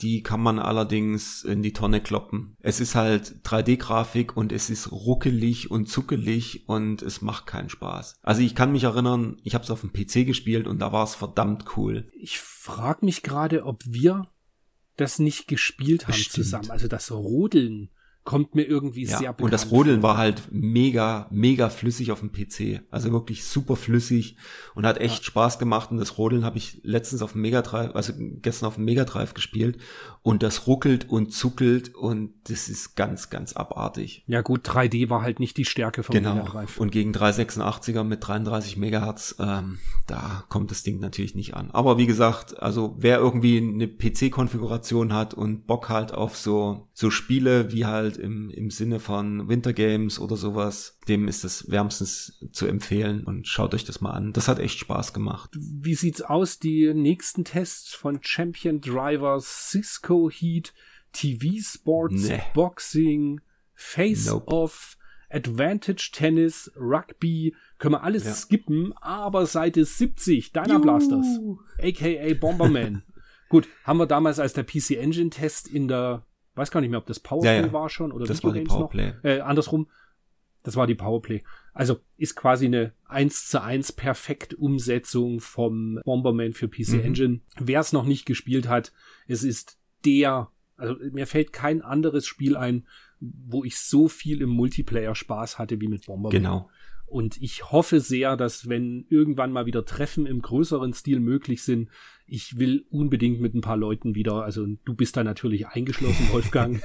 die 0.00 0.22
kann 0.22 0.40
man 0.40 0.58
allerdings 0.58 1.42
in 1.42 1.62
die 1.62 1.72
Tonne 1.72 2.00
kloppen. 2.00 2.56
Es 2.60 2.80
ist 2.80 2.94
halt 2.94 3.40
3D-Grafik 3.44 4.36
und 4.36 4.52
es 4.52 4.70
ist 4.70 4.92
ruckelig 4.92 5.70
und 5.70 5.88
zuckelig 5.88 6.68
und 6.68 7.02
es 7.02 7.20
macht 7.20 7.46
keinen 7.46 7.68
Spaß. 7.68 8.20
Also 8.22 8.42
ich 8.42 8.54
kann 8.54 8.72
mich 8.72 8.84
erinnern, 8.84 9.40
ich 9.42 9.54
habe 9.54 9.64
es 9.64 9.70
auf 9.70 9.80
dem 9.80 9.92
PC 9.92 10.26
gespielt 10.26 10.66
und 10.66 10.78
da 10.78 10.92
war 10.92 11.04
es 11.04 11.14
verdammt 11.14 11.76
cool. 11.76 12.08
Ich 12.14 12.38
frage 12.38 13.04
mich 13.04 13.22
gerade, 13.22 13.64
ob 13.64 13.82
wir 13.86 14.28
das 14.96 15.18
nicht 15.18 15.48
gespielt 15.48 16.06
haben 16.06 16.12
Bestimmt. 16.12 16.44
zusammen. 16.44 16.70
Also 16.70 16.88
das 16.88 17.10
Rodeln 17.10 17.90
kommt 18.28 18.54
mir 18.54 18.64
irgendwie 18.64 19.04
ja, 19.04 19.16
sehr 19.16 19.32
bekannt 19.32 19.40
Und 19.40 19.52
das 19.54 19.70
Rodeln 19.70 20.02
war 20.02 20.18
halt 20.18 20.48
mega, 20.50 21.28
mega 21.30 21.70
flüssig 21.70 22.12
auf 22.12 22.20
dem 22.20 22.30
PC. 22.30 22.82
Also 22.90 23.10
wirklich 23.10 23.42
super 23.46 23.74
flüssig 23.74 24.36
und 24.74 24.84
hat 24.84 24.98
echt 24.98 25.20
ja. 25.20 25.24
Spaß 25.24 25.58
gemacht. 25.58 25.90
Und 25.90 25.96
das 25.96 26.18
Rodeln 26.18 26.44
habe 26.44 26.58
ich 26.58 26.78
letztens 26.82 27.22
auf 27.22 27.32
dem 27.32 27.40
Mega 27.40 27.62
Drive, 27.62 27.94
also 27.94 28.12
gestern 28.18 28.66
auf 28.66 28.74
dem 28.74 28.84
Mega 28.84 29.06
Drive 29.06 29.32
gespielt. 29.32 29.78
Und 30.28 30.42
das 30.42 30.66
ruckelt 30.66 31.08
und 31.08 31.32
zuckelt 31.32 31.94
und 31.94 32.34
das 32.50 32.68
ist 32.68 32.96
ganz, 32.96 33.30
ganz 33.30 33.54
abartig. 33.54 34.24
Ja 34.26 34.42
gut, 34.42 34.68
3D 34.68 35.08
war 35.08 35.22
halt 35.22 35.40
nicht 35.40 35.56
die 35.56 35.64
Stärke 35.64 36.02
von 36.02 36.14
genau. 36.14 36.34
Mega 36.34 36.46
Drive. 36.46 36.76
Und 36.76 36.92
gegen 36.92 37.12
386er 37.12 38.04
mit 38.04 38.28
33 38.28 38.76
Megahertz, 38.76 39.36
ähm, 39.38 39.78
da 40.06 40.44
kommt 40.50 40.70
das 40.70 40.82
Ding 40.82 41.00
natürlich 41.00 41.34
nicht 41.34 41.54
an. 41.54 41.70
Aber 41.70 41.96
wie 41.96 42.04
gesagt, 42.04 42.62
also 42.62 42.94
wer 42.98 43.16
irgendwie 43.16 43.56
eine 43.56 43.88
PC-Konfiguration 43.88 45.14
hat 45.14 45.32
und 45.32 45.66
Bock 45.66 45.88
halt 45.88 46.12
auf 46.12 46.36
so, 46.36 46.90
so 46.92 47.08
Spiele 47.08 47.72
wie 47.72 47.86
halt 47.86 48.18
im, 48.18 48.50
im 48.50 48.70
Sinne 48.70 49.00
von 49.00 49.48
Winter 49.48 49.72
Games 49.72 50.18
oder 50.18 50.36
sowas, 50.36 50.98
dem 51.08 51.26
ist 51.26 51.42
es 51.42 51.70
wärmstens 51.70 52.38
zu 52.52 52.66
empfehlen 52.66 53.24
und 53.24 53.48
schaut 53.48 53.72
euch 53.72 53.84
das 53.84 54.02
mal 54.02 54.10
an. 54.10 54.34
Das 54.34 54.46
hat 54.46 54.58
echt 54.58 54.78
Spaß 54.78 55.14
gemacht. 55.14 55.56
Wie 55.58 55.94
sieht's 55.94 56.20
aus? 56.20 56.58
Die 56.58 56.92
nächsten 56.92 57.44
Tests 57.44 57.94
von 57.94 58.18
Champion 58.20 58.82
Driver, 58.82 59.40
Cisco 59.40 60.17
Heat, 60.26 60.74
TV 61.12 61.60
Sports, 61.60 62.28
nee. 62.28 62.40
Boxing, 62.54 63.40
Face 63.74 64.26
nope. 64.26 64.48
Off, 64.48 64.98
Advantage 65.30 66.10
Tennis, 66.12 66.72
Rugby, 66.76 67.54
können 67.78 67.94
wir 67.94 68.02
alles 68.02 68.24
ja. 68.24 68.32
skippen, 68.32 68.92
aber 69.00 69.46
Seite 69.46 69.84
70, 69.84 70.52
Deiner 70.52 70.80
Blasters, 70.80 71.26
aka 71.80 72.34
Bomberman. 72.34 73.02
Gut, 73.48 73.68
haben 73.84 73.98
wir 73.98 74.06
damals 74.06 74.38
als 74.38 74.52
der 74.52 74.64
PC 74.64 74.92
Engine 74.92 75.30
Test 75.30 75.68
in 75.68 75.88
der 75.88 76.24
weiß 76.58 76.70
gar 76.70 76.80
nicht 76.80 76.90
mehr, 76.90 76.98
ob 76.98 77.06
das 77.06 77.20
Powerplay 77.20 77.60
ja, 77.60 77.66
ja. 77.66 77.72
war 77.72 77.88
schon 77.88 78.12
oder 78.12 78.26
das 78.26 78.44
war 78.44 78.52
die 78.52 78.62
Powerplay. 78.62 79.12
noch. 79.12 79.24
Äh, 79.24 79.40
andersrum, 79.40 79.88
das 80.64 80.76
war 80.76 80.86
die 80.86 80.96
Powerplay. 80.96 81.44
Also 81.72 82.00
ist 82.16 82.34
quasi 82.34 82.66
eine 82.66 82.92
1 83.06 83.48
zu 83.48 83.62
1 83.62 83.92
perfekt 83.92 84.54
Umsetzung 84.54 85.40
vom 85.40 86.00
Bomberman 86.04 86.52
für 86.52 86.68
PC 86.68 86.94
mhm. 86.94 87.00
Engine. 87.00 87.40
Wer 87.56 87.80
es 87.80 87.92
noch 87.92 88.04
nicht 88.04 88.26
gespielt 88.26 88.68
hat, 88.68 88.92
es 89.28 89.44
ist 89.44 89.77
der, 90.04 90.50
also 90.76 90.94
mir 91.12 91.26
fällt 91.26 91.52
kein 91.52 91.82
anderes 91.82 92.26
Spiel 92.26 92.56
ein, 92.56 92.86
wo 93.20 93.64
ich 93.64 93.78
so 93.78 94.08
viel 94.08 94.40
im 94.42 94.50
Multiplayer 94.50 95.14
Spaß 95.14 95.58
hatte 95.58 95.80
wie 95.80 95.88
mit 95.88 96.06
Bomberman. 96.06 96.30
Genau. 96.30 96.70
Und 97.06 97.40
ich 97.40 97.72
hoffe 97.72 98.00
sehr, 98.00 98.36
dass 98.36 98.68
wenn 98.68 99.06
irgendwann 99.08 99.50
mal 99.50 99.64
wieder 99.64 99.84
Treffen 99.84 100.26
im 100.26 100.42
größeren 100.42 100.92
Stil 100.92 101.20
möglich 101.20 101.62
sind, 101.62 101.88
ich 102.26 102.58
will 102.58 102.84
unbedingt 102.90 103.40
mit 103.40 103.54
ein 103.54 103.62
paar 103.62 103.78
Leuten 103.78 104.14
wieder, 104.14 104.44
also 104.44 104.66
du 104.66 104.94
bist 104.94 105.16
da 105.16 105.24
natürlich 105.24 105.66
eingeschlossen, 105.66 106.28
Wolfgang, 106.32 106.82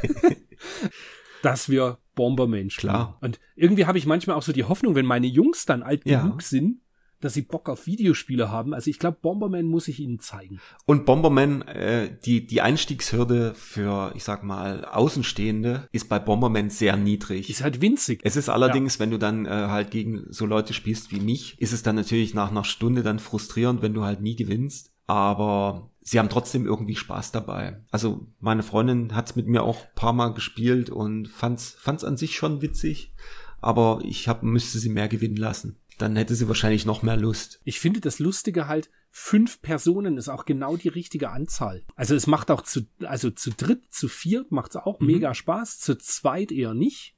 dass 1.41 1.68
wir 1.68 1.99
Bomberman 2.16 2.70
spielen. 2.70 2.93
Klar. 2.93 3.18
Und 3.22 3.41
irgendwie 3.55 3.86
habe 3.86 3.97
ich 3.97 4.05
manchmal 4.05 4.38
auch 4.38 4.43
so 4.43 4.53
die 4.53 4.64
Hoffnung, 4.64 4.95
wenn 4.95 5.05
meine 5.05 5.28
Jungs 5.28 5.66
dann 5.66 5.84
alt 5.84 6.05
ja. 6.05 6.22
genug 6.22 6.41
sind, 6.41 6.80
dass 7.24 7.34
sie 7.34 7.41
Bock 7.41 7.69
auf 7.69 7.88
Videospiele 7.88 8.51
haben. 8.51 8.74
Also 8.74 8.89
ich 8.89 8.99
glaube, 8.99 9.17
Bomberman 9.21 9.65
muss 9.65 9.88
ich 9.88 9.99
ihnen 9.99 10.19
zeigen. 10.19 10.59
Und 10.86 11.05
Bomberman, 11.05 11.61
äh, 11.63 12.17
die, 12.26 12.45
die 12.45 12.61
Einstiegshürde 12.61 13.53
für, 13.53 14.11
ich 14.15 14.24
sag 14.24 14.43
mal, 14.43 14.86
Außenstehende 14.86 15.88
ist 15.91 16.09
bei 16.09 16.19
Bomberman 16.19 16.69
sehr 16.69 16.97
niedrig. 16.97 17.49
Ist 17.49 17.63
halt 17.63 17.82
winzig. 17.82 18.19
Es 18.24 18.36
ist 18.36 18.49
allerdings, 18.49 18.95
ja. 18.95 18.99
wenn 19.01 19.11
du 19.11 19.17
dann 19.17 19.45
äh, 19.45 19.49
halt 19.49 19.91
gegen 19.91 20.26
so 20.30 20.45
Leute 20.45 20.74
spielst 20.74 21.11
wie 21.11 21.21
mich, 21.21 21.59
ist 21.61 21.71
es 21.71 21.84
dann 21.84 21.95
natürlich 21.95 22.34
nach 22.34 22.51
einer 22.51 22.65
Stunde 22.65 23.03
dann 23.03 23.19
frustrierend, 23.19 23.82
wenn 23.82 23.93
du 23.93 24.03
halt 24.03 24.21
nie 24.21 24.36
gewinnst. 24.36 24.91
Aber 25.07 25.91
sie 26.01 26.19
haben 26.19 26.30
trotzdem 26.30 26.65
irgendwie 26.65 26.95
Spaß 26.95 27.32
dabei. 27.32 27.82
Also 27.91 28.28
meine 28.39 28.63
Freundin 28.63 29.15
hat's 29.15 29.36
mit 29.36 29.47
mir 29.47 29.63
auch 29.63 29.86
paar 29.95 30.13
Mal 30.13 30.34
gespielt 30.34 30.89
und 30.89 31.28
fand's, 31.28 31.76
fand's 31.80 32.03
an 32.03 32.17
sich 32.17 32.36
schon 32.36 32.61
witzig. 32.61 33.13
Aber 33.61 34.01
ich 34.03 34.28
hab, 34.28 34.43
müsste 34.43 34.78
sie 34.80 34.89
mehr 34.89 35.07
gewinnen 35.07 35.38
lassen 35.38 35.78
dann 35.98 36.16
hätte 36.16 36.36
sie 36.36 36.48
wahrscheinlich 36.48 36.86
noch 36.86 37.04
mehr 37.04 37.18
Lust. 37.18 37.60
Ich 37.64 37.80
finde 37.80 38.00
das 38.00 38.20
Lustige 38.20 38.68
halt, 38.68 38.89
fünf 39.10 39.62
Personen 39.62 40.18
ist 40.18 40.30
auch 40.30 40.46
genau 40.46 40.78
die 40.78 40.89
richtige 40.89 41.30
Anzahl. 41.30 41.84
Also 41.96 42.16
es 42.16 42.28
macht 42.28 42.52
auch 42.52 42.62
zu, 42.62 42.82
also 43.04 43.30
zu 43.30 43.52
dritt, 43.52 43.94
zu 43.94 44.08
viert 44.08 44.52
macht 44.52 44.72
es 44.72 44.78
auch 44.78 45.00
mhm. 45.00 45.08
mega 45.08 45.34
Spaß, 45.34 45.80
zu 45.80 45.98
zweit 45.98 46.52
eher 46.52 46.74
nicht. 46.74 47.16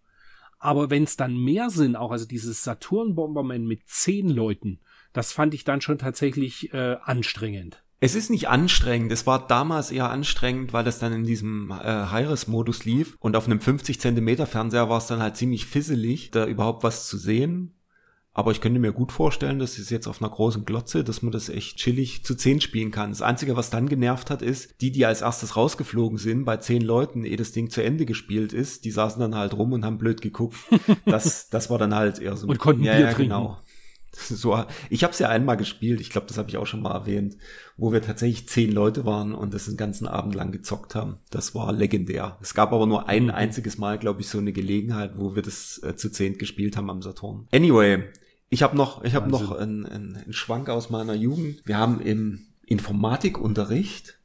Aber 0.59 0.89
wenn 0.89 1.03
es 1.03 1.17
dann 1.17 1.37
mehr 1.37 1.69
sind, 1.69 1.95
auch 1.95 2.11
also 2.11 2.25
dieses 2.25 2.63
Saturn-Bomberman 2.63 3.65
mit 3.65 3.81
zehn 3.87 4.29
Leuten, 4.29 4.79
das 5.13 5.31
fand 5.31 5.53
ich 5.53 5.63
dann 5.63 5.81
schon 5.81 5.97
tatsächlich 5.97 6.73
äh, 6.73 6.97
anstrengend. 7.03 7.83
Es 7.99 8.15
ist 8.15 8.29
nicht 8.29 8.49
anstrengend. 8.49 9.11
Es 9.11 9.25
war 9.25 9.47
damals 9.47 9.89
eher 9.89 10.09
anstrengend, 10.09 10.73
weil 10.73 10.83
das 10.83 10.99
dann 10.99 11.13
in 11.13 11.23
diesem 11.23 11.71
äh, 11.71 12.07
High-Res-Modus 12.07 12.83
lief. 12.83 13.15
Und 13.19 13.35
auf 13.35 13.45
einem 13.45 13.61
50 13.61 14.01
Zentimeter 14.01 14.45
Fernseher 14.45 14.89
war 14.89 14.97
es 14.97 15.07
dann 15.07 15.21
halt 15.21 15.37
ziemlich 15.37 15.65
fisselig, 15.65 16.31
da 16.31 16.45
überhaupt 16.45 16.83
was 16.83 17.07
zu 17.07 17.17
sehen. 17.17 17.74
Aber 18.37 18.51
ich 18.51 18.59
könnte 18.59 18.81
mir 18.81 18.91
gut 18.91 19.13
vorstellen, 19.13 19.59
dass 19.59 19.77
es 19.77 19.89
jetzt 19.89 20.07
auf 20.07 20.21
einer 20.21 20.29
großen 20.29 20.65
Glotze, 20.65 21.05
dass 21.05 21.21
man 21.21 21.31
das 21.31 21.47
echt 21.47 21.77
chillig 21.77 22.25
zu 22.25 22.35
zehn 22.35 22.59
spielen 22.59 22.91
kann. 22.91 23.11
Das 23.11 23.21
Einzige, 23.21 23.55
was 23.55 23.69
dann 23.69 23.87
genervt 23.87 24.29
hat, 24.29 24.41
ist, 24.41 24.81
die, 24.81 24.91
die 24.91 25.05
als 25.05 25.21
erstes 25.21 25.55
rausgeflogen 25.55 26.17
sind, 26.17 26.43
bei 26.43 26.57
zehn 26.57 26.81
Leuten, 26.81 27.23
ehe 27.23 27.37
das 27.37 27.53
Ding 27.53 27.69
zu 27.69 27.81
Ende 27.81 28.05
gespielt 28.05 28.51
ist, 28.51 28.83
die 28.83 28.91
saßen 28.91 29.21
dann 29.21 29.35
halt 29.35 29.53
rum 29.53 29.71
und 29.71 29.85
haben 29.85 29.97
blöd 29.97 30.21
geguckt. 30.21 30.57
Das, 31.05 31.49
das 31.49 31.69
war 31.69 31.77
dann 31.77 31.95
halt 31.95 32.19
eher 32.19 32.35
so. 32.35 32.47
Und 32.47 32.59
konnten 32.59 32.83
ja, 32.83 32.93
Bier 32.93 33.05
ja, 33.05 33.13
trinken. 33.13 33.33
Genau. 33.33 33.57
So, 34.11 34.63
ich 34.89 35.03
habe 35.03 35.11
es 35.11 35.19
ja 35.19 35.29
einmal 35.29 35.57
gespielt, 35.57 35.99
ich 36.01 36.09
glaube, 36.09 36.27
das 36.27 36.37
habe 36.37 36.49
ich 36.49 36.57
auch 36.57 36.65
schon 36.65 36.81
mal 36.81 36.93
erwähnt, 36.93 37.37
wo 37.77 37.91
wir 37.91 38.01
tatsächlich 38.01 38.47
zehn 38.47 38.71
Leute 38.71 39.05
waren 39.05 39.33
und 39.33 39.53
das 39.53 39.65
den 39.65 39.77
ganzen 39.77 40.07
Abend 40.07 40.35
lang 40.35 40.51
gezockt 40.51 40.95
haben. 40.95 41.17
Das 41.31 41.53
war 41.53 41.71
legendär. 41.73 42.37
Es 42.41 42.53
gab 42.53 42.71
aber 42.73 42.85
nur 42.85 43.07
ein 43.07 43.25
mhm. 43.25 43.31
einziges 43.31 43.77
Mal, 43.77 43.97
glaube 43.97 44.21
ich, 44.21 44.29
so 44.29 44.37
eine 44.37 44.53
Gelegenheit, 44.53 45.13
wo 45.15 45.35
wir 45.35 45.41
das 45.41 45.81
äh, 45.83 45.95
zu 45.95 46.09
zehn 46.09 46.37
gespielt 46.37 46.77
haben 46.77 46.89
am 46.89 47.01
Saturn. 47.01 47.47
Anyway, 47.51 48.03
ich 48.49 48.63
habe 48.63 48.77
noch, 48.77 49.03
ich 49.03 49.15
habe 49.15 49.29
noch 49.29 49.51
einen, 49.51 49.85
einen, 49.85 50.33
Schwank 50.33 50.69
aus 50.69 50.89
meiner 50.89 51.13
Jugend. 51.13 51.61
Wir 51.65 51.77
haben 51.77 51.99
im 51.99 52.47
Informatikunterricht 52.65 54.19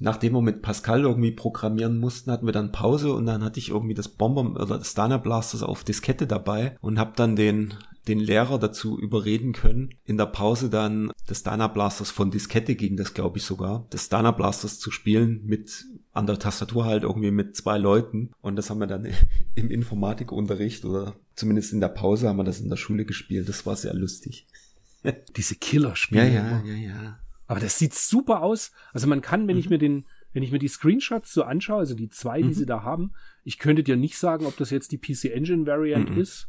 nachdem 0.00 0.32
wir 0.32 0.42
mit 0.42 0.60
Pascal 0.60 1.02
irgendwie 1.02 1.30
programmieren 1.30 1.98
mussten, 1.98 2.30
hatten 2.30 2.46
wir 2.46 2.52
dann 2.52 2.72
Pause 2.72 3.12
und 3.14 3.26
dann 3.26 3.44
hatte 3.44 3.60
ich 3.60 3.70
irgendwie 3.70 3.94
das 3.94 4.08
Bomber 4.08 4.60
oder 4.60 4.78
das 4.78 4.94
Dana 4.94 5.18
Blasters 5.18 5.62
auf 5.62 5.84
Diskette 5.84 6.26
dabei 6.26 6.76
und 6.80 6.98
habe 6.98 7.12
dann 7.16 7.36
den 7.36 7.74
den 8.08 8.20
Lehrer 8.20 8.58
dazu 8.58 8.98
überreden 8.98 9.52
können, 9.52 9.94
in 10.04 10.18
der 10.18 10.26
Pause 10.26 10.68
dann 10.68 11.10
des 11.28 11.42
Dana 11.42 11.68
Blasters 11.68 12.10
von 12.10 12.30
Diskette 12.30 12.74
ging 12.74 12.98
das, 12.98 13.14
glaube 13.14 13.38
ich 13.38 13.44
sogar, 13.44 13.86
des 13.92 14.10
Dana 14.10 14.30
Blasters 14.30 14.78
zu 14.78 14.90
spielen 14.90 15.40
mit 15.46 15.86
an 16.14 16.26
der 16.26 16.38
Tastatur 16.38 16.84
halt 16.84 17.02
irgendwie 17.02 17.32
mit 17.32 17.56
zwei 17.56 17.76
Leuten. 17.76 18.30
Und 18.40 18.56
das 18.56 18.70
haben 18.70 18.78
wir 18.78 18.86
dann 18.86 19.06
im 19.54 19.70
Informatikunterricht 19.70 20.84
oder 20.84 21.14
zumindest 21.34 21.72
in 21.72 21.80
der 21.80 21.88
Pause 21.88 22.28
haben 22.28 22.36
wir 22.36 22.44
das 22.44 22.60
in 22.60 22.70
der 22.70 22.76
Schule 22.76 23.04
gespielt. 23.04 23.48
Das 23.48 23.66
war 23.66 23.76
sehr 23.76 23.94
lustig. 23.94 24.46
Diese 25.36 25.56
Killerspiele. 25.56 26.32
Ja, 26.32 26.62
ja, 26.62 26.62
ja, 26.64 26.74
ja. 26.74 27.18
Aber 27.46 27.60
das 27.60 27.78
sieht 27.78 27.94
super 27.94 28.42
aus. 28.42 28.72
Also 28.92 29.06
man 29.06 29.20
kann, 29.20 29.46
wenn 29.48 29.56
mhm. 29.56 29.60
ich 29.60 29.70
mir 29.70 29.78
den, 29.78 30.06
wenn 30.32 30.42
ich 30.42 30.52
mir 30.52 30.58
die 30.58 30.68
Screenshots 30.68 31.32
so 31.32 31.42
anschaue, 31.42 31.80
also 31.80 31.94
die 31.94 32.08
zwei, 32.08 32.40
die 32.40 32.48
mhm. 32.48 32.54
sie 32.54 32.66
da 32.66 32.82
haben, 32.82 33.12
ich 33.42 33.58
könnte 33.58 33.82
dir 33.82 33.96
nicht 33.96 34.16
sagen, 34.16 34.46
ob 34.46 34.56
das 34.56 34.70
jetzt 34.70 34.92
die 34.92 34.98
PC 34.98 35.26
Engine 35.26 35.66
Variant 35.66 36.10
mhm. 36.10 36.20
ist 36.20 36.48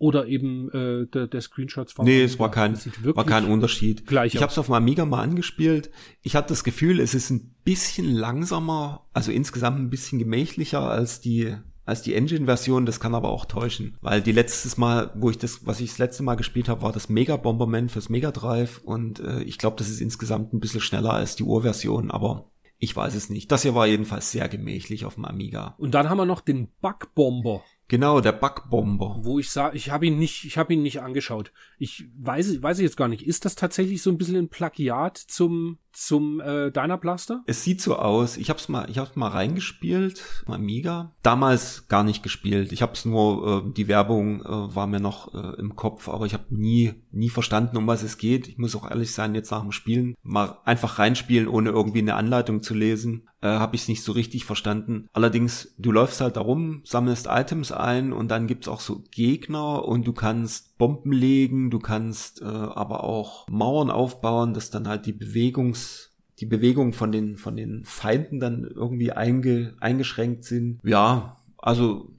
oder 0.00 0.26
eben 0.26 0.70
äh, 0.70 1.06
der, 1.06 1.26
der 1.26 1.40
Screenshots 1.42 1.92
von 1.92 2.06
Nee, 2.06 2.22
es 2.22 2.38
war 2.38 2.50
kein, 2.50 2.74
war 3.14 3.26
kein 3.26 3.44
Unterschied. 3.44 4.06
Gleich 4.06 4.34
ich 4.34 4.40
habe 4.42 4.50
es 4.50 4.58
auf 4.58 4.66
dem 4.66 4.74
Amiga 4.74 5.04
mal 5.04 5.22
angespielt. 5.22 5.90
Ich 6.22 6.34
hatte 6.34 6.48
das 6.48 6.64
Gefühl, 6.64 7.00
es 7.00 7.14
ist 7.14 7.30
ein 7.30 7.54
bisschen 7.64 8.10
langsamer, 8.10 9.06
also 9.12 9.30
insgesamt 9.30 9.78
ein 9.78 9.90
bisschen 9.90 10.18
gemächlicher 10.18 10.80
als 10.80 11.20
die 11.20 11.54
als 11.84 12.02
die 12.02 12.14
Engine-Version, 12.14 12.86
das 12.86 13.00
kann 13.00 13.16
aber 13.16 13.30
auch 13.30 13.46
täuschen, 13.46 13.96
weil 14.00 14.22
die 14.22 14.30
letztes 14.30 14.76
Mal, 14.76 15.10
wo 15.16 15.28
ich 15.28 15.38
das, 15.38 15.66
was 15.66 15.80
ich 15.80 15.90
das 15.90 15.98
letzte 15.98 16.22
Mal 16.22 16.36
gespielt 16.36 16.68
habe, 16.68 16.82
war 16.82 16.92
das 16.92 17.08
Mega 17.08 17.36
Bomberman 17.36 17.88
fürs 17.88 18.08
Mega 18.08 18.30
Drive 18.30 18.80
und 18.84 19.18
äh, 19.18 19.42
ich 19.42 19.58
glaube, 19.58 19.76
das 19.76 19.88
ist 19.88 20.00
insgesamt 20.00 20.52
ein 20.52 20.60
bisschen 20.60 20.80
schneller 20.80 21.12
als 21.12 21.34
die 21.34 21.42
Urversion, 21.42 22.12
aber 22.12 22.50
ich 22.78 22.94
weiß 22.94 23.14
es 23.14 23.28
nicht. 23.28 23.50
Das 23.50 23.62
hier 23.62 23.74
war 23.74 23.86
jedenfalls 23.86 24.30
sehr 24.30 24.48
gemächlich 24.48 25.04
auf 25.04 25.16
dem 25.16 25.24
Amiga. 25.24 25.74
Und 25.78 25.92
dann 25.92 26.08
haben 26.08 26.16
wir 26.16 26.26
noch 26.26 26.40
den 26.40 26.68
Bug 26.80 27.14
Bomber. 27.14 27.62
Genau, 27.90 28.20
der 28.20 28.30
Backbomber. 28.30 29.16
Wo 29.22 29.40
ich 29.40 29.50
sage, 29.50 29.76
ich 29.76 29.90
habe 29.90 30.06
ihn 30.06 30.16
nicht, 30.16 30.44
ich 30.44 30.56
habe 30.56 30.72
ihn 30.72 30.82
nicht 30.82 31.02
angeschaut. 31.02 31.52
Ich 31.76 32.04
weiß, 32.16 32.62
weiß 32.62 32.78
ich 32.78 32.84
jetzt 32.84 32.96
gar 32.96 33.08
nicht. 33.08 33.26
Ist 33.26 33.44
das 33.44 33.56
tatsächlich 33.56 34.00
so 34.00 34.10
ein 34.10 34.16
bisschen 34.16 34.36
ein 34.36 34.48
Plagiat 34.48 35.18
zum 35.18 35.80
zum 35.92 36.40
äh, 36.40 36.70
Blaster? 37.00 37.42
Es 37.46 37.64
sieht 37.64 37.80
so 37.80 37.96
aus. 37.96 38.36
Ich 38.36 38.48
habe 38.50 38.58
es 38.58 38.68
mal, 38.68 38.88
ich 38.90 38.98
habe 38.98 39.10
mal 39.14 39.28
reingespielt, 39.28 40.44
Amiga. 40.46 41.12
Damals 41.22 41.88
gar 41.88 42.04
nicht 42.04 42.22
gespielt. 42.22 42.72
Ich 42.72 42.82
habe 42.82 42.92
es 42.92 43.04
nur, 43.04 43.64
äh, 43.66 43.72
die 43.72 43.88
Werbung 43.88 44.42
äh, 44.42 44.74
war 44.74 44.86
mir 44.86 45.00
noch 45.00 45.34
äh, 45.34 45.58
im 45.58 45.76
Kopf, 45.76 46.08
aber 46.08 46.26
ich 46.26 46.34
habe 46.34 46.44
nie, 46.50 46.94
nie 47.10 47.30
verstanden, 47.30 47.76
um 47.76 47.86
was 47.86 48.02
es 48.02 48.18
geht. 48.18 48.48
Ich 48.48 48.58
muss 48.58 48.76
auch 48.76 48.88
ehrlich 48.88 49.12
sein, 49.12 49.34
jetzt 49.34 49.50
nach 49.50 49.62
dem 49.62 49.72
Spielen 49.72 50.14
mal 50.22 50.58
einfach 50.64 50.98
reinspielen, 50.98 51.48
ohne 51.48 51.70
irgendwie 51.70 52.00
eine 52.00 52.14
Anleitung 52.14 52.62
zu 52.62 52.74
lesen, 52.74 53.28
äh, 53.42 53.48
habe 53.48 53.76
ich 53.76 53.82
es 53.82 53.88
nicht 53.88 54.02
so 54.02 54.12
richtig 54.12 54.44
verstanden. 54.44 55.08
Allerdings, 55.12 55.74
du 55.78 55.92
läufst 55.92 56.20
halt 56.20 56.36
darum, 56.36 56.82
sammelst 56.84 57.26
Items 57.28 57.72
ein 57.72 58.12
und 58.12 58.28
dann 58.28 58.46
gibt's 58.46 58.68
auch 58.68 58.80
so 58.80 59.04
Gegner 59.10 59.84
und 59.84 60.06
du 60.06 60.12
kannst 60.12 60.69
Bomben 60.80 61.12
legen, 61.12 61.70
du 61.70 61.78
kannst 61.78 62.40
äh, 62.40 62.46
aber 62.46 63.04
auch 63.04 63.46
Mauern 63.48 63.90
aufbauen, 63.90 64.54
dass 64.54 64.70
dann 64.70 64.88
halt 64.88 65.06
die 65.06 65.12
Bewegungs 65.12 66.10
die 66.40 66.46
Bewegung 66.46 66.94
von 66.94 67.12
den 67.12 67.36
von 67.36 67.54
den 67.54 67.84
Feinden 67.84 68.40
dann 68.40 68.64
irgendwie 68.64 69.12
einge, 69.12 69.76
eingeschränkt 69.78 70.44
sind. 70.44 70.80
Ja, 70.82 71.36
also 71.58 72.14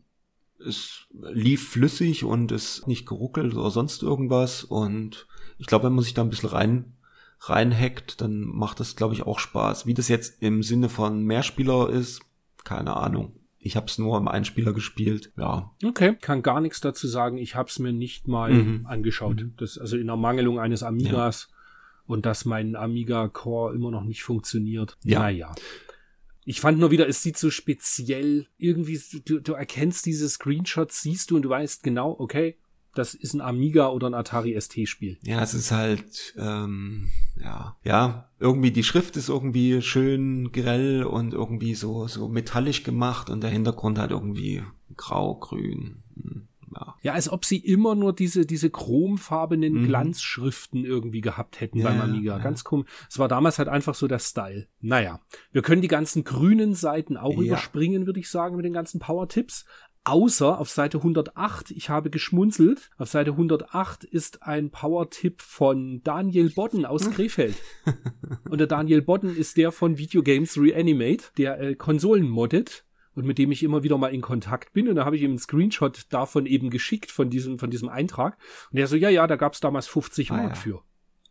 es 0.63 1.07
lief 1.11 1.69
flüssig 1.69 2.23
und 2.23 2.51
es 2.51 2.85
nicht 2.85 3.07
geruckelt 3.07 3.55
oder 3.55 3.71
sonst 3.71 4.03
irgendwas 4.03 4.63
und 4.63 5.27
ich 5.57 5.65
glaube, 5.65 5.85
wenn 5.85 5.93
man 5.93 6.03
sich 6.03 6.13
da 6.13 6.21
ein 6.21 6.29
bisschen 6.29 6.49
rein 6.49 6.93
reinhackt, 7.39 8.21
dann 8.21 8.41
macht 8.43 8.79
das 8.79 8.95
glaube 8.95 9.15
ich 9.15 9.23
auch 9.23 9.39
Spaß. 9.39 9.87
Wie 9.87 9.95
das 9.95 10.07
jetzt 10.07 10.43
im 10.43 10.61
Sinne 10.61 10.87
von 10.87 11.23
Mehrspieler 11.23 11.89
ist, 11.89 12.21
keine 12.63 12.95
Ahnung. 12.97 13.40
Ich 13.63 13.75
habe 13.75 13.85
es 13.85 13.99
nur 13.99 14.17
im 14.17 14.27
Einspieler 14.27 14.73
gespielt, 14.73 15.31
ja. 15.37 15.71
Okay, 15.85 16.17
kann 16.19 16.41
gar 16.41 16.61
nichts 16.61 16.81
dazu 16.81 17.07
sagen. 17.07 17.37
Ich 17.37 17.55
habe 17.55 17.69
es 17.69 17.77
mir 17.77 17.93
nicht 17.93 18.27
mal 18.27 18.51
mhm. 18.51 18.85
angeschaut. 18.87 19.41
Mhm. 19.41 19.53
Das 19.57 19.77
also 19.77 19.97
in 19.97 20.09
Ermangelung 20.09 20.59
eines 20.59 20.81
Amigas 20.81 21.47
ja. 21.49 21.57
und 22.07 22.25
dass 22.25 22.45
mein 22.45 22.75
Amiga 22.75 23.27
Core 23.27 23.75
immer 23.75 23.91
noch 23.91 24.03
nicht 24.03 24.23
funktioniert. 24.23 24.97
Ja. 25.03 25.19
Naja. 25.19 25.53
Ich 26.43 26.59
fand 26.59 26.79
nur 26.79 26.89
wieder, 26.89 27.07
es 27.07 27.21
sieht 27.21 27.37
so 27.37 27.51
speziell 27.51 28.47
irgendwie, 28.57 28.99
du, 29.25 29.39
du 29.39 29.53
erkennst 29.53 30.07
diese 30.07 30.27
Screenshots, 30.27 31.03
siehst 31.03 31.29
du 31.29 31.35
und 31.35 31.43
du 31.43 31.49
weißt 31.49 31.83
genau, 31.83 32.15
okay, 32.17 32.57
das 32.93 33.13
ist 33.13 33.33
ein 33.33 33.41
Amiga 33.41 33.89
oder 33.89 34.07
ein 34.07 34.13
Atari 34.13 34.59
ST-Spiel. 34.59 35.17
Ja, 35.23 35.41
es 35.41 35.53
ist 35.53 35.71
halt, 35.71 36.33
ähm, 36.37 37.09
ja, 37.41 37.77
ja, 37.83 38.29
irgendwie 38.39 38.71
die 38.71 38.83
Schrift 38.83 39.17
ist 39.17 39.29
irgendwie 39.29 39.81
schön 39.81 40.51
grell 40.51 41.03
und 41.03 41.33
irgendwie 41.33 41.75
so, 41.75 42.07
so 42.07 42.27
metallisch 42.27 42.83
gemacht 42.83 43.29
und 43.29 43.41
der 43.41 43.49
Hintergrund 43.49 43.97
halt 43.97 44.11
irgendwie 44.11 44.63
grau, 44.97 45.35
grün. 45.35 46.03
Hm, 46.15 46.47
ja. 46.73 46.95
ja, 47.01 47.13
als 47.13 47.29
ob 47.29 47.45
sie 47.45 47.57
immer 47.57 47.95
nur 47.95 48.13
diese, 48.13 48.45
diese 48.45 48.69
chromfarbenen 48.69 49.73
mhm. 49.73 49.87
Glanzschriften 49.87 50.85
irgendwie 50.85 51.21
gehabt 51.21 51.59
hätten 51.59 51.79
ja, 51.79 51.89
beim 51.89 52.01
Amiga. 52.01 52.37
Ja. 52.37 52.43
Ganz 52.43 52.63
komisch. 52.63 52.89
Es 53.09 53.19
war 53.19 53.27
damals 53.27 53.57
halt 53.57 53.67
einfach 53.67 53.95
so 53.95 54.07
der 54.07 54.19
Style. 54.19 54.67
Naja, 54.79 55.19
wir 55.51 55.61
können 55.61 55.81
die 55.81 55.87
ganzen 55.87 56.23
grünen 56.23 56.73
Seiten 56.73 57.17
auch 57.17 57.37
überspringen, 57.37 58.05
würde 58.05 58.19
ich 58.19 58.29
sagen, 58.29 58.55
mit 58.55 58.65
den 58.65 58.73
ganzen 58.73 58.99
Power-Tipps. 58.99 59.65
Außer 60.03 60.57
auf 60.59 60.69
Seite 60.71 60.97
108, 60.97 61.69
ich 61.71 61.89
habe 61.89 62.09
geschmunzelt, 62.09 62.89
auf 62.97 63.09
Seite 63.09 63.31
108 63.31 64.03
ist 64.03 64.41
ein 64.41 64.71
Power-Tipp 64.71 65.41
von 65.43 66.01
Daniel 66.03 66.49
Bodden 66.49 66.85
aus 66.85 67.09
Krefeld. 67.11 67.55
und 68.49 68.57
der 68.57 68.65
Daniel 68.65 69.03
Bodden 69.03 69.35
ist 69.35 69.57
der 69.57 69.71
von 69.71 69.99
Videogames 69.99 70.57
Reanimate, 70.57 71.25
der 71.37 71.59
äh, 71.59 71.75
Konsolen 71.75 72.27
moddet 72.27 72.83
und 73.13 73.27
mit 73.27 73.37
dem 73.37 73.51
ich 73.51 73.61
immer 73.61 73.83
wieder 73.83 73.99
mal 73.99 74.13
in 74.13 74.21
Kontakt 74.21 74.73
bin. 74.73 74.87
Und 74.87 74.95
da 74.95 75.05
habe 75.05 75.17
ich 75.17 75.21
ihm 75.21 75.31
einen 75.31 75.39
Screenshot 75.39 76.07
davon 76.09 76.47
eben 76.47 76.71
geschickt, 76.71 77.11
von 77.11 77.29
diesem, 77.29 77.59
von 77.59 77.69
diesem 77.69 77.89
Eintrag. 77.89 78.39
Und 78.71 78.79
er 78.79 78.87
so, 78.87 78.95
ja, 78.95 79.09
ja, 79.09 79.27
da 79.27 79.35
gab's 79.35 79.59
damals 79.59 79.87
50 79.87 80.31
ah, 80.31 80.37
Mark 80.37 80.49
ja. 80.49 80.55
für. 80.55 80.81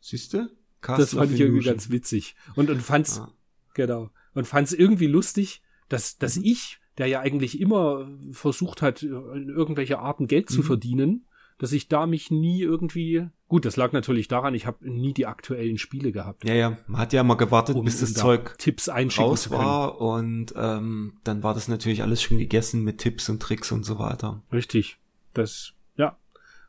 Siehste? 0.00 0.50
Das 0.80 1.14
fand 1.14 1.32
ich 1.32 1.40
irgendwie 1.40 1.66
ganz 1.66 1.90
witzig. 1.90 2.36
Und, 2.54 2.70
und 2.70 2.80
fand's, 2.82 3.18
ah. 3.18 3.32
genau, 3.74 4.10
und 4.32 4.46
fand's 4.46 4.72
irgendwie 4.72 5.08
lustig, 5.08 5.62
dass, 5.88 6.18
dass 6.18 6.36
mhm. 6.36 6.44
ich 6.44 6.79
der 6.98 7.06
ja 7.06 7.20
eigentlich 7.20 7.60
immer 7.60 8.08
versucht 8.32 8.82
hat, 8.82 9.02
in 9.02 9.48
irgendwelche 9.48 9.98
Arten 9.98 10.26
Geld 10.26 10.50
mhm. 10.50 10.54
zu 10.54 10.62
verdienen, 10.62 11.26
dass 11.58 11.72
ich 11.72 11.88
da 11.88 12.06
mich 12.06 12.30
nie 12.30 12.62
irgendwie 12.62 13.28
gut, 13.48 13.64
das 13.64 13.76
lag 13.76 13.92
natürlich 13.92 14.28
daran, 14.28 14.54
ich 14.54 14.64
habe 14.64 14.88
nie 14.88 15.12
die 15.12 15.26
aktuellen 15.26 15.76
Spiele 15.76 16.12
gehabt. 16.12 16.44
Ja, 16.44 16.54
ja, 16.54 16.78
man 16.86 17.00
hat 17.00 17.12
ja 17.12 17.22
mal 17.22 17.34
gewartet, 17.34 17.76
um, 17.76 17.84
bis 17.84 18.00
das 18.00 18.10
um 18.10 18.16
Zeug 18.16 18.56
Tipps 18.58 18.88
raus 18.88 19.50
war 19.50 20.00
und 20.00 20.54
ähm, 20.56 21.14
dann 21.24 21.42
war 21.42 21.52
das 21.52 21.68
natürlich 21.68 22.02
alles 22.02 22.22
schon 22.22 22.38
gegessen 22.38 22.84
mit 22.84 22.98
Tipps 22.98 23.28
und 23.28 23.42
Tricks 23.42 23.72
und 23.72 23.84
so 23.84 23.98
weiter. 23.98 24.42
Richtig, 24.52 24.98
das 25.34 25.72
ja 25.96 26.16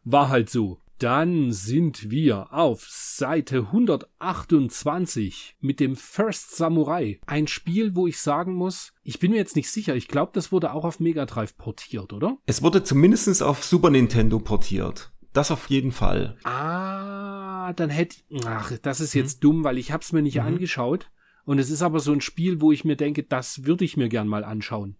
war 0.03 0.29
halt 0.29 0.49
so. 0.49 0.80
Dann 1.01 1.51
sind 1.51 2.11
wir 2.11 2.53
auf 2.53 2.87
Seite 2.87 3.71
128 3.71 5.55
mit 5.59 5.79
dem 5.79 5.95
First 5.95 6.55
Samurai. 6.55 7.19
Ein 7.25 7.47
Spiel, 7.47 7.95
wo 7.95 8.05
ich 8.05 8.19
sagen 8.19 8.53
muss, 8.53 8.93
ich 9.01 9.17
bin 9.17 9.31
mir 9.31 9.37
jetzt 9.37 9.55
nicht 9.55 9.71
sicher. 9.71 9.95
Ich 9.95 10.07
glaube, 10.07 10.33
das 10.35 10.51
wurde 10.51 10.71
auch 10.73 10.85
auf 10.85 10.99
Mega 10.99 11.25
Drive 11.25 11.57
portiert, 11.57 12.13
oder? 12.13 12.37
Es 12.45 12.61
wurde 12.61 12.83
zumindest 12.83 13.41
auf 13.41 13.63
Super 13.63 13.89
Nintendo 13.89 14.37
portiert. 14.37 15.11
Das 15.33 15.49
auf 15.49 15.71
jeden 15.71 15.91
Fall. 15.91 16.37
Ah, 16.43 17.73
dann 17.73 17.89
hätte, 17.89 18.17
ach, 18.45 18.71
das 18.83 18.99
ist 18.99 19.15
jetzt 19.15 19.37
mhm. 19.37 19.41
dumm, 19.41 19.63
weil 19.63 19.79
ich 19.79 19.91
hab's 19.91 20.11
mir 20.11 20.21
nicht 20.21 20.35
mhm. 20.35 20.45
angeschaut. 20.45 21.09
Und 21.45 21.57
es 21.57 21.71
ist 21.71 21.81
aber 21.81 21.99
so 21.99 22.11
ein 22.11 22.21
Spiel, 22.21 22.61
wo 22.61 22.71
ich 22.71 22.85
mir 22.85 22.95
denke, 22.95 23.23
das 23.23 23.65
würde 23.65 23.85
ich 23.85 23.97
mir 23.97 24.07
gern 24.07 24.27
mal 24.27 24.43
anschauen. 24.43 24.97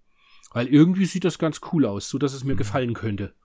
Weil 0.52 0.66
irgendwie 0.66 1.06
sieht 1.06 1.26
das 1.26 1.38
ganz 1.38 1.62
cool 1.72 1.86
aus, 1.86 2.10
so 2.10 2.18
dass 2.18 2.34
es 2.34 2.44
mir 2.44 2.54
mhm. 2.54 2.58
gefallen 2.58 2.94
könnte. 2.96 3.36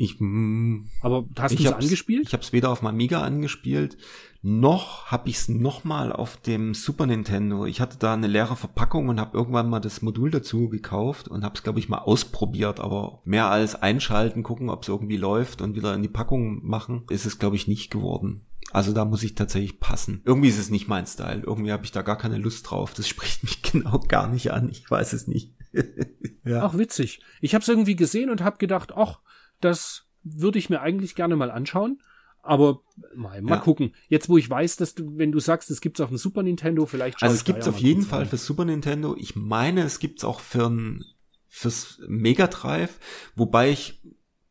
Ich, 0.00 0.16
mh, 0.18 0.86
Aber 1.02 1.26
hast 1.38 1.58
du 1.58 1.62
es 1.62 1.72
angespielt? 1.74 2.26
Ich 2.26 2.32
habe 2.32 2.42
es 2.42 2.54
weder 2.54 2.70
auf 2.70 2.78
dem 2.78 2.88
Amiga 2.88 3.20
angespielt, 3.20 3.98
noch 4.40 5.04
habe 5.08 5.28
ich 5.28 5.36
es 5.36 5.48
nochmal 5.50 6.10
auf 6.10 6.38
dem 6.38 6.72
Super 6.72 7.04
Nintendo. 7.04 7.66
Ich 7.66 7.82
hatte 7.82 7.98
da 7.98 8.14
eine 8.14 8.26
leere 8.26 8.56
Verpackung 8.56 9.10
und 9.10 9.20
habe 9.20 9.36
irgendwann 9.36 9.68
mal 9.68 9.80
das 9.80 10.00
Modul 10.00 10.30
dazu 10.30 10.70
gekauft 10.70 11.28
und 11.28 11.44
habe 11.44 11.54
es, 11.54 11.62
glaube 11.62 11.80
ich, 11.80 11.90
mal 11.90 11.98
ausprobiert. 11.98 12.80
Aber 12.80 13.20
mehr 13.26 13.50
als 13.50 13.74
einschalten, 13.74 14.42
gucken, 14.42 14.70
ob 14.70 14.84
es 14.84 14.88
irgendwie 14.88 15.18
läuft 15.18 15.60
und 15.60 15.76
wieder 15.76 15.94
in 15.94 16.00
die 16.00 16.08
Packung 16.08 16.64
machen, 16.66 17.04
ist 17.10 17.26
es, 17.26 17.38
glaube 17.38 17.56
ich, 17.56 17.68
nicht 17.68 17.90
geworden. 17.90 18.46
Also 18.72 18.94
da 18.94 19.04
muss 19.04 19.22
ich 19.22 19.34
tatsächlich 19.34 19.80
passen. 19.80 20.22
Irgendwie 20.24 20.48
ist 20.48 20.58
es 20.58 20.70
nicht 20.70 20.88
mein 20.88 21.06
Style. 21.06 21.42
Irgendwie 21.44 21.72
habe 21.72 21.84
ich 21.84 21.92
da 21.92 22.00
gar 22.00 22.16
keine 22.16 22.38
Lust 22.38 22.70
drauf. 22.70 22.94
Das 22.94 23.06
spricht 23.10 23.42
mich 23.42 23.60
genau 23.60 23.98
gar 23.98 24.28
nicht 24.28 24.50
an. 24.50 24.70
Ich 24.70 24.90
weiß 24.90 25.12
es 25.12 25.26
nicht. 25.26 25.52
ja. 26.46 26.62
Ach, 26.62 26.78
witzig. 26.78 27.20
Ich 27.42 27.52
habe 27.52 27.60
es 27.60 27.68
irgendwie 27.68 27.96
gesehen 27.96 28.30
und 28.30 28.42
habe 28.42 28.56
gedacht, 28.56 28.92
ach, 28.96 29.18
das 29.60 30.06
würde 30.22 30.58
ich 30.58 30.70
mir 30.70 30.80
eigentlich 30.80 31.14
gerne 31.14 31.36
mal 31.36 31.50
anschauen. 31.50 32.00
Aber 32.42 32.80
mal, 33.14 33.42
mal 33.42 33.56
Ja. 33.56 33.60
gucken. 33.60 33.94
Jetzt, 34.08 34.30
wo 34.30 34.38
ich 34.38 34.48
weiß, 34.48 34.76
dass 34.76 34.94
du, 34.94 35.18
wenn 35.18 35.30
du 35.30 35.40
sagst, 35.40 35.70
es 35.70 35.82
gibt's 35.82 36.00
auf 36.00 36.08
dem 36.08 36.16
Super 36.16 36.42
Nintendo, 36.42 36.86
vielleicht 36.86 37.22
Also 37.22 37.34
es 37.34 37.44
gibt's 37.44 37.66
ja 37.66 37.72
auf 37.72 37.78
jeden 37.78 38.02
Fall 38.02 38.20
rein. 38.20 38.28
für 38.28 38.38
Super 38.38 38.64
Nintendo. 38.64 39.14
Ich 39.18 39.36
meine, 39.36 39.82
es 39.82 39.98
gibt's 39.98 40.24
auch 40.24 40.40
für 40.40 40.68
ein, 40.70 41.04
fürs 41.48 42.00
Mega 42.08 42.46
Drive, 42.46 42.98
wobei 43.34 43.70
ich 43.70 44.00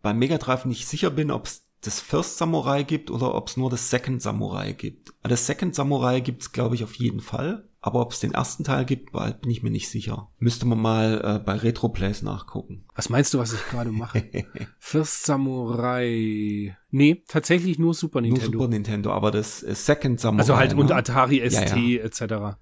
beim 0.04 0.20
Mega 0.20 0.38
Drive 0.38 0.66
nicht 0.66 0.88
sicher 0.88 1.10
bin, 1.10 1.32
ob 1.32 1.46
es 1.48 1.66
das 1.82 2.00
First 2.00 2.38
Samurai 2.38 2.84
gibt 2.84 3.10
oder 3.10 3.34
ob 3.34 3.48
es 3.48 3.58
nur 3.58 3.70
das 3.72 3.90
Second 3.90 4.22
Samurai 4.22 4.74
gibt. 4.74 5.10
Also 5.24 5.30
Das 5.34 5.48
Second 5.48 5.74
Samurai 5.74 6.20
gibt's, 6.20 6.52
glaube 6.52 6.76
ich, 6.76 6.84
auf 6.84 6.94
jeden 6.96 7.22
Fall. 7.22 7.69
Aber 7.82 8.02
ob 8.02 8.12
es 8.12 8.20
den 8.20 8.34
ersten 8.34 8.66
Teil 8.66 8.84
gibt, 8.84 9.14
war- 9.14 9.32
bin 9.32 9.50
ich 9.52 9.64
mir 9.64 9.70
nicht 9.70 9.90
sicher. 9.90 10.30
Müsste 10.38 10.66
man 10.66 10.82
mal 10.82 11.22
äh, 11.24 11.40
bei 11.40 11.54
Retroplays 11.56 12.24
nachgucken. 12.24 12.84
Was 12.94 13.10
meinst 13.10 13.34
du, 13.34 13.40
was 13.40 13.54
ich 13.54 13.66
gerade 13.70 13.92
mache? 13.92 14.24
First 14.80 15.24
Samurai. 15.26 16.76
Nee, 16.92 17.24
tatsächlich 17.28 17.80
nur 17.80 17.94
Super 17.94 18.22
Nur 18.22 18.32
Nintendo. 18.32 18.58
Super 18.60 18.68
Nintendo, 18.70 19.12
aber 19.14 19.32
das 19.32 19.64
äh, 19.64 19.74
Second 19.76 20.20
Samurai. 20.20 20.42
also 20.42 20.58
halt 20.58 20.74
ne? 20.76 20.82
und 20.82 20.92
Atari 20.92 21.40
Ja, 21.40 21.50
ST 21.50 21.78
ja. 21.78 22.02
etc. 22.02 22.58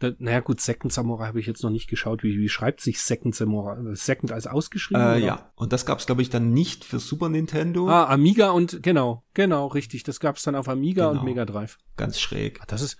Da, 0.00 0.12
naja 0.18 0.38
gut, 0.38 0.60
Second 0.60 0.92
Samurai 0.92 1.26
habe 1.26 1.40
ich 1.40 1.46
jetzt 1.46 1.64
noch 1.64 1.70
nicht 1.70 1.88
geschaut. 1.90 2.22
Wie, 2.22 2.38
wie 2.38 2.48
schreibt 2.48 2.80
sich 2.80 3.00
Second 3.00 3.34
Samurai? 3.34 3.76
Second 3.96 4.30
als 4.30 4.46
ausgeschrieben? 4.46 5.02
Äh, 5.02 5.06
oder? 5.06 5.18
ja, 5.18 5.52
und 5.56 5.72
das 5.72 5.86
gab's 5.86 6.06
glaube 6.06 6.22
ich, 6.22 6.30
dann 6.30 6.52
nicht 6.52 6.84
für 6.84 7.00
Super 7.00 7.28
Nintendo. 7.28 7.88
Ah, 7.88 8.04
Amiga 8.06 8.50
und 8.50 8.84
genau, 8.84 9.24
genau, 9.34 9.66
richtig. 9.66 10.04
Das 10.04 10.20
gab's 10.20 10.44
dann 10.44 10.54
auf 10.54 10.68
Amiga 10.68 11.08
Genau. 11.08 11.18
und 11.20 11.24
Mega 11.26 11.44
Drive. 11.44 11.78
Ganz 11.96 12.20
schräg. 12.20 12.60
Ah, 12.62 12.66
Das 12.68 12.82
ist 12.82 12.98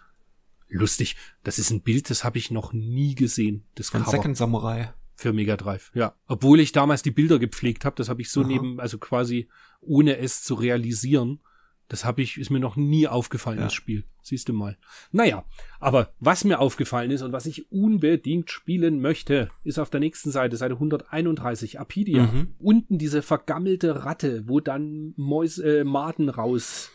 lustig. 0.68 1.16
Das 1.44 1.58
ist 1.58 1.70
ein 1.70 1.82
Bild, 1.82 2.10
das 2.10 2.24
habe 2.24 2.38
ich 2.38 2.50
noch 2.50 2.72
nie 2.72 3.14
gesehen. 3.14 3.64
Das 3.74 3.90
Von 3.90 4.02
Cover 4.02 4.16
Second 4.16 4.36
Samurai. 4.36 4.92
für 5.14 5.32
Mega 5.32 5.56
Drive. 5.56 5.90
Ja, 5.94 6.14
obwohl 6.26 6.60
ich 6.60 6.72
damals 6.72 7.02
die 7.02 7.10
Bilder 7.10 7.38
gepflegt 7.38 7.84
habe, 7.84 7.96
das 7.96 8.08
habe 8.08 8.20
ich 8.22 8.30
so 8.30 8.40
Aha. 8.42 8.48
neben, 8.48 8.80
also 8.80 8.98
quasi 8.98 9.48
ohne 9.80 10.18
es 10.18 10.42
zu 10.42 10.54
realisieren. 10.54 11.40
Das 11.88 12.04
habe 12.04 12.20
ich, 12.20 12.36
ist 12.36 12.50
mir 12.50 12.60
noch 12.60 12.76
nie 12.76 13.08
aufgefallen, 13.08 13.58
Ja. 13.58 13.64
das 13.64 13.72
Spiel. 13.72 14.04
Siehst 14.20 14.50
du 14.50 14.52
mal. 14.52 14.76
Naja, 15.10 15.46
aber 15.80 16.12
was 16.20 16.44
mir 16.44 16.58
aufgefallen 16.60 17.10
ist 17.10 17.22
und 17.22 17.32
was 17.32 17.46
ich 17.46 17.72
unbedingt 17.72 18.50
spielen 18.50 19.00
möchte, 19.00 19.48
ist 19.64 19.78
auf 19.78 19.88
der 19.88 20.00
nächsten 20.00 20.30
Seite, 20.30 20.58
Seite 20.58 20.74
131, 20.74 21.80
Apidia. 21.80 22.24
Mhm. 22.26 22.54
Unten 22.58 22.98
diese 22.98 23.22
vergammelte 23.22 24.04
Ratte, 24.04 24.46
wo 24.46 24.60
dann 24.60 25.14
Mäus, 25.16 25.56
äh, 25.58 25.82
Maden 25.84 26.28
raus. 26.28 26.90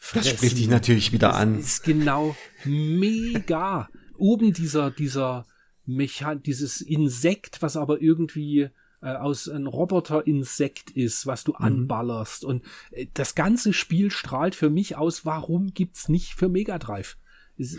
Das 0.00 0.08
fressen. 0.08 0.36
spricht 0.36 0.58
dich 0.58 0.68
natürlich 0.68 1.12
wieder 1.12 1.28
Das 1.28 1.36
an. 1.36 1.58
ist 1.58 1.84
genau 1.84 2.34
mega. 2.64 3.88
Oben 4.16 4.52
dieser, 4.52 4.90
dieser 4.90 5.46
Mechan, 5.86 6.42
dieses 6.42 6.80
Insekt, 6.80 7.62
was 7.62 7.76
aber 7.76 8.00
irgendwie 8.02 8.68
äh, 9.02 9.06
aus 9.14 9.48
ein 9.48 9.66
Roboterinsekt 9.66 10.90
ist, 10.90 11.26
was 11.26 11.44
du 11.44 11.54
anballerst. 11.54 12.44
Und 12.44 12.64
äh, 12.90 13.06
das 13.14 13.34
ganze 13.34 13.72
Spiel 13.72 14.10
strahlt 14.10 14.54
für 14.54 14.70
mich 14.70 14.96
aus, 14.96 15.24
warum 15.24 15.72
gibt's 15.72 16.08
nicht 16.08 16.34
für 16.34 16.48
Mega 16.48 16.78
Drive? 16.78 17.16
Ist 17.56 17.78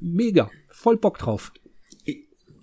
mega. 0.00 0.50
Voll 0.68 0.96
Bock 0.96 1.18
drauf. 1.18 1.52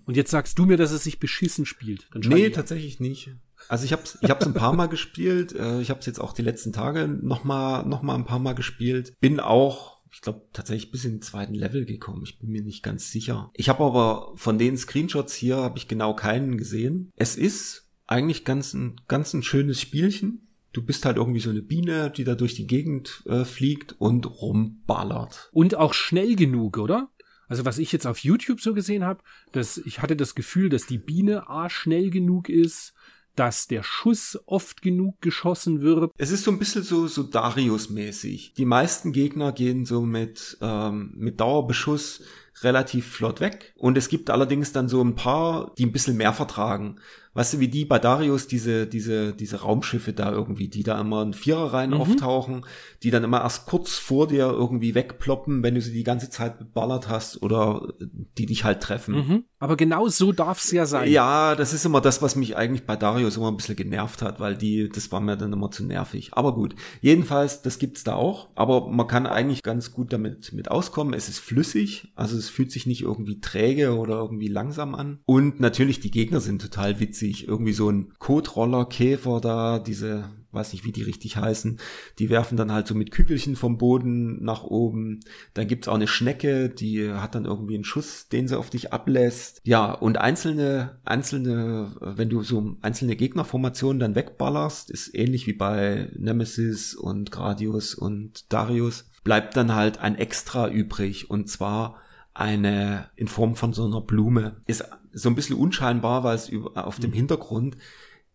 Und 0.04 0.16
jetzt 0.16 0.30
sagst 0.30 0.56
du 0.58 0.66
mir, 0.66 0.76
dass 0.76 0.92
es 0.92 1.02
sich 1.02 1.18
beschissen 1.18 1.66
spielt. 1.66 2.08
Dann 2.12 2.22
Nee, 2.22 2.46
ich- 2.46 2.52
tatsächlich 2.54 3.00
nicht. 3.00 3.30
Also 3.68 3.84
ich 3.84 3.92
hab's, 3.92 4.18
ich 4.20 4.30
hab's 4.30 4.46
ein 4.46 4.54
paar 4.54 4.72
Mal 4.72 4.86
gespielt. 4.86 5.54
Äh, 5.54 5.80
ich 5.80 5.90
hab's 5.90 6.06
jetzt 6.06 6.20
auch 6.20 6.32
die 6.32 6.42
letzten 6.42 6.72
Tage 6.72 7.08
noch 7.08 7.44
mal, 7.44 7.84
noch 7.84 8.02
mal 8.02 8.14
ein 8.14 8.24
paar 8.24 8.38
Mal 8.38 8.54
gespielt. 8.54 9.14
Bin 9.20 9.40
auch, 9.40 9.98
ich 10.12 10.20
glaube, 10.20 10.42
tatsächlich 10.52 10.90
bis 10.90 11.04
in 11.04 11.12
den 11.12 11.22
zweiten 11.22 11.54
Level 11.54 11.84
gekommen. 11.84 12.22
Ich 12.24 12.38
bin 12.38 12.50
mir 12.50 12.62
nicht 12.62 12.82
ganz 12.82 13.10
sicher. 13.10 13.50
Ich 13.54 13.68
habe 13.68 13.84
aber 13.84 14.32
von 14.36 14.58
den 14.58 14.76
Screenshots 14.76 15.34
hier 15.34 15.56
habe 15.56 15.78
ich 15.78 15.88
genau 15.88 16.14
keinen 16.14 16.58
gesehen. 16.58 17.10
Es 17.16 17.36
ist 17.36 17.88
eigentlich 18.06 18.44
ganz 18.44 18.72
ein, 18.74 19.00
ganz 19.08 19.34
ein 19.34 19.42
schönes 19.42 19.80
Spielchen. 19.80 20.48
Du 20.72 20.82
bist 20.82 21.04
halt 21.06 21.16
irgendwie 21.16 21.40
so 21.40 21.50
eine 21.50 21.62
Biene, 21.62 22.10
die 22.10 22.24
da 22.24 22.34
durch 22.34 22.54
die 22.54 22.66
Gegend 22.66 23.22
äh, 23.26 23.44
fliegt 23.44 23.94
und 23.98 24.26
rumballert. 24.26 25.48
Und 25.52 25.74
auch 25.74 25.94
schnell 25.94 26.36
genug, 26.36 26.76
oder? 26.78 27.10
Also 27.48 27.64
was 27.64 27.78
ich 27.78 27.92
jetzt 27.92 28.06
auf 28.06 28.18
YouTube 28.18 28.60
so 28.60 28.74
gesehen 28.74 29.04
habe, 29.04 29.22
dass 29.52 29.78
ich 29.78 30.02
hatte 30.02 30.16
das 30.16 30.34
Gefühl, 30.34 30.68
dass 30.68 30.86
die 30.86 30.98
Biene 30.98 31.48
A 31.48 31.70
schnell 31.70 32.10
genug 32.10 32.48
ist, 32.48 32.92
dass 33.36 33.68
der 33.68 33.82
Schuss 33.82 34.38
oft 34.46 34.82
genug 34.82 35.20
geschossen 35.20 35.82
wird. 35.82 36.12
Es 36.18 36.30
ist 36.30 36.44
so 36.44 36.50
ein 36.50 36.58
bisschen 36.58 36.82
so, 36.82 37.06
so 37.06 37.22
Darius-mäßig. 37.22 38.54
Die 38.54 38.64
meisten 38.64 39.12
Gegner 39.12 39.52
gehen 39.52 39.84
so 39.84 40.00
mit, 40.00 40.58
ähm, 40.60 41.12
mit 41.16 41.40
Dauerbeschuss 41.40 42.22
relativ 42.62 43.06
flott 43.06 43.40
weg. 43.40 43.74
Und 43.76 43.98
es 43.98 44.08
gibt 44.08 44.30
allerdings 44.30 44.72
dann 44.72 44.88
so 44.88 45.02
ein 45.02 45.14
paar, 45.14 45.72
die 45.76 45.86
ein 45.86 45.92
bisschen 45.92 46.16
mehr 46.16 46.32
vertragen. 46.32 46.96
Weißt 47.36 47.54
du, 47.54 47.60
wie 47.60 47.68
die 47.68 47.84
bei 47.84 47.98
Darius, 47.98 48.48
diese, 48.48 48.86
diese, 48.86 49.32
diese 49.34 49.60
Raumschiffe 49.60 50.12
da 50.12 50.32
irgendwie, 50.32 50.68
die 50.68 50.82
da 50.82 51.00
immer 51.00 51.22
in 51.22 51.34
Viererreihen 51.34 51.90
Mhm. 51.90 52.00
auftauchen, 52.00 52.64
die 53.02 53.10
dann 53.10 53.22
immer 53.24 53.42
erst 53.42 53.66
kurz 53.66 53.94
vor 53.96 54.26
dir 54.26 54.46
irgendwie 54.46 54.94
wegploppen, 54.94 55.62
wenn 55.62 55.74
du 55.74 55.80
sie 55.82 55.92
die 55.92 56.02
ganze 56.02 56.30
Zeit 56.30 56.58
beballert 56.58 57.08
hast 57.08 57.42
oder 57.42 57.92
die 58.38 58.46
dich 58.46 58.64
halt 58.64 58.80
treffen. 58.80 59.14
Mhm. 59.14 59.44
Aber 59.58 59.76
genau 59.76 60.08
so 60.08 60.32
darf's 60.32 60.72
ja 60.72 60.86
sein. 60.86 61.10
Ja, 61.10 61.54
das 61.54 61.72
ist 61.72 61.84
immer 61.84 62.00
das, 62.00 62.22
was 62.22 62.36
mich 62.36 62.56
eigentlich 62.56 62.84
bei 62.86 62.96
Darius 62.96 63.36
immer 63.36 63.48
ein 63.50 63.56
bisschen 63.56 63.76
genervt 63.76 64.22
hat, 64.22 64.40
weil 64.40 64.56
die, 64.56 64.88
das 64.88 65.12
war 65.12 65.20
mir 65.20 65.36
dann 65.36 65.52
immer 65.52 65.70
zu 65.70 65.84
nervig. 65.84 66.30
Aber 66.32 66.54
gut, 66.54 66.74
jedenfalls, 67.00 67.62
das 67.62 67.78
gibt's 67.78 68.04
da 68.04 68.14
auch. 68.14 68.48
Aber 68.54 68.88
man 68.88 69.06
kann 69.06 69.26
eigentlich 69.26 69.62
ganz 69.62 69.92
gut 69.92 70.12
damit 70.12 70.52
mit 70.52 70.70
auskommen. 70.70 71.14
Es 71.14 71.28
ist 71.28 71.38
flüssig, 71.38 72.12
also 72.16 72.36
es 72.36 72.48
fühlt 72.48 72.72
sich 72.72 72.86
nicht 72.86 73.02
irgendwie 73.02 73.40
träge 73.40 73.96
oder 73.96 74.16
irgendwie 74.16 74.48
langsam 74.48 74.94
an. 74.94 75.20
Und 75.26 75.60
natürlich, 75.60 76.00
die 76.00 76.10
Gegner 76.10 76.40
sind 76.40 76.60
total 76.62 77.00
witzig. 77.00 77.25
Irgendwie 77.32 77.72
so 77.72 77.90
ein 77.90 78.12
Kotroller-Käfer 78.18 79.40
da, 79.40 79.78
diese 79.78 80.30
weiß 80.56 80.72
nicht, 80.72 80.84
wie 80.84 80.92
die 80.92 81.02
richtig 81.02 81.36
heißen, 81.36 81.78
die 82.18 82.30
werfen 82.30 82.56
dann 82.56 82.72
halt 82.72 82.88
so 82.88 82.94
mit 82.94 83.12
Kügelchen 83.12 83.54
vom 83.54 83.78
Boden 83.78 84.42
nach 84.42 84.64
oben. 84.64 85.20
Dann 85.54 85.68
gibt's 85.68 85.86
auch 85.86 85.94
eine 85.94 86.08
Schnecke, 86.08 86.68
die 86.68 87.12
hat 87.12 87.36
dann 87.36 87.44
irgendwie 87.44 87.76
einen 87.76 87.84
Schuss, 87.84 88.28
den 88.28 88.48
sie 88.48 88.58
auf 88.58 88.70
dich 88.70 88.92
ablässt. 88.92 89.60
Ja, 89.64 89.92
und 89.92 90.18
einzelne, 90.18 90.98
einzelne, 91.04 91.94
wenn 92.00 92.28
du 92.28 92.42
so 92.42 92.76
einzelne 92.82 93.14
Gegnerformationen 93.14 94.00
dann 94.00 94.14
wegballerst, 94.16 94.90
ist 94.90 95.14
ähnlich 95.14 95.46
wie 95.46 95.52
bei 95.52 96.10
Nemesis 96.16 96.94
und 96.94 97.30
Gradius 97.30 97.94
und 97.94 98.52
Darius, 98.52 99.04
bleibt 99.22 99.56
dann 99.56 99.74
halt 99.74 99.98
ein 99.98 100.16
Extra 100.16 100.68
übrig 100.68 101.30
und 101.30 101.48
zwar 101.48 102.00
eine 102.38 103.10
in 103.16 103.28
Form 103.28 103.56
von 103.56 103.72
so 103.72 103.84
einer 103.84 104.00
Blume. 104.00 104.56
Ist 104.66 104.84
so 105.12 105.28
ein 105.28 105.34
bisschen 105.34 105.56
unscheinbar, 105.56 106.24
weil 106.24 106.36
es 106.36 106.48
über, 106.48 106.86
auf 106.86 106.98
dem 106.98 107.12
Hintergrund 107.12 107.76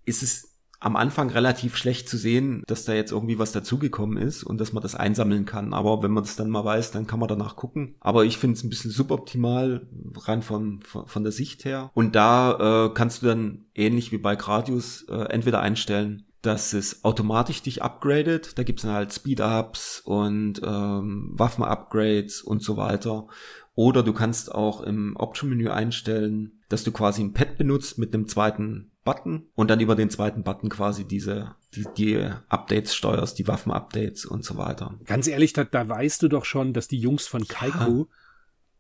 ist 0.06 0.24
es 0.24 0.52
am 0.82 0.96
Anfang 0.96 1.30
relativ 1.30 1.78
schlecht 1.78 2.10
zu 2.10 2.18
sehen, 2.18 2.64
dass 2.66 2.86
da 2.86 2.94
jetzt 2.94 3.12
irgendwie 3.12 3.38
was 3.38 3.52
dazugekommen 3.52 4.18
ist 4.18 4.44
und 4.44 4.60
dass 4.60 4.74
man 4.74 4.82
das 4.82 4.96
einsammeln 4.96 5.46
kann. 5.46 5.76
Aber 5.76 6.02
wenn 6.02 6.10
man 6.10 6.24
das 6.24 6.36
dann 6.36 6.50
mal 6.50 6.66
weiß, 6.66 6.90
dann 6.90 7.06
kann 7.06 7.20
man 7.20 7.30
danach 7.30 7.56
gucken. 7.56 7.96
Aber 8.00 8.26
ich 8.26 8.40
finde 8.40 8.58
es 8.58 8.64
ein 8.64 8.70
bisschen 8.70 8.90
suboptimal, 8.90 9.88
rein 10.16 10.42
von, 10.42 10.82
von, 10.82 11.06
von 11.06 11.24
der 11.24 11.32
Sicht 11.32 11.66
her. 11.66 11.92
Und 11.94 12.16
da 12.16 12.88
äh, 12.88 12.94
kannst 12.96 13.22
du 13.22 13.28
dann 13.28 13.66
ähnlich 13.76 14.12
wie 14.12 14.18
bei 14.18 14.36
Gradius 14.36 15.04
äh, 15.04 15.26
entweder 15.30 15.62
einstellen, 15.62 16.26
dass 16.42 16.74
es 16.74 17.06
automatisch 17.06 17.62
dich 17.62 17.84
upgradet. 17.84 18.58
Da 18.58 18.64
gibt's 18.64 18.82
dann 18.82 18.94
halt 18.94 19.14
Speed-Ups 19.14 20.02
und 20.04 20.62
ähm, 20.66 21.30
Waffen-Upgrades 21.34 22.42
und 22.42 22.64
so 22.64 22.78
weiter. 22.78 23.28
Oder 23.74 24.04
du 24.04 24.14
kannst 24.14 24.54
auch 24.54 24.82
im 24.82 25.16
Option-Menü 25.16 25.70
einstellen, 25.70 26.60
dass 26.70 26.84
du 26.84 26.92
quasi 26.92 27.22
ein 27.24 27.34
Pad 27.34 27.58
benutzt 27.58 27.98
mit 27.98 28.14
einem 28.14 28.28
zweiten 28.28 28.92
Button 29.04 29.48
und 29.56 29.70
dann 29.70 29.80
über 29.80 29.96
den 29.96 30.10
zweiten 30.10 30.44
Button 30.44 30.70
quasi 30.70 31.08
diese 31.08 31.56
die, 31.74 31.86
die 31.98 32.30
Updates 32.50 32.94
steuerst, 32.94 33.40
die 33.40 33.48
Waffen-Updates 33.48 34.26
und 34.26 34.44
so 34.44 34.58
weiter. 34.58 35.00
Ganz 35.06 35.28
ehrlich, 35.28 35.54
da, 35.54 35.64
da 35.64 35.88
weißt 35.88 36.22
du 36.22 36.28
doch 36.28 36.46
schon, 36.46 36.74
dass 36.74 36.88
die 36.88 37.00
Jungs 37.00 37.28
von 37.28 37.48
Kaiko 37.48 38.10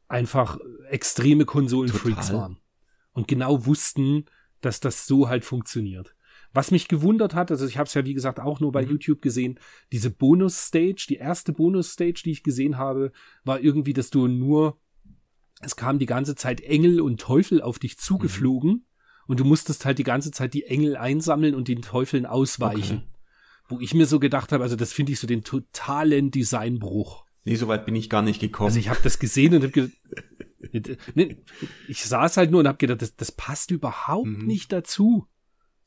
einfach 0.07 0.59
extreme 0.89 1.45
Konsolenfreaks 1.45 2.33
waren. 2.33 2.57
Und 3.13 3.27
genau 3.27 3.65
wussten, 3.65 4.25
dass 4.59 4.79
das 4.79 5.07
so 5.07 5.29
halt 5.29 5.45
funktioniert. 5.45 6.13
Was 6.53 6.71
mich 6.71 6.87
gewundert 6.87 7.33
hat, 7.33 7.49
also 7.49 7.65
ich 7.65 7.77
habe 7.77 7.87
es 7.87 7.93
ja 7.93 8.03
wie 8.05 8.13
gesagt 8.13 8.39
auch 8.39 8.59
nur 8.59 8.71
bei 8.71 8.83
Mhm. 8.83 8.91
YouTube 8.91 9.21
gesehen, 9.21 9.59
diese 9.91 10.09
Bonus-Stage, 10.09 11.05
die 11.07 11.15
erste 11.15 11.53
Bonus-Stage, 11.53 12.23
die 12.25 12.31
ich 12.31 12.43
gesehen 12.43 12.77
habe, 12.77 13.11
war 13.45 13.61
irgendwie, 13.61 13.93
dass 13.93 14.09
du 14.09 14.27
nur, 14.27 14.77
es 15.61 15.75
kam 15.75 15.97
die 15.99 16.05
ganze 16.05 16.35
Zeit 16.35 16.59
Engel 16.61 16.99
und 16.99 17.21
Teufel 17.21 17.61
auf 17.61 17.79
dich 17.79 17.97
zugeflogen 17.97 18.85
und 19.27 19.39
du 19.39 19.45
musstest 19.45 19.85
halt 19.85 19.97
die 19.97 20.03
ganze 20.03 20.31
Zeit 20.31 20.53
die 20.53 20.65
Engel 20.65 20.97
einsammeln 20.97 21.55
und 21.55 21.67
den 21.69 21.81
Teufeln 21.81 22.25
ausweichen. 22.25 22.97
Okay. 22.97 23.07
wo 23.69 23.79
ich 23.79 23.93
mir 23.93 24.05
so 24.05 24.19
gedacht 24.19 24.51
habe, 24.51 24.63
also 24.63 24.75
das 24.75 24.91
finde 24.91 25.13
ich 25.13 25.19
so 25.19 25.27
den 25.27 25.45
totalen 25.45 26.29
Designbruch. 26.29 27.23
Nee, 27.45 27.55
so 27.55 27.69
weit 27.69 27.85
bin 27.85 27.95
ich 27.95 28.09
gar 28.09 28.21
nicht 28.21 28.41
gekommen. 28.41 28.67
Also 28.67 28.79
ich 28.79 28.89
habe 28.89 28.99
das 29.01 29.17
gesehen 29.17 29.55
und 29.55 29.63
habe 29.63 29.71
gedacht, 29.71 29.97
ich 31.87 32.03
saß 32.03 32.35
halt 32.35 32.51
nur 32.51 32.59
und 32.59 32.67
habe 32.67 32.77
gedacht, 32.77 33.01
das, 33.01 33.15
das 33.15 33.31
passt 33.31 33.71
überhaupt 33.71 34.27
mhm. 34.27 34.45
nicht 34.45 34.73
dazu. 34.73 35.25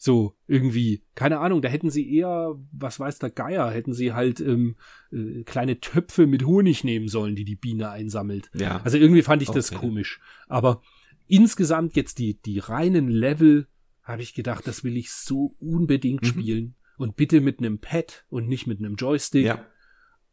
So, 0.04 0.36
irgendwie, 0.46 1.02
keine 1.14 1.38
Ahnung, 1.38 1.62
da 1.62 1.70
hätten 1.70 1.88
sie 1.88 2.14
eher, 2.14 2.60
was 2.72 3.00
weiß 3.00 3.20
der 3.20 3.30
Geier, 3.30 3.70
hätten 3.70 3.94
sie 3.94 4.12
halt 4.12 4.38
ähm, 4.38 4.76
äh, 5.10 5.44
kleine 5.44 5.80
Töpfe 5.80 6.26
mit 6.26 6.44
Honig 6.44 6.84
nehmen 6.84 7.08
sollen, 7.08 7.36
die 7.36 7.46
die 7.46 7.56
Biene 7.56 7.88
einsammelt. 7.88 8.50
Ja. 8.52 8.82
Also 8.84 8.98
irgendwie 8.98 9.22
fand 9.22 9.40
ich 9.40 9.48
okay. 9.48 9.56
das 9.56 9.72
komisch. 9.72 10.20
Aber 10.46 10.82
insgesamt 11.26 11.96
jetzt 11.96 12.18
die, 12.18 12.38
die 12.38 12.58
reinen 12.58 13.08
Level, 13.08 13.66
habe 14.02 14.20
ich 14.20 14.34
gedacht, 14.34 14.66
das 14.66 14.84
will 14.84 14.98
ich 14.98 15.10
so 15.10 15.56
unbedingt 15.58 16.20
mhm. 16.20 16.26
spielen. 16.26 16.74
Und 16.98 17.16
bitte 17.16 17.40
mit 17.40 17.60
einem 17.60 17.78
Pad 17.78 18.26
und 18.28 18.46
nicht 18.46 18.66
mit 18.66 18.80
einem 18.80 18.96
Joystick. 18.96 19.46
Ja. 19.46 19.64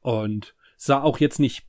Und 0.01 0.53
sah 0.75 1.01
auch 1.01 1.21
jetzt 1.21 1.39
nicht 1.39 1.65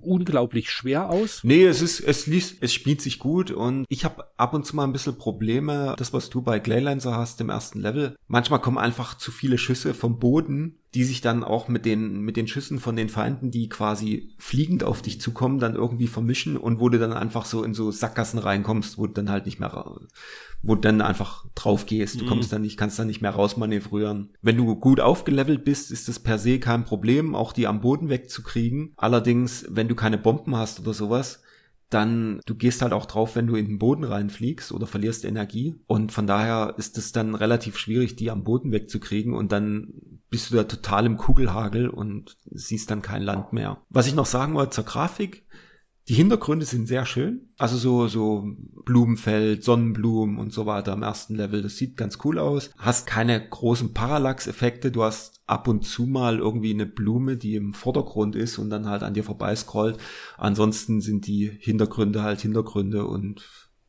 unglaublich 0.00 0.70
schwer 0.70 1.10
aus. 1.10 1.40
Nee, 1.42 1.64
es 1.64 1.82
ist, 1.82 2.00
es 2.00 2.26
liest, 2.26 2.56
es 2.60 2.72
spielt 2.72 3.00
sich 3.00 3.18
gut 3.18 3.50
und 3.50 3.84
ich 3.88 4.04
habe 4.04 4.24
ab 4.36 4.54
und 4.54 4.64
zu 4.64 4.74
mal 4.76 4.84
ein 4.84 4.92
bisschen 4.92 5.18
Probleme, 5.18 5.94
das 5.98 6.12
was 6.12 6.30
du 6.30 6.42
bei 6.42 6.58
Glaylancer 6.58 7.16
hast 7.16 7.40
im 7.40 7.50
ersten 7.50 7.80
Level. 7.80 8.16
Manchmal 8.26 8.60
kommen 8.60 8.78
einfach 8.78 9.16
zu 9.18 9.30
viele 9.30 9.58
Schüsse 9.58 9.94
vom 9.94 10.18
Boden 10.18 10.78
die 10.96 11.04
sich 11.04 11.20
dann 11.20 11.44
auch 11.44 11.68
mit 11.68 11.84
den, 11.84 12.22
mit 12.22 12.38
den 12.38 12.48
Schüssen 12.48 12.80
von 12.80 12.96
den 12.96 13.10
Feinden, 13.10 13.50
die 13.50 13.68
quasi 13.68 14.30
fliegend 14.38 14.82
auf 14.82 15.02
dich 15.02 15.20
zukommen, 15.20 15.58
dann 15.58 15.74
irgendwie 15.74 16.06
vermischen 16.06 16.56
und 16.56 16.80
wo 16.80 16.88
du 16.88 16.98
dann 16.98 17.12
einfach 17.12 17.44
so 17.44 17.62
in 17.64 17.74
so 17.74 17.90
Sackgassen 17.90 18.38
reinkommst, 18.38 18.96
wo 18.96 19.06
du 19.06 19.12
dann 19.12 19.28
halt 19.28 19.44
nicht 19.44 19.60
mehr, 19.60 20.00
wo 20.62 20.74
du 20.74 20.80
dann 20.80 21.02
einfach 21.02 21.44
drauf 21.54 21.84
gehst. 21.84 22.18
Du 22.18 22.24
mhm. 22.24 22.28
kommst 22.28 22.50
dann 22.50 22.62
nicht, 22.62 22.78
kannst 22.78 22.98
dann 22.98 23.08
nicht 23.08 23.20
mehr 23.20 23.32
rausmanövrieren. 23.32 24.30
Wenn 24.40 24.56
du 24.56 24.74
gut 24.76 25.00
aufgelevelt 25.00 25.66
bist, 25.66 25.90
ist 25.90 26.08
das 26.08 26.18
per 26.18 26.38
se 26.38 26.60
kein 26.60 26.86
Problem, 26.86 27.34
auch 27.34 27.52
die 27.52 27.66
am 27.66 27.82
Boden 27.82 28.08
wegzukriegen. 28.08 28.94
Allerdings, 28.96 29.66
wenn 29.68 29.88
du 29.88 29.94
keine 29.94 30.16
Bomben 30.16 30.56
hast 30.56 30.80
oder 30.80 30.94
sowas, 30.94 31.42
dann 31.90 32.40
du 32.46 32.54
gehst 32.54 32.82
halt 32.82 32.92
auch 32.92 33.06
drauf, 33.06 33.36
wenn 33.36 33.46
du 33.46 33.56
in 33.56 33.66
den 33.66 33.78
Boden 33.78 34.04
reinfliegst 34.04 34.72
oder 34.72 34.86
verlierst 34.86 35.24
Energie. 35.24 35.76
Und 35.86 36.12
von 36.12 36.26
daher 36.26 36.74
ist 36.78 36.98
es 36.98 37.12
dann 37.12 37.34
relativ 37.34 37.78
schwierig, 37.78 38.16
die 38.16 38.30
am 38.30 38.44
Boden 38.44 38.72
wegzukriegen 38.72 39.34
und 39.34 39.52
dann 39.52 39.92
bist 40.28 40.50
du 40.50 40.56
da 40.56 40.64
total 40.64 41.06
im 41.06 41.16
Kugelhagel 41.16 41.88
und 41.88 42.36
siehst 42.50 42.90
dann 42.90 43.02
kein 43.02 43.22
Land 43.22 43.52
mehr. 43.52 43.78
Was 43.88 44.08
ich 44.08 44.14
noch 44.14 44.26
sagen 44.26 44.54
wollte 44.54 44.70
zur 44.70 44.84
Grafik, 44.84 45.45
die 46.08 46.14
Hintergründe 46.14 46.64
sind 46.64 46.86
sehr 46.86 47.04
schön. 47.04 47.48
Also 47.58 47.76
so, 47.76 48.06
so 48.06 48.44
Blumenfeld, 48.84 49.64
Sonnenblumen 49.64 50.38
und 50.38 50.52
so 50.52 50.64
weiter 50.64 50.92
am 50.92 51.02
ersten 51.02 51.34
Level. 51.34 51.62
Das 51.62 51.76
sieht 51.76 51.96
ganz 51.96 52.18
cool 52.24 52.38
aus. 52.38 52.70
Hast 52.78 53.06
keine 53.06 53.48
großen 53.48 53.92
Parallax-Effekte. 53.92 54.92
Du 54.92 55.02
hast 55.02 55.40
ab 55.46 55.66
und 55.66 55.84
zu 55.84 56.06
mal 56.06 56.38
irgendwie 56.38 56.72
eine 56.72 56.86
Blume, 56.86 57.36
die 57.36 57.56
im 57.56 57.74
Vordergrund 57.74 58.36
ist 58.36 58.58
und 58.58 58.70
dann 58.70 58.88
halt 58.88 59.02
an 59.02 59.14
dir 59.14 59.24
vorbeiscrollt. 59.24 59.98
Ansonsten 60.38 61.00
sind 61.00 61.26
die 61.26 61.50
Hintergründe 61.58 62.22
halt 62.22 62.40
Hintergründe 62.40 63.04
und 63.06 63.44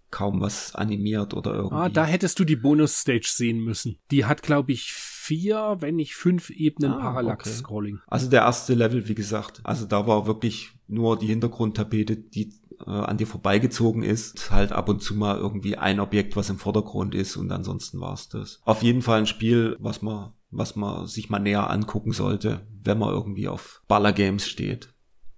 kaum 0.10 0.42
was 0.42 0.74
animiert 0.74 1.36
oder 1.36 1.54
irgendwie. 1.54 1.76
Ah, 1.76 1.90
da 1.90 2.06
hättest 2.06 2.40
du 2.40 2.46
die 2.46 2.56
Bonus-Stage 2.56 3.30
sehen 3.30 3.60
müssen. 3.60 4.00
Die 4.10 4.26
hat, 4.26 4.42
glaube 4.42 4.72
ich, 4.72 4.92
vier, 5.28 5.78
wenn 5.80 5.98
nicht 5.98 6.16
fünf 6.16 6.50
Ebenen 6.50 6.94
ah, 6.94 7.00
Parallax-Scrolling. 7.00 7.96
Okay. 7.96 8.04
Also 8.08 8.30
der 8.30 8.42
erste 8.42 8.74
Level, 8.74 9.08
wie 9.08 9.16
gesagt, 9.16 9.60
also 9.64 9.86
da 9.86 10.08
war 10.08 10.26
wirklich 10.26 10.72
nur 10.88 11.20
die 11.20 11.28
Hintergrundtapete, 11.28 12.16
die 12.16 12.54
äh, 12.86 12.90
an 12.90 13.18
dir 13.18 13.28
vorbeigezogen 13.28 14.04
ist. 14.04 14.52
Halt 14.52 14.72
ab 14.72 14.88
und 14.88 15.02
zu 15.02 15.16
mal 15.16 15.38
irgendwie 15.38 15.78
ein 15.78 16.00
Objekt, 16.00 16.36
was 16.36 16.50
im 16.50 16.60
Vordergrund 16.60 17.14
ist 17.14 17.36
und 17.36 17.52
ansonsten 17.52 18.00
war's 18.00 18.30
das. 18.30 18.62
Auf 18.64 18.84
jeden 18.84 19.02
Fall 19.02 19.20
ein 19.20 19.28
Spiel, 19.28 19.76
was 19.80 20.02
man, 20.02 20.34
was 20.50 20.76
man 20.76 21.08
sich 21.08 21.30
mal 21.30 21.40
näher 21.40 21.70
angucken 21.70 22.14
sollte, 22.14 22.66
wenn 22.84 22.98
man 22.98 23.10
irgendwie 23.10 23.50
auf 23.50 23.82
Baller-Games 23.88 24.48
steht. 24.48 24.94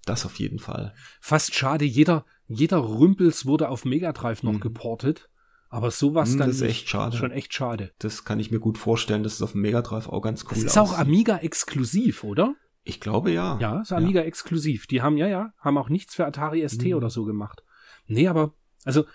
Das 0.05 0.25
auf 0.25 0.39
jeden 0.39 0.59
Fall. 0.59 0.93
Fast 1.19 1.55
schade, 1.55 1.85
jeder, 1.85 2.25
jeder 2.47 2.77
Rümpels 2.79 3.45
wurde 3.45 3.69
auf 3.69 3.85
Mega 3.85 4.11
Drive 4.11 4.43
noch 4.43 4.53
mhm. 4.53 4.59
geportet. 4.59 5.28
Aber 5.69 5.91
sowas 5.91 6.31
hm, 6.31 6.39
dann. 6.39 6.47
Das 6.47 6.57
ist 6.57 6.61
echt 6.63 6.89
schade. 6.89 7.15
Schon 7.15 7.31
echt 7.31 7.53
schade. 7.53 7.91
Das 7.99 8.25
kann 8.25 8.39
ich 8.39 8.51
mir 8.51 8.59
gut 8.59 8.77
vorstellen, 8.77 9.23
dass 9.23 9.35
es 9.35 9.41
auf 9.41 9.51
dem 9.51 9.61
Mega 9.61 9.81
Drive 9.81 10.09
auch 10.09 10.21
ganz 10.21 10.43
cool 10.45 10.53
ist. 10.53 10.65
Das 10.65 10.71
ist 10.73 10.77
auch 10.77 10.97
Amiga 10.97 11.37
exklusiv, 11.37 12.23
oder? 12.23 12.55
Ich 12.83 12.99
glaube 12.99 13.31
ja. 13.31 13.57
Ja, 13.59 13.81
ist 13.81 13.91
Amiga 13.91 14.21
ja. 14.21 14.25
exklusiv. 14.25 14.87
Die 14.87 15.01
haben, 15.01 15.17
ja, 15.17 15.27
ja, 15.27 15.53
haben 15.59 15.77
auch 15.77 15.89
nichts 15.89 16.15
für 16.15 16.25
Atari 16.25 16.67
ST 16.67 16.85
mhm. 16.85 16.93
oder 16.95 17.11
so 17.11 17.23
gemacht. 17.23 17.63
Nee, 18.07 18.27
aber, 18.27 18.55
also, 18.83 19.05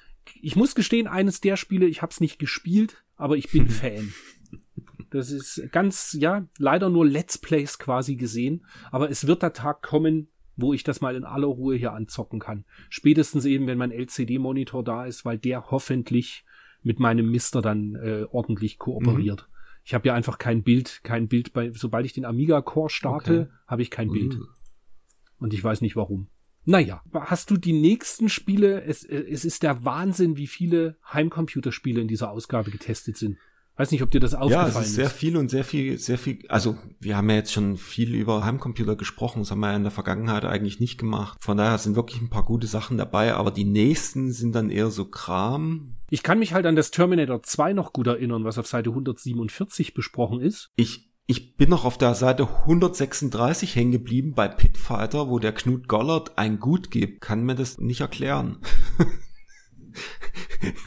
ich 0.40 0.54
muss 0.54 0.76
gestehen, 0.76 1.08
eines 1.08 1.40
der 1.40 1.56
Spiele, 1.56 1.86
ich 1.86 2.02
hab's 2.02 2.20
nicht 2.20 2.38
gespielt, 2.38 3.02
aber 3.16 3.36
ich 3.36 3.50
bin 3.50 3.68
Fan. 3.70 4.14
Das 5.10 5.30
ist 5.30 5.68
ganz, 5.72 6.16
ja, 6.18 6.46
leider 6.58 6.88
nur 6.88 7.06
Let's 7.06 7.38
Plays 7.38 7.78
quasi 7.78 8.16
gesehen, 8.16 8.64
aber 8.90 9.10
es 9.10 9.26
wird 9.26 9.42
der 9.42 9.52
Tag 9.52 9.82
kommen, 9.82 10.28
wo 10.56 10.72
ich 10.72 10.84
das 10.84 11.00
mal 11.00 11.16
in 11.16 11.24
aller 11.24 11.46
Ruhe 11.46 11.76
hier 11.76 11.92
anzocken 11.92 12.40
kann. 12.40 12.64
Spätestens 12.88 13.44
eben, 13.44 13.66
wenn 13.66 13.78
mein 13.78 13.90
LCD-Monitor 13.90 14.84
da 14.84 15.06
ist, 15.06 15.24
weil 15.24 15.38
der 15.38 15.70
hoffentlich 15.70 16.44
mit 16.82 17.00
meinem 17.00 17.30
Mister 17.30 17.62
dann 17.62 17.94
äh, 17.94 18.26
ordentlich 18.30 18.78
kooperiert. 18.78 19.48
Mhm. 19.48 19.54
Ich 19.84 19.94
habe 19.94 20.08
ja 20.08 20.14
einfach 20.14 20.38
kein 20.38 20.62
Bild, 20.62 21.00
kein 21.02 21.28
Bild 21.28 21.52
bei, 21.52 21.70
sobald 21.72 22.06
ich 22.06 22.12
den 22.12 22.24
Amiga 22.24 22.60
Core 22.62 22.90
starte, 22.90 23.40
okay. 23.40 23.52
habe 23.66 23.82
ich 23.82 23.90
kein 23.90 24.10
Bild. 24.10 24.34
Mhm. 24.34 24.48
Und 25.38 25.52
ich 25.52 25.62
weiß 25.62 25.80
nicht 25.80 25.96
warum. 25.96 26.28
Naja, 26.64 27.02
hast 27.12 27.50
du 27.50 27.58
die 27.58 27.74
nächsten 27.74 28.30
Spiele? 28.30 28.82
Es, 28.82 29.04
es 29.04 29.44
ist 29.44 29.62
der 29.62 29.84
Wahnsinn, 29.84 30.38
wie 30.38 30.46
viele 30.46 30.96
Heimcomputerspiele 31.12 32.00
in 32.00 32.08
dieser 32.08 32.30
Ausgabe 32.30 32.70
getestet 32.70 33.18
sind. 33.18 33.36
Weiß 33.76 33.90
nicht, 33.90 34.02
ob 34.02 34.10
dir 34.10 34.20
das 34.20 34.34
aufgefallen 34.34 34.68
ist. 34.68 34.74
Ja, 34.74 34.80
es 34.80 34.86
ist 34.88 34.94
sehr 34.94 35.10
viel 35.10 35.36
und 35.36 35.50
sehr 35.50 35.64
viel, 35.64 35.98
sehr 35.98 36.16
viel, 36.16 36.38
also 36.48 36.76
wir 37.00 37.16
haben 37.16 37.28
ja 37.28 37.36
jetzt 37.36 37.52
schon 37.52 37.76
viel 37.76 38.14
über 38.14 38.44
Heimcomputer 38.44 38.94
gesprochen, 38.94 39.40
das 39.40 39.50
haben 39.50 39.60
wir 39.60 39.70
ja 39.70 39.76
in 39.76 39.82
der 39.82 39.90
Vergangenheit 39.90 40.44
eigentlich 40.44 40.78
nicht 40.78 40.98
gemacht. 40.98 41.38
Von 41.40 41.56
daher 41.56 41.78
sind 41.78 41.96
wirklich 41.96 42.20
ein 42.20 42.30
paar 42.30 42.44
gute 42.44 42.68
Sachen 42.68 42.98
dabei, 42.98 43.34
aber 43.34 43.50
die 43.50 43.64
nächsten 43.64 44.30
sind 44.30 44.54
dann 44.54 44.70
eher 44.70 44.90
so 44.90 45.06
Kram. 45.06 45.96
Ich 46.08 46.22
kann 46.22 46.38
mich 46.38 46.54
halt 46.54 46.66
an 46.66 46.76
das 46.76 46.92
Terminator 46.92 47.42
2 47.42 47.72
noch 47.72 47.92
gut 47.92 48.06
erinnern, 48.06 48.44
was 48.44 48.58
auf 48.58 48.68
Seite 48.68 48.90
147 48.90 49.94
besprochen 49.94 50.40
ist. 50.40 50.70
Ich 50.76 51.10
ich 51.26 51.56
bin 51.56 51.70
noch 51.70 51.86
auf 51.86 51.96
der 51.96 52.14
Seite 52.14 52.46
136 52.46 53.74
hängen 53.74 53.92
geblieben 53.92 54.34
bei 54.34 54.46
Pitfighter, 54.46 55.30
wo 55.30 55.38
der 55.38 55.52
Knut 55.52 55.88
Gollert 55.88 56.36
ein 56.36 56.60
Gut 56.60 56.90
gibt. 56.90 57.22
Kann 57.22 57.44
mir 57.44 57.54
das 57.54 57.78
nicht 57.78 58.02
erklären. 58.02 58.58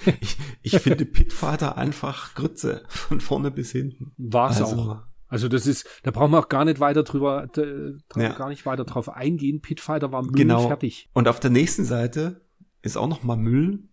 ich, 0.21 0.37
ich 0.61 0.79
finde 0.79 1.05
Pitvater 1.05 1.77
einfach 1.77 2.35
Grütze 2.35 2.83
von 2.87 3.21
vorne 3.21 3.51
bis 3.51 3.71
hinten. 3.71 4.11
War's 4.17 4.61
also, 4.61 4.75
auch. 4.75 5.03
Also 5.27 5.49
das 5.49 5.67
ist, 5.67 5.87
da 6.03 6.11
brauchen 6.11 6.31
wir 6.31 6.39
auch 6.39 6.49
gar 6.49 6.65
nicht 6.65 6.79
weiter 6.79 7.03
drüber, 7.03 7.47
ja. 8.15 8.29
gar 8.33 8.49
nicht 8.49 8.65
weiter 8.65 8.85
drauf 8.85 9.09
eingehen. 9.09 9.61
Pitfighter 9.61 10.11
war 10.11 10.23
Müll 10.23 10.33
genau. 10.33 10.67
fertig. 10.67 11.09
Und 11.13 11.27
auf 11.27 11.39
der 11.39 11.49
nächsten 11.49 11.83
Seite 11.83 12.41
ist 12.81 12.97
auch 12.97 13.07
noch 13.07 13.23
mal 13.23 13.37
Müll. 13.37 13.83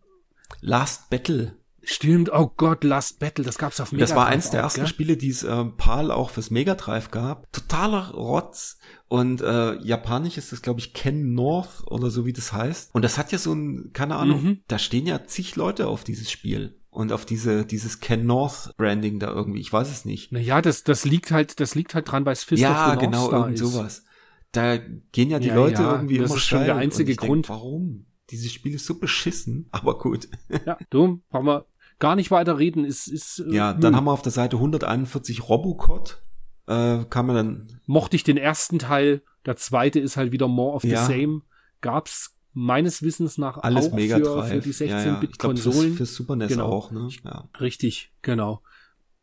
Last 0.61 1.11
Battle 1.11 1.57
Stimmt, 1.87 2.31
oh 2.33 2.53
Gott, 2.57 2.85
Last 2.85 3.19
Battle, 3.19 3.45
das 3.45 3.59
gab's 3.59 3.81
auf 3.81 3.93
Mega 3.93 4.05
Das 4.05 4.17
war 4.17 4.27
eins 4.27 4.51
der 4.51 4.61
ersten 4.61 4.81
gell? 4.81 4.89
Spiele, 4.89 5.17
die 5.17 5.31
es 5.31 5.43
äh, 5.43 5.65
PAL 5.65 6.11
auch 6.11 6.31
fürs 6.31 6.51
Mega 6.51 6.75
Drive 6.75 7.11
gab. 7.11 7.51
Totaler 7.53 8.11
Rotz. 8.13 8.79
Und 9.09 9.43
äh, 9.43 9.75
japanisch 9.83 10.39
ist 10.39 10.53
das, 10.53 10.63
glaube 10.63 10.81
ich, 10.81 10.95
Ken 10.95 11.35
North 11.35 11.83
oder 11.87 12.11
so 12.11 12.27
wie 12.27 12.33
das 12.33 12.53
heißt. 12.53 12.95
Und 12.95 13.03
das 13.03 13.19
hat 13.19 13.33
ja 13.33 13.39
so 13.39 13.53
ein, 13.53 13.91
keine 13.93 14.17
Ahnung, 14.17 14.43
mhm. 14.43 14.61
da 14.67 14.79
stehen 14.79 15.07
ja 15.07 15.25
zig 15.25 15.57
Leute 15.57 15.87
auf 15.89 16.05
dieses 16.05 16.31
Spiel. 16.31 16.81
Und 16.91 17.11
auf 17.11 17.27
diese, 17.27 17.67
dieses 17.67 17.99
Ken 17.99 18.25
North 18.25 18.73
Branding 18.77 19.19
da 19.19 19.33
irgendwie, 19.33 19.61
ich 19.61 19.73
weiß 19.73 19.91
es 19.91 20.05
nicht. 20.05 20.31
Naja, 20.31 20.63
das, 20.63 20.85
das 20.85 21.05
liegt 21.05 21.33
halt, 21.33 21.59
das 21.59 21.75
liegt 21.75 21.95
halt 21.95 22.11
dran, 22.11 22.25
weil 22.25 22.35
es 22.35 22.45
Fist 22.45 22.63
ja, 22.63 22.87
of 22.87 22.93
the 22.93 23.07
genau, 23.07 23.33
irgend 23.33 23.59
sowas. 23.59 24.05
Da 24.53 24.79
gehen 24.79 25.31
ja 25.31 25.41
die 25.41 25.49
ja, 25.49 25.57
Leute 25.57 25.83
ja, 25.83 25.93
irgendwie 25.93 26.19
das 26.19 26.31
immer 26.31 26.37
ist 26.37 26.45
schon 26.45 26.65
der 26.65 26.77
einzige 26.77 27.17
Grund. 27.17 27.49
Denk, 27.49 27.49
warum? 27.49 28.07
Dieses 28.31 28.53
Spiel 28.53 28.75
ist 28.75 28.87
so 28.87 28.99
beschissen, 28.99 29.69
aber 29.73 29.99
gut. 29.99 30.29
Ja, 30.65 30.79
du, 30.91 31.21
brauchen 31.29 31.47
wir, 31.47 31.67
gar 32.05 32.17
nicht 32.17 32.31
weiter 32.31 32.59
reden. 32.59 32.85
Ist, 32.85 33.07
ist, 33.07 33.39
äh, 33.39 33.55
ja, 33.55 33.73
dann 33.73 33.97
haben 33.97 34.05
wir 34.05 34.13
auf 34.13 34.21
der 34.21 34.31
Seite 34.31 34.57
141 34.57 35.49
Robocot. 35.49 36.23
Äh, 36.67 37.05
kann 37.09 37.25
man 37.25 37.35
dann. 37.35 37.81
Mochte 37.87 38.15
ich 38.17 38.25
den 38.25 38.37
ersten 38.37 38.79
Teil. 38.79 39.23
Der 39.47 39.57
zweite 39.57 40.01
ist 40.01 40.19
halt 40.19 40.31
wieder 40.31 40.47
More 40.47 40.75
of 40.75 40.83
the 40.83 40.89
ja. 40.89 41.07
Same. 41.07 41.41
Gab's 41.81 42.37
meines 42.53 43.03
Wissens 43.03 43.39
nach 43.39 43.57
Alles 43.57 43.87
auch 43.87 43.95
Mega 43.95 44.19
für, 44.19 44.45
für 44.45 44.61
die 44.61 44.73
16-Bit-Konsolen. 44.75 45.77
Ja, 45.77 45.91
für, 45.93 45.97
für 45.97 46.07
Super 46.07 46.37
NES 46.37 46.49
genau. 46.49 46.67
auch, 46.67 46.91
ne? 46.91 47.09
Ja. 47.25 47.49
Richtig, 47.59 48.13
genau. 48.21 48.63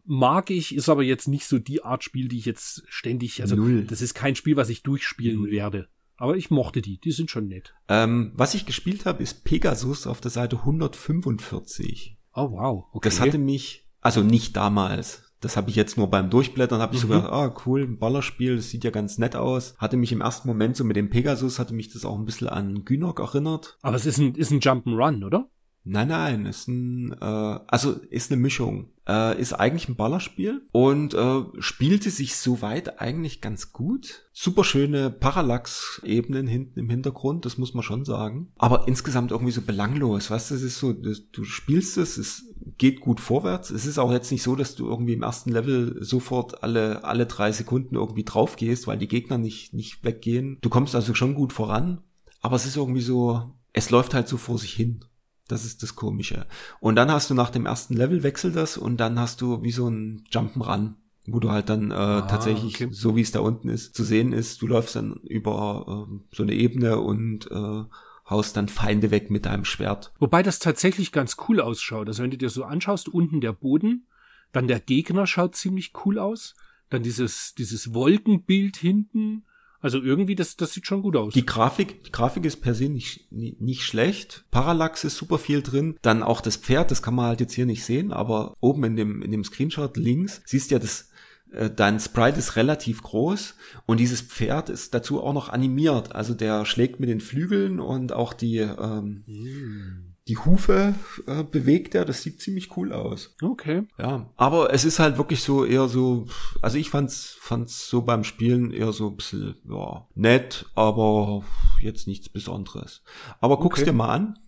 Mag 0.03 0.49
ich, 0.49 0.75
ist 0.75 0.89
aber 0.89 1.03
jetzt 1.03 1.27
nicht 1.27 1.45
so 1.45 1.59
die 1.59 1.83
Art 1.83 2.03
Spiel, 2.03 2.29
die 2.29 2.39
ich 2.39 2.45
jetzt 2.45 2.83
ständig, 2.87 3.43
also 3.43 3.55
Null. 3.55 3.85
das 3.85 4.01
ist 4.01 4.15
kein 4.15 4.35
Spiel, 4.35 4.55
was 4.57 4.69
ich 4.69 4.81
durchspielen 4.81 5.41
Null. 5.41 5.51
werde. 5.51 5.87
Aber 6.17 6.35
ich 6.35 6.49
mochte 6.49 6.81
die, 6.81 6.99
die 6.99 7.11
sind 7.11 7.29
schon 7.29 7.47
nett. 7.47 7.75
Ähm, 7.87 8.31
was 8.35 8.55
ich 8.55 8.65
gespielt 8.65 9.05
habe, 9.05 9.21
ist 9.21 9.43
Pegasus 9.43 10.07
auf 10.07 10.19
der 10.19 10.31
Seite 10.31 10.57
145. 10.57 12.17
Oh 12.33 12.51
wow. 12.51 12.85
Okay. 12.93 13.09
Das 13.09 13.19
hatte 13.19 13.37
mich, 13.37 13.87
also 14.01 14.21
nicht 14.21 14.55
damals. 14.55 15.23
Das 15.41 15.57
habe 15.57 15.71
ich 15.71 15.75
jetzt 15.75 15.97
nur 15.97 16.07
beim 16.07 16.29
Durchblättern, 16.29 16.81
habe 16.81 16.95
ich 16.95 17.03
mhm. 17.03 17.07
so 17.07 17.13
gedacht, 17.13 17.31
ah 17.31 17.53
cool, 17.65 17.83
ein 17.83 17.97
Ballerspiel, 17.97 18.57
das 18.57 18.69
sieht 18.69 18.83
ja 18.83 18.91
ganz 18.91 19.17
nett 19.17 19.35
aus. 19.35 19.75
Hatte 19.79 19.97
mich 19.97 20.11
im 20.11 20.21
ersten 20.21 20.47
Moment 20.47 20.77
so 20.77 20.83
mit 20.83 20.95
dem 20.95 21.09
Pegasus, 21.09 21.57
hatte 21.57 21.73
mich 21.73 21.91
das 21.91 22.05
auch 22.05 22.17
ein 22.17 22.25
bisschen 22.25 22.47
an 22.47 22.85
Gynok 22.85 23.19
erinnert. 23.19 23.77
Aber 23.81 23.95
es 23.95 24.05
ist 24.05 24.19
ein, 24.19 24.35
ist 24.35 24.51
ein 24.51 24.59
Jump'n'Run, 24.59 25.25
oder? 25.25 25.49
Nein, 25.83 26.09
nein, 26.09 26.45
ist 26.45 26.67
ein, 26.67 27.11
äh, 27.19 27.25
also 27.25 27.93
ist 28.09 28.31
eine 28.31 28.39
Mischung. 28.39 28.91
Äh, 29.11 29.41
ist 29.41 29.51
eigentlich 29.51 29.89
ein 29.89 29.97
Ballerspiel 29.97 30.61
und 30.71 31.13
äh, 31.13 31.41
spielte 31.59 32.09
sich 32.09 32.37
soweit 32.37 33.01
eigentlich 33.01 33.41
ganz 33.41 33.73
gut. 33.73 34.23
Super 34.31 34.63
schöne 34.63 35.09
Parallax-Ebenen 35.09 36.47
hinten 36.47 36.79
im 36.79 36.89
Hintergrund, 36.89 37.43
das 37.43 37.57
muss 37.57 37.73
man 37.73 37.83
schon 37.83 38.05
sagen. 38.05 38.53
Aber 38.57 38.87
insgesamt 38.87 39.31
irgendwie 39.31 39.51
so 39.51 39.63
belanglos, 39.63 40.31
weißt 40.31 40.51
du, 40.51 40.55
es 40.55 40.61
ist 40.61 40.79
so, 40.79 40.93
du 40.93 41.43
spielst 41.43 41.97
es, 41.97 42.17
es 42.17 42.45
geht 42.77 43.01
gut 43.01 43.19
vorwärts. 43.19 43.69
Es 43.69 43.85
ist 43.85 43.97
auch 43.97 44.13
jetzt 44.13 44.31
nicht 44.31 44.43
so, 44.43 44.55
dass 44.55 44.75
du 44.75 44.87
irgendwie 44.87 45.13
im 45.13 45.23
ersten 45.23 45.51
Level 45.51 45.97
sofort 46.01 46.63
alle, 46.63 47.03
alle 47.03 47.25
drei 47.25 47.51
Sekunden 47.51 47.95
irgendwie 47.95 48.23
drauf 48.23 48.55
gehst, 48.55 48.87
weil 48.87 48.97
die 48.97 49.09
Gegner 49.09 49.37
nicht, 49.37 49.73
nicht 49.73 50.05
weggehen. 50.05 50.57
Du 50.61 50.69
kommst 50.69 50.95
also 50.95 51.13
schon 51.15 51.35
gut 51.35 51.51
voran, 51.51 51.99
aber 52.39 52.55
es 52.55 52.65
ist 52.65 52.77
irgendwie 52.77 53.01
so, 53.01 53.51
es 53.73 53.89
läuft 53.89 54.13
halt 54.13 54.29
so 54.29 54.37
vor 54.37 54.57
sich 54.57 54.71
hin. 54.71 55.03
Das 55.51 55.65
ist 55.65 55.83
das 55.83 55.95
Komische. 55.95 56.45
Und 56.79 56.95
dann 56.95 57.11
hast 57.11 57.29
du 57.29 57.33
nach 57.33 57.49
dem 57.49 57.65
ersten 57.65 57.95
Level 57.95 58.23
wechselt 58.23 58.55
das 58.55 58.77
und 58.77 58.97
dann 58.97 59.19
hast 59.19 59.41
du 59.41 59.63
wie 59.63 59.71
so 59.71 59.87
ein 59.87 60.23
Jump'n'Run, 60.31 60.93
wo 61.27 61.39
du 61.39 61.51
halt 61.51 61.69
dann 61.69 61.91
äh, 61.91 61.95
ah, 61.95 62.21
tatsächlich, 62.21 62.75
okay. 62.75 62.89
so 62.91 63.15
wie 63.15 63.21
es 63.21 63.31
da 63.31 63.41
unten 63.41 63.69
ist, 63.69 63.95
zu 63.95 64.03
sehen 64.03 64.33
ist, 64.33 64.61
du 64.61 64.67
läufst 64.67 64.95
dann 64.95 65.15
über 65.23 66.07
äh, 66.09 66.35
so 66.35 66.43
eine 66.43 66.53
Ebene 66.53 66.99
und 66.99 67.49
äh, 67.51 67.83
haust 68.29 68.57
dann 68.57 68.69
Feinde 68.69 69.11
weg 69.11 69.29
mit 69.29 69.45
deinem 69.45 69.65
Schwert. 69.65 70.13
Wobei 70.19 70.41
das 70.41 70.59
tatsächlich 70.59 71.11
ganz 71.11 71.35
cool 71.47 71.59
ausschaut. 71.59 72.07
Also 72.07 72.23
wenn 72.23 72.31
du 72.31 72.37
dir 72.37 72.49
so 72.49 72.63
anschaust, 72.63 73.09
unten 73.09 73.41
der 73.41 73.53
Boden, 73.53 74.07
dann 74.51 74.67
der 74.67 74.79
Gegner 74.79 75.27
schaut 75.27 75.55
ziemlich 75.55 75.93
cool 76.05 76.17
aus, 76.17 76.55
dann 76.89 77.03
dieses, 77.03 77.53
dieses 77.55 77.93
Wolkenbild 77.93 78.77
hinten, 78.77 79.43
also 79.81 79.99
irgendwie, 80.01 80.35
das, 80.35 80.57
das 80.57 80.73
sieht 80.73 80.85
schon 80.85 81.01
gut 81.01 81.15
aus. 81.15 81.33
Die 81.33 81.45
Grafik, 81.45 82.03
die 82.03 82.11
Grafik 82.11 82.45
ist 82.45 82.61
per 82.61 82.75
se 82.75 82.87
nicht, 82.87 83.31
nicht 83.31 83.83
schlecht. 83.83 84.45
Parallax 84.51 85.03
ist 85.03 85.17
super 85.17 85.39
viel 85.39 85.61
drin. 85.61 85.97
Dann 86.01 86.21
auch 86.21 86.41
das 86.41 86.57
Pferd, 86.57 86.91
das 86.91 87.01
kann 87.01 87.15
man 87.15 87.25
halt 87.25 87.39
jetzt 87.39 87.53
hier 87.53 87.65
nicht 87.65 87.83
sehen, 87.83 88.13
aber 88.13 88.55
oben 88.59 88.83
in 88.83 88.95
dem, 88.95 89.21
in 89.21 89.31
dem 89.31 89.43
Screenshot 89.43 89.97
links 89.97 90.41
siehst 90.45 90.69
du 90.69 90.75
ja 90.75 90.79
das, 90.79 91.09
äh, 91.51 91.69
dein 91.69 91.99
Sprite 91.99 92.37
ist 92.37 92.55
relativ 92.55 93.01
groß 93.01 93.55
und 93.87 93.99
dieses 93.99 94.21
Pferd 94.21 94.69
ist 94.69 94.93
dazu 94.93 95.23
auch 95.23 95.33
noch 95.33 95.49
animiert. 95.49 96.13
Also 96.13 96.35
der 96.35 96.65
schlägt 96.65 96.99
mit 96.99 97.09
den 97.09 97.21
Flügeln 97.21 97.79
und 97.79 98.13
auch 98.13 98.33
die, 98.33 98.59
ähm, 98.59 99.23
mm 99.25 100.10
die 100.31 100.37
Hufe 100.37 100.95
äh, 101.27 101.43
bewegt 101.43 101.93
er, 101.93 102.05
das 102.05 102.23
sieht 102.23 102.39
ziemlich 102.39 102.77
cool 102.77 102.93
aus. 102.93 103.35
Okay. 103.41 103.83
Ja, 103.99 104.29
aber 104.37 104.73
es 104.73 104.85
ist 104.85 104.97
halt 104.97 105.17
wirklich 105.17 105.43
so 105.43 105.65
eher 105.65 105.89
so, 105.89 106.25
also 106.61 106.77
ich 106.77 106.89
fand's, 106.89 107.35
fand's 107.41 107.89
so 107.89 108.03
beim 108.03 108.23
Spielen 108.23 108.71
eher 108.71 108.93
so 108.93 109.09
ein 109.09 109.17
bisschen, 109.17 109.57
ja, 109.69 110.07
nett, 110.15 110.67
aber 110.73 111.43
jetzt 111.81 112.07
nichts 112.07 112.29
Besonderes. 112.29 113.03
Aber 113.41 113.55
okay. 113.55 113.63
guck's 113.63 113.83
dir 113.83 113.91
mal 113.91 114.07
an. 114.07 114.39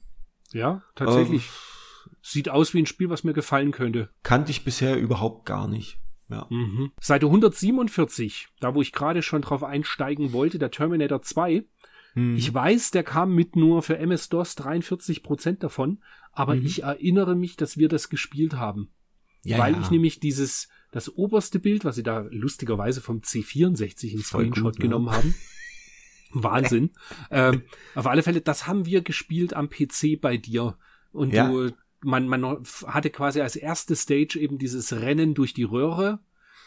Ja, 0.54 0.84
tatsächlich. 0.96 1.48
Ähm, 1.48 2.16
Sieht 2.22 2.48
aus 2.48 2.74
wie 2.74 2.82
ein 2.82 2.86
Spiel, 2.86 3.10
was 3.10 3.26
mir 3.26 3.34
gefallen 3.34 3.74
könnte. 3.74 4.10
Kannte 4.24 4.52
ich 4.52 4.64
bisher 4.64 4.98
überhaupt 4.98 5.46
gar 5.46 5.68
nicht. 5.68 6.00
Ja. 6.30 6.48
Mhm. 6.50 6.94
Seite 7.02 7.26
147, 7.26 8.48
da 8.62 8.74
wo 8.74 8.82
ich 8.82 8.94
gerade 8.94 9.22
schon 9.22 9.42
drauf 9.42 9.66
einsteigen 9.66 10.32
wollte, 10.32 10.60
der 10.60 10.72
Terminator 10.72 11.22
2, 11.22 11.66
Mhm. 12.16 12.36
Ich 12.36 12.54
weiß, 12.54 12.92
der 12.92 13.04
kam 13.04 13.34
mit 13.34 13.56
nur 13.56 13.82
für 13.82 13.98
MS-DOS 13.98 14.56
43 14.56 15.24
Prozent 15.24 15.64
davon, 15.64 16.02
aber 16.32 16.56
mhm. 16.56 16.66
ich 16.66 16.84
erinnere 16.84 17.36
mich, 17.36 17.56
dass 17.56 17.78
wir 17.78 17.90
das 17.90 18.10
gespielt 18.10 18.54
haben. 18.54 18.90
Ja, 19.44 19.58
weil 19.58 19.74
ja. 19.74 19.82
ich 19.82 19.92
nämlich 19.92 20.20
dieses, 20.20 20.70
das 20.92 21.16
oberste 21.16 21.60
Bild, 21.60 21.84
was 21.86 21.96
sie 21.96 22.04
da 22.04 22.26
lustigerweise 22.30 23.02
vom 23.02 23.20
C64 23.20 24.12
in 24.12 24.20
Screenshot 24.20 24.64
gut, 24.64 24.80
ne? 24.80 24.82
genommen 24.84 25.12
haben. 25.12 25.36
Wahnsinn. 26.32 26.92
ähm, 27.32 27.64
auf 27.94 28.08
alle 28.08 28.24
Fälle, 28.24 28.42
das 28.42 28.68
haben 28.68 28.86
wir 28.86 29.02
gespielt 29.02 29.54
am 29.54 29.70
PC 29.70 30.20
bei 30.20 30.38
dir. 30.38 30.78
Und 31.12 31.34
du, 31.36 31.72
man, 32.02 32.28
man 32.28 32.64
hatte 32.88 33.10
quasi 33.10 33.42
als 33.42 33.56
erste 33.56 33.96
Stage 33.96 34.40
eben 34.40 34.58
dieses 34.58 34.94
Rennen 34.94 35.34
durch 35.34 35.54
die 35.54 35.64
Röhre 35.64 36.20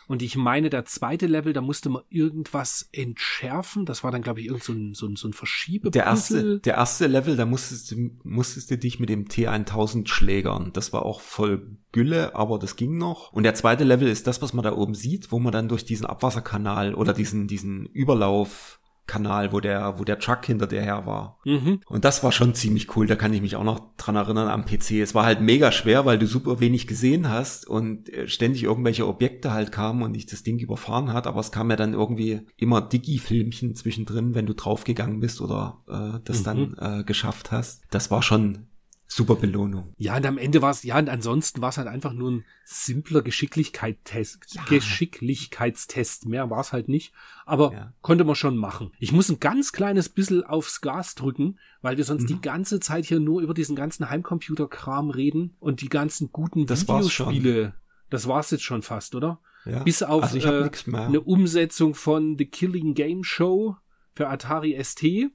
und 0.09 0.23
ich 0.23 0.37
meine, 0.37 0.71
der 0.71 0.85
zweite 0.85 1.27
Level, 1.27 1.53
da 1.53 1.61
musste 1.61 1.89
man 1.89 2.03
irgendwas 2.09 2.89
entschärfen. 2.93 3.87
Das 3.87 4.05
war 4.05 4.13
dann, 4.13 4.23
glaube 4.23 4.41
ich, 4.41 4.47
irgend 4.47 4.63
so 4.63 4.73
ein, 4.73 4.95
so 4.95 5.15
so 5.17 5.29
ein 5.29 5.33
Verschiebe. 5.33 5.91
Der 5.91 6.05
erste, 6.05 6.61
der 6.61 6.75
erste 6.75 7.07
Level, 7.07 7.37
da 7.37 7.45
musstest 7.45 7.91
du, 7.91 8.11
musstest 8.23 8.71
du 8.71 8.79
dich 8.79 9.01
mit 9.01 9.09
dem 9.09 9.27
T1000 9.27 10.07
schlägern. 10.09 10.71
Das 10.73 10.93
war 10.93 11.05
auch 11.05 11.21
voll 11.21 11.77
Gülle, 11.91 12.37
aber 12.37 12.59
das 12.59 12.77
ging 12.77 12.99
noch. 12.99 13.33
Und 13.33 13.43
der 13.43 13.55
zweite 13.55 13.85
Level 13.85 14.09
ist 14.09 14.27
das, 14.27 14.43
was 14.43 14.53
man 14.53 14.63
da 14.63 14.73
oben 14.73 14.95
sieht, 14.95 15.33
wo 15.33 15.39
man 15.39 15.53
dann 15.53 15.69
durch 15.69 15.85
diesen 15.85 16.07
Abwasserkanal 16.07 16.95
oder 16.95 17.13
diesen, 17.13 17.49
diesen 17.49 17.87
Überlauf 17.87 18.81
Kanal, 19.07 19.53
wo 19.53 19.61
der, 19.61 19.99
wo 19.99 20.05
der 20.05 20.19
Truck 20.19 20.45
hinter 20.47 20.67
der 20.67 20.83
her 20.83 21.07
war. 21.07 21.39
Mhm. 21.45 21.81
Und 21.87 22.05
das 22.05 22.25
war 22.25 22.33
schon 22.33 22.55
ziemlich 22.55 22.97
cool. 22.97 23.07
Da 23.07 23.15
kann 23.15 23.33
ich 23.33 23.41
mich 23.41 23.57
auch 23.57 23.65
noch 23.65 23.97
dran 23.97 24.17
erinnern 24.17 24.49
am 24.49 24.65
PC. 24.65 25.03
Es 25.03 25.15
war 25.15 25.25
halt 25.25 25.41
mega 25.41 25.71
schwer, 25.71 26.05
weil 26.05 26.19
du 26.19 26.27
super 26.27 26.61
wenig 26.61 26.87
gesehen 26.87 27.29
hast 27.29 27.67
und 27.67 28.09
äh, 28.09 28.29
ständig 28.29 28.65
irgendwelche 28.65 29.07
Objekte 29.07 29.53
halt 29.53 29.71
kamen 29.71 30.03
und 30.03 30.17
ich 30.17 30.27
das 30.27 30.43
Ding 30.43 30.59
überfahren 30.59 31.13
hat. 31.13 31.27
Aber 31.27 31.41
es 31.41 31.53
kam 31.53 31.71
ja 31.71 31.77
dann 31.77 31.95
irgendwie 31.95 32.41
immer 32.57 32.81
Digi-Filmchen 32.81 33.75
zwischendrin, 33.77 34.35
wenn 34.35 34.47
du 34.47 34.55
draufgegangen 34.55 35.21
bist 35.21 35.41
oder 35.41 35.83
äh, 35.89 36.21
das 36.25 36.41
mhm. 36.41 36.45
dann 36.45 37.01
äh, 37.01 37.05
geschafft 37.05 37.53
hast. 37.53 37.83
Das 37.91 38.11
war 38.11 38.23
schon 38.23 38.67
Super 39.09 39.37
Belohnung. 39.37 39.95
Ja, 39.99 40.17
und 40.17 40.27
am 40.27 40.37
Ende 40.37 40.63
war 40.63 40.73
es, 40.73 40.83
ja, 40.83 40.99
und 40.99 41.09
ansonsten 41.09 41.63
war 41.63 41.69
es 41.69 41.79
halt 41.79 41.87
einfach 41.87 42.13
nur 42.13 42.31
ein 42.33 42.45
simpler 42.65 43.23
Geschicklichkeitstest, 43.23 44.55
ja. 44.55 44.65
Geschicklichkeitstest. 44.69 46.27
Mehr 46.27 46.51
war 46.51 46.61
es 46.61 46.73
halt 46.73 46.89
nicht. 46.89 47.13
Aber 47.45 47.73
ja. 47.73 47.93
konnte 48.03 48.25
man 48.25 48.35
schon 48.35 48.57
machen. 48.57 48.91
Ich 48.99 49.13
muss 49.13 49.29
ein 49.29 49.39
ganz 49.39 49.73
kleines 49.73 50.09
bisschen 50.09 50.43
aufs 50.43 50.81
Gas 50.81 51.15
drücken, 51.15 51.59
weil 51.83 51.97
wir 51.97 52.05
sonst 52.05 52.25
mhm. 52.25 52.27
die 52.27 52.41
ganze 52.41 52.81
Zeit 52.81 53.05
hier 53.05 53.21
nur 53.21 53.43
über 53.43 53.55
diesen 53.55 53.77
ganzen 53.77 54.11
Heimcomputer-Kram 54.11 55.11
reden 55.11 55.57
und 55.61 55.83
die 55.83 55.89
ganzen 55.89 56.33
guten 56.33 56.67
das 56.67 56.89
Videospiele. 56.89 57.63
War's 57.63 57.75
das 58.11 58.29
war's 58.29 58.51
jetzt 58.51 58.65
schon 58.65 58.83
fast, 58.83 59.15
oder? 59.15 59.41
Ja. 59.65 59.83
Bis 59.83 60.03
auf 60.03 60.23
also 60.23 60.39
äh, 60.39 60.71
eine 60.93 61.21
Umsetzung 61.21 61.95
von 61.95 62.37
The 62.39 62.47
Killing 62.47 62.95
Game 62.95 63.25
Show 63.25 63.77
für 64.13 64.29
Atari 64.29 64.77
ST. 64.83 65.31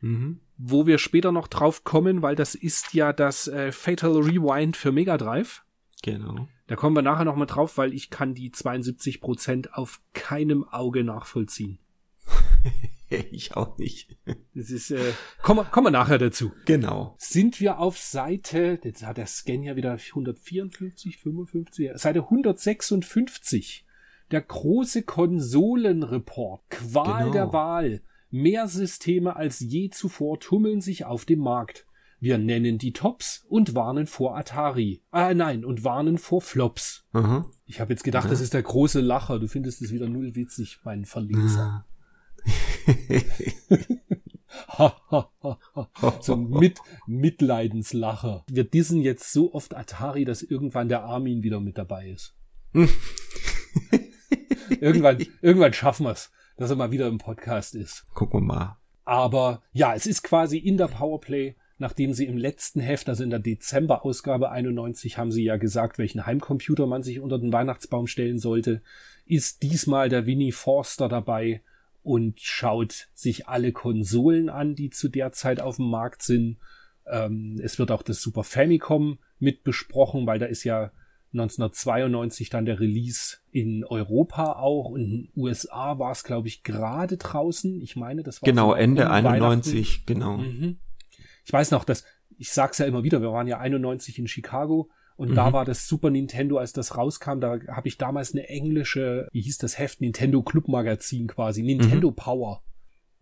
Mhm 0.00 0.40
wo 0.58 0.86
wir 0.86 0.98
später 0.98 1.32
noch 1.32 1.46
drauf 1.46 1.84
kommen, 1.84 2.20
weil 2.20 2.34
das 2.34 2.54
ist 2.54 2.92
ja 2.92 3.12
das 3.12 3.46
äh, 3.46 3.72
Fatal 3.72 4.16
Rewind 4.16 4.76
für 4.76 4.92
Mega 4.92 5.16
Drive. 5.16 5.62
Genau. 6.02 6.48
Da 6.66 6.76
kommen 6.76 6.94
wir 6.96 7.02
nachher 7.02 7.24
noch 7.24 7.36
mal 7.36 7.46
drauf, 7.46 7.78
weil 7.78 7.94
ich 7.94 8.10
kann 8.10 8.34
die 8.34 8.50
72 8.50 9.20
Prozent 9.20 9.74
auf 9.74 10.00
keinem 10.12 10.64
Auge 10.68 11.04
nachvollziehen. 11.04 11.78
ich 13.08 13.56
auch 13.56 13.78
nicht. 13.78 14.16
Das 14.54 14.70
ist, 14.70 14.90
äh, 14.90 15.12
kommen, 15.42 15.64
kommen 15.70 15.86
wir 15.86 15.90
nachher 15.90 16.18
dazu. 16.18 16.52
Genau. 16.66 17.14
Sind 17.18 17.60
wir 17.60 17.78
auf 17.78 17.96
Seite, 17.96 18.80
jetzt 18.82 19.06
hat 19.06 19.16
der 19.16 19.26
Scan 19.26 19.62
ja 19.62 19.76
wieder 19.76 19.92
154, 19.92 21.16
55, 21.18 21.92
Seite 21.94 22.20
156. 22.20 23.86
Der 24.30 24.42
große 24.42 25.04
Konsolenreport. 25.04 26.62
Qual 26.68 27.20
genau. 27.20 27.32
der 27.32 27.52
Wahl. 27.52 28.02
Mehr 28.30 28.68
Systeme 28.68 29.36
als 29.36 29.60
je 29.60 29.88
zuvor 29.90 30.38
tummeln 30.40 30.80
sich 30.80 31.04
auf 31.04 31.24
dem 31.24 31.38
Markt. 31.38 31.86
Wir 32.20 32.36
nennen 32.36 32.78
die 32.78 32.92
Tops 32.92 33.46
und 33.48 33.74
warnen 33.74 34.06
vor 34.06 34.36
Atari. 34.36 35.00
Ah 35.10 35.32
nein, 35.34 35.64
und 35.64 35.84
warnen 35.84 36.18
vor 36.18 36.42
Flops. 36.42 37.06
Mhm. 37.12 37.46
Ich 37.64 37.80
habe 37.80 37.92
jetzt 37.92 38.02
gedacht, 38.02 38.24
ja. 38.24 38.30
das 38.30 38.40
ist 38.40 38.54
der 38.54 38.62
große 38.62 39.00
Lacher. 39.00 39.38
Du 39.38 39.46
findest 39.46 39.80
es 39.82 39.92
wieder 39.92 40.08
null 40.08 40.34
witzig, 40.34 40.80
mein 40.84 41.04
Verleser. 41.04 41.86
so 46.20 46.34
ein 46.34 46.50
Mit 46.50 46.80
Mitleidenslacher. 47.06 48.44
Wir 48.50 48.64
dissen 48.64 49.00
jetzt 49.00 49.32
so 49.32 49.54
oft 49.54 49.76
Atari, 49.76 50.24
dass 50.24 50.42
irgendwann 50.42 50.88
der 50.88 51.04
Armin 51.04 51.42
wieder 51.42 51.60
mit 51.60 51.78
dabei 51.78 52.10
ist. 52.10 52.34
irgendwann, 54.80 55.24
irgendwann 55.40 55.72
schaffen 55.72 56.04
wir's 56.04 56.30
dass 56.58 56.70
er 56.70 56.76
mal 56.76 56.90
wieder 56.90 57.06
im 57.06 57.18
Podcast 57.18 57.74
ist. 57.74 58.04
Gucken 58.12 58.40
wir 58.40 58.44
mal. 58.44 58.76
Aber 59.04 59.62
ja, 59.72 59.94
es 59.94 60.04
ist 60.06 60.22
quasi 60.22 60.58
in 60.58 60.76
der 60.76 60.88
Powerplay, 60.88 61.56
nachdem 61.78 62.12
sie 62.12 62.26
im 62.26 62.36
letzten 62.36 62.80
Heft, 62.80 63.08
also 63.08 63.24
in 63.24 63.30
der 63.30 63.38
Dezember-Ausgabe 63.38 64.50
91, 64.50 65.16
haben 65.16 65.32
sie 65.32 65.44
ja 65.44 65.56
gesagt, 65.56 65.96
welchen 65.96 66.26
Heimcomputer 66.26 66.86
man 66.86 67.02
sich 67.02 67.20
unter 67.20 67.38
den 67.38 67.52
Weihnachtsbaum 67.52 68.06
stellen 68.06 68.38
sollte, 68.38 68.82
ist 69.24 69.62
diesmal 69.62 70.08
der 70.08 70.26
Winnie 70.26 70.52
Forster 70.52 71.08
dabei 71.08 71.62
und 72.02 72.40
schaut 72.40 73.08
sich 73.14 73.48
alle 73.48 73.72
Konsolen 73.72 74.50
an, 74.50 74.74
die 74.74 74.90
zu 74.90 75.08
der 75.08 75.32
Zeit 75.32 75.60
auf 75.60 75.76
dem 75.76 75.88
Markt 75.88 76.22
sind. 76.22 76.58
Ähm, 77.06 77.60
es 77.62 77.78
wird 77.78 77.90
auch 77.90 78.02
das 78.02 78.20
Super 78.20 78.44
Famicom 78.44 79.18
mit 79.38 79.62
besprochen, 79.62 80.26
weil 80.26 80.38
da 80.38 80.46
ist 80.46 80.64
ja 80.64 80.90
1992 81.32 82.50
dann 82.50 82.64
der 82.64 82.80
Release 82.80 83.38
in 83.50 83.84
Europa 83.84 84.54
auch 84.54 84.90
und 84.90 85.00
in 85.00 85.10
den 85.10 85.32
USA 85.36 85.98
war 85.98 86.12
es, 86.12 86.24
glaube 86.24 86.48
ich, 86.48 86.62
gerade 86.62 87.16
draußen. 87.16 87.80
Ich 87.80 87.96
meine, 87.96 88.22
das 88.22 88.40
war 88.40 88.46
genau 88.46 88.72
Ende 88.72 89.10
91, 89.10 90.06
genau. 90.06 90.38
Mhm. 90.38 90.78
Ich 91.44 91.52
weiß 91.52 91.70
noch, 91.70 91.84
dass 91.84 92.04
ich 92.36 92.52
sag's 92.52 92.78
ja 92.78 92.86
immer 92.86 93.02
wieder, 93.02 93.20
wir 93.20 93.32
waren 93.32 93.48
ja 93.48 93.58
91 93.58 94.18
in 94.18 94.28
Chicago 94.28 94.90
und 95.16 95.30
mhm. 95.30 95.34
da 95.34 95.52
war 95.52 95.64
das 95.64 95.88
Super 95.88 96.10
Nintendo, 96.10 96.58
als 96.58 96.72
das 96.72 96.96
rauskam, 96.96 97.40
da 97.40 97.58
habe 97.68 97.88
ich 97.88 97.98
damals 97.98 98.32
eine 98.32 98.48
englische, 98.48 99.28
wie 99.32 99.40
hieß 99.42 99.58
das 99.58 99.78
Heft, 99.78 100.00
Nintendo 100.00 100.42
Club 100.42 100.68
Magazin 100.68 101.26
quasi, 101.26 101.62
Nintendo 101.62 102.10
mhm. 102.10 102.16
Power 102.16 102.62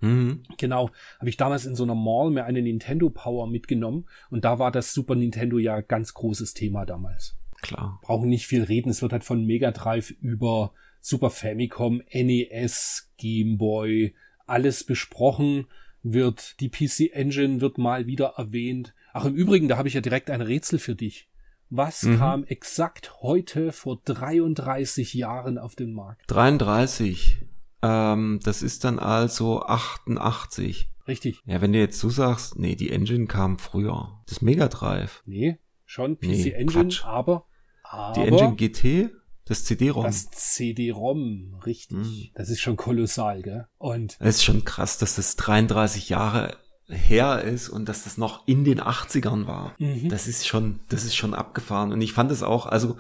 Mhm. 0.00 0.42
Genau, 0.59 0.90
habe 1.18 1.28
ich 1.28 1.36
damals 1.36 1.66
in 1.66 1.74
so 1.74 1.84
einer 1.84 1.94
Mall 1.94 2.30
mir 2.30 2.44
eine 2.44 2.62
Nintendo 2.62 3.11
Power 3.11 3.46
mitgenommen 3.46 4.07
und 4.30 4.44
da 4.44 4.59
war 4.59 4.70
das 4.70 4.92
Super 4.92 5.14
Nintendo 5.14 5.59
ja 5.59 5.80
ganz 5.80 6.14
großes 6.14 6.54
Thema 6.54 6.84
damals. 6.84 7.36
Klar. 7.62 8.00
Brauchen 8.02 8.28
nicht 8.28 8.46
viel 8.46 8.62
reden, 8.62 8.90
es 8.90 9.02
wird 9.02 9.12
halt 9.12 9.24
von 9.24 9.44
Mega 9.44 9.70
Drive 9.70 10.11
über 10.20 10.72
Super 11.00 11.30
Famicom, 11.30 12.02
NES, 12.12 13.12
Game 13.16 13.59
Boy, 13.59 14.14
alles 14.46 14.84
besprochen, 14.84 15.66
wird 16.02 16.61
die 16.61 16.68
PC 16.68 17.12
Engine 17.12 17.61
wird 17.61 17.78
mal 17.78 18.07
wieder 18.07 18.34
erwähnt. 18.36 18.94
Ach 19.12 19.24
im 19.24 19.34
Übrigen, 19.34 19.68
da 19.68 19.76
habe 19.76 19.88
ich 19.88 19.94
ja 19.94 20.00
direkt 20.00 20.30
ein 20.30 20.40
Rätsel 20.40 20.78
für 20.78 20.94
dich. 20.94 21.28
Was 21.68 22.02
mhm. 22.02 22.18
kam 22.18 22.44
exakt 22.44 23.22
heute 23.22 23.72
vor 23.72 24.00
33 24.04 25.14
Jahren 25.14 25.59
auf 25.59 25.74
den 25.74 25.92
Markt? 25.92 26.22
33. 26.28 27.38
Ähm, 27.82 28.40
das 28.42 28.62
ist 28.62 28.84
dann 28.84 28.98
also 28.98 29.62
88. 29.62 30.88
Richtig. 31.09 31.40
Ja, 31.44 31.61
wenn 31.61 31.72
du 31.72 31.78
jetzt 31.78 31.98
so 31.98 32.09
sagst, 32.09 32.59
nee, 32.59 32.74
die 32.74 32.90
Engine 32.90 33.26
kam 33.26 33.59
früher. 33.59 34.20
Das 34.26 34.42
Mega 34.42 34.68
Drive. 34.68 35.22
Nee, 35.26 35.59
schon 35.87 36.18
PC 36.18 36.26
nee, 36.26 36.51
Engine, 36.51 36.91
aber, 37.05 37.47
aber 37.82 38.12
die 38.12 38.28
Engine 38.28 38.57
GT, 38.57 39.11
das 39.47 39.64
CD-ROM. 39.64 40.05
Das 40.05 40.30
CD-ROM, 40.30 41.61
richtig. 41.64 41.99
Mhm. 41.99 42.28
Das 42.34 42.51
ist 42.51 42.61
schon 42.61 42.76
kolossal, 42.76 43.43
gell? 43.43 43.66
Und 43.78 44.16
es 44.18 44.37
ist 44.37 44.45
schon 44.45 44.64
krass, 44.64 44.99
dass 44.99 45.14
das 45.14 45.37
33 45.37 46.09
Jahre 46.09 46.57
her 46.89 47.43
ist 47.43 47.68
und 47.68 47.89
dass 47.89 48.05
das 48.05 48.18
noch 48.18 48.47
in 48.47 48.64
den 48.64 48.80
80ern 48.80 49.47
war. 49.47 49.74
Mhm. 49.78 50.09
Das 50.09 50.26
ist 50.26 50.47
schon, 50.47 50.80
das 50.89 51.05
ist 51.05 51.16
schon 51.16 51.34
abgefahren. 51.34 51.93
Und 51.93 52.01
ich 52.01 52.12
fand 52.12 52.30
es 52.30 52.43
auch, 52.43 52.66
also 52.66 52.97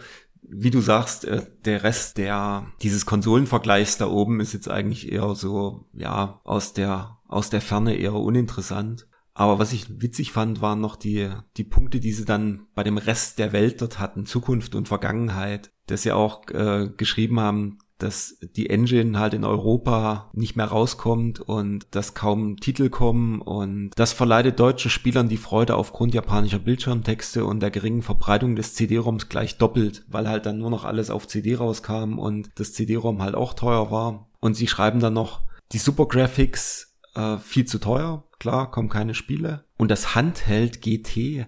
wie 0.48 0.70
du 0.70 0.80
sagst, 0.80 1.24
äh, 1.24 1.44
der 1.64 1.82
Rest 1.82 2.18
der 2.18 2.66
dieses 2.82 3.06
Konsolenvergleichs 3.06 3.98
da 3.98 4.06
oben 4.06 4.40
ist 4.40 4.52
jetzt 4.52 4.70
eigentlich 4.70 5.10
eher 5.10 5.34
so, 5.34 5.86
ja, 5.92 6.40
aus 6.44 6.72
der 6.72 7.18
aus 7.28 7.50
der 7.50 7.60
Ferne 7.60 7.96
eher 7.96 8.14
uninteressant. 8.14 9.08
Aber 9.38 9.58
was 9.58 9.74
ich 9.74 10.00
witzig 10.00 10.32
fand, 10.32 10.62
waren 10.62 10.80
noch 10.80 10.96
die, 10.96 11.28
die 11.58 11.64
Punkte, 11.64 12.00
die 12.00 12.12
sie 12.12 12.24
dann 12.24 12.62
bei 12.74 12.82
dem 12.82 12.96
Rest 12.96 13.38
der 13.38 13.52
Welt 13.52 13.82
dort 13.82 13.98
hatten, 13.98 14.24
Zukunft 14.24 14.74
und 14.74 14.88
Vergangenheit, 14.88 15.70
dass 15.88 16.04
sie 16.04 16.12
auch 16.12 16.48
äh, 16.48 16.88
geschrieben 16.96 17.38
haben, 17.38 17.76
dass 17.98 18.38
die 18.40 18.70
Engine 18.70 19.18
halt 19.18 19.34
in 19.34 19.44
Europa 19.44 20.30
nicht 20.32 20.56
mehr 20.56 20.64
rauskommt 20.64 21.40
und 21.40 21.86
dass 21.90 22.14
kaum 22.14 22.56
Titel 22.56 22.88
kommen 22.88 23.42
und 23.42 23.90
das 23.96 24.14
verleidet 24.14 24.58
deutschen 24.58 24.90
Spielern 24.90 25.28
die 25.28 25.36
Freude 25.36 25.76
aufgrund 25.76 26.14
japanischer 26.14 26.58
Bildschirmtexte 26.58 27.44
und 27.44 27.60
der 27.60 27.70
geringen 27.70 28.02
Verbreitung 28.02 28.56
des 28.56 28.74
CD-ROMs 28.74 29.28
gleich 29.28 29.58
doppelt, 29.58 30.06
weil 30.08 30.28
halt 30.28 30.46
dann 30.46 30.58
nur 30.58 30.70
noch 30.70 30.84
alles 30.84 31.10
auf 31.10 31.28
CD 31.28 31.56
rauskam 31.56 32.18
und 32.18 32.48
das 32.54 32.72
CD-ROM 32.72 33.20
halt 33.20 33.34
auch 33.34 33.52
teuer 33.52 33.90
war. 33.90 34.30
Und 34.40 34.54
sie 34.54 34.66
schreiben 34.66 35.00
dann 35.00 35.14
noch, 35.14 35.42
die 35.72 35.78
Super 35.78 36.06
Graphics 36.06 36.85
äh, 37.16 37.38
viel 37.38 37.64
zu 37.64 37.78
teuer, 37.78 38.24
klar, 38.38 38.70
kommen 38.70 38.88
keine 38.88 39.14
Spiele. 39.14 39.64
Und 39.76 39.90
das 39.90 40.14
Handheld 40.14 40.82
GT, 40.82 41.46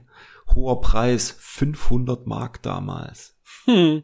hoher 0.54 0.80
Preis, 0.80 1.34
500 1.38 2.26
Mark 2.26 2.62
damals. 2.62 3.36
Hm. 3.64 4.02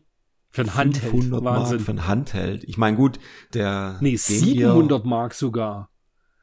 Für 0.50 0.62
ein 0.62 0.74
Handheld. 0.74 1.10
500 1.10 1.42
Mark 1.42 1.80
für 1.80 1.90
ein 1.90 2.06
Handheld. 2.06 2.64
Ich 2.64 2.78
meine, 2.78 2.96
gut, 2.96 3.18
der. 3.54 3.98
Nee, 4.00 4.16
700 4.16 5.04
Mark 5.04 5.34
sogar. 5.34 5.90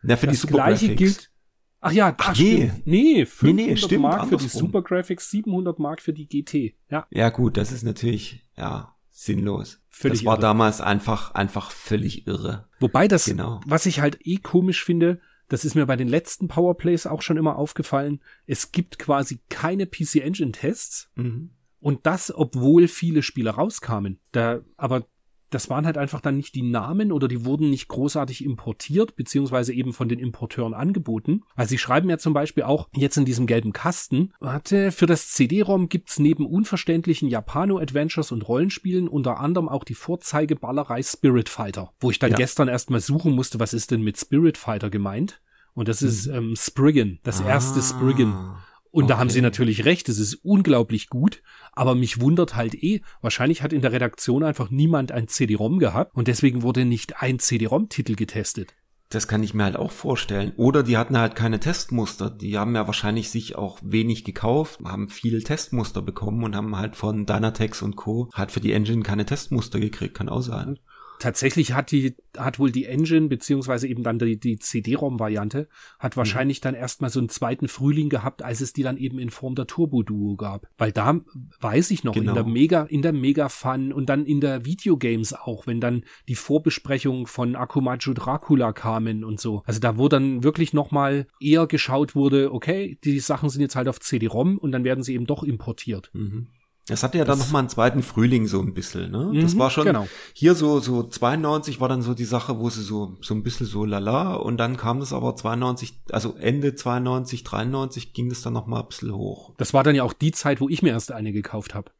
Na, 0.02 0.18
für 0.18 0.28
das 0.28 0.36
die 0.36 0.42
Super 0.42 0.54
gleiche 0.56 0.88
Graphics. 0.88 1.00
gilt. 1.00 1.32
Ach 1.80 1.92
ja, 1.92 2.16
ach, 2.18 2.38
nee. 2.38 2.70
Stimmt. 2.70 2.88
Nee, 2.88 3.26
500 3.26 3.56
nee, 3.56 3.72
nee, 3.72 3.78
stimmt, 3.78 4.02
Mark 4.02 4.30
für 4.30 4.38
die 4.38 4.48
Super 4.48 4.82
Graphics, 4.84 5.32
700 5.32 5.80
Mark 5.80 6.02
für 6.02 6.14
die 6.14 6.28
GT. 6.28 6.76
Ja. 6.90 7.08
Ja, 7.10 7.30
gut, 7.30 7.58
das 7.58 7.72
ist 7.72 7.84
natürlich, 7.84 8.44
ja, 8.56 8.96
sinnlos. 9.10 9.81
Völlig 9.92 10.20
das 10.20 10.26
war 10.26 10.36
irre. 10.36 10.42
damals 10.42 10.82
einfach, 10.82 11.34
einfach 11.36 11.70
völlig 11.70 12.26
irre. 12.26 12.68
Wobei 12.80 13.08
das, 13.08 13.26
genau. 13.26 13.60
was 13.66 13.86
ich 13.86 14.00
halt 14.00 14.20
eh 14.26 14.38
komisch 14.38 14.84
finde, 14.84 15.20
das 15.50 15.66
ist 15.66 15.76
mir 15.76 15.86
bei 15.86 15.98
den 15.98 16.08
letzten 16.08 16.48
Powerplays 16.48 17.06
auch 17.06 17.22
schon 17.22 17.36
immer 17.36 17.58
aufgefallen. 17.58 18.22
Es 18.46 18.72
gibt 18.72 18.98
quasi 18.98 19.42
keine 19.50 19.86
PC 19.86 20.16
Engine 20.16 20.54
Tests. 20.54 21.12
Mhm. 21.16 21.52
Und 21.82 22.06
das, 22.06 22.34
obwohl 22.34 22.88
viele 22.88 23.22
Spiele 23.22 23.50
rauskamen. 23.50 24.20
Da, 24.32 24.62
aber 24.78 25.08
das 25.52 25.70
waren 25.70 25.86
halt 25.86 25.98
einfach 25.98 26.22
dann 26.22 26.38
nicht 26.38 26.56
die 26.56 26.64
Namen 26.64 27.12
oder 27.12 27.28
die 27.28 27.46
wurden 27.46 27.70
nicht 27.70 27.88
großartig 27.88 28.44
importiert, 28.44 29.16
beziehungsweise 29.16 29.74
eben 29.74 29.94
von 29.94 30.10
den 30.10 30.18
Importeuren 30.18 30.74
angeboten. 30.74 31.44
Also 31.56 31.70
sie 31.70 31.78
schreiben 31.78 32.10
ja 32.10 32.18
zum 32.18 32.34
Beispiel 32.34 32.64
auch 32.64 32.90
jetzt 32.96 33.18
in 33.18 33.26
diesem 33.26 33.46
gelben 33.46 33.74
Kasten, 33.74 34.34
warte, 34.40 34.92
für 34.92 35.06
das 35.06 35.30
CD-ROM 35.32 35.90
gibt's 35.90 36.20
neben 36.20 36.46
unverständlichen 36.46 37.28
Japano-Adventures 37.28 38.32
und 38.32 38.48
Rollenspielen 38.48 39.08
unter 39.08 39.40
anderem 39.40 39.70
auch 39.70 39.84
die 39.84 39.94
Vorzeigeballerei 39.94 41.04
Spirit 41.04 41.50
Fighter, 41.50 41.92
wo 42.00 42.10
ich 42.10 42.20
dann 42.20 42.32
ja. 42.32 42.38
gestern 42.38 42.68
erstmal 42.68 43.02
suchen 43.02 43.34
musste, 43.34 43.60
was 43.60 43.74
ist 43.74 43.92
denn 43.92 44.02
mit 44.02 44.18
Spirit 44.18 44.58
Fighter 44.58 44.90
gemeint? 44.90 45.42
Und 45.74 45.88
das 45.88 46.02
ist 46.02 46.28
mhm. 46.28 46.36
ähm, 46.36 46.56
Spriggan, 46.58 47.20
das 47.24 47.42
ah. 47.42 47.48
erste 47.48 47.82
Spriggan. 47.82 48.56
Und 48.92 49.06
okay. 49.06 49.14
da 49.14 49.20
haben 49.20 49.30
sie 49.30 49.42
natürlich 49.42 49.86
recht, 49.86 50.10
es 50.10 50.20
ist 50.20 50.36
unglaublich 50.44 51.08
gut, 51.08 51.42
aber 51.72 51.96
mich 51.96 52.20
wundert 52.20 52.56
halt 52.56 52.76
eh, 52.76 53.02
wahrscheinlich 53.22 53.64
hat 53.64 53.72
in 53.72 53.82
der 53.82 53.94
Redaktion 53.94 54.44
einfach 54.44 54.70
niemand 54.70 55.14
ein 55.14 55.30
CD-ROM 55.30 55.80
gehabt 55.80 56.14
und 56.14 56.28
deswegen 56.28 56.62
wurde 56.62 56.84
nicht 56.84 57.22
ein 57.22 57.40
CD-ROM-Titel 57.40 58.16
getestet. 58.16 58.76
Das 59.10 59.28
kann 59.28 59.44
ich 59.44 59.54
mir 59.54 59.66
halt 59.66 59.76
auch 59.76 59.92
vorstellen. 59.92 60.54
Oder 60.56 60.84
die 60.84 60.98
hatten 60.98 61.18
halt 61.18 61.36
keine 61.36 61.60
Testmuster. 61.60 62.30
Die 62.30 62.58
haben 62.58 62.76
ja 62.76 62.88
wahrscheinlich 62.88 63.30
sich 63.30 63.58
auch 63.58 63.78
wenig 63.84 64.24
gekauft, 64.24 64.80
haben 64.86 65.10
viel 65.10 65.44
Testmuster 65.44 66.02
bekommen 66.02 66.46
und 66.46 66.56
haben 66.56 66.78
halt 66.78 66.96
von 66.96 67.26
Dynatex 67.26 67.82
und 67.82 67.98
Co. 67.98 68.30
halt 68.34 68.52
für 68.52 68.62
die 68.62 68.72
Engine 68.72 69.04
keine 69.04 69.26
Testmuster 69.26 69.82
gekriegt. 69.82 70.16
Kann 70.16 70.30
auch 70.30 70.42
sein 70.42 70.80
tatsächlich 71.22 71.74
hat 71.74 71.92
die, 71.92 72.16
hat 72.38 72.60
wohl 72.60 72.72
die 72.72 72.86
Engine, 72.86 73.28
beziehungsweise 73.28 73.88
eben 73.88 74.04
dann 74.04 74.20
die, 74.20 74.40
die 74.40 74.60
CD-ROM-Variante, 74.60 75.68
hat 76.00 76.18
wahrscheinlich 76.18 76.60
mhm. 76.60 76.64
dann 76.64 76.76
erstmal 76.76 77.10
so 77.10 77.20
einen 77.20 77.30
zweiten 77.30 77.68
Frühling 77.68 78.10
gehabt, 78.10 78.44
als 78.44 78.62
es 78.62 78.74
die 78.74 78.84
dann 78.84 78.98
eben 78.98 79.20
in 79.20 79.30
Form 79.30 79.56
der 79.56 79.68
Turbo-Duo 79.68 80.36
gab. 80.36 80.68
Weil 80.78 80.92
da 80.92 81.22
weiß 81.60 81.92
ich 81.92 82.04
noch, 82.04 82.14
genau. 82.14 82.32
in 82.32 82.36
der 82.36 82.44
Mega, 82.46 82.84
in 82.84 83.02
der 83.02 83.14
Mega-Fun 83.14 83.94
und 83.94 84.10
dann 84.10 84.26
in 84.26 84.42
der 84.42 84.66
Videogames 84.66 85.34
auch, 85.34 85.68
wenn 85.68 85.80
dann 85.80 86.04
die 86.28 86.36
Vorbesprechungen 86.36 87.28
von 87.28 87.56
Akumajo 87.56 88.14
Dracula 88.14 88.74
kamen 88.74 89.24
und 89.24 89.40
so. 89.40 89.64
Also 89.66 89.80
da 89.80 89.98
wo 89.98 90.10
dann 90.10 90.44
wirklich 90.44 90.74
nochmal 90.74 91.28
eher 91.40 91.68
geschaut 91.68 92.16
wurde, 92.16 92.52
okay, 92.52 92.98
die 93.04 93.20
Sachen 93.20 93.50
sind 93.50 93.62
jetzt 93.62 93.76
halt 93.76 93.88
auf 93.88 94.00
CD-ROM 94.00 94.58
und 94.58 94.72
dann 94.72 94.84
werden 94.84 95.04
sie 95.04 95.14
eben 95.14 95.28
doch 95.28 95.44
importiert. 95.44 96.10
Mhm. 96.14 96.48
Es 96.90 97.04
hatte 97.04 97.18
ja 97.18 97.26
dann 97.26 97.38
noch 97.38 97.52
mal 97.52 97.60
einen 97.60 97.70
zweiten 97.70 98.02
Frühling 98.02 98.48
so 98.48 98.60
ein 98.60 98.74
bisschen, 98.74 99.12
ne? 99.12 99.32
Das 99.42 99.54
mhm, 99.54 99.60
war 99.60 99.70
schon 99.70 99.86
genau. 99.86 100.08
hier 100.34 100.56
so 100.56 100.80
so 100.80 101.04
92 101.04 101.80
war 101.80 101.88
dann 101.88 102.02
so 102.02 102.14
die 102.14 102.26
Sache, 102.26 102.60
wo 102.60 102.70
sie 102.70 102.82
so 102.82 103.18
so 103.22 103.36
ein 103.36 103.44
bisschen 103.44 103.68
so 103.68 103.86
lala 103.86 104.34
und 104.34 104.58
dann 104.58 104.78
kam 104.78 105.00
das 105.00 105.14
aber 105.14 105.36
92, 105.36 106.02
also 106.12 106.36
Ende 106.36 106.74
92, 106.74 107.44
93 107.44 108.14
ging 108.14 108.30
das 108.30 108.42
dann 108.42 108.54
noch 108.54 108.66
mal 108.66 108.82
ein 108.82 108.88
bisschen 108.88 109.14
hoch. 109.14 109.54
Das 109.58 109.74
war 109.74 109.84
dann 109.84 109.96
ja 109.96 110.04
auch 110.04 110.14
die 110.14 110.32
Zeit, 110.32 110.60
wo 110.60 110.70
ich 110.70 110.82
mir 110.82 110.90
erst 110.90 111.12
eine 111.12 111.32
gekauft 111.32 111.76
habe. 111.76 111.92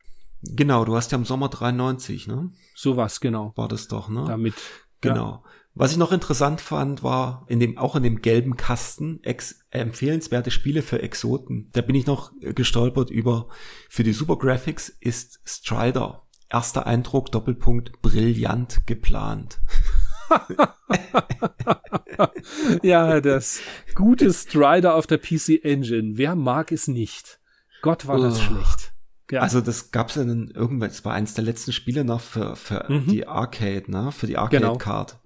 Genau, 0.44 0.84
du 0.86 0.96
hast 0.96 1.12
ja 1.12 1.18
im 1.20 1.26
Sommer 1.26 1.50
93, 1.50 2.28
ne? 2.28 2.52
Sowas, 2.76 3.20
genau. 3.20 3.54
War 3.56 3.68
das 3.68 3.88
doch, 3.88 4.10
ne? 4.10 4.24
Damit. 4.28 4.56
Genau. 5.02 5.44
Ja. 5.44 5.51
Was 5.74 5.94
ich 5.94 5.98
noch 5.98 6.12
interessant 6.12 6.60
fand, 6.60 7.02
war 7.02 7.46
in 7.48 7.60
dem, 7.60 7.78
auch 7.78 7.96
in 7.96 8.04
dem 8.04 8.22
gelben 8.22 8.58
Kasten 8.58 9.24
ex, 9.24 9.64
empfehlenswerte 9.70 10.52
Spiele 10.52 10.82
für 10.82 11.02
Exoten. 11.02 11.70
Da 11.72 11.82
bin 11.82 11.96
ich 11.96 12.06
noch 12.06 12.34
gestolpert 12.42 13.10
über, 13.10 13.48
für 13.90 14.04
die 14.04 14.12
Super 14.14 14.38
Graphics 14.38 14.90
ist 15.00 15.40
Strider. 15.46 16.24
Erster 16.50 16.86
Eindruck, 16.86 17.32
Doppelpunkt, 17.32 18.02
brillant 18.02 18.86
geplant. 18.86 19.62
ja, 22.84 23.22
das 23.22 23.62
gute 23.96 24.34
Strider 24.34 24.96
auf 24.96 25.08
der 25.08 25.20
PC 25.20 25.64
Engine. 25.64 26.18
Wer 26.18 26.36
mag 26.36 26.74
es 26.74 26.90
nicht? 26.90 27.40
Gott, 27.82 28.08
war 28.08 28.20
das 28.20 28.40
oh. 28.40 28.42
schlecht. 28.42 28.91
Ja. 29.32 29.42
Also 29.42 29.62
das 29.62 29.92
gab's 29.92 30.16
ja 30.16 30.24
dann 30.24 30.52
irgendwann, 30.54 30.90
es 30.90 31.04
war 31.04 31.14
eins 31.14 31.34
der 31.34 31.44
letzten 31.44 31.72
Spiele 31.72 32.04
noch 32.04 32.22
für, 32.22 32.56
für 32.56 32.86
mhm. 32.90 33.08
die 33.08 33.26
Arcade, 33.26 33.90
ne? 33.90 34.12
Für 34.12 34.28
die 34.28 34.38
Arcade-Card. 34.38 35.10
Genau 35.10 35.22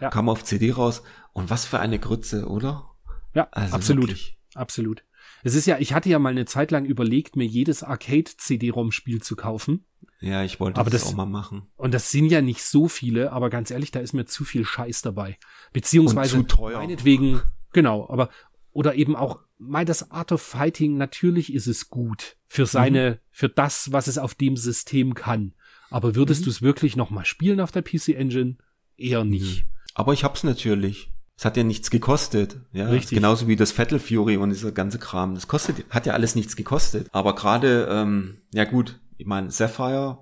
ja. 0.00 0.10
kam 0.10 0.28
auf 0.28 0.44
CD 0.44 0.72
raus. 0.72 1.02
Und 1.32 1.50
was 1.50 1.64
für 1.64 1.80
eine 1.80 1.98
Grütze, 1.98 2.46
oder? 2.46 2.90
Ja, 3.34 3.48
also 3.52 3.74
absolut. 3.74 4.08
Wirklich. 4.08 4.38
Absolut. 4.54 5.04
Es 5.44 5.54
ist 5.54 5.66
ja, 5.66 5.78
ich 5.78 5.92
hatte 5.92 6.08
ja 6.08 6.18
mal 6.18 6.30
eine 6.30 6.46
Zeit 6.46 6.70
lang 6.70 6.84
überlegt, 6.84 7.36
mir 7.36 7.46
jedes 7.46 7.82
Arcade-CD-ROM-Spiel 7.82 9.22
zu 9.22 9.36
kaufen. 9.36 9.84
Ja, 10.20 10.42
ich 10.42 10.58
wollte 10.58 10.80
aber 10.80 10.90
das, 10.90 11.02
das 11.02 11.12
auch 11.12 11.16
mal 11.16 11.26
machen. 11.26 11.68
Und 11.76 11.94
das 11.94 12.10
sind 12.10 12.26
ja 12.26 12.40
nicht 12.40 12.62
so 12.62 12.88
viele, 12.88 13.30
aber 13.30 13.50
ganz 13.50 13.70
ehrlich, 13.70 13.92
da 13.92 14.00
ist 14.00 14.14
mir 14.14 14.24
zu 14.24 14.44
viel 14.44 14.64
Scheiß 14.64 15.02
dabei. 15.02 15.38
Beziehungsweise, 15.72 16.38
und 16.38 16.50
zu 16.50 16.56
teuer. 16.56 16.78
meinetwegen, 16.78 17.40
genau, 17.72 18.08
aber, 18.10 18.30
oder 18.72 18.96
eben 18.96 19.14
auch, 19.14 19.38
mein, 19.58 19.86
das 19.86 20.10
Art 20.10 20.32
of 20.32 20.40
Fighting, 20.40 20.96
natürlich 20.96 21.52
ist 21.52 21.66
es 21.66 21.90
gut 21.90 22.36
für 22.46 22.66
seine, 22.66 23.10
mhm. 23.10 23.16
für 23.30 23.48
das, 23.48 23.92
was 23.92 24.06
es 24.06 24.18
auf 24.18 24.34
dem 24.34 24.56
System 24.56 25.14
kann. 25.14 25.54
Aber 25.90 26.14
würdest 26.14 26.42
mhm. 26.42 26.44
du 26.44 26.50
es 26.50 26.62
wirklich 26.62 26.96
noch 26.96 27.10
mal 27.10 27.24
spielen 27.24 27.60
auf 27.60 27.72
der 27.72 27.82
PC 27.82 28.08
Engine? 28.10 28.56
Eher 28.96 29.24
nicht. 29.24 29.64
Mhm. 29.64 29.70
Aber 29.94 30.12
ich 30.12 30.24
hab's 30.24 30.44
natürlich. 30.44 31.10
Es 31.36 31.44
hat 31.44 31.56
ja 31.56 31.62
nichts 31.62 31.90
gekostet. 31.90 32.60
Ja, 32.72 32.88
Richtig. 32.88 33.16
Genauso 33.16 33.46
wie 33.46 33.56
das 33.56 33.70
Fatal 33.70 34.00
Fury 34.00 34.36
und 34.36 34.50
dieser 34.50 34.72
ganze 34.72 34.98
Kram. 34.98 35.34
Das 35.34 35.46
kostet, 35.46 35.84
hat 35.90 36.04
ja 36.04 36.12
alles 36.12 36.34
nichts 36.34 36.56
gekostet. 36.56 37.06
Aber 37.12 37.34
gerade, 37.34 37.86
ähm, 37.90 38.38
ja 38.52 38.64
gut, 38.64 38.98
ich 39.18 39.26
meine, 39.26 39.50
Sapphire 39.50 40.18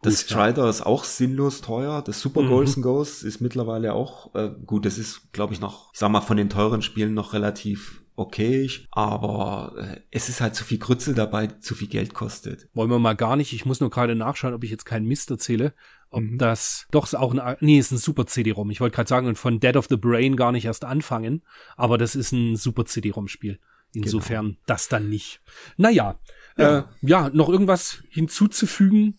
Das 0.00 0.20
Strider 0.20 0.64
ja. 0.64 0.70
ist 0.70 0.82
auch 0.82 1.04
sinnlos 1.04 1.60
teuer. 1.60 2.02
Das 2.02 2.20
Super 2.20 2.42
mhm. 2.42 2.48
Golden 2.48 2.82
Ghost 2.82 3.24
ist 3.24 3.40
mittlerweile 3.40 3.94
auch 3.94 4.32
äh, 4.34 4.50
gut. 4.64 4.84
Das 4.84 4.96
ist, 4.96 5.32
glaube 5.32 5.54
ich, 5.54 5.60
noch, 5.60 5.92
ich 5.92 5.98
sag 5.98 6.10
mal, 6.10 6.20
von 6.20 6.36
den 6.36 6.50
teuren 6.50 6.82
Spielen 6.82 7.14
noch 7.14 7.32
relativ 7.32 8.01
okay, 8.16 8.70
aber 8.90 9.74
äh, 9.78 10.00
es 10.10 10.28
ist 10.28 10.40
halt 10.40 10.54
zu 10.54 10.64
viel 10.64 10.78
Grütze 10.78 11.14
dabei, 11.14 11.46
zu 11.46 11.74
viel 11.74 11.88
Geld 11.88 12.14
kostet. 12.14 12.68
Wollen 12.74 12.90
wir 12.90 12.98
mal 12.98 13.16
gar 13.16 13.36
nicht. 13.36 13.52
Ich 13.52 13.64
muss 13.64 13.80
nur 13.80 13.90
gerade 13.90 14.14
nachschauen, 14.14 14.54
ob 14.54 14.64
ich 14.64 14.70
jetzt 14.70 14.84
keinen 14.84 15.06
Mist 15.06 15.30
erzähle. 15.30 15.74
Ob 16.10 16.22
mhm. 16.22 16.38
das 16.38 16.86
doch 16.90 17.04
ist 17.04 17.14
auch 17.14 17.34
ein 17.34 17.56
nee, 17.60 17.78
ist 17.78 17.90
ein 17.90 17.98
super 17.98 18.26
CD-ROM. 18.26 18.70
Ich 18.70 18.80
wollte 18.80 18.94
gerade 18.94 19.08
sagen 19.08 19.26
und 19.26 19.38
von 19.38 19.60
Dead 19.60 19.76
of 19.76 19.86
the 19.88 19.96
Brain 19.96 20.36
gar 20.36 20.52
nicht 20.52 20.66
erst 20.66 20.84
anfangen, 20.84 21.42
aber 21.76 21.96
das 21.96 22.14
ist 22.14 22.32
ein 22.32 22.56
super 22.56 22.84
CD-ROM 22.84 23.28
Spiel. 23.28 23.58
Insofern 23.94 24.46
genau. 24.46 24.58
das 24.66 24.88
dann 24.88 25.08
nicht. 25.08 25.40
Naja, 25.76 26.18
ja. 26.56 26.78
Äh, 26.78 26.84
ja, 27.02 27.30
noch 27.30 27.48
irgendwas 27.48 28.02
hinzuzufügen? 28.08 29.18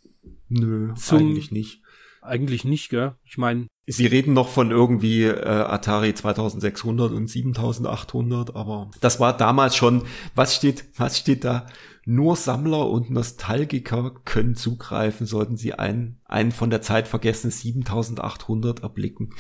Nö, 0.50 0.94
eigentlich 1.10 1.52
nicht. 1.52 1.82
Eigentlich 2.22 2.64
nicht, 2.64 2.90
gell? 2.90 3.16
Ich 3.24 3.38
meine. 3.38 3.68
Sie 3.86 4.06
reden 4.06 4.34
noch 4.34 4.48
von 4.48 4.72
irgendwie 4.72 5.24
äh, 5.24 5.46
Atari 5.46 6.14
2600 6.14 7.12
und 7.12 7.28
7800, 7.28 8.56
aber 8.56 8.90
das 9.02 9.20
war 9.20 9.36
damals 9.36 9.76
schon, 9.76 10.04
was 10.36 10.56
steht, 10.56 10.86
was 10.98 11.18
steht 11.18 11.44
da? 11.44 11.68
Nur 12.06 12.36
Sammler 12.36 12.90
und 12.90 13.12
Nostalgiker 13.12 14.12
können 14.24 14.56
zugreifen, 14.56 15.26
sollten 15.26 15.58
sie 15.58 15.74
einen, 15.74 16.22
einen 16.26 16.52
von 16.52 16.70
der 16.70 16.82
Zeit 16.82 17.08
vergessenen 17.08 17.52
7800 17.52 18.84
erblicken. 18.84 19.34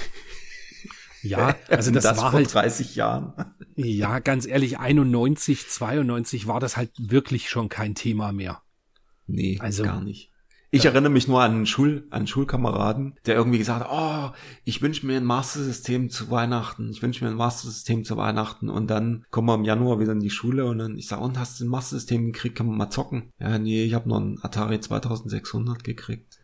Ja, 1.21 1.55
also 1.69 1.89
das, 1.91 2.03
das 2.03 2.17
war 2.17 2.31
vor 2.31 2.39
halt 2.39 2.53
30 2.53 2.95
Jahren. 2.97 3.33
Ja, 3.75 4.19
ganz 4.19 4.45
ehrlich, 4.45 4.77
91, 4.77 5.69
92 5.69 6.47
war 6.47 6.59
das 6.59 6.75
halt 6.75 6.91
wirklich 6.99 7.49
schon 7.49 7.69
kein 7.69 7.95
Thema 7.95 8.33
mehr. 8.33 8.61
Nee, 9.25 9.57
also, 9.61 9.83
gar 9.83 10.01
nicht. 10.01 10.32
Ich 10.73 10.85
ja. 10.85 10.89
erinnere 10.89 11.11
mich 11.11 11.27
nur 11.27 11.39
an 11.39 11.51
einen, 11.51 11.65
Schul, 11.67 12.07
an 12.09 12.17
einen 12.17 12.27
Schulkameraden, 12.27 13.13
der 13.27 13.35
irgendwie 13.35 13.59
gesagt 13.59 13.87
hat, 13.87 13.89
oh, 13.91 14.35
ich 14.63 14.81
wünsche 14.81 15.05
mir 15.05 15.17
ein 15.17 15.23
Master-System 15.23 16.09
zu 16.09 16.31
Weihnachten, 16.31 16.89
ich 16.89 17.03
wünsche 17.03 17.23
mir 17.23 17.29
ein 17.29 17.37
Master-System 17.37 18.03
zu 18.03 18.17
Weihnachten 18.17 18.69
und 18.69 18.87
dann 18.87 19.23
kommen 19.29 19.49
wir 19.49 19.53
im 19.53 19.65
Januar 19.65 19.99
wieder 19.99 20.13
in 20.13 20.19
die 20.19 20.31
Schule 20.31 20.65
und 20.65 20.79
dann, 20.79 20.97
ich 20.97 21.07
sage, 21.07 21.21
und 21.21 21.37
hast 21.37 21.59
du 21.59 21.65
ein 21.65 21.67
Master-System 21.67 22.25
gekriegt, 22.25 22.55
kann 22.55 22.65
man 22.65 22.75
mal 22.75 22.89
zocken? 22.89 23.31
Ja, 23.39 23.59
nee, 23.59 23.83
ich 23.83 23.93
habe 23.93 24.09
noch 24.09 24.19
ein 24.19 24.39
Atari 24.41 24.79
2600 24.79 25.83
gekriegt. 25.83 26.39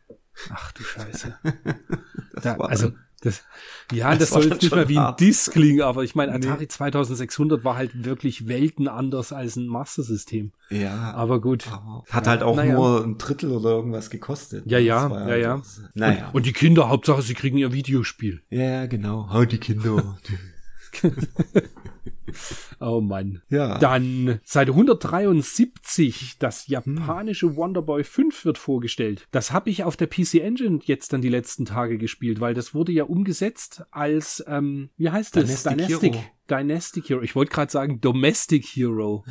Ach 0.51 0.73
du 0.73 0.83
Scheiße. 0.83 1.35
da, 2.43 2.55
also 2.57 2.91
das, 3.19 3.43
ja, 3.91 4.09
das, 4.11 4.19
das 4.19 4.29
soll 4.29 4.45
jetzt 4.45 4.61
nicht 4.61 4.73
mehr 4.73 4.87
wie 4.87 4.97
ein 4.97 5.15
Disk 5.17 5.51
klingen, 5.51 5.81
aber 5.81 6.03
ich 6.03 6.15
meine, 6.15 6.33
Atari 6.33 6.61
nee. 6.61 6.67
2600 6.67 7.63
war 7.63 7.75
halt 7.75 8.05
wirklich 8.05 8.47
Welten 8.47 8.87
anders 8.87 9.33
als 9.33 9.55
ein 9.55 9.67
Master-System. 9.67 10.51
Ja. 10.69 11.13
Aber 11.13 11.41
gut. 11.41 11.67
Aber 11.71 12.03
hat 12.09 12.27
halt 12.27 12.43
auch 12.43 12.55
naja. 12.55 12.73
nur 12.73 13.03
ein 13.03 13.17
Drittel 13.17 13.51
oder 13.51 13.71
irgendwas 13.71 14.09
gekostet. 14.09 14.65
Ja, 14.65 14.79
ja, 14.79 15.09
ja, 15.09 15.27
ja. 15.27 15.37
ja. 15.37 15.61
Naja. 15.93 16.27
Und, 16.27 16.35
und, 16.35 16.45
die 16.45 16.53
Kinder, 16.53 16.89
Hauptsache, 16.89 17.21
sie 17.21 17.33
kriegen 17.33 17.57
ihr 17.57 17.73
Videospiel. 17.73 18.41
Ja, 18.49 18.85
genau. 18.85 19.29
Oh, 19.33 19.45
die 19.45 19.57
Kinder. 19.57 20.17
oh 22.79 23.01
Mann. 23.01 23.41
Ja. 23.49 23.77
Dann 23.77 24.39
Seite 24.43 24.71
173, 24.71 26.37
das 26.39 26.67
japanische 26.67 27.47
hm. 27.47 27.55
Wonderboy 27.55 28.03
5 28.03 28.45
wird 28.45 28.57
vorgestellt. 28.57 29.27
Das 29.31 29.51
habe 29.51 29.69
ich 29.69 29.83
auf 29.83 29.97
der 29.97 30.07
PC 30.07 30.35
Engine 30.35 30.79
jetzt 30.83 31.13
dann 31.13 31.21
die 31.21 31.29
letzten 31.29 31.65
Tage 31.65 31.97
gespielt, 31.97 32.39
weil 32.39 32.53
das 32.53 32.73
wurde 32.73 32.91
ja 32.91 33.03
umgesetzt 33.03 33.83
als, 33.91 34.43
ähm, 34.47 34.89
wie 34.97 35.09
heißt 35.09 35.35
das? 35.35 35.63
Dynastic, 35.63 35.77
Dynastic 35.77 36.15
Hero. 36.15 36.25
Dynastic 36.49 37.09
Hero. 37.09 37.21
Ich 37.21 37.35
wollte 37.35 37.51
gerade 37.51 37.71
sagen 37.71 38.01
Domestic 38.01 38.65
Hero. 38.65 39.25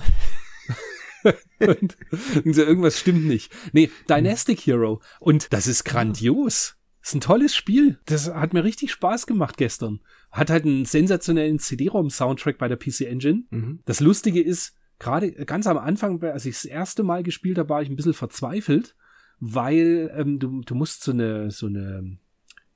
und, 1.61 1.96
und 2.44 2.55
so, 2.55 2.62
irgendwas 2.62 2.99
stimmt 2.99 3.26
nicht. 3.26 3.53
Nee, 3.72 3.90
Dynastic 4.09 4.61
Hero. 4.61 5.01
Und 5.20 5.53
das 5.53 5.66
ist 5.66 5.84
grandios. 5.84 6.78
Ist 7.09 7.15
ein 7.15 7.21
tolles 7.23 7.57
Spiel. 7.57 7.99
Das 8.05 8.35
hat 8.35 8.53
mir 8.53 8.65
richtig 8.65 8.93
Spaß 8.93 9.27
gemacht 9.27 9.57
gestern. 9.57 10.01
Hat 10.31 10.51
halt 10.51 10.67
einen 10.67 10.85
sensationellen 10.85 11.59
CD-ROM-Soundtrack 11.59 12.59
bei 12.59 12.69
der 12.69 12.77
PC 12.77 13.07
Engine. 13.07 13.45
Mhm. 13.49 13.79
Das 13.87 14.01
Lustige 14.01 14.43
ist, 14.43 14.77
gerade 14.99 15.33
ganz 15.47 15.67
am 15.67 15.79
Anfang, 15.79 16.23
als 16.23 16.45
ich 16.45 16.57
das 16.57 16.67
erste 16.67 17.05
Mal 17.05 17.23
gespielt 17.23 17.57
habe, 17.57 17.71
war 17.71 17.81
ich 17.81 17.89
ein 17.89 17.97
bisschen 17.97 18.13
verzweifelt, 18.13 18.95
weil 19.41 20.15
ähm, 20.15 20.39
du, 20.39 20.61
du 20.61 20.75
musst 20.75 21.03
so 21.03 21.13
eine, 21.13 21.51
so 21.51 21.69
eine, 21.69 22.19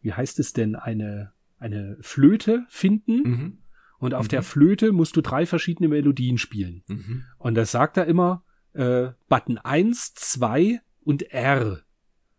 wie 0.00 0.14
heißt 0.14 0.38
es 0.38 0.54
denn, 0.54 0.76
eine, 0.76 1.32
eine 1.58 1.98
Flöte 2.00 2.64
finden. 2.70 3.22
Mhm. 3.22 3.58
Und 3.98 4.14
auf 4.14 4.24
mhm. 4.24 4.30
der 4.30 4.42
Flöte 4.42 4.92
musst 4.92 5.14
du 5.14 5.20
drei 5.20 5.44
verschiedene 5.44 5.90
Melodien 5.90 6.38
spielen. 6.38 6.84
Mhm. 6.86 7.24
Und 7.36 7.54
das 7.54 7.70
sagt 7.70 7.98
er 7.98 8.06
immer, 8.06 8.44
äh, 8.72 9.10
Button 9.28 9.58
1, 9.58 10.14
2 10.14 10.80
und 11.02 11.20
R. 11.34 11.82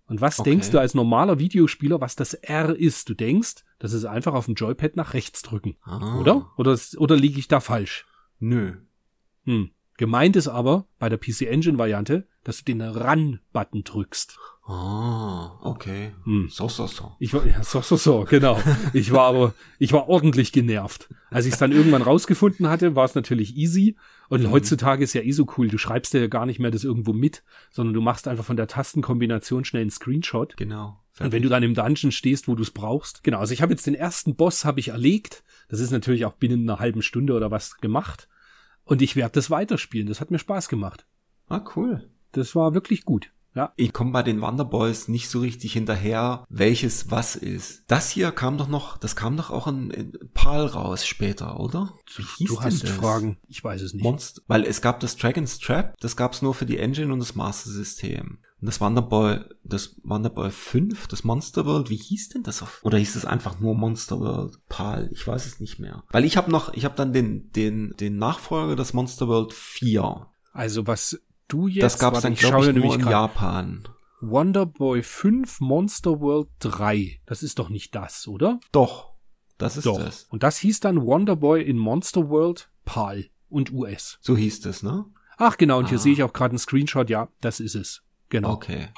Und 0.08 0.22
was 0.22 0.40
okay. 0.40 0.52
denkst 0.52 0.72
du 0.72 0.80
als 0.80 0.94
normaler 0.94 1.40
Videospieler, 1.40 2.02
was 2.02 2.16
das 2.16 2.34
R 2.34 2.76
ist? 2.76 3.10
Du 3.10 3.14
denkst, 3.14 3.64
das 3.80 3.94
ist 3.94 4.06
einfach 4.06 4.34
auf 4.34 4.46
dem 4.46 4.56
Joypad 4.56 4.96
nach 4.96 5.14
rechts 5.14 5.42
drücken. 5.42 5.78
Ah. 5.84 6.20
Oder? 6.20 6.52
Oder, 6.58 6.78
oder 6.98 7.16
liege 7.16 7.40
ich 7.40 7.48
da 7.48 7.60
falsch? 7.60 8.06
Nö. 8.40 8.76
Hm. 9.46 9.72
Gemeint 9.98 10.36
ist 10.36 10.48
aber 10.48 10.88
bei 11.00 11.08
der 11.08 11.18
PC 11.18 11.44
Engine 11.44 11.78
Variante, 11.78 12.28
dass 12.44 12.58
du 12.58 12.66
den 12.66 12.82
Run-Button 12.82 13.84
drückst. 13.84 14.40
Ah, 14.66 15.60
okay. 15.62 16.14
Hm. 16.24 16.48
So, 16.50 16.70
so, 16.70 16.88
so. 16.88 17.12
Ich 17.20 17.34
war, 17.34 17.46
ja, 17.46 17.62
so, 17.64 17.82
so, 17.82 17.98
so, 17.98 18.26
genau. 18.30 18.62
Ich 18.94 19.12
war 19.12 19.28
aber, 19.28 19.54
ich 19.78 19.92
war 19.92 20.08
ordentlich 20.08 20.54
genervt. 20.54 21.10
Als 21.30 21.46
ich 21.46 21.54
es 21.54 21.60
dann 21.60 21.74
irgendwann 21.74 22.02
rausgefunden 22.02 22.70
hatte, 22.70 22.96
war 22.96 23.04
es 23.04 23.14
natürlich 23.14 23.58
easy. 23.58 23.98
Und 24.30 24.44
mhm. 24.44 24.52
heutzutage 24.52 25.04
ist 25.04 25.14
ja 25.14 25.22
eh 25.22 25.32
so 25.32 25.48
cool. 25.58 25.68
Du 25.68 25.78
schreibst 25.78 26.14
dir 26.14 26.22
ja 26.22 26.28
gar 26.28 26.46
nicht 26.46 26.60
mehr 26.60 26.72
das 26.72 26.86
irgendwo 26.86 27.12
mit, 27.12 27.44
sondern 27.72 27.94
du 27.94 28.00
machst 28.00 28.28
einfach 28.28 28.46
von 28.46 28.56
der 28.56 28.68
Tastenkombination 28.68 29.66
schnell 29.66 29.82
einen 29.82 29.92
Screenshot. 29.92 30.56
Genau. 30.56 31.04
Fertig. 31.12 31.26
Und 31.26 31.32
wenn 31.34 31.44
du 31.44 31.50
dann 31.50 31.64
im 31.64 31.74
Dungeon 31.74 32.12
stehst, 32.14 32.48
wo 32.48 32.56
du 32.56 32.64
es 32.64 32.72
brauchst. 32.72 33.24
Genau. 33.24 33.40
Also 33.40 33.54
ich 33.54 33.62
habe 33.62 33.74
jetzt 33.74 33.86
den 33.86 33.96
ersten 33.96 34.36
Boss 34.36 34.64
habe 34.64 34.80
ich 34.80 34.90
erlegt. 34.90 35.44
Das 35.68 35.82
ist 35.82 35.92
natürlich 35.92 36.24
auch 36.24 36.34
binnen 36.34 36.70
einer 36.70 36.80
halben 36.80 37.02
Stunde 37.02 37.34
oder 37.34 37.52
was 37.52 37.78
gemacht. 37.78 38.30
Und 38.86 39.02
ich 39.02 39.18
werde 39.18 39.34
das 39.34 39.50
weiterspielen. 39.50 40.08
Das 40.08 40.22
hat 40.22 40.32
mir 40.32 40.40
Spaß 40.40 40.70
gemacht. 40.70 41.06
Ah, 41.50 41.64
cool. 41.76 42.10
Das 42.32 42.56
war 42.56 42.74
wirklich 42.74 43.04
gut. 43.04 43.32
Ja. 43.56 43.72
Ich 43.76 43.94
komme 43.94 44.12
bei 44.12 44.24
den 44.24 44.42
Wonderboys 44.42 45.08
nicht 45.08 45.30
so 45.30 45.40
richtig 45.40 45.74
hinterher, 45.74 46.46
welches 46.50 47.12
was 47.12 47.36
ist. 47.36 47.84
Das 47.88 48.10
hier 48.10 48.32
kam 48.32 48.58
doch 48.58 48.68
noch, 48.68 48.98
das 48.98 49.16
kam 49.16 49.38
doch 49.38 49.52
auch 49.52 49.68
in, 49.68 49.92
in 49.92 50.14
PAL 50.34 50.66
raus 50.66 51.06
später, 51.06 51.60
oder? 51.60 51.94
Wie 52.16 52.24
hieß 52.24 52.48
du 52.48 52.62
hast 52.62 52.84
das? 52.84 52.90
Fragen, 52.90 53.38
ich 53.48 53.64
weiß 53.64 53.82
es 53.82 53.94
nicht. 53.94 54.04
Monster, 54.04 54.42
weil 54.48 54.64
es 54.64 54.82
gab 54.82 55.00
das 55.00 55.16
Dragon's 55.16 55.60
Trap, 55.60 55.96
das 56.00 56.16
gab's 56.16 56.42
nur 56.42 56.54
für 56.54 56.66
die 56.66 56.80
Engine 56.80 57.14
und 57.14 57.20
das 57.20 57.36
Master 57.36 57.70
System. 57.70 58.40
Und 58.60 58.68
das 58.68 58.80
Wonderboy, 58.80 59.42
das 59.64 59.98
Wonderboy 60.04 60.50
5, 60.50 61.08
das 61.08 61.24
Monster 61.24 61.66
World, 61.66 61.90
wie 61.90 61.98
hieß 61.98 62.30
denn 62.30 62.44
das 62.44 62.64
auf? 62.64 62.80
Oder 62.84 62.98
hieß 62.98 63.16
es 63.16 63.26
einfach 63.26 63.60
nur 63.60 63.76
Monster 63.76 64.20
World 64.20 64.58
PAL? 64.70 65.10
Ich 65.12 65.28
weiß 65.28 65.46
es 65.46 65.60
nicht 65.60 65.80
mehr. 65.80 66.04
Weil 66.12 66.24
ich 66.24 66.38
habe 66.38 66.50
noch, 66.50 66.74
ich 66.74 66.86
habe 66.86 66.96
dann 66.96 67.14
den, 67.14 67.52
den, 67.52 67.94
den 68.00 68.18
Nachfolger 68.18 68.76
des 68.76 68.94
Monster 68.94 69.28
World 69.28 69.54
4. 69.54 70.28
Also 70.54 70.88
was 70.88 71.20
du 71.48 71.68
jetzt? 71.68 71.84
Das 71.84 72.00
gab 72.00 72.16
es 72.16 72.22
dann, 72.22 72.36
glaube 72.36 72.68
ich, 72.68 72.76
nur 72.76 72.96
in 72.96 73.02
Japan. 73.02 73.88
Wonder 74.22 74.66
Boy 74.66 75.04
5 75.04 75.60
Monster 75.60 76.22
World 76.22 76.48
3. 76.60 77.22
Das 77.26 77.44
ist 77.44 77.60
doch 77.60 77.70
nicht 77.70 77.94
das, 77.94 78.28
oder? 78.28 78.60
Doch. 78.72 79.14
Das 79.58 79.78
ist 79.78 79.86
doch. 79.86 80.00
das. 80.00 80.24
Und 80.26 80.44
das 80.44 80.58
hieß 80.58 80.80
dann 80.80 81.02
Wonder 81.06 81.36
Boy 81.36 81.62
in 81.62 81.78
Monster 81.78 82.30
World 82.30 82.70
PAL 82.86 83.26
und 83.50 83.72
US. 83.74 84.18
So 84.22 84.36
hieß 84.38 84.66
es, 84.66 84.84
ne? 84.84 85.06
Ach 85.38 85.58
genau, 85.58 85.80
und 85.80 85.86
ah. 85.86 85.90
hier 85.90 86.00
sehe 86.00 86.14
ich 86.14 86.24
auch 86.24 86.34
gerade 86.34 86.52
einen 86.52 86.60
Screenshot. 86.60 87.10
Ja, 87.10 87.28
das 87.42 87.60
ist 87.60 87.76
es. 87.76 88.04
Genau. 88.30 88.54
Okay. 88.54 88.90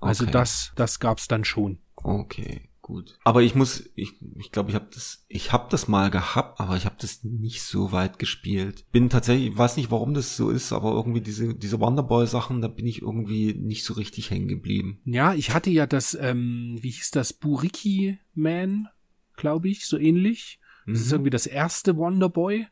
Also 0.00 0.24
okay. 0.24 0.26
Also 0.26 0.26
das, 0.26 0.72
das 0.76 1.00
gab's 1.00 1.28
dann 1.28 1.44
schon. 1.44 1.78
Okay 1.96 2.68
gut. 2.86 3.18
Aber 3.24 3.42
ich 3.42 3.56
muss, 3.56 3.90
ich 3.96 4.14
ich, 4.36 4.52
glaube, 4.52 4.70
ich 4.70 4.76
habe 4.76 4.86
das, 4.94 5.24
ich 5.26 5.50
habe 5.50 5.66
das 5.70 5.88
mal 5.88 6.08
gehabt, 6.08 6.60
aber 6.60 6.76
ich 6.76 6.84
habe 6.84 6.94
das 7.00 7.24
nicht 7.24 7.62
so 7.62 7.90
weit 7.90 8.20
gespielt. 8.20 8.84
Bin 8.92 9.10
tatsächlich, 9.10 9.48
ich 9.48 9.58
weiß 9.58 9.76
nicht, 9.76 9.90
warum 9.90 10.14
das 10.14 10.36
so 10.36 10.50
ist, 10.50 10.72
aber 10.72 10.92
irgendwie 10.92 11.20
diese 11.20 11.52
diese 11.52 11.80
Wonderboy-Sachen, 11.80 12.62
da 12.62 12.68
bin 12.68 12.86
ich 12.86 13.02
irgendwie 13.02 13.54
nicht 13.54 13.84
so 13.84 13.94
richtig 13.94 14.30
hängen 14.30 14.46
geblieben. 14.46 15.00
Ja, 15.04 15.34
ich 15.34 15.52
hatte 15.52 15.68
ja 15.68 15.88
das, 15.88 16.14
ähm, 16.14 16.78
wie 16.80 16.90
hieß 16.90 17.10
das, 17.10 17.32
Buriki 17.32 18.20
Man, 18.34 18.86
glaube 19.34 19.68
ich, 19.68 19.86
so 19.86 19.98
ähnlich. 19.98 20.60
Das 20.86 21.00
mhm. 21.00 21.04
ist 21.06 21.12
irgendwie 21.12 21.30
das 21.30 21.46
erste 21.46 21.96
Wonderboy. 21.96 22.68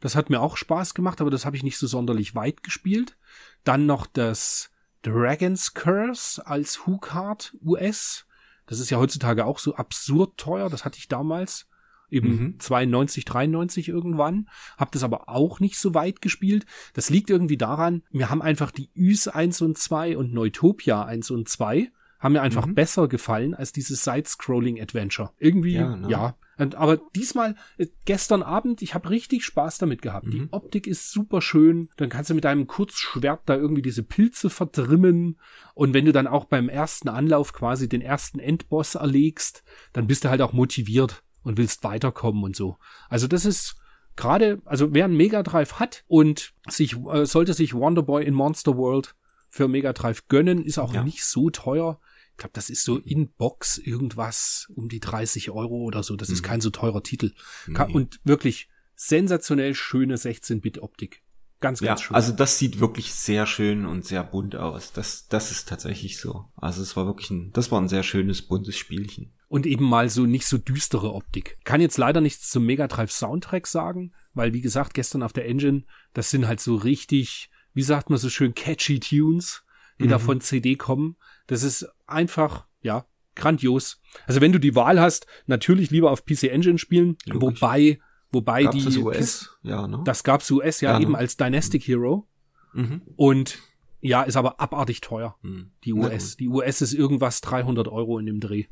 Das 0.00 0.16
hat 0.16 0.30
mir 0.30 0.40
auch 0.40 0.56
Spaß 0.56 0.94
gemacht, 0.94 1.20
aber 1.20 1.30
das 1.30 1.44
habe 1.44 1.56
ich 1.56 1.62
nicht 1.62 1.76
so 1.76 1.86
sonderlich 1.86 2.34
weit 2.34 2.62
gespielt. 2.62 3.18
Dann 3.64 3.84
noch 3.84 4.06
das 4.06 4.70
Dragon's 5.02 5.74
Curse 5.74 6.46
als 6.46 6.86
Hookard 6.86 7.54
US. 7.62 8.24
Das 8.68 8.78
ist 8.78 8.90
ja 8.90 8.98
heutzutage 8.98 9.44
auch 9.44 9.58
so 9.58 9.74
absurd 9.74 10.36
teuer. 10.36 10.70
Das 10.70 10.84
hatte 10.84 10.98
ich 10.98 11.08
damals 11.08 11.66
eben 12.10 12.28
mhm. 12.28 12.60
92, 12.60 13.24
93 13.24 13.88
irgendwann. 13.88 14.48
Hab 14.76 14.92
das 14.92 15.02
aber 15.02 15.28
auch 15.28 15.60
nicht 15.60 15.78
so 15.78 15.94
weit 15.94 16.22
gespielt. 16.22 16.66
Das 16.92 17.10
liegt 17.10 17.30
irgendwie 17.30 17.56
daran, 17.56 18.02
wir 18.10 18.30
haben 18.30 18.42
einfach 18.42 18.70
die 18.70 18.90
Ys 18.94 19.28
1 19.28 19.62
und 19.62 19.78
2 19.78 20.16
und 20.16 20.32
Neutopia 20.32 21.02
1 21.02 21.30
und 21.30 21.48
2 21.48 21.90
haben 22.18 22.32
mir 22.32 22.42
einfach 22.42 22.66
mhm. 22.66 22.74
besser 22.74 23.08
gefallen 23.08 23.54
als 23.54 23.72
dieses 23.72 24.02
Side-Scrolling-Adventure. 24.04 25.30
Irgendwie, 25.38 25.74
ja, 25.74 25.96
ne? 25.96 26.08
ja. 26.10 26.36
Und, 26.58 26.74
aber 26.74 26.98
diesmal, 27.14 27.54
äh, 27.78 27.86
gestern 28.04 28.42
Abend, 28.42 28.82
ich 28.82 28.94
habe 28.94 29.10
richtig 29.10 29.44
Spaß 29.44 29.78
damit 29.78 30.02
gehabt. 30.02 30.26
Mhm. 30.26 30.30
Die 30.30 30.48
Optik 30.50 30.86
ist 30.86 31.10
super 31.10 31.40
schön. 31.40 31.88
Dann 31.96 32.08
kannst 32.08 32.30
du 32.30 32.34
mit 32.34 32.44
deinem 32.44 32.66
Kurzschwert 32.66 33.42
da 33.46 33.54
irgendwie 33.54 33.82
diese 33.82 34.02
Pilze 34.02 34.50
verdrimmen. 34.50 35.38
Und 35.74 35.94
wenn 35.94 36.04
du 36.04 36.12
dann 36.12 36.26
auch 36.26 36.46
beim 36.46 36.68
ersten 36.68 37.08
Anlauf 37.08 37.52
quasi 37.52 37.88
den 37.88 38.02
ersten 38.02 38.40
Endboss 38.40 38.96
erlegst, 38.96 39.62
dann 39.92 40.06
bist 40.06 40.24
du 40.24 40.30
halt 40.30 40.42
auch 40.42 40.52
motiviert 40.52 41.22
und 41.42 41.56
willst 41.56 41.84
weiterkommen 41.84 42.42
und 42.42 42.56
so. 42.56 42.76
Also 43.08 43.28
das 43.28 43.44
ist 43.44 43.76
gerade, 44.16 44.60
also 44.64 44.92
wer 44.92 45.04
einen 45.04 45.16
Mega 45.16 45.42
Drive 45.42 45.74
hat 45.74 46.04
und 46.08 46.52
sich 46.68 46.96
äh, 47.06 47.24
sollte 47.24 47.54
sich 47.54 47.72
Wonderboy 47.72 48.24
in 48.24 48.34
Monster 48.34 48.76
World 48.76 49.14
für 49.48 49.68
Mega 49.68 49.92
Drive 49.92 50.28
gönnen, 50.28 50.64
ist 50.64 50.78
auch 50.78 50.92
ja. 50.92 51.04
nicht 51.04 51.24
so 51.24 51.50
teuer. 51.50 52.00
Ich 52.38 52.40
glaube, 52.40 52.52
das 52.52 52.70
ist 52.70 52.84
so 52.84 52.98
in 52.98 53.32
Box 53.32 53.78
irgendwas 53.78 54.68
um 54.76 54.88
die 54.88 55.00
30 55.00 55.50
Euro 55.50 55.78
oder 55.78 56.04
so. 56.04 56.14
Das 56.14 56.28
mhm. 56.28 56.34
ist 56.34 56.42
kein 56.44 56.60
so 56.60 56.70
teurer 56.70 57.02
Titel. 57.02 57.32
Nee. 57.66 57.92
Und 57.92 58.20
wirklich 58.22 58.68
sensationell 58.94 59.74
schöne 59.74 60.14
16-Bit-Optik. 60.14 61.24
Ganz, 61.58 61.80
ganz 61.80 62.00
ja, 62.00 62.06
schön. 62.06 62.14
Also 62.14 62.32
das 62.32 62.56
sieht 62.56 62.78
wirklich 62.78 63.12
sehr 63.12 63.44
schön 63.44 63.86
und 63.86 64.04
sehr 64.04 64.22
bunt 64.22 64.54
aus. 64.54 64.92
Das, 64.92 65.26
das 65.26 65.50
ist 65.50 65.68
tatsächlich 65.68 66.18
so. 66.20 66.44
Also 66.54 66.80
es 66.80 66.96
war 66.96 67.06
wirklich 67.06 67.28
ein, 67.30 67.50
das 67.52 67.72
war 67.72 67.80
ein 67.80 67.88
sehr 67.88 68.04
schönes, 68.04 68.40
buntes 68.42 68.76
Spielchen. 68.76 69.32
Und 69.48 69.66
eben 69.66 69.84
mal 69.84 70.08
so 70.08 70.24
nicht 70.24 70.46
so 70.46 70.58
düstere 70.58 71.14
Optik. 71.14 71.58
Kann 71.64 71.80
jetzt 71.80 71.98
leider 71.98 72.20
nichts 72.20 72.50
zum 72.50 72.64
Mega 72.64 72.86
Drive 72.86 73.10
Soundtrack 73.10 73.66
sagen, 73.66 74.12
weil 74.32 74.52
wie 74.52 74.60
gesagt, 74.60 74.94
gestern 74.94 75.24
auf 75.24 75.32
der 75.32 75.46
Engine, 75.46 75.82
das 76.14 76.30
sind 76.30 76.46
halt 76.46 76.60
so 76.60 76.76
richtig, 76.76 77.50
wie 77.74 77.82
sagt 77.82 78.10
man 78.10 78.20
so 78.20 78.30
schön, 78.30 78.54
catchy 78.54 79.00
Tunes, 79.00 79.64
die 79.98 80.04
mhm. 80.04 80.10
da 80.10 80.18
von 80.20 80.40
CD 80.40 80.76
kommen. 80.76 81.16
Das 81.48 81.64
ist 81.64 81.88
einfach, 82.06 82.66
ja, 82.82 83.04
grandios. 83.34 84.00
Also 84.26 84.40
wenn 84.40 84.52
du 84.52 84.60
die 84.60 84.76
Wahl 84.76 85.00
hast, 85.00 85.26
natürlich 85.46 85.90
lieber 85.90 86.12
auf 86.12 86.24
PC 86.24 86.44
Engine 86.44 86.78
spielen, 86.78 87.16
Logisch. 87.24 87.60
wobei, 87.60 87.98
wobei 88.30 88.64
gab's 88.64 88.76
die. 88.76 88.84
Das 88.84 88.96
US? 88.98 89.58
Ja, 89.62 89.88
ne? 89.88 90.02
Das 90.04 90.22
gab's 90.22 90.50
US, 90.50 90.80
ja, 90.80 90.92
ja 90.92 91.00
eben 91.00 91.12
ne? 91.12 91.18
als 91.18 91.36
Dynastic 91.36 91.82
mhm. 91.82 91.86
Hero. 91.86 92.28
Mhm. 92.74 93.02
Und 93.16 93.58
ja, 94.00 94.22
ist 94.22 94.36
aber 94.36 94.60
abartig 94.60 95.00
teuer. 95.00 95.36
Mhm. 95.42 95.72
Die 95.84 95.92
US. 95.92 96.36
Die 96.36 96.48
US 96.48 96.80
ist 96.82 96.92
irgendwas 96.92 97.40
300 97.40 97.88
Euro 97.88 98.18
in 98.18 98.26
dem 98.26 98.40
Dreh. 98.40 98.66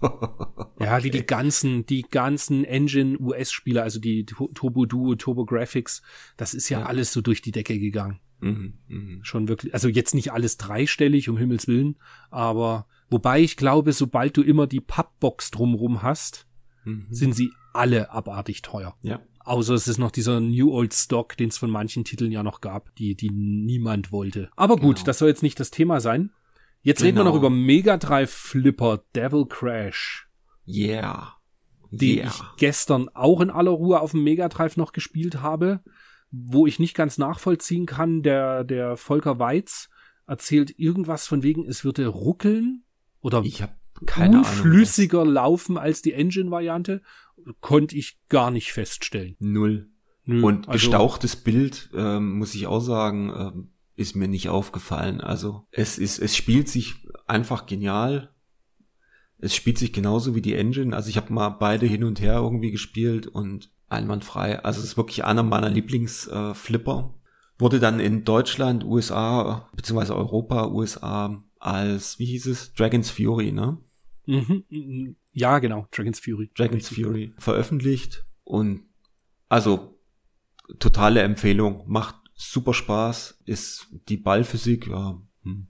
Ja, 0.80 1.02
wie 1.02 1.10
die 1.10 1.26
ganzen, 1.26 1.86
die 1.86 2.02
ganzen 2.02 2.64
Engine 2.64 3.18
US-Spieler, 3.18 3.82
also 3.82 3.98
die 3.98 4.24
Turbo 4.24 4.86
Duo, 4.86 5.16
Turbo 5.16 5.44
Graphics, 5.44 6.02
das 6.36 6.54
ist 6.54 6.68
ja, 6.68 6.80
ja, 6.80 6.86
alles 6.86 7.12
so 7.12 7.20
durch 7.20 7.42
die 7.42 7.50
Decke 7.50 7.80
gegangen. 7.80 8.20
Mhm, 8.40 8.74
mh. 8.88 9.18
Schon 9.22 9.48
wirklich, 9.48 9.74
also 9.74 9.88
jetzt 9.88 10.14
nicht 10.14 10.32
alles 10.32 10.56
dreistellig, 10.56 11.28
um 11.28 11.36
Himmels 11.36 11.66
Willen, 11.66 11.96
aber 12.30 12.86
wobei 13.10 13.40
ich 13.40 13.56
glaube, 13.56 13.92
sobald 13.92 14.36
du 14.36 14.42
immer 14.42 14.66
die 14.66 14.80
Pappbox 14.80 15.50
drumrum 15.50 16.02
hast, 16.02 16.46
mhm. 16.84 17.06
sind 17.10 17.34
sie 17.34 17.50
alle 17.72 18.10
abartig 18.10 18.62
teuer. 18.62 18.96
Ja. 19.02 19.20
Außer 19.40 19.74
es 19.74 19.88
ist 19.88 19.98
noch 19.98 20.10
dieser 20.10 20.40
New 20.40 20.72
Old 20.72 20.92
Stock, 20.92 21.36
den 21.36 21.48
es 21.48 21.58
von 21.58 21.70
manchen 21.70 22.04
Titeln 22.04 22.32
ja 22.32 22.42
noch 22.42 22.60
gab, 22.60 22.94
die, 22.96 23.14
die 23.14 23.30
niemand 23.30 24.12
wollte. 24.12 24.50
Aber 24.56 24.76
gut, 24.76 24.96
genau. 24.96 25.06
das 25.06 25.18
soll 25.18 25.28
jetzt 25.28 25.42
nicht 25.42 25.58
das 25.58 25.70
Thema 25.70 26.00
sein. 26.00 26.30
Jetzt 26.82 26.98
genau. 26.98 27.06
reden 27.06 27.16
wir 27.18 27.24
noch 27.24 27.32
genau. 27.32 27.46
über 27.46 27.50
Mega 27.50 27.96
Drive 27.96 28.30
Flipper 28.30 29.04
Devil 29.14 29.46
Crash. 29.46 30.28
Yeah. 30.66 31.34
Den 31.90 32.18
yeah. 32.18 32.28
ich 32.28 32.42
gestern 32.58 33.08
auch 33.14 33.40
in 33.40 33.50
aller 33.50 33.70
Ruhe 33.70 34.00
auf 34.00 34.10
dem 34.10 34.22
Mega 34.22 34.48
Drive 34.48 34.76
noch 34.76 34.92
gespielt 34.92 35.40
habe 35.40 35.80
wo 36.30 36.66
ich 36.66 36.78
nicht 36.78 36.94
ganz 36.94 37.18
nachvollziehen 37.18 37.86
kann, 37.86 38.22
der, 38.22 38.64
der 38.64 38.96
Volker 38.96 39.38
Weiz 39.38 39.88
erzählt 40.26 40.78
irgendwas 40.78 41.26
von 41.26 41.42
wegen, 41.42 41.66
es 41.66 41.84
würde 41.84 42.06
ruckeln 42.06 42.84
oder 43.20 43.42
ich 43.44 43.62
hab 43.62 43.76
keine 44.06 44.38
unflüssiger 44.38 45.22
Ahnung, 45.22 45.34
laufen 45.34 45.78
als 45.78 46.02
die 46.02 46.12
Engine-Variante, 46.12 47.02
konnte 47.60 47.96
ich 47.96 48.18
gar 48.28 48.50
nicht 48.50 48.72
feststellen. 48.72 49.36
Null. 49.38 49.90
Null. 50.24 50.44
Und 50.44 50.68
also, 50.68 50.72
gestauchtes 50.72 51.36
Bild, 51.36 51.90
ähm, 51.94 52.38
muss 52.38 52.54
ich 52.54 52.66
auch 52.66 52.80
sagen, 52.80 53.32
ähm, 53.34 53.70
ist 53.96 54.14
mir 54.14 54.28
nicht 54.28 54.48
aufgefallen. 54.48 55.20
Also 55.20 55.66
es 55.70 55.98
ist, 55.98 56.18
es 56.18 56.36
spielt 56.36 56.68
sich 56.68 57.06
einfach 57.26 57.66
genial. 57.66 58.34
Es 59.38 59.54
spielt 59.54 59.78
sich 59.78 59.92
genauso 59.92 60.34
wie 60.34 60.42
die 60.42 60.54
Engine. 60.54 60.94
Also 60.94 61.08
ich 61.10 61.16
habe 61.16 61.32
mal 61.32 61.50
beide 61.50 61.86
hin 61.86 62.04
und 62.04 62.20
her 62.20 62.34
irgendwie 62.34 62.70
gespielt 62.70 63.26
und 63.26 63.70
einwandfrei. 63.88 64.62
Also 64.64 64.80
es 64.80 64.86
ist 64.86 64.96
wirklich 64.96 65.24
einer 65.24 65.42
meiner 65.42 65.70
Lieblingsflipper. 65.70 67.14
Äh, 67.14 67.18
Wurde 67.60 67.80
dann 67.80 67.98
in 67.98 68.24
Deutschland, 68.24 68.84
USA, 68.84 69.68
beziehungsweise 69.74 70.14
Europa, 70.14 70.68
USA 70.68 71.42
als, 71.58 72.18
wie 72.20 72.26
hieß 72.26 72.46
es? 72.46 72.72
Dragon's 72.74 73.10
Fury, 73.10 73.50
ne? 73.50 73.78
Mhm, 74.26 74.64
mhm. 74.68 75.16
ja, 75.32 75.58
genau, 75.58 75.88
Dragon's 75.90 76.20
Fury. 76.20 76.50
Dragon's 76.54 76.88
Fury 76.88 77.32
veröffentlicht 77.38 78.26
und 78.44 78.82
also 79.48 79.98
totale 80.78 81.22
Empfehlung, 81.22 81.82
macht 81.86 82.14
super 82.34 82.74
Spaß, 82.74 83.40
ist 83.46 83.88
die 84.08 84.18
Ballphysik, 84.18 84.86
ja, 84.86 85.20
hm. 85.42 85.68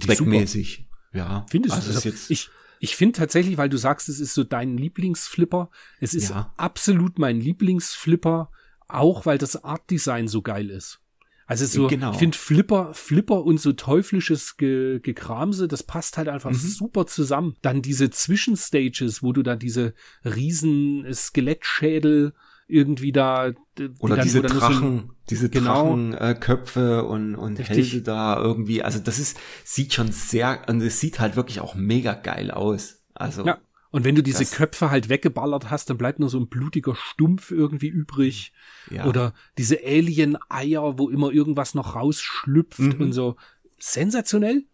zweckmäßig. 0.00 0.88
Ja, 1.12 1.46
findest 1.50 1.74
also 1.74 1.88
du 1.88 1.94
das? 1.94 2.04
Jetzt, 2.04 2.30
ich, 2.30 2.50
ich 2.80 2.96
finde 2.96 3.18
tatsächlich, 3.18 3.56
weil 3.56 3.68
du 3.68 3.76
sagst, 3.76 4.08
es 4.08 4.20
ist 4.20 4.34
so 4.34 4.44
dein 4.44 4.76
Lieblingsflipper, 4.76 5.70
es 6.00 6.14
ist 6.14 6.30
ja. 6.30 6.52
absolut 6.56 7.18
mein 7.18 7.40
Lieblingsflipper, 7.40 8.50
auch 8.88 9.26
weil 9.26 9.38
das 9.38 9.64
Artdesign 9.64 10.28
so 10.28 10.42
geil 10.42 10.70
ist. 10.70 11.00
Also 11.48 11.64
so, 11.64 11.86
genau. 11.86 12.10
ich 12.10 12.18
finde 12.18 12.36
Flipper, 12.36 12.92
Flipper 12.92 13.44
und 13.44 13.60
so 13.60 13.72
teuflisches 13.72 14.56
Ge 14.56 14.98
Gekramse, 14.98 15.68
das 15.68 15.84
passt 15.84 16.18
halt 16.18 16.28
einfach 16.28 16.50
mhm. 16.50 16.56
super 16.56 17.06
zusammen. 17.06 17.54
Dann 17.62 17.82
diese 17.82 18.10
Zwischenstages, 18.10 19.22
wo 19.22 19.32
du 19.32 19.44
da 19.44 19.54
diese 19.54 19.94
riesen 20.24 21.06
Skelettschädel 21.12 22.34
irgendwie 22.68 23.12
da 23.12 23.52
oder 24.00 24.18
diese 24.18 24.42
Drachen, 24.42 25.12
diese 25.30 25.48
genau, 25.48 25.94
Drachenköpfe 25.94 27.02
äh, 27.04 27.06
und 27.06 27.36
und 27.36 27.58
Hälse 27.58 28.02
da 28.02 28.40
irgendwie, 28.40 28.82
also 28.82 28.98
das 28.98 29.18
ist 29.18 29.38
sieht 29.64 29.94
schon 29.94 30.10
sehr 30.12 30.62
und 30.68 30.80
es 30.80 31.00
sieht 31.00 31.20
halt 31.20 31.36
wirklich 31.36 31.60
auch 31.60 31.74
mega 31.74 32.14
geil 32.14 32.50
aus. 32.50 33.02
Also 33.14 33.44
ja. 33.44 33.58
Und 33.90 34.04
wenn 34.04 34.14
du 34.14 34.22
diese 34.22 34.40
das, 34.40 34.52
Köpfe 34.52 34.90
halt 34.90 35.08
weggeballert 35.08 35.70
hast, 35.70 35.88
dann 35.88 35.96
bleibt 35.96 36.18
nur 36.18 36.28
so 36.28 36.38
ein 36.38 36.48
blutiger 36.48 36.94
Stumpf 36.94 37.50
irgendwie 37.50 37.88
übrig. 37.88 38.52
Ja. 38.90 39.06
Oder 39.06 39.32
diese 39.56 39.78
Alien-Eier, 39.82 40.98
wo 40.98 41.08
immer 41.08 41.30
irgendwas 41.30 41.74
noch 41.74 41.94
rausschlüpft 41.94 42.78
mhm. 42.78 43.00
und 43.00 43.12
so. 43.12 43.36
Sensationell. 43.78 44.64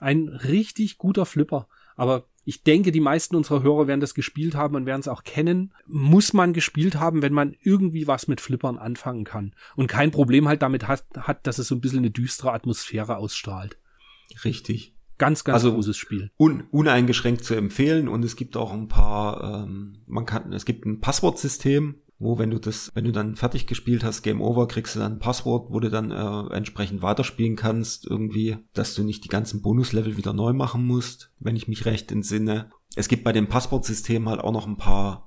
Ein 0.00 0.26
richtig 0.26 0.98
guter 0.98 1.26
Flipper. 1.26 1.68
Aber 1.94 2.26
ich 2.44 2.62
denke, 2.62 2.90
die 2.90 3.00
meisten 3.00 3.36
unserer 3.36 3.62
Hörer 3.62 3.86
werden 3.86 4.00
das 4.00 4.14
gespielt 4.14 4.54
haben 4.54 4.74
und 4.74 4.86
werden 4.86 5.00
es 5.00 5.08
auch 5.08 5.22
kennen. 5.22 5.72
Muss 5.86 6.32
man 6.32 6.52
gespielt 6.52 6.96
haben, 6.96 7.22
wenn 7.22 7.32
man 7.32 7.54
irgendwie 7.62 8.06
was 8.06 8.26
mit 8.26 8.40
Flippern 8.40 8.78
anfangen 8.78 9.24
kann. 9.24 9.54
Und 9.76 9.86
kein 9.86 10.10
Problem 10.10 10.48
halt 10.48 10.62
damit 10.62 10.88
hat, 10.88 11.04
hat 11.16 11.46
dass 11.46 11.58
es 11.58 11.68
so 11.68 11.74
ein 11.74 11.80
bisschen 11.80 12.00
eine 12.00 12.10
düstere 12.10 12.52
Atmosphäre 12.52 13.16
ausstrahlt. 13.16 13.78
Richtig. 14.44 14.94
Ganz, 15.18 15.44
ganz 15.44 15.54
also 15.54 15.74
großes 15.74 15.96
Spiel. 15.96 16.32
Un, 16.38 16.64
uneingeschränkt 16.72 17.44
zu 17.44 17.54
empfehlen 17.54 18.08
und 18.08 18.24
es 18.24 18.34
gibt 18.34 18.56
auch 18.56 18.72
ein 18.72 18.88
paar, 18.88 19.64
ähm, 19.64 19.98
man 20.06 20.26
kann, 20.26 20.52
es 20.52 20.64
gibt 20.64 20.84
ein 20.84 21.00
Passwortsystem, 21.00 21.96
wo 22.22 22.38
wenn 22.38 22.50
du 22.50 22.58
das, 22.58 22.90
wenn 22.94 23.04
du 23.04 23.12
dann 23.12 23.36
fertig 23.36 23.66
gespielt 23.66 24.04
hast, 24.04 24.22
Game 24.22 24.40
Over, 24.40 24.68
kriegst 24.68 24.94
du 24.94 25.00
dann 25.00 25.14
ein 25.14 25.18
Passwort, 25.18 25.70
wo 25.70 25.80
du 25.80 25.90
dann 25.90 26.10
äh, 26.10 26.54
entsprechend 26.54 27.02
weiterspielen 27.02 27.56
kannst, 27.56 28.06
irgendwie, 28.06 28.58
dass 28.74 28.94
du 28.94 29.02
nicht 29.02 29.24
die 29.24 29.28
ganzen 29.28 29.62
Bonuslevel 29.62 30.16
wieder 30.16 30.32
neu 30.32 30.52
machen 30.52 30.86
musst, 30.86 31.32
wenn 31.40 31.56
ich 31.56 31.68
mich 31.68 31.84
recht 31.84 32.12
entsinne. 32.12 32.70
Es 32.94 33.08
gibt 33.08 33.24
bei 33.24 33.32
dem 33.32 33.48
Passwortsystem 33.48 34.28
halt 34.28 34.40
auch 34.40 34.52
noch 34.52 34.66
ein 34.66 34.76
paar 34.76 35.26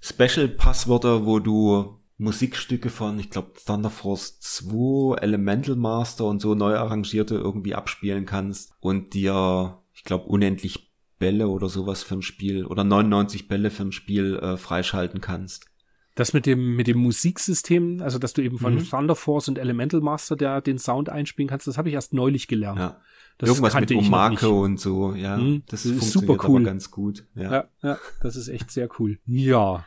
Special-Passwörter, 0.00 1.24
wo 1.24 1.38
du 1.38 1.98
Musikstücke 2.16 2.90
von, 2.90 3.18
ich 3.18 3.30
glaube, 3.30 3.52
Thunder 3.64 3.90
Force 3.90 4.38
2, 4.40 5.16
Elemental 5.18 5.76
Master 5.76 6.26
und 6.26 6.40
so 6.40 6.54
neu 6.54 6.76
arrangierte 6.76 7.34
irgendwie 7.34 7.74
abspielen 7.74 8.24
kannst 8.24 8.72
und 8.80 9.14
dir, 9.14 9.82
ich 9.92 10.04
glaube, 10.04 10.26
unendlich 10.26 10.92
Bälle 11.18 11.48
oder 11.48 11.68
sowas 11.68 12.02
für 12.02 12.16
ein 12.16 12.22
Spiel 12.22 12.66
oder 12.66 12.84
99 12.84 13.48
Bälle 13.48 13.70
für 13.70 13.84
ein 13.84 13.92
Spiel 13.92 14.36
äh, 14.36 14.56
freischalten 14.56 15.20
kannst. 15.20 15.66
Das 16.14 16.32
mit 16.32 16.46
dem, 16.46 16.76
mit 16.76 16.86
dem 16.86 16.98
Musiksystem, 16.98 18.00
also 18.00 18.18
dass 18.18 18.32
du 18.34 18.42
eben 18.42 18.58
von 18.58 18.74
mhm. 18.74 18.88
Thunder 18.88 19.16
Force 19.16 19.48
und 19.48 19.58
Elemental 19.58 20.00
Master 20.00 20.36
der 20.36 20.60
den 20.60 20.78
Sound 20.78 21.08
einspielen 21.08 21.48
kannst, 21.48 21.66
das 21.66 21.76
habe 21.76 21.88
ich 21.88 21.94
erst 21.94 22.14
neulich 22.14 22.46
gelernt. 22.46 22.78
Ja. 22.78 23.00
Das 23.38 23.48
Irgendwas 23.48 23.74
mit 23.74 23.90
Omake 23.90 24.48
und 24.48 24.78
so, 24.78 25.14
ja. 25.14 25.36
Mhm, 25.36 25.64
das, 25.66 25.82
das 25.82 25.92
ist 25.92 26.12
super 26.12 26.36
cool. 26.48 26.62
ganz 26.62 26.92
gut. 26.92 27.26
Ja. 27.34 27.52
ja, 27.52 27.68
ja, 27.82 27.98
das 28.20 28.36
ist 28.36 28.46
echt 28.46 28.70
sehr 28.70 28.88
cool. 28.98 29.18
Ja. 29.26 29.84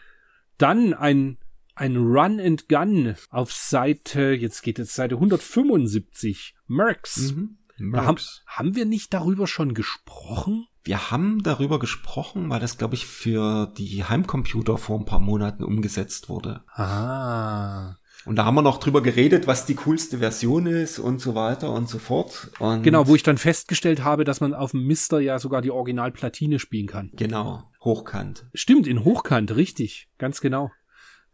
Dann 0.57 0.93
ein, 0.93 1.37
ein 1.73 1.95
Run 1.95 2.41
and 2.41 2.67
Gun 2.67 3.15
auf 3.29 3.53
Seite, 3.53 4.31
jetzt 4.33 4.63
geht 4.63 4.79
es 4.79 4.95
Seite 4.95 5.15
175. 5.15 6.55
Mercs. 6.67 7.33
Mhm. 7.33 7.57
Mercs. 7.77 8.43
Haben, 8.47 8.67
haben 8.67 8.75
wir 8.75 8.85
nicht 8.85 9.13
darüber 9.13 9.47
schon 9.47 9.73
gesprochen? 9.73 10.67
Wir 10.87 11.11
haben 11.11 11.43
darüber 11.43 11.79
gesprochen, 11.79 12.49
weil 12.49 12.61
das, 12.61 12.77
glaube 12.77 12.95
ich, 12.95 13.05
für 13.05 13.73
die 13.77 14.05
Heimcomputer 14.05 14.77
vor 14.77 14.97
ein 14.97 15.03
paar 15.03 15.19
Monaten 15.19 15.65
umgesetzt 15.65 16.29
wurde. 16.29 16.61
Ah. 16.75 17.95
Und 18.23 18.37
da 18.37 18.45
haben 18.45 18.55
wir 18.55 18.61
noch 18.61 18.77
drüber 18.77 19.01
geredet, 19.01 19.47
was 19.47 19.65
die 19.65 19.75
coolste 19.75 20.19
Version 20.19 20.65
ist 20.65 20.97
und 20.97 21.19
so 21.19 21.35
weiter 21.35 21.73
und 21.73 21.89
so 21.89 21.99
fort. 21.99 22.51
Und 22.59 22.83
genau, 22.83 23.05
wo 23.05 23.15
ich 23.15 23.23
dann 23.23 23.37
festgestellt 23.37 24.05
habe, 24.05 24.23
dass 24.23 24.39
man 24.39 24.53
auf 24.53 24.71
dem 24.71 24.87
Mister 24.87 25.19
ja 25.19 25.39
sogar 25.39 25.61
die 25.61 25.71
Originalplatine 25.71 26.57
spielen 26.57 26.87
kann. 26.87 27.11
Genau, 27.17 27.69
hochkant. 27.83 28.45
Stimmt, 28.53 28.87
in 28.87 29.03
Hochkant, 29.03 29.57
richtig, 29.57 30.07
ganz 30.17 30.39
genau. 30.39 30.71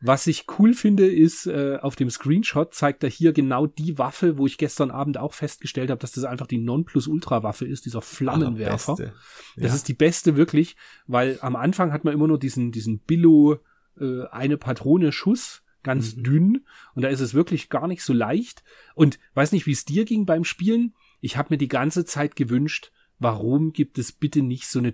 Was 0.06 0.28
ich 0.28 0.46
cool 0.60 0.74
finde, 0.74 1.08
ist, 1.08 1.48
äh, 1.48 1.78
auf 1.82 1.96
dem 1.96 2.10
Screenshot 2.10 2.74
zeigt 2.74 3.04
er 3.04 3.10
hier 3.10 3.32
genau 3.32 3.68
die 3.68 3.98
Waffe, 3.98 4.38
wo 4.38 4.46
ich 4.46 4.58
gestern 4.58 4.92
Abend 4.92 5.18
auch 5.18 5.34
festgestellt 5.34 5.90
habe, 5.90 6.00
dass 6.00 6.12
das 6.12 6.26
einfach 6.26 6.46
die 6.48 6.58
Nonplusultra-Waffe 6.58 7.66
ist, 7.66 7.86
dieser 7.86 8.02
Flammenwerfer. 8.02 8.94
Allerbeste. 8.94 9.14
Das 9.56 9.72
Ja. 9.72 9.76
ist 9.76 9.88
die 9.88 9.94
beste 9.94 10.36
wirklich, 10.36 10.76
weil 11.08 11.38
am 11.42 11.56
Anfang 11.56 11.94
hat 11.94 12.04
man 12.04 12.14
immer 12.14 12.28
nur 12.28 12.38
diesen, 12.38 12.72
diesen 12.74 13.00
Billo, 13.00 13.60
äh, 14.00 14.24
eine 14.32 14.58
Patrone 14.58 15.12
Schuss, 15.14 15.64
ganz 15.84 16.16
Mhm. 16.18 16.24
dünn. 16.24 16.66
Und 16.96 17.02
da 17.04 17.08
ist 17.10 17.20
es 17.22 17.34
wirklich 17.34 17.70
gar 17.70 17.88
nicht 17.88 18.04
so 18.04 18.12
leicht. 18.14 18.64
Und 18.96 19.20
weiß 19.36 19.52
nicht, 19.54 19.66
wie 19.68 19.72
es 19.72 19.86
dir 19.86 20.06
ging 20.06 20.26
beim 20.26 20.44
Spielen. 20.44 20.96
Ich 21.22 21.38
habe 21.38 21.48
mir 21.54 21.58
die 21.58 21.68
ganze 21.70 22.04
Zeit 22.06 22.36
gewünscht, 22.36 22.92
warum 23.20 23.72
gibt 23.72 23.98
es 23.98 24.12
bitte 24.12 24.42
nicht 24.42 24.68
so 24.68 24.80
eine 24.80 24.94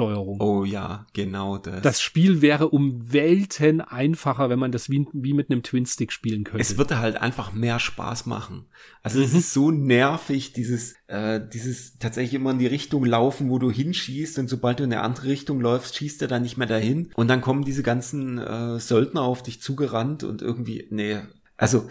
Twin-Stick-Steuerung? 0.00 0.40
Oh 0.40 0.64
ja, 0.64 1.06
genau 1.12 1.58
das. 1.58 1.82
Das 1.82 2.00
Spiel 2.00 2.42
wäre 2.42 2.68
um 2.68 3.12
Welten 3.12 3.80
einfacher, 3.80 4.48
wenn 4.50 4.58
man 4.58 4.72
das 4.72 4.88
wie, 4.90 5.06
wie 5.12 5.32
mit 5.34 5.50
einem 5.50 5.62
Twin-Stick 5.62 6.12
spielen 6.12 6.44
könnte. 6.44 6.60
es 6.60 6.78
würde 6.78 6.98
halt 6.98 7.16
einfach 7.16 7.52
mehr 7.52 7.78
Spaß 7.78 8.26
machen. 8.26 8.66
Also 9.02 9.20
es 9.20 9.32
Mhm. 9.32 9.38
ist 9.38 9.52
so 9.52 9.70
nervig, 9.70 10.52
dieses, 10.52 10.94
äh, 11.06 11.40
dieses 11.52 11.98
tatsächlich 11.98 12.34
immer 12.34 12.50
in 12.52 12.58
die 12.58 12.66
Richtung 12.66 13.04
laufen, 13.04 13.50
wo 13.50 13.58
du 13.58 13.70
hinschießt 13.70 14.38
und 14.38 14.48
sobald 14.48 14.80
du 14.80 14.84
in 14.84 14.92
eine 14.92 15.02
andere 15.02 15.26
Richtung 15.28 15.60
läufst, 15.60 15.96
schießt 15.96 16.22
er 16.22 16.28
dann 16.28 16.42
nicht 16.42 16.56
mehr 16.56 16.66
dahin. 16.66 17.10
Und 17.14 17.28
dann 17.28 17.40
kommen 17.40 17.64
diese 17.64 17.82
ganzen 17.82 18.38
äh, 18.38 18.78
Söldner 18.78 19.22
auf 19.22 19.42
dich 19.42 19.60
zugerannt 19.62 20.24
und 20.24 20.42
irgendwie, 20.42 20.86
nee, 20.90 21.18
also 21.56 21.88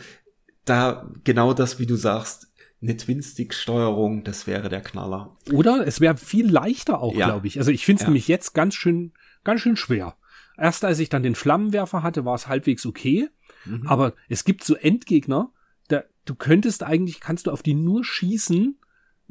da 0.65 1.09
genau 1.23 1.53
das, 1.53 1.79
wie 1.79 1.85
du 1.85 1.95
sagst, 1.95 2.48
eine 2.81 2.95
Twin-Stick-Steuerung, 2.95 4.23
das 4.23 4.47
wäre 4.47 4.69
der 4.69 4.81
Knaller. 4.81 5.37
Oder? 5.51 5.85
Es 5.85 5.99
wäre 6.01 6.15
viel 6.17 6.49
leichter 6.49 7.01
auch, 7.01 7.13
Ja. 7.15 7.25
glaube 7.27 7.47
ich. 7.47 7.57
Also 7.59 7.71
ich 7.71 7.85
finde 7.85 7.99
es 7.99 8.03
Ja. 8.03 8.07
nämlich 8.09 8.27
jetzt 8.27 8.53
ganz 8.53 8.75
schön, 8.75 9.13
ganz 9.43 9.61
schön 9.61 9.75
schwer. 9.75 10.15
Erst 10.57 10.83
als 10.85 10.99
ich 10.99 11.09
dann 11.09 11.23
den 11.23 11.35
Flammenwerfer 11.35 12.03
hatte, 12.03 12.25
war 12.25 12.35
es 12.35 12.47
halbwegs 12.47 12.85
okay. 12.85 13.29
Mhm. 13.65 13.85
Aber 13.87 14.13
es 14.29 14.43
gibt 14.45 14.63
so 14.63 14.75
Endgegner, 14.75 15.51
da, 15.89 16.03
du 16.25 16.35
könntest 16.35 16.83
eigentlich, 16.83 17.19
kannst 17.19 17.47
du 17.47 17.51
auf 17.51 17.63
die 17.63 17.73
nur 17.73 18.03
schießen, 18.05 18.78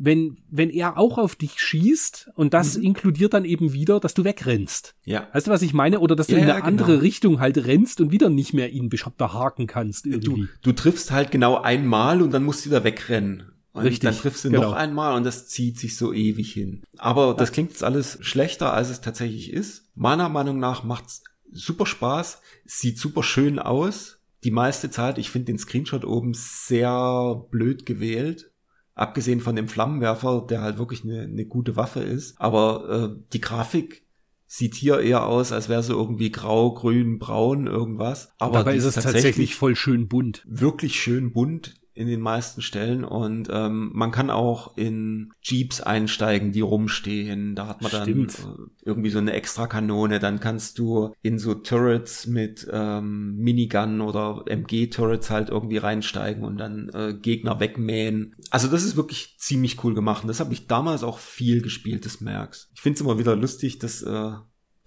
wenn, 0.00 0.38
wenn 0.48 0.70
er 0.70 0.96
auch 0.96 1.18
auf 1.18 1.34
dich 1.34 1.60
schießt 1.60 2.30
und 2.36 2.54
das 2.54 2.78
Mhm. 2.78 2.84
inkludiert 2.84 3.34
dann 3.34 3.44
eben 3.44 3.72
wieder, 3.72 3.98
dass 4.00 4.14
du 4.14 4.22
wegrennst. 4.24 4.94
Ja. 5.04 5.26
Weißt 5.32 5.48
du, 5.48 5.50
was 5.50 5.60
ich 5.62 5.74
meine? 5.74 5.98
Oder 6.00 6.14
dass 6.16 6.28
du 6.28 6.34
Ja, 6.34 6.38
in 6.38 6.46
ja, 6.48 6.54
eine 6.54 6.62
genau. 6.64 6.68
andere 6.84 7.02
Richtung 7.02 7.40
halt 7.40 7.58
rennst 7.66 8.00
und 8.00 8.12
wieder 8.12 8.30
nicht 8.30 8.54
mehr 8.54 8.70
ihn 8.70 8.88
beschoppt 8.88 9.20
haken 9.20 9.66
kannst 9.66 10.06
Du, 10.06 10.10
irgendwie. 10.10 10.48
du 10.62 10.72
triffst 10.72 11.10
halt 11.10 11.30
genau 11.32 11.56
einmal 11.60 12.22
und 12.22 12.30
dann 12.32 12.44
musst 12.44 12.64
du 12.64 12.70
wieder 12.70 12.84
wegrennen. 12.84 13.52
Und 13.72 13.82
Richtig, 13.84 14.00
dann 14.08 14.16
triffst 14.16 14.44
du 14.44 14.50
genau. 14.50 14.62
noch 14.62 14.72
einmal 14.72 15.14
und 15.16 15.24
das 15.24 15.46
zieht 15.48 15.78
sich 15.78 15.96
so 15.96 16.12
ewig 16.12 16.52
hin. 16.52 16.82
Aber 16.96 17.34
das 17.34 17.52
klingt 17.52 17.70
jetzt 17.70 17.84
alles 17.84 18.18
schlechter, 18.22 18.72
als 18.72 18.88
es 18.90 19.00
tatsächlich 19.00 19.52
ist. 19.52 19.84
Meiner 19.94 20.28
Meinung 20.28 20.58
nach 20.58 20.84
macht's 20.84 21.22
super 21.52 21.86
Spaß, 21.86 22.40
sieht 22.64 22.98
super 22.98 23.22
schön 23.22 23.58
aus. 23.58 24.18
Die 24.44 24.50
meiste 24.52 24.90
Zeit, 24.90 25.18
ich 25.18 25.30
finde 25.30 25.46
den 25.46 25.58
Screenshot 25.58 26.04
oben 26.04 26.32
sehr 26.34 27.44
blöd 27.50 27.84
gewählt. 27.86 28.50
Abgesehen 28.98 29.40
von 29.40 29.56
dem 29.56 29.68
Flammenwerfer, 29.68 30.44
der 30.48 30.60
halt 30.60 30.78
wirklich 30.78 31.04
eine, 31.04 31.22
eine 31.22 31.46
gute 31.46 31.76
Waffe 31.76 32.00
ist. 32.00 32.40
Aber 32.40 33.14
äh, 33.16 33.22
die 33.32 33.40
Grafik 33.40 34.02
sieht 34.46 34.74
hier 34.74 35.00
eher 35.00 35.26
aus, 35.26 35.52
als 35.52 35.68
wäre 35.68 35.82
sie 35.82 35.92
irgendwie 35.92 36.32
grau, 36.32 36.72
grün, 36.72 37.18
braun, 37.18 37.66
irgendwas. 37.66 38.32
Aber 38.38 38.58
Dabei 38.58 38.76
ist 38.76 38.84
es 38.84 38.94
tatsächlich 38.94 39.54
voll 39.54 39.76
schön 39.76 40.08
bunt. 40.08 40.42
wirklich 40.46 41.00
schön 41.00 41.32
bunt 41.32 41.74
in 41.98 42.06
den 42.06 42.20
meisten 42.20 42.62
Stellen 42.62 43.04
und 43.04 43.48
ähm, 43.50 43.90
man 43.92 44.12
kann 44.12 44.30
auch 44.30 44.76
in 44.76 45.32
Jeeps 45.42 45.80
einsteigen, 45.80 46.52
die 46.52 46.60
rumstehen. 46.60 47.56
Da 47.56 47.66
hat 47.66 47.82
man 47.82 47.90
dann 47.90 48.02
Stimmt. 48.04 48.38
äh, 48.38 48.70
irgendwie 48.84 49.10
so 49.10 49.18
eine 49.18 49.32
extra 49.32 49.66
Kanone. 49.66 50.20
Dann 50.20 50.38
kannst 50.38 50.78
du 50.78 51.12
in 51.22 51.40
so 51.40 51.54
Turrets 51.54 52.28
mit 52.28 52.68
ähm, 52.72 53.34
Minigun 53.38 54.00
oder 54.00 54.44
MG-Turrets 54.46 55.28
halt 55.30 55.48
irgendwie 55.50 55.78
reinsteigen 55.78 56.44
und 56.44 56.58
dann 56.58 56.88
äh, 56.94 57.14
Gegner 57.14 57.58
wegmähen. 57.58 58.36
Also 58.50 58.68
das 58.68 58.84
ist 58.84 58.96
wirklich 58.96 59.34
ziemlich 59.38 59.82
cool 59.82 59.94
gemacht. 59.94 60.22
Und 60.22 60.28
das 60.28 60.38
habe 60.38 60.52
ich 60.52 60.68
damals 60.68 61.02
auch 61.02 61.18
viel 61.18 61.62
gespielt, 61.62 62.06
das 62.06 62.20
merkst. 62.20 62.70
Ich 62.74 62.80
finde 62.80 62.94
es 62.94 63.00
immer 63.00 63.18
wieder 63.18 63.34
lustig, 63.34 63.80
dass 63.80 64.02
äh, 64.02 64.32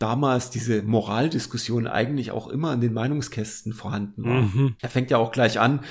damals 0.02 0.50
diese 0.50 0.82
Moraldiskussion 0.82 1.88
eigentlich 1.88 2.32
auch 2.32 2.48
immer 2.48 2.74
in 2.74 2.82
den 2.82 2.94
Meinungskästen 2.94 3.74
vorhanden 3.74 4.24
war. 4.24 4.42
Mhm. 4.42 4.76
Er 4.82 4.90
fängt 4.90 5.12
ja 5.12 5.18
auch 5.18 5.32
gleich 5.32 5.60
an, 5.60 5.82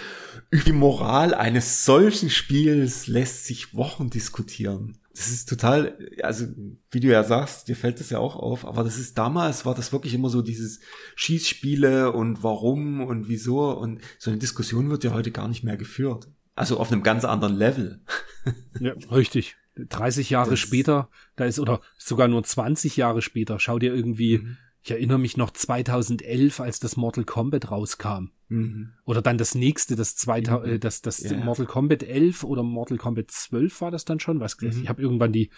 über 0.50 0.64
die 0.64 0.72
Moral 0.72 1.34
eines 1.34 1.84
solchen 1.84 2.30
Spiels 2.30 3.06
lässt 3.06 3.46
sich 3.46 3.74
Wochen 3.74 4.10
diskutieren. 4.10 4.98
Das 5.14 5.28
ist 5.28 5.48
total, 5.48 5.98
also 6.22 6.46
wie 6.90 7.00
du 7.00 7.08
ja 7.08 7.24
sagst, 7.24 7.68
dir 7.68 7.76
fällt 7.76 8.00
das 8.00 8.10
ja 8.10 8.18
auch 8.18 8.36
auf, 8.36 8.64
aber 8.64 8.84
das 8.84 8.98
ist 8.98 9.18
damals, 9.18 9.66
war 9.66 9.74
das 9.74 9.92
wirklich 9.92 10.14
immer 10.14 10.30
so 10.30 10.40
dieses 10.40 10.80
Schießspiele 11.16 12.12
und 12.12 12.42
warum 12.42 13.02
und 13.02 13.28
wieso 13.28 13.70
und 13.70 14.00
so 14.18 14.30
eine 14.30 14.38
Diskussion 14.38 14.88
wird 14.88 15.04
ja 15.04 15.12
heute 15.12 15.30
gar 15.30 15.48
nicht 15.48 15.62
mehr 15.62 15.76
geführt. 15.76 16.28
Also 16.54 16.78
auf 16.78 16.90
einem 16.90 17.02
ganz 17.02 17.24
anderen 17.24 17.54
Level. 17.54 18.00
Ja, 18.80 18.94
richtig. 19.10 19.56
30 19.88 20.30
Jahre 20.30 20.50
Das- 20.50 20.58
später, 20.60 21.08
da 21.36 21.44
ist, 21.44 21.58
oder 21.58 21.80
sogar 21.98 22.28
nur 22.28 22.42
20 22.42 22.96
Jahre 22.96 23.22
später, 23.22 23.58
schau 23.58 23.78
dir 23.78 23.94
irgendwie, 23.94 24.38
Mhm. 24.38 24.56
ich 24.82 24.90
erinnere 24.90 25.18
mich 25.18 25.36
noch 25.36 25.50
2011, 25.50 26.60
als 26.60 26.80
das 26.80 26.96
Mortal 26.96 27.24
Kombat 27.24 27.70
rauskam. 27.70 28.30
Mhm. 28.48 28.92
Oder 29.04 29.22
dann 29.22 29.38
das 29.38 29.54
nächste, 29.54 29.94
das 29.96 30.16
zweite, 30.16 30.58
Mhm. 30.58 30.64
äh, 30.64 30.78
das, 30.78 31.02
das 31.02 31.20
Ja. 31.20 31.36
Mortal 31.36 31.66
Kombat 31.66 32.02
11 32.02 32.42
oder 32.44 32.62
Mortal 32.62 32.98
Kombat 32.98 33.30
12 33.30 33.80
war 33.80 33.90
das 33.90 34.04
dann 34.04 34.20
schon. 34.20 34.40
Was, 34.40 34.60
Mhm. 34.60 34.82
Ich 34.82 34.88
habe 34.88 35.00
irgendwann 35.02 35.32
die, 35.32 35.50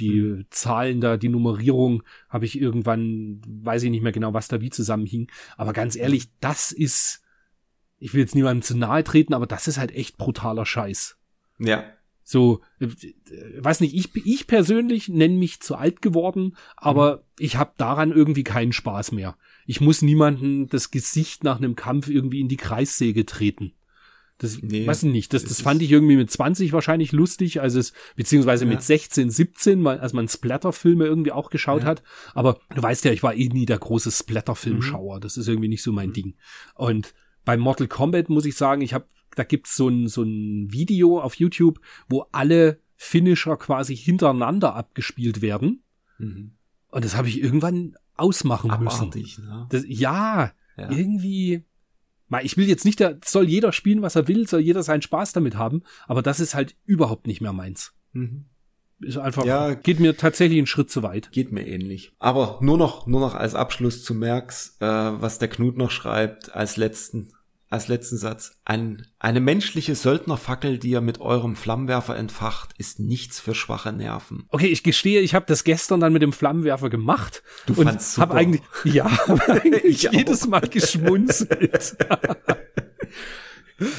die 0.00 0.44
Zahlen 0.50 1.00
da, 1.00 1.16
die 1.16 1.28
Nummerierung 1.28 2.02
habe 2.28 2.44
ich 2.46 2.58
irgendwann, 2.60 3.40
weiß 3.46 3.84
ich 3.84 3.90
nicht 3.90 4.02
mehr 4.02 4.10
genau, 4.12 4.34
was 4.34 4.48
da 4.48 4.60
wie 4.60 4.70
zusammenhing. 4.70 5.30
Aber 5.56 5.72
ganz 5.72 5.94
ehrlich, 5.96 6.28
das 6.40 6.72
ist, 6.72 7.22
ich 8.00 8.12
will 8.12 8.20
jetzt 8.20 8.34
niemandem 8.34 8.62
zu 8.62 8.76
nahe 8.76 9.04
treten, 9.04 9.34
aber 9.34 9.46
das 9.46 9.68
ist 9.68 9.78
halt 9.78 9.92
echt 9.92 10.16
brutaler 10.18 10.66
Scheiß. 10.66 11.16
Ja. 11.60 11.84
So, 12.26 12.60
äh, 12.80 12.88
weiß 13.58 13.80
nicht, 13.80 13.94
ich, 13.94 14.08
ich 14.26 14.46
persönlich 14.46 15.08
nenne 15.08 15.36
mich 15.36 15.60
zu 15.60 15.76
alt 15.76 16.00
geworden, 16.02 16.56
aber 16.76 17.16
Mhm. 17.16 17.20
ich 17.38 17.56
habe 17.56 17.72
daran 17.76 18.12
irgendwie 18.12 18.44
keinen 18.44 18.72
Spaß 18.72 19.12
mehr. 19.12 19.36
Ich 19.66 19.80
muss 19.80 20.00
niemanden 20.02 20.68
das 20.68 20.90
Gesicht 20.90 21.44
nach 21.44 21.58
einem 21.58 21.76
Kampf 21.76 22.08
irgendwie 22.08 22.40
in 22.40 22.48
die 22.48 22.56
Kreissäge 22.56 23.26
treten. 23.26 23.72
Das 24.38 24.60
Nee, 24.60 24.84
weiß 24.86 25.04
ich 25.04 25.12
nicht. 25.12 25.32
Das, 25.32 25.44
das 25.44 25.60
fand 25.60 25.80
ich 25.80 25.92
irgendwie 25.92 26.16
mit 26.16 26.28
20 26.30 26.72
wahrscheinlich 26.72 27.12
lustig, 27.12 27.60
als 27.60 27.74
es, 27.74 27.92
beziehungsweise 28.16 28.64
Ja. 28.64 28.70
mit 28.72 28.82
16, 28.82 29.30
17, 29.30 29.80
mal, 29.80 30.00
als 30.00 30.12
man 30.12 30.26
Splatter-Filme 30.26 31.04
irgendwie 31.04 31.30
auch 31.30 31.50
geschaut 31.50 31.82
Ja. 31.82 31.88
hat. 31.88 32.02
Aber 32.34 32.58
du 32.74 32.82
weißt 32.82 33.04
ja, 33.04 33.12
ich 33.12 33.22
war 33.22 33.34
eh 33.36 33.48
nie 33.48 33.64
der 33.66 33.78
große 33.78 34.10
Splatter-Filmschauer. 34.10 35.20
Das 35.20 35.36
ist 35.36 35.46
irgendwie 35.46 35.68
nicht 35.68 35.82
so 35.84 35.92
mein 35.92 36.08
Mhm. 36.08 36.14
Ding. 36.14 36.34
Und 36.74 37.14
bei 37.44 37.56
Mortal 37.56 37.86
Kombat 37.86 38.28
muss 38.28 38.44
ich 38.44 38.56
sagen, 38.56 38.80
ich 38.82 38.92
habe, 38.94 39.06
da 39.36 39.44
gibt's 39.44 39.76
so 39.76 39.88
ein, 39.88 40.08
so 40.08 40.22
ein 40.22 40.72
Video 40.72 41.20
auf 41.20 41.34
YouTube, 41.36 41.80
wo 42.08 42.26
alle 42.32 42.80
Finisher 42.96 43.56
quasi 43.56 43.96
hintereinander 43.96 44.74
abgespielt 44.74 45.42
werden. 45.42 45.82
Mhm. 46.18 46.52
Und 46.88 47.04
das 47.04 47.16
habe 47.16 47.28
ich 47.28 47.40
irgendwann 47.42 47.96
ausmachen 48.16 48.70
müssen. 48.82 49.02
Abartig, 49.02 49.38
ne? 49.38 49.66
Das, 49.70 49.84
ja, 49.86 50.52
Ja. 50.76 50.90
irgendwie. 50.90 51.64
Mal, 52.28 52.44
ich 52.44 52.56
will 52.56 52.66
jetzt 52.68 52.84
nicht, 52.84 53.00
da 53.00 53.14
soll 53.24 53.48
jeder 53.48 53.72
spielen, 53.72 54.00
was 54.02 54.16
er 54.16 54.28
will, 54.28 54.48
soll 54.48 54.60
jeder 54.60 54.82
seinen 54.82 55.02
Spaß 55.02 55.32
damit 55.34 55.56
haben, 55.56 55.82
aber 56.06 56.22
das 56.22 56.40
ist 56.40 56.54
halt 56.54 56.74
überhaupt 56.86 57.26
nicht 57.26 57.40
mehr 57.40 57.52
meins. 57.52 57.92
Mhm. 58.12 58.46
Ist 59.00 59.18
einfach, 59.18 59.44
Ja. 59.44 59.74
geht 59.74 60.00
mir 60.00 60.16
tatsächlich 60.16 60.58
einen 60.58 60.66
Schritt 60.66 60.90
zu 60.90 61.02
weit. 61.02 61.30
Geht 61.32 61.52
mir 61.52 61.66
ähnlich. 61.66 62.12
Aber 62.18 62.58
nur 62.62 62.78
noch, 62.78 63.06
nur 63.06 63.20
noch 63.20 63.34
als 63.34 63.54
Abschluss 63.54 64.02
zu 64.04 64.14
Merks, 64.14 64.76
äh, 64.80 64.86
was 64.86 65.38
der 65.38 65.48
Knut 65.48 65.76
noch 65.76 65.90
schreibt, 65.90 66.54
als 66.54 66.76
letzten, 66.76 67.32
als 67.74 67.88
letzten 67.88 68.16
Satz. 68.16 68.60
Ein, 68.64 69.06
eine 69.18 69.40
menschliche 69.40 69.94
Söldnerfackel, 69.94 70.78
die 70.78 70.90
ihr 70.90 71.00
mit 71.02 71.20
eurem 71.20 71.56
Flammenwerfer 71.56 72.16
entfacht, 72.16 72.70
ist 72.78 72.98
nichts 73.00 73.38
für 73.40 73.54
schwache 73.54 73.92
Nerven. 73.92 74.44
Okay, 74.48 74.68
ich 74.68 74.82
gestehe, 74.82 75.20
ich 75.20 75.34
habe 75.34 75.44
das 75.46 75.64
gestern 75.64 76.00
dann 76.00 76.12
mit 76.14 76.22
dem 76.22 76.32
Flammenwerfer 76.32 76.88
gemacht 76.88 77.42
Du 77.66 77.74
und 77.74 77.84
fandst 77.86 78.14
super. 78.14 78.34
eigentlich, 78.34 78.62
ja, 78.84 79.04
hab 79.28 79.48
eigentlich 79.48 80.08
jedes 80.10 80.46
Mal 80.46 80.60
geschmunzelt. 80.68 81.96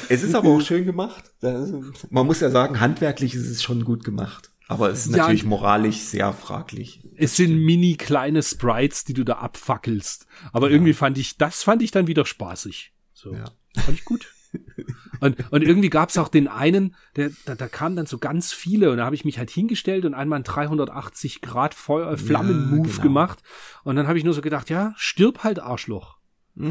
Es 0.08 0.24
ist 0.24 0.34
aber 0.36 0.50
auch 0.50 0.62
schön 0.62 0.86
gemacht. 0.86 1.26
Man 1.42 2.26
muss 2.26 2.40
ja 2.40 2.50
sagen, 2.50 2.80
handwerklich 2.80 3.36
ist 3.36 3.50
es 3.50 3.62
schon 3.62 3.84
gut 3.84 4.04
gemacht. 4.06 4.50
Aber 4.68 4.90
es 4.90 5.06
ist 5.06 5.12
Ja, 5.12 5.18
natürlich 5.24 5.44
moralisch 5.44 5.98
sehr 5.98 6.32
fraglich. 6.34 7.02
es 7.18 7.36
sind 7.36 7.56
mini 7.60 7.98
kleine 7.98 8.42
Sprites, 8.42 9.04
die 9.04 9.14
du 9.14 9.24
da 9.26 9.34
abfackelst. 9.34 10.26
Aber 10.54 10.72
irgendwie 10.72 10.94
fand 10.94 11.18
ich, 11.18 11.38
das 11.38 11.62
fand 11.62 11.82
ich 11.84 11.92
dann 11.92 12.08
wieder 12.08 12.26
spaßig. 12.26 12.94
So. 13.14 13.34
Ja. 13.34 13.46
Fand 13.76 13.98
ich 13.98 14.06
gut. 14.06 14.28
Und, 15.20 15.52
und 15.52 15.62
irgendwie 15.62 15.90
gab's 15.90 16.18
auch 16.18 16.28
den 16.28 16.48
einen, 16.48 16.96
der, 17.16 17.32
da, 17.46 17.56
da 17.56 17.68
kamen 17.68 17.96
dann 17.96 18.06
so 18.06 18.18
ganz 18.18 18.54
viele 18.54 18.92
und 18.92 18.98
da 18.98 19.06
habe 19.06 19.16
ich 19.16 19.26
mich 19.26 19.38
halt 19.38 19.50
hingestellt 19.50 20.06
und 20.06 20.14
einmal 20.14 20.38
einen 20.38 20.44
380 20.44 21.42
Grad 21.42 21.74
Feuer, 21.74 22.12
äh, 22.12 22.18
Flammen-Move 22.18 22.90
genau. 22.90 23.04
gemacht. 23.04 23.40
Und 23.84 23.96
dann 23.96 24.08
habe 24.08 24.18
ich 24.18 24.24
nur 24.24 24.34
so 24.34 24.42
gedacht, 24.42 24.70
ja, 24.70 24.94
stirb 24.98 25.44
halt 25.44 25.60
Arschloch. 25.60 26.18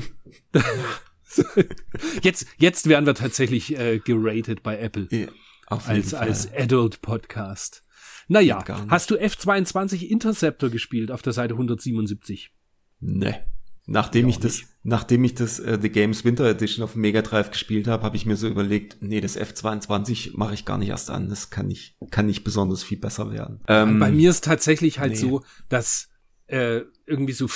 jetzt, 2.22 2.46
jetzt 2.58 2.88
werden 2.88 3.06
wir 3.06 3.14
tatsächlich 3.14 3.78
äh, 3.78 3.98
geratet 3.98 4.62
bei 4.62 4.78
Apple. 4.78 5.08
Ja, 5.10 5.28
als, 5.66 6.10
Fall. 6.10 6.20
als 6.20 6.52
Adult 6.52 7.02
Podcast. 7.02 7.84
Naja, 8.28 8.64
hast 8.88 9.10
du 9.10 9.16
F22 9.16 10.06
Interceptor 10.06 10.70
gespielt 10.70 11.10
auf 11.10 11.20
der 11.20 11.34
Seite 11.34 11.54
177? 11.54 12.52
Ne. 13.00 13.44
Nachdem 13.86 14.28
Ich 14.28 14.38
das, 14.38 14.62
nachdem 14.82 15.24
ich 15.24 15.34
das 15.34 15.58
äh, 15.58 15.78
The 15.80 15.90
Games 15.90 16.24
Winter 16.24 16.46
Edition 16.46 16.82
auf 16.84 16.92
dem 16.92 17.02
Mega 17.02 17.20
Drive 17.22 17.50
gespielt 17.50 17.86
habe, 17.86 18.02
habe 18.02 18.16
ich 18.16 18.24
mir 18.24 18.36
so 18.36 18.48
überlegt, 18.48 18.96
nee, 19.00 19.20
das 19.20 19.38
F22 19.38 20.30
mache 20.36 20.54
ich 20.54 20.64
gar 20.64 20.78
nicht 20.78 20.88
erst 20.88 21.10
an. 21.10 21.28
Das 21.28 21.50
kann 21.50 21.66
nicht, 21.66 21.96
kann 22.10 22.26
nicht 22.26 22.44
besonders 22.44 22.82
viel 22.82 22.98
besser 22.98 23.30
werden. 23.30 23.60
Ähm, 23.68 23.98
Bei 23.98 24.10
mir 24.10 24.30
ist 24.30 24.44
tatsächlich 24.44 24.98
halt 25.00 25.12
nee. 25.12 25.18
so, 25.18 25.42
dass 25.68 26.08
äh, 26.46 26.80
irgendwie 27.06 27.32
so 27.34 27.46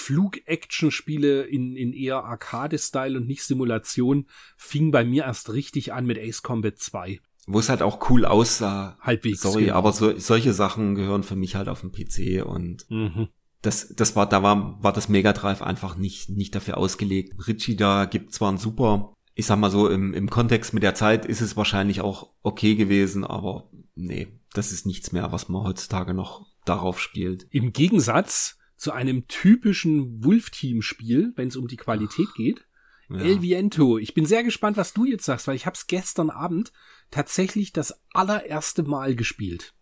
Flug-Action-Spiele 0.53 1.43
in, 1.43 1.77
in 1.77 1.93
eher 1.93 2.25
Arcade-Style 2.25 3.17
und 3.19 3.27
nicht 3.27 3.43
Simulation 3.43 4.27
fing 4.57 4.91
bei 4.91 5.05
mir 5.05 5.25
erst 5.25 5.53
richtig 5.53 5.93
an 5.93 6.07
mit 6.07 6.19
Ace 6.19 6.43
Combat 6.43 6.79
2. 6.79 7.21
wo 7.47 7.59
es 7.59 7.69
halt 7.71 7.81
auch 7.83 8.11
cool 8.11 8.25
aussah. 8.27 8.99
Halbwegs. 9.01 9.41
Sorry, 9.41 9.65
genau. 9.67 9.77
aber 9.77 9.93
so, 9.93 10.19
solche 10.19 10.53
Sachen 10.53 10.95
gehören 10.95 11.23
für 11.23 11.37
mich 11.37 11.55
halt 11.55 11.69
auf 11.69 11.81
den 11.81 11.93
PC 11.93 12.45
und 12.45 12.85
Mhm. 12.91 13.29
Das, 13.69 13.95
das 13.95 14.17
war, 14.17 14.27
da 14.27 14.43
war, 14.43 14.83
war 14.83 14.95
das 14.95 15.11
Mega 15.11 15.35
Drive 15.35 15.61
einfach 15.61 15.97
nicht, 15.97 16.31
nicht 16.31 16.55
dafür 16.55 16.79
ausgelegt. 16.79 17.47
Richie 17.47 17.77
da 17.77 18.07
gibt 18.07 18.33
zwar 18.33 18.51
ein 18.51 18.57
super, 18.57 19.13
ich 19.35 19.45
sag 19.45 19.59
mal 19.59 19.71
so, 19.71 19.91
im, 19.91 20.15
im 20.15 20.31
Kontext 20.31 20.73
mit 20.73 20.83
der 20.83 20.95
Zeit 20.95 21.27
ist 21.27 21.43
es 21.43 21.55
wahrscheinlich 21.55 22.01
auch 22.01 22.33
okay 22.43 22.77
gewesen, 22.77 23.25
aber 23.25 23.69
nee, 23.95 24.41
das 24.55 24.73
ist 24.73 24.87
nichts 24.87 25.13
mehr, 25.13 25.33
was 25.33 25.51
man 25.51 25.65
heutzutage 25.65 26.15
noch 26.15 26.47
darauf 26.65 26.99
spielt. 26.99 27.47
Im 27.51 27.75
Gegensatz 27.75 28.57
zu 28.79 28.93
einem 28.93 29.29
typischen 29.29 30.25
Wolf-Team-Spiel, 30.25 31.35
wenn 31.37 31.49
es 31.49 31.57
um 31.57 31.69
die 31.69 31.77
Qualität 31.77 32.29
geht, 32.35 32.65
Ja. 33.11 33.19
El 33.19 33.43
Viento. 33.43 33.99
Ich 33.99 34.15
bin 34.15 34.25
sehr 34.25 34.45
gespannt, 34.45 34.79
was 34.79 34.95
du 34.95 35.05
jetzt 35.05 35.25
sagst, 35.27 35.47
weil 35.47 35.57
ich 35.57 35.67
habe 35.67 35.75
es 35.75 35.87
gestern 35.89 36.31
Abend 36.31 36.73
tatsächlich 37.11 37.75
das 37.75 38.01
allererste 38.13 38.83
Mal 38.83 39.15
gespielt. 39.15 39.75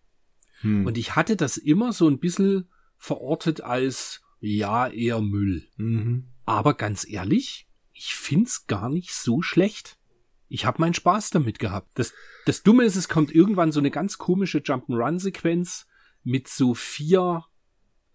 Hm. 0.61 0.85
Und 0.85 0.97
ich 0.97 1.15
hatte 1.15 1.37
das 1.37 1.55
immer 1.55 1.93
so 1.93 2.09
ein 2.09 2.19
bisschen 2.19 2.67
verortet 2.97 3.61
als, 3.61 4.21
ja, 4.39 4.87
eher 4.87 5.21
Müll. 5.21 5.67
mhm. 5.77 6.27
Aber 6.45 6.75
ganz 6.75 7.05
ehrlich, 7.07 7.67
ich 7.91 8.15
find's 8.15 8.67
gar 8.67 8.89
nicht 8.89 9.11
so 9.11 9.41
schlecht. 9.41 9.97
Ich 10.47 10.65
habe 10.65 10.79
meinen 10.79 10.93
Spaß 10.93 11.31
damit 11.31 11.59
gehabt. 11.59 11.89
Das, 11.95 12.13
das 12.45 12.63
Dumme 12.63 12.85
ist, 12.85 12.95
es 12.95 13.09
kommt 13.09 13.35
irgendwann 13.35 13.73
so 13.73 13.79
eine 13.79 13.91
ganz 13.91 14.17
komische 14.17 14.59
Jump'n'Run-Sequenz 14.59 15.87
mit 16.23 16.47
so 16.47 16.73
vier 16.73 17.43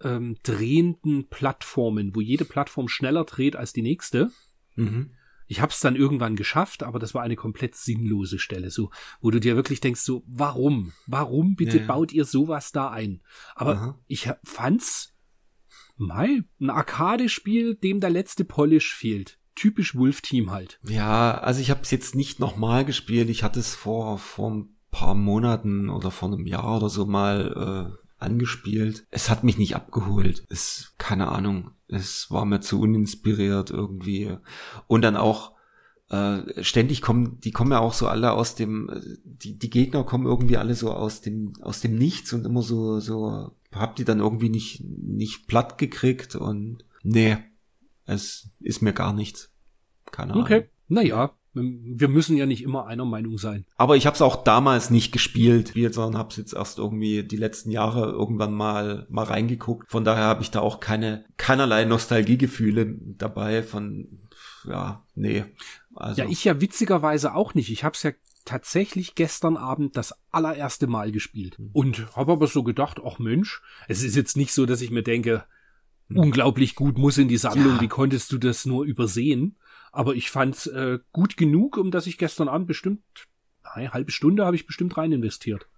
ähm, 0.02 0.38
drehenden 0.42 1.28
Plattformen, 1.28 2.14
wo 2.14 2.20
jede 2.20 2.44
Plattform 2.44 2.88
schneller 2.88 3.24
dreht 3.24 3.56
als 3.56 3.72
die 3.72 3.82
nächste. 3.82 4.30
Mhm. 4.76 5.10
Ich 5.52 5.60
habe 5.60 5.70
es 5.70 5.80
dann 5.80 5.96
irgendwann 5.96 6.34
geschafft, 6.34 6.82
aber 6.82 6.98
das 6.98 7.12
war 7.12 7.20
eine 7.22 7.36
komplett 7.36 7.74
sinnlose 7.74 8.38
Stelle, 8.38 8.70
so 8.70 8.90
wo 9.20 9.30
du 9.30 9.38
dir 9.38 9.54
wirklich 9.54 9.82
denkst, 9.82 10.00
so 10.00 10.24
warum, 10.26 10.94
warum 11.06 11.56
bitte 11.56 11.76
Ja, 11.76 11.82
ja. 11.82 11.86
baut 11.88 12.10
ihr 12.10 12.24
sowas 12.24 12.72
da 12.72 12.88
ein? 12.88 13.20
Aber 13.54 13.72
Aha. 13.74 13.98
ich 14.06 14.30
fand's 14.44 15.14
mei, 15.98 16.42
ein 16.58 16.70
Arcade-Spiel, 16.70 17.74
dem 17.74 18.00
der 18.00 18.08
letzte 18.08 18.46
Polish 18.46 18.94
fehlt. 18.94 19.38
Typisch 19.54 19.94
Wolf-Team 19.94 20.50
halt. 20.50 20.80
Ja, 20.88 21.36
also 21.36 21.60
ich 21.60 21.68
habe 21.68 21.82
es 21.82 21.90
jetzt 21.90 22.14
nicht 22.14 22.40
nochmal 22.40 22.86
gespielt. 22.86 23.28
Ich 23.28 23.42
hatte 23.42 23.60
es 23.60 23.74
vor, 23.74 24.16
vor 24.16 24.50
ein 24.52 24.76
paar 24.90 25.14
Monaten 25.14 25.90
oder 25.90 26.10
vor 26.10 26.32
einem 26.32 26.46
Jahr 26.46 26.78
oder 26.78 26.88
so 26.88 27.04
mal 27.04 27.92
äh, 27.94 28.01
angespielt. 28.22 29.06
Es 29.10 29.30
hat 29.30 29.44
mich 29.44 29.58
nicht 29.58 29.76
abgeholt. 29.76 30.44
Es, 30.48 30.94
keine 30.98 31.28
Ahnung, 31.28 31.72
es 31.88 32.30
war 32.30 32.44
mir 32.44 32.60
zu 32.60 32.80
uninspiriert 32.80 33.70
irgendwie. 33.70 34.36
Und 34.86 35.02
dann 35.02 35.16
auch 35.16 35.52
äh, 36.08 36.62
ständig 36.62 37.00
kommen, 37.02 37.40
die 37.40 37.52
kommen 37.52 37.72
ja 37.72 37.80
auch 37.80 37.94
so 37.94 38.06
alle 38.06 38.32
aus 38.32 38.54
dem, 38.54 38.88
äh, 38.90 39.00
die, 39.24 39.58
die 39.58 39.70
Gegner 39.70 40.04
kommen 40.04 40.26
irgendwie 40.26 40.58
alle 40.58 40.74
so 40.74 40.92
aus 40.92 41.22
dem, 41.22 41.54
aus 41.62 41.80
dem 41.80 41.96
Nichts 41.96 42.32
und 42.32 42.44
immer 42.44 42.62
so, 42.62 43.00
so, 43.00 43.56
hab 43.72 43.96
die 43.96 44.04
dann 44.04 44.20
irgendwie 44.20 44.50
nicht, 44.50 44.84
nicht 44.84 45.46
platt 45.46 45.78
gekriegt 45.78 46.36
und 46.36 46.84
nee, 47.02 47.38
es 48.04 48.50
ist 48.60 48.82
mir 48.82 48.92
gar 48.92 49.12
nichts. 49.12 49.50
Keine 50.10 50.32
Ahnung. 50.32 50.44
Okay. 50.44 50.68
Naja, 50.88 51.34
wir 51.54 52.08
müssen 52.08 52.36
ja 52.36 52.46
nicht 52.46 52.62
immer 52.62 52.86
einer 52.86 53.04
Meinung 53.04 53.36
sein. 53.38 53.66
Aber 53.76 53.96
ich 53.96 54.06
habe 54.06 54.14
es 54.14 54.22
auch 54.22 54.42
damals 54.44 54.88
nicht 54.90 55.12
gespielt, 55.12 55.72
sondern 55.74 56.16
habe 56.18 56.30
es 56.30 56.36
jetzt 56.36 56.54
erst 56.54 56.78
irgendwie 56.78 57.22
die 57.24 57.36
letzten 57.36 57.70
Jahre 57.70 58.10
irgendwann 58.10 58.54
mal 58.54 59.06
mal 59.10 59.24
reingeguckt. 59.24 59.90
Von 59.90 60.04
daher 60.04 60.24
habe 60.24 60.42
ich 60.42 60.50
da 60.50 60.60
auch 60.60 60.80
keine 60.80 61.24
keinerlei 61.36 61.84
Nostalgiegefühle 61.84 62.96
dabei. 63.18 63.62
Von 63.62 64.20
ja, 64.66 65.04
nee. 65.14 65.44
Also 65.94 66.22
Ja, 66.22 66.28
ich 66.28 66.44
ja 66.44 66.60
witzigerweise 66.60 67.34
auch 67.34 67.54
nicht. 67.54 67.70
Ich 67.70 67.84
hab's 67.84 68.02
ja 68.02 68.12
tatsächlich 68.44 69.14
gestern 69.14 69.56
Abend 69.56 69.96
das 69.96 70.14
allererste 70.30 70.86
Mal 70.86 71.12
gespielt. 71.12 71.58
Und 71.72 72.16
habe 72.16 72.32
aber 72.32 72.46
so 72.46 72.62
gedacht, 72.62 73.00
ach 73.04 73.18
Mensch, 73.18 73.62
es 73.88 74.02
ist 74.02 74.16
jetzt 74.16 74.36
nicht 74.36 74.52
so, 74.52 74.66
dass 74.66 74.80
ich 74.80 74.90
mir 74.90 75.02
denke, 75.02 75.44
unglaublich 76.14 76.74
gut 76.74 76.98
muss 76.98 77.18
in 77.18 77.28
die 77.28 77.36
Sammlung, 77.36 77.76
Ja. 77.76 77.80
wie 77.80 77.88
konntest 77.88 78.32
du 78.32 78.38
das 78.38 78.66
nur 78.66 78.84
übersehen? 78.84 79.56
Aber 79.92 80.14
ich 80.14 80.30
fand's 80.30 80.66
äh, 80.66 80.98
gut 81.12 81.36
genug, 81.36 81.76
um 81.76 81.90
dass 81.90 82.06
ich 82.06 82.18
gestern 82.18 82.48
Abend 82.48 82.66
bestimmt, 82.66 83.02
eine 83.62 83.92
halbe 83.92 84.10
Stunde 84.10 84.44
habe 84.44 84.56
ich 84.56 84.66
bestimmt 84.66 84.96
rein 84.96 85.12
investiert. 85.12 85.68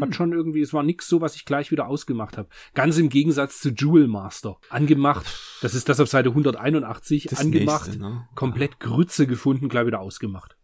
Hat 0.00 0.14
schon 0.14 0.32
irgendwie, 0.32 0.60
es 0.60 0.74
war 0.74 0.82
nix 0.82 1.08
so, 1.08 1.22
was 1.22 1.34
ich 1.34 1.44
gleich 1.46 1.70
wieder 1.70 1.88
ausgemacht 1.88 2.36
habe. 2.36 2.48
Ganz 2.74 2.98
im 2.98 3.08
Gegensatz 3.08 3.58
zu 3.58 3.70
Jewel 3.70 4.06
Master. 4.06 4.58
Angemacht, 4.68 5.26
das 5.62 5.74
ist 5.74 5.88
das 5.88 5.98
auf 5.98 6.08
Seite 6.08 6.28
181, 6.28 7.24
Das 7.24 7.40
angemacht, 7.40 7.86
nächste, 7.86 8.02
ne? 8.02 8.28
komplett 8.34 8.80
Grütze 8.80 9.26
gefunden, 9.26 9.68
gleich 9.68 9.86
wieder 9.86 10.00
ausgemacht. 10.00 10.56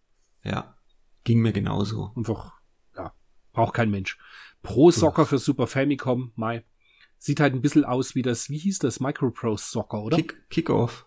ja, 0.45 0.77
ging 1.25 1.41
mir 1.41 1.53
genauso. 1.53 2.13
Einfach, 2.15 2.53
ja, 2.97 3.15
braucht 3.53 3.75
kein 3.75 3.91
Mensch. 3.91 4.19
Pro 4.63 4.91
Soccer 4.91 5.25
für 5.25 5.39
Super 5.39 5.67
Famicom, 5.67 6.33
Mai. 6.37 6.65
Sieht 7.19 7.41
halt 7.41 7.55
ein 7.55 7.63
bisschen 7.63 7.85
aus 7.87 8.15
wie 8.15 8.23
das, 8.23 8.51
wie 8.51 8.59
hieß 8.59 8.79
das? 8.81 9.01
Microprose 9.01 9.65
Soccer, 9.65 10.03
oder? 10.03 10.17
Kick, 10.19 10.49
Kickoff. 10.51 11.07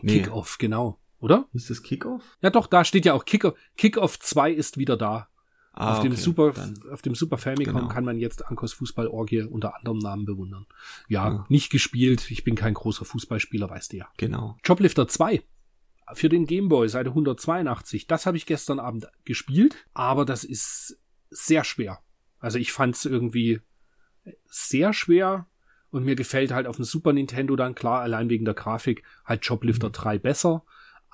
Nee, 0.00 0.20
Kickoff, 0.22 0.58
genau. 0.58 1.00
Oder? 1.26 1.46
ist 1.52 1.70
das 1.70 1.82
Kickoff? 1.82 2.22
Ja 2.40 2.50
doch, 2.50 2.68
da 2.68 2.84
steht 2.84 3.04
ja 3.04 3.12
auch 3.14 3.24
Kickoff. 3.24 3.54
Kickoff 3.76 4.20
2 4.20 4.52
ist 4.52 4.78
wieder 4.78 4.96
da. 4.96 5.28
Ah, 5.72 5.96
auf, 5.96 6.00
dem 6.02 6.12
okay, 6.12 6.20
Super, 6.20 6.52
dann- 6.52 6.80
auf 6.92 7.02
dem 7.02 7.16
Super 7.16 7.36
Famicom 7.36 7.74
Genau. 7.74 7.88
kann 7.88 8.04
man 8.04 8.18
jetzt 8.20 8.46
Ankos 8.46 8.72
Fußballorgie 8.74 9.42
unter 9.42 9.76
anderem 9.76 9.98
Namen 9.98 10.24
bewundern. 10.24 10.66
Ja, 11.08 11.28
Ja. 11.28 11.46
nicht 11.48 11.70
gespielt. 11.70 12.30
Ich 12.30 12.44
bin 12.44 12.54
kein 12.54 12.74
großer 12.74 13.04
Fußballspieler, 13.04 13.68
weißt 13.68 13.92
du 13.92 13.96
ja. 13.98 14.08
Genau. 14.18 14.56
Joblifter 14.64 15.08
2 15.08 15.42
für 16.14 16.28
den 16.28 16.46
Gameboy 16.46 16.88
Seite 16.88 17.10
182. 17.10 18.06
Das 18.06 18.24
habe 18.24 18.36
ich 18.36 18.46
gestern 18.46 18.78
Abend 18.78 19.08
gespielt, 19.24 19.74
aber 19.94 20.24
das 20.24 20.44
ist 20.44 20.98
sehr 21.30 21.64
schwer. 21.64 21.98
Also 22.38 22.58
ich 22.60 22.70
fand 22.72 22.94
es 22.94 23.04
irgendwie 23.04 23.60
sehr 24.46 24.92
schwer 24.92 25.46
und 25.90 26.04
mir 26.04 26.16
gefällt 26.16 26.52
halt 26.52 26.66
auf 26.66 26.76
dem 26.76 26.84
Super 26.84 27.12
Nintendo 27.12 27.56
dann 27.56 27.74
klar 27.74 28.00
allein 28.00 28.28
wegen 28.30 28.44
der 28.44 28.54
Grafik 28.54 29.02
halt 29.24 29.44
Joblifter 29.44 29.90
3 29.90 30.18
besser. 30.18 30.64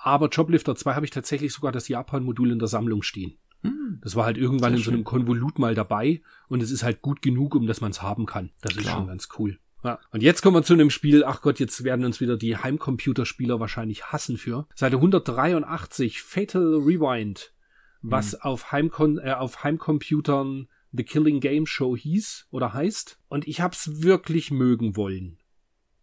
Aber 0.03 0.29
Joblifter 0.29 0.75
2 0.75 0.95
habe 0.95 1.07
ich 1.07 1.13
tatsächlich 1.13 1.53
sogar 1.53 1.71
das 1.71 1.87
Japan-Modul 1.87 2.51
in 2.51 2.59
der 2.59 2.69
Sammlung 2.69 3.03
stehen. 3.03 3.39
Hm. 3.63 4.01
Das 4.03 4.17
war 4.17 4.25
halt 4.25 4.37
irgendwann 4.37 4.73
Sehr 4.73 4.79
in 4.79 4.85
so 4.85 4.91
einem. 4.91 5.05
Konvolut 5.05 5.61
mal 5.61 5.77
dabei 5.77 6.23
und 6.49 6.61
es 6.63 6.73
ist 6.73 6.83
halt 6.83 7.03
gut 7.03 7.23
genug, 7.23 7.55
um 7.55 7.67
dass 7.67 7.81
man 7.81 7.93
es 7.93 8.03
haben 8.03 8.27
kann. 8.27 8.51
Das 8.63 8.75
ist 8.75 8.83
Klar. 8.83 8.97
schon 8.97 9.07
ganz 9.07 9.29
cool. 9.39 9.59
Ja. 9.85 10.01
Und 10.11 10.23
jetzt 10.23 10.43
kommen 10.43 10.57
wir 10.57 10.63
zu 10.63 10.75
einem 10.75 10.91
Spiel, 10.91 11.25
ach 11.25 11.41
Gott, 11.41 11.61
jetzt 11.61 11.85
werden 11.85 12.05
uns 12.05 12.21
wieder 12.21 12.37
die 12.37 12.57
Heimcomputerspieler 12.57 13.61
wahrscheinlich 13.61 14.07
hassen 14.07 14.39
für. 14.39 14.67
Seite 14.75 14.97
183, 14.97 16.23
Fatal 16.23 16.77
Rewind, 16.85 17.53
was 18.03 18.41
auf, 18.41 18.73
Heimkon 18.73 19.19
äh, 19.19 19.33
auf 19.33 19.63
Heimcomputern 19.63 20.69
The 20.93 21.05
Killing 21.05 21.41
Game 21.41 21.67
Show 21.67 21.97
hieß 21.97 22.49
oder 22.51 22.75
heißt. 22.75 23.19
Und 23.29 23.49
ich 23.49 23.61
hab's 23.61 24.03
wirklich 24.03 24.51
mögen 24.51 24.97
wollen. 24.97 25.39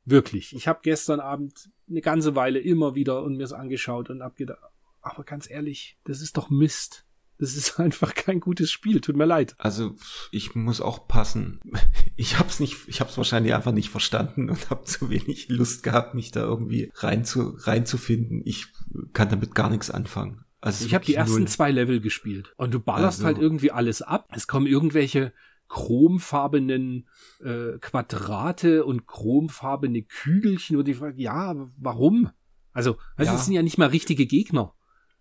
Wirklich. 0.10 0.56
Ich 0.56 0.68
habe 0.68 0.80
gestern 0.84 1.20
Abend 1.20 1.70
eine 1.90 2.02
ganze 2.02 2.36
Weile 2.36 2.60
immer 2.60 2.96
wieder 2.96 3.24
und 3.24 3.38
mir's 3.38 3.54
angeschaut 3.54 4.10
und 4.10 4.22
hab 4.24 4.36
gedacht, 4.36 4.60
aber 5.02 5.24
ganz 5.24 5.50
ehrlich, 5.50 5.98
das 6.04 6.22
ist 6.22 6.38
doch 6.38 6.50
Mist. 6.50 7.06
Das 7.38 7.56
ist 7.56 7.80
einfach 7.80 8.16
kein 8.16 8.40
gutes 8.42 8.70
Spiel. 8.72 9.00
Tut 9.02 9.16
mir 9.16 9.26
leid. 9.26 9.56
Also 9.60 9.96
ich 10.32 10.56
muss 10.56 10.82
auch 10.82 11.08
passen. 11.08 11.60
Ich 12.18 12.38
hab's 12.38 12.60
nicht, 12.60 12.76
ich 12.88 13.00
hab's 13.00 13.16
wahrscheinlich 13.18 13.54
einfach 13.54 13.72
nicht 13.72 13.90
verstanden 13.90 14.50
und 14.50 14.70
habe 14.70 14.84
zu 14.84 15.10
wenig 15.10 15.48
Lust 15.48 15.84
gehabt, 15.84 16.16
mich 16.16 16.32
da 16.32 16.42
irgendwie 16.42 16.92
rein 16.96 17.24
zu, 17.24 17.56
reinzufinden. 17.60 18.42
Ich 18.44 18.66
kann 19.14 19.30
damit 19.30 19.56
gar 19.56 19.70
nichts 19.70 19.90
anfangen. 19.90 20.44
Also 20.60 20.86
Ich 20.86 20.94
habe 20.94 21.06
die 21.06 21.14
ersten 21.16 21.38
null. 21.38 21.48
zwei 21.48 21.72
Level 21.72 22.02
gespielt 22.02 22.54
und 22.58 22.74
du 22.74 22.82
ballerst 22.82 23.20
Also- 23.20 23.28
halt 23.28 23.38
irgendwie 23.38 23.72
alles 23.72 24.02
ab. 24.02 24.28
Es 24.34 24.48
kommen 24.48 24.68
irgendwelche 24.68 25.32
chromfarbenen 25.70 27.08
äh, 27.44 27.78
Quadrate 27.80 28.84
und 28.86 29.06
chromfarbene 29.08 30.02
Kügelchen 30.04 30.78
und 30.78 30.88
ich 30.88 30.98
frage, 30.98 31.22
ja, 31.22 31.56
warum? 31.78 32.30
Also, 32.74 32.98
das 33.18 33.28
Ja. 33.28 33.38
sind 33.38 33.54
ja 33.54 33.62
nicht 33.62 33.78
mal 33.78 33.88
richtige 33.90 34.26
Gegner. 34.26 34.74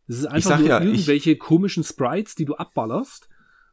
Das 0.06 0.18
ist 0.18 0.26
einfach 0.26 0.58
nur 0.58 0.68
ja, 0.68 0.80
ich- 0.80 0.86
irgendwelche 0.86 1.36
komischen 1.36 1.84
Sprites, 1.84 2.34
die 2.34 2.44
du 2.46 2.54
abballerst 2.56 3.28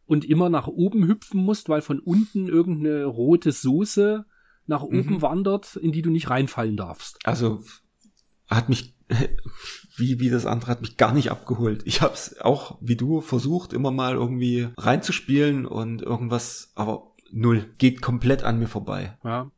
und 0.06 0.26
immer 0.26 0.50
nach 0.50 0.68
oben 0.68 1.08
hüpfen 1.08 1.42
musst, 1.44 1.70
weil 1.70 1.82
von 1.82 2.00
unten 2.00 2.48
irgendeine 2.48 3.06
rote 3.06 3.52
Soße 3.52 4.26
nach 4.68 4.82
oben 4.84 5.16
Mhm. 5.16 5.22
wandert, 5.22 5.76
in 5.78 5.92
die 5.92 6.02
du 6.02 6.10
nicht 6.10 6.30
reinfallen 6.30 6.76
darfst. 6.76 7.20
Also 7.26 7.64
hat 8.48 8.68
mich 8.70 8.95
wie, 9.96 10.20
wie 10.20 10.30
das 10.30 10.46
andere 10.46 10.72
hat 10.72 10.82
mich 10.82 10.98
gar 10.98 11.14
nicht 11.14 11.32
abgeholt. 11.32 11.84
Ich 11.86 12.02
habe 12.02 12.14
es 12.14 12.40
auch, 12.42 12.78
wie 12.82 12.96
du, 12.96 13.22
versucht, 13.22 13.74
immer 13.74 13.92
mal 13.92 14.14
irgendwie 14.14 14.70
reinzuspielen 14.78 15.66
und 15.66 16.02
irgendwas, 16.02 16.72
aber 16.76 17.14
null. 17.32 17.66
Geht 17.78 18.02
komplett 18.02 18.44
an 18.44 18.60
mir 18.60 18.68
vorbei. 18.68 19.18
Ja. 19.24 19.52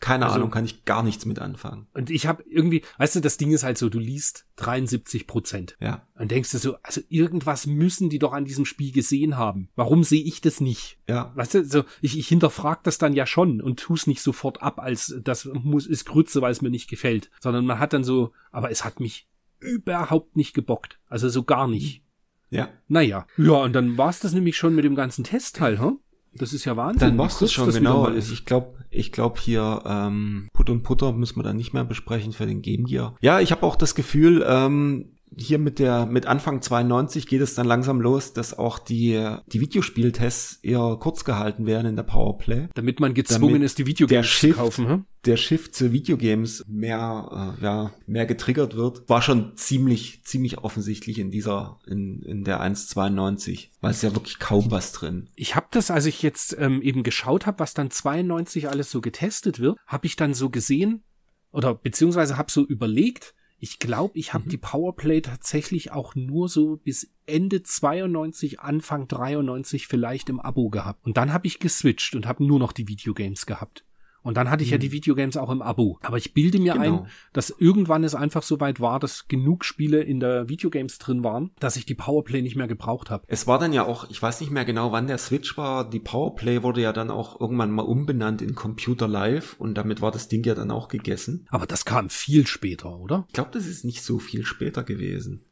Keine 0.00 0.26
Also- 0.26 0.36
Ahnung, 0.36 0.50
kann 0.52 0.64
ich 0.64 0.84
gar 0.84 1.02
nichts 1.02 1.26
mit 1.26 1.40
anfangen. 1.40 1.88
Und 1.92 2.08
ich 2.10 2.26
habe 2.28 2.44
irgendwie, 2.48 2.82
weißt 2.98 3.16
du, 3.16 3.20
das 3.20 3.36
Ding 3.36 3.50
ist 3.50 3.64
halt 3.64 3.78
so, 3.78 3.88
du 3.88 3.98
liest 3.98 4.46
73 4.56 5.26
Prozent. 5.26 5.76
Ja. 5.80 6.06
Und 6.14 6.30
denkst 6.30 6.52
du 6.52 6.58
so, 6.58 6.76
also 6.84 7.00
irgendwas 7.08 7.66
müssen 7.66 8.08
die 8.08 8.20
doch 8.20 8.32
an 8.32 8.44
diesem 8.44 8.64
Spiel 8.64 8.92
gesehen 8.92 9.36
haben. 9.36 9.70
Warum 9.74 10.04
sehe 10.04 10.22
ich 10.22 10.40
das 10.40 10.60
nicht? 10.60 10.98
Ja. 11.08 11.32
Weißt 11.34 11.54
du, 11.54 11.64
so, 11.64 11.82
ich, 12.00 12.16
ich 12.16 12.28
hinterfrag 12.28 12.84
das 12.84 12.98
dann 12.98 13.12
ja 13.12 13.26
schon 13.26 13.60
und 13.60 13.80
tu's 13.80 14.06
nicht 14.06 14.22
sofort 14.22 14.62
ab, 14.62 14.78
als 14.78 15.16
das 15.24 15.46
muss, 15.52 15.86
ist 15.86 16.04
Grütze, 16.04 16.40
weil 16.42 16.52
es 16.52 16.62
mir 16.62 16.70
nicht 16.70 16.88
gefällt. 16.88 17.30
Sondern 17.40 17.66
man 17.66 17.80
hat 17.80 17.92
dann 17.92 18.04
so, 18.04 18.32
aber 18.52 18.70
es 18.70 18.84
hat 18.84 19.00
mich 19.00 19.26
überhaupt 19.58 20.36
nicht 20.36 20.54
gebockt. 20.54 21.00
Also 21.08 21.28
so 21.28 21.42
gar 21.42 21.66
nicht. 21.66 22.02
Ja. 22.50 22.68
Naja. 22.86 23.26
Ja, 23.36 23.54
und 23.54 23.72
dann 23.72 23.98
war's 23.98 24.20
das 24.20 24.32
nämlich 24.32 24.56
schon 24.56 24.74
mit 24.74 24.84
dem 24.84 24.94
ganzen 24.94 25.24
Testteil, 25.24 25.80
hm? 25.80 25.98
Das 26.34 26.52
ist 26.52 26.64
ja 26.64 26.76
Wahnsinn. 26.76 27.00
Dann 27.00 27.18
war's 27.18 27.38
das 27.40 27.52
schon, 27.52 27.70
genau. 27.72 28.08
Ich 28.14 28.44
glaube, 28.44 28.77
ich 28.90 29.12
glaube 29.12 29.40
hier 29.40 29.82
ähm, 29.86 30.48
Put 30.52 30.70
und 30.70 30.82
Putter 30.82 31.12
müssen 31.12 31.36
wir 31.36 31.42
dann 31.42 31.56
nicht 31.56 31.72
mehr 31.72 31.84
besprechen 31.84 32.32
für 32.32 32.46
den 32.46 32.62
Game 32.62 32.84
Gear. 32.84 33.16
Ja, 33.20 33.40
ich 33.40 33.52
habe 33.52 33.64
auch 33.64 33.76
das 33.76 33.94
Gefühl, 33.94 34.44
ähm, 34.46 35.17
hier 35.36 35.58
mit 35.58 35.78
der 35.78 36.06
mit 36.06 36.26
Anfang 36.26 36.62
92 36.62 37.26
geht 37.26 37.40
es 37.40 37.54
dann 37.54 37.66
langsam 37.66 38.00
los, 38.00 38.32
dass 38.32 38.58
auch 38.58 38.78
die 38.78 39.36
die 39.46 39.60
Videospieltests 39.60 40.60
eher 40.62 40.96
kurz 41.00 41.24
gehalten 41.24 41.66
werden 41.66 41.86
in 41.86 41.96
der 41.96 42.02
Powerplay. 42.02 42.68
Damit 42.74 43.00
man 43.00 43.14
gezwungen 43.14 43.54
Damit 43.54 43.62
ist, 43.62 43.78
die 43.78 43.86
Videogames 43.86 44.40
der 44.40 44.50
zu 44.50 44.56
kaufen, 44.56 44.88
hm? 44.88 45.04
Der 45.24 45.36
Shift 45.36 45.74
zu 45.74 45.92
Videogames 45.92 46.64
mehr 46.68 47.56
äh, 47.60 47.64
ja 47.64 47.92
mehr 48.06 48.26
getriggert 48.26 48.76
wird, 48.76 49.08
war 49.08 49.20
schon 49.20 49.56
ziemlich 49.56 50.22
ziemlich 50.24 50.58
offensichtlich 50.58 51.18
in 51.18 51.30
dieser 51.30 51.78
in 51.86 52.22
in 52.22 52.44
der 52.44 52.60
192, 52.60 53.72
weil 53.80 53.90
es 53.90 54.02
ja 54.02 54.14
wirklich 54.14 54.38
kaum 54.38 54.70
was 54.70 54.92
drin. 54.92 55.28
Ich 55.34 55.56
habe 55.56 55.66
das, 55.70 55.90
als 55.90 56.06
ich 56.06 56.22
jetzt 56.22 56.56
ähm, 56.58 56.82
eben 56.82 57.02
geschaut 57.02 57.46
habe, 57.46 57.58
was 57.58 57.74
dann 57.74 57.90
92 57.90 58.68
alles 58.68 58.90
so 58.90 59.00
getestet 59.00 59.60
wird, 59.60 59.78
habe 59.86 60.06
ich 60.06 60.16
dann 60.16 60.34
so 60.34 60.50
gesehen 60.50 61.02
oder 61.50 61.74
beziehungsweise 61.74 62.36
habe 62.36 62.50
so 62.50 62.64
überlegt, 62.64 63.34
ich 63.58 63.78
glaube, 63.78 64.18
ich 64.18 64.34
habe 64.34 64.44
Mhm. 64.44 64.50
die 64.50 64.56
Powerplay 64.56 65.20
tatsächlich 65.20 65.90
auch 65.92 66.14
nur 66.14 66.48
so 66.48 66.76
bis 66.76 67.12
Ende 67.26 67.62
92, 67.62 68.60
Anfang 68.60 69.08
93 69.08 69.86
vielleicht 69.86 70.28
im 70.28 70.40
Abo 70.40 70.70
gehabt. 70.70 71.04
Und 71.04 71.16
dann 71.16 71.32
habe 71.32 71.46
ich 71.46 71.58
geswitcht 71.58 72.14
und 72.14 72.26
habe 72.26 72.44
nur 72.44 72.58
noch 72.58 72.72
die 72.72 72.88
Videogames 72.88 73.46
gehabt. 73.46 73.84
Und 74.22 74.36
dann 74.36 74.50
hatte 74.50 74.62
ich 74.64 74.70
ja 74.70 74.76
Mhm. 74.76 74.80
die 74.80 74.92
Videogames 74.92 75.36
auch 75.36 75.48
im 75.50 75.62
Abo. 75.62 75.98
Aber 76.02 76.16
ich 76.18 76.34
bilde 76.34 76.58
mir 76.58 76.74
Genau. 76.74 77.02
ein, 77.04 77.06
dass 77.32 77.50
irgendwann 77.50 78.04
es 78.04 78.14
einfach 78.14 78.42
so 78.42 78.60
weit 78.60 78.80
war, 78.80 78.98
dass 79.00 79.28
genug 79.28 79.64
Spiele 79.64 80.02
in 80.02 80.20
der 80.20 80.48
Videogames 80.48 80.98
drin 80.98 81.22
waren, 81.24 81.50
dass 81.60 81.76
ich 81.76 81.86
die 81.86 81.94
Powerplay 81.94 82.42
nicht 82.42 82.56
mehr 82.56 82.66
gebraucht 82.68 83.10
habe. 83.10 83.24
Es 83.28 83.46
war 83.46 83.58
dann 83.58 83.72
ja 83.72 83.84
auch, 83.86 84.10
ich 84.10 84.20
weiß 84.20 84.40
nicht 84.40 84.50
mehr 84.50 84.64
genau, 84.64 84.92
wann 84.92 85.06
der 85.06 85.18
Switch 85.18 85.56
war. 85.56 85.88
Die 85.88 86.00
Powerplay 86.00 86.62
wurde 86.62 86.80
ja 86.82 86.92
dann 86.92 87.10
auch 87.10 87.40
irgendwann 87.40 87.70
mal 87.70 87.82
umbenannt 87.82 88.42
in 88.42 88.54
Computer 88.54 89.08
Live 89.08 89.54
und 89.58 89.74
damit 89.74 90.00
war 90.02 90.10
das 90.10 90.28
Ding 90.28 90.44
ja 90.44 90.54
dann 90.54 90.70
auch 90.70 90.88
gegessen. 90.88 91.46
Aber 91.50 91.66
das 91.66 91.84
kam 91.84 92.10
viel 92.10 92.46
später, 92.46 92.98
oder? 92.98 93.24
Ich 93.28 93.34
glaube, 93.34 93.50
das 93.52 93.66
ist 93.66 93.84
nicht 93.84 94.02
so 94.02 94.18
viel 94.18 94.44
später 94.44 94.82
gewesen. 94.82 95.44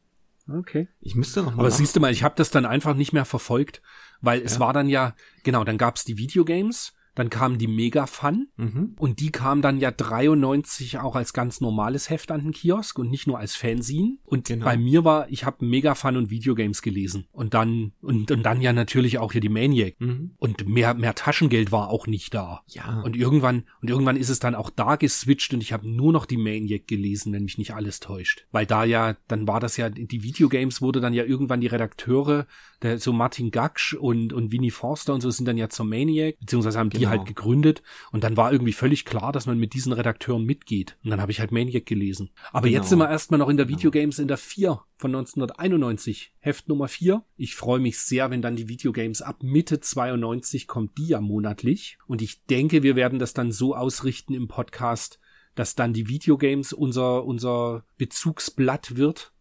Okay. 0.49 0.87
Ich 1.01 1.15
müsste 1.15 1.41
noch 1.41 1.51
mal. 1.55 1.59
Aber 1.59 1.69
nach- 1.69 1.75
siehst 1.75 1.95
du 1.95 1.99
mal, 1.99 2.11
ich 2.11 2.23
habe 2.23 2.35
das 2.37 2.51
dann 2.51 2.65
einfach 2.65 2.95
nicht 2.95 3.11
mehr 3.11 3.25
verfolgt, 3.25 3.81
weil 4.21 4.41
es 4.41 4.55
Ja. 4.55 4.59
war 4.61 4.73
dann 4.73 4.87
ja, 4.87 5.13
genau, 5.43 5.63
dann 5.65 5.77
gab's 5.77 6.05
die 6.05 6.17
Videogames, 6.17 6.93
dann 7.17 7.29
kam 7.29 7.57
die 7.57 7.67
Mega 7.67 8.05
Fun 8.05 8.47
Mhm. 8.57 8.95
und 8.99 9.19
die 9.19 9.31
kam 9.31 9.61
dann 9.61 9.79
ja 9.79 9.91
93 9.91 10.99
auch 10.99 11.15
als 11.15 11.33
ganz 11.33 11.61
normales 11.61 12.09
Heft 12.09 12.31
an 12.31 12.41
den 12.41 12.51
Kiosk 12.51 12.97
und 12.99 13.09
nicht 13.09 13.27
nur 13.27 13.39
als 13.39 13.55
Fanzine. 13.55 14.17
Und 14.23 14.47
Genau. 14.47 14.65
bei 14.65 14.77
mir 14.77 15.03
war, 15.03 15.29
ich 15.29 15.45
habe 15.45 15.65
Mega 15.65 15.95
Fun 15.95 16.17
und 16.17 16.29
Videogames 16.29 16.81
gelesen 16.81 17.25
und 17.31 17.53
dann 17.53 17.93
und, 18.01 18.31
und 18.31 18.43
dann 18.43 18.61
ja 18.61 18.73
natürlich 18.73 19.17
auch 19.17 19.31
hier 19.31 19.41
die 19.41 19.49
Maniac. 19.49 19.95
Mhm. 19.99 20.31
Und 20.37 20.67
mehr 20.67 20.93
mehr 20.93 21.15
Taschengeld 21.15 21.71
war 21.71 21.89
auch 21.89 22.07
nicht 22.07 22.33
da. 22.33 22.61
Ja. 22.67 23.01
Und 23.01 23.15
irgendwann 23.15 23.63
und 23.81 23.89
irgendwann 23.89 24.15
ist 24.17 24.29
es 24.29 24.39
dann 24.39 24.55
auch 24.55 24.69
da 24.69 24.95
geswitcht 24.95 25.53
und 25.53 25.61
ich 25.61 25.73
habe 25.73 25.87
nur 25.89 26.11
noch 26.13 26.25
die 26.25 26.37
Maniac 26.37 26.87
gelesen, 26.87 27.33
wenn 27.33 27.43
mich 27.43 27.57
nicht 27.57 27.73
alles 27.73 27.99
täuscht. 27.99 28.45
Weil 28.51 28.65
da 28.65 28.83
ja, 28.83 29.15
dann 29.27 29.47
war 29.47 29.59
das 29.59 29.77
ja, 29.77 29.89
die 29.89 30.23
Videogames 30.23 30.81
wurde 30.81 31.01
dann 31.01 31.13
ja 31.13 31.23
irgendwann 31.23 31.61
die 31.61 31.67
Redakteure, 31.67 32.45
der, 32.81 32.99
so 32.99 33.11
Martin 33.13 33.49
Gaksch 33.51 33.93
und, 33.93 34.33
und 34.33 34.51
Winnie 34.51 34.71
Forster 34.71 35.13
und 35.13 35.21
so 35.21 35.31
sind 35.31 35.47
dann 35.47 35.57
ja 35.57 35.69
zur 35.69 35.85
Maniac, 35.85 36.37
beziehungsweise 36.39 36.77
haben 36.77 36.89
die 36.91 37.06
Genau. 37.09 37.17
halt 37.19 37.27
gegründet 37.27 37.81
und 38.11 38.23
dann 38.23 38.37
war 38.37 38.51
irgendwie 38.51 38.73
völlig 38.73 39.05
klar, 39.05 39.31
dass 39.31 39.45
man 39.45 39.57
mit 39.57 39.73
diesen 39.73 39.93
Redakteuren 39.93 40.45
mitgeht. 40.45 40.97
Und 41.03 41.09
dann 41.11 41.21
habe 41.21 41.31
ich 41.31 41.39
halt 41.39 41.51
Maniac 41.51 41.85
gelesen. 41.85 42.29
Aber 42.51 42.67
Genau. 42.67 42.79
jetzt 42.79 42.89
sind 42.89 42.99
wir 42.99 43.09
erstmal 43.09 43.39
noch 43.39 43.49
in 43.49 43.57
der 43.57 43.67
Videogames 43.69 44.19
in 44.19 44.27
der 44.27 44.37
4 44.37 44.81
von 44.97 45.11
1991, 45.11 46.33
Heft 46.39 46.67
Nummer 46.69 46.87
4. 46.87 47.23
Ich 47.35 47.55
freue 47.55 47.79
mich 47.79 47.99
sehr, 47.99 48.29
wenn 48.31 48.41
dann 48.41 48.55
die 48.55 48.67
Videogames 48.69 49.21
ab 49.21 49.43
Mitte 49.43 49.79
92 49.79 50.67
kommt, 50.67 50.97
die 50.97 51.07
ja 51.07 51.21
monatlich. 51.21 51.97
Und 52.07 52.21
ich 52.21 52.43
denke, 52.45 52.83
wir 52.83 52.95
werden 52.95 53.19
das 53.19 53.33
dann 53.33 53.51
so 53.51 53.75
ausrichten 53.75 54.33
im 54.33 54.47
Podcast, 54.47 55.19
dass 55.55 55.75
dann 55.75 55.93
die 55.93 56.07
Videogames 56.07 56.73
unser, 56.73 57.25
unser 57.25 57.83
Bezugsblatt 57.97 58.95
wird 58.97 59.31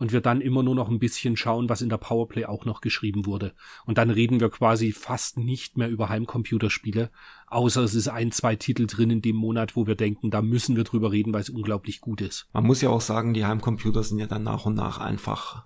und 0.00 0.12
wir 0.12 0.20
dann 0.20 0.40
immer 0.40 0.62
nur 0.62 0.74
noch 0.74 0.88
ein 0.88 0.98
bisschen 0.98 1.36
schauen, 1.36 1.68
was 1.68 1.82
in 1.82 1.90
der 1.90 1.98
Powerplay 1.98 2.46
auch 2.46 2.64
noch 2.64 2.80
geschrieben 2.80 3.26
wurde. 3.26 3.52
Und 3.84 3.98
dann 3.98 4.10
reden 4.10 4.40
wir 4.40 4.48
quasi 4.48 4.92
fast 4.92 5.38
nicht 5.38 5.76
mehr 5.76 5.90
über 5.90 6.08
Heimcomputerspiele, 6.08 7.10
außer 7.46 7.82
es 7.82 7.94
ist 7.94 8.08
ein, 8.08 8.32
zwei 8.32 8.56
Titel 8.56 8.86
drin 8.86 9.10
in 9.10 9.22
dem 9.22 9.36
Monat, 9.36 9.76
wo 9.76 9.86
wir 9.86 9.94
denken, 9.94 10.30
da 10.30 10.40
müssen 10.40 10.74
wir 10.74 10.84
drüber 10.84 11.12
reden, 11.12 11.32
weil 11.34 11.42
es 11.42 11.50
unglaublich 11.50 12.00
gut 12.00 12.22
ist. 12.22 12.48
Man 12.52 12.64
muss 12.64 12.80
ja 12.80 12.88
auch 12.88 13.02
sagen, 13.02 13.34
die 13.34 13.44
Heimcomputer 13.44 14.02
sind 14.02 14.18
ja 14.18 14.26
dann 14.26 14.42
nach 14.42 14.64
und 14.64 14.74
nach 14.74 14.98
einfach 14.98 15.64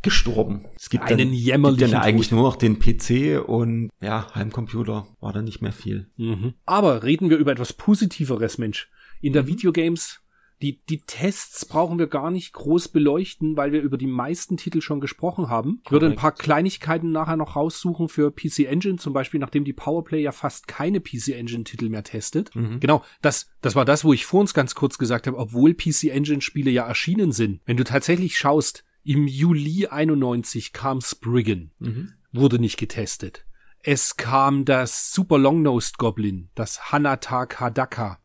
gestorben. 0.00 0.64
Es 0.76 0.88
gibt 0.88 1.04
Einen 1.04 1.18
dann, 1.18 1.32
jämmerlichen 1.32 1.80
gibt 1.80 1.92
dann 1.92 2.02
eigentlich 2.02 2.30
nur 2.30 2.42
noch 2.42 2.56
den 2.56 2.78
PC 2.78 3.46
und 3.46 3.90
ja, 4.00 4.26
Heimcomputer 4.34 5.06
war 5.20 5.32
dann 5.32 5.44
nicht 5.44 5.60
mehr 5.60 5.72
viel. 5.72 6.10
Mhm. 6.16 6.54
Aber 6.64 7.02
reden 7.02 7.28
wir 7.28 7.36
über 7.36 7.52
etwas 7.52 7.74
Positiveres, 7.74 8.56
Mensch. 8.56 8.88
In 9.20 9.32
der 9.32 9.46
Videogames, 9.46 10.20
die, 10.62 10.80
die 10.88 11.02
Tests 11.02 11.66
brauchen 11.66 11.98
wir 11.98 12.06
gar 12.06 12.30
nicht 12.30 12.52
groß 12.54 12.88
beleuchten, 12.88 13.56
weil 13.56 13.72
wir 13.72 13.82
über 13.82 13.98
die 13.98 14.06
meisten 14.06 14.56
Titel 14.56 14.80
schon 14.80 15.00
gesprochen 15.00 15.48
haben. 15.50 15.82
Ich 15.84 15.90
würde 15.90 16.06
ein 16.06 16.16
paar 16.16 16.32
Kleinigkeiten 16.32 17.12
nachher 17.12 17.36
noch 17.36 17.56
raussuchen 17.56 18.08
für 18.08 18.30
PC 18.30 18.60
Engine, 18.60 18.96
zum 18.96 19.12
Beispiel, 19.12 19.38
nachdem 19.38 19.64
die 19.64 19.74
Powerplay 19.74 20.22
ja 20.22 20.32
fast 20.32 20.66
keine 20.66 21.00
PC 21.00 21.28
Engine 21.28 21.64
Titel 21.64 21.90
mehr 21.90 22.04
testet. 22.04 22.54
Mhm. 22.56 22.80
Genau, 22.80 23.04
das, 23.20 23.50
das 23.60 23.74
war 23.74 23.84
das, 23.84 24.02
wo 24.04 24.12
ich 24.14 24.24
vor 24.24 24.40
uns 24.40 24.54
ganz 24.54 24.74
kurz 24.74 24.96
gesagt 24.96 25.26
habe, 25.26 25.36
obwohl 25.36 25.74
PC 25.74 26.04
Engine 26.04 26.40
Spiele 26.40 26.70
ja 26.70 26.86
erschienen 26.86 27.32
sind. 27.32 27.60
Wenn 27.66 27.76
du 27.76 27.84
tatsächlich 27.84 28.38
schaust, 28.38 28.82
im 29.04 29.28
Juli 29.28 29.86
91 29.86 30.72
kam 30.72 31.00
Spriggan 31.00 31.70
Mhm. 31.78 32.12
wurde 32.32 32.58
nicht 32.58 32.78
getestet. 32.78 33.44
Es 33.82 34.16
kam 34.16 34.64
das 34.64 35.12
Super 35.12 35.38
Long-Nosed 35.38 35.98
Goblin, 35.98 36.50
das 36.54 36.90
Hanatag 36.90 37.60
Hadaka. 37.60 38.18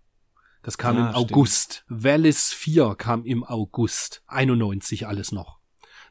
Das 0.63 0.77
kam 0.77 0.95
Ja, 0.97 1.07
im 1.09 1.15
stimmt. 1.15 1.31
August. 1.31 1.85
Valis 1.89 2.53
4 2.53 2.95
kam 2.95 3.25
im 3.25 3.43
August. 3.43 4.23
91 4.27 5.07
alles 5.07 5.31
noch. 5.31 5.59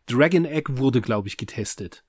Dragon 0.07 0.45
Egg 0.45 0.77
wurde, 0.77 1.01
glaube 1.01 1.29
ich, 1.29 1.37
getestet. 1.37 2.05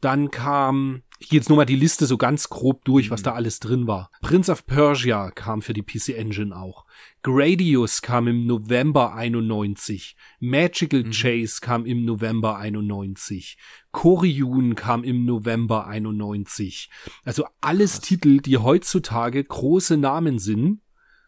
Dann 0.00 0.30
kam, 0.30 1.02
ich 1.18 1.30
gehe 1.30 1.38
jetzt 1.38 1.48
nur 1.48 1.56
mal 1.56 1.64
die 1.64 1.76
Liste 1.76 2.04
so 2.04 2.18
ganz 2.18 2.50
grob 2.50 2.84
durch, 2.84 3.10
was 3.10 3.22
da 3.22 3.32
alles 3.32 3.58
drin 3.58 3.86
war. 3.86 4.10
Prince 4.20 4.52
of 4.52 4.66
Persia 4.66 5.30
kam 5.30 5.62
für 5.62 5.72
die 5.72 5.82
PC 5.82 6.10
Engine 6.10 6.54
auch. 6.54 6.84
Gradius 7.22 8.02
kam 8.02 8.26
im 8.28 8.44
November 8.44 9.14
91. 9.14 10.14
Magical 10.40 11.04
Chase 11.10 11.60
kam 11.62 11.86
im 11.86 12.04
November 12.04 12.58
91. 12.58 13.56
Koryun 13.92 14.74
kam 14.74 15.04
im 15.04 15.24
November 15.24 15.86
91. 15.86 16.90
Also 17.24 17.46
alles 17.62 18.00
Titel, 18.00 18.40
die 18.42 18.58
heutzutage 18.58 19.42
große 19.42 19.96
Namen 19.96 20.38
sind, 20.38 20.80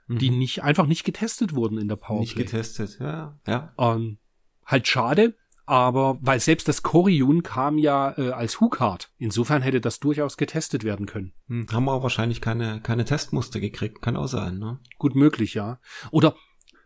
die 0.09 0.31
nicht 0.31 0.63
einfach 0.63 0.87
nicht 0.87 1.05
getestet 1.05 1.55
wurden 1.55 1.79
in 1.79 1.89
der 1.89 1.97
Powerplay. 1.97 2.21
Nicht 2.21 2.37
getestet, 2.37 2.99
ja, 3.01 3.39
ja. 3.47 3.75
Ähm, 3.79 4.19
halt 4.65 4.87
schade, 4.87 5.37
aber 5.65 6.19
weil 6.21 6.39
selbst 6.39 6.69
das 6.69 6.83
Koryun 6.83 7.43
kam 7.43 7.77
ja 7.77 8.17
äh, 8.17 8.31
als 8.31 8.61
Hookard. 8.61 9.11
Insofern 9.19 9.63
hätte 9.63 9.81
das 9.81 9.99
durchaus 9.99 10.37
getestet 10.37 10.85
werden 10.85 11.07
können. 11.07 11.33
Hm, 11.49 11.67
Haben 11.73 11.85
wir 11.85 11.93
auch 11.93 12.03
wahrscheinlich 12.03 12.41
keine, 12.41 12.81
keine 12.81 13.05
Testmuster 13.05 13.59
gekriegt, 13.59 14.01
kann 14.01 14.17
auch 14.17 14.29
sein, 14.29 14.59
ne? 14.59 14.79
Gut 14.99 15.17
möglich, 15.17 15.55
ja. 15.55 15.81
Oder 16.13 16.37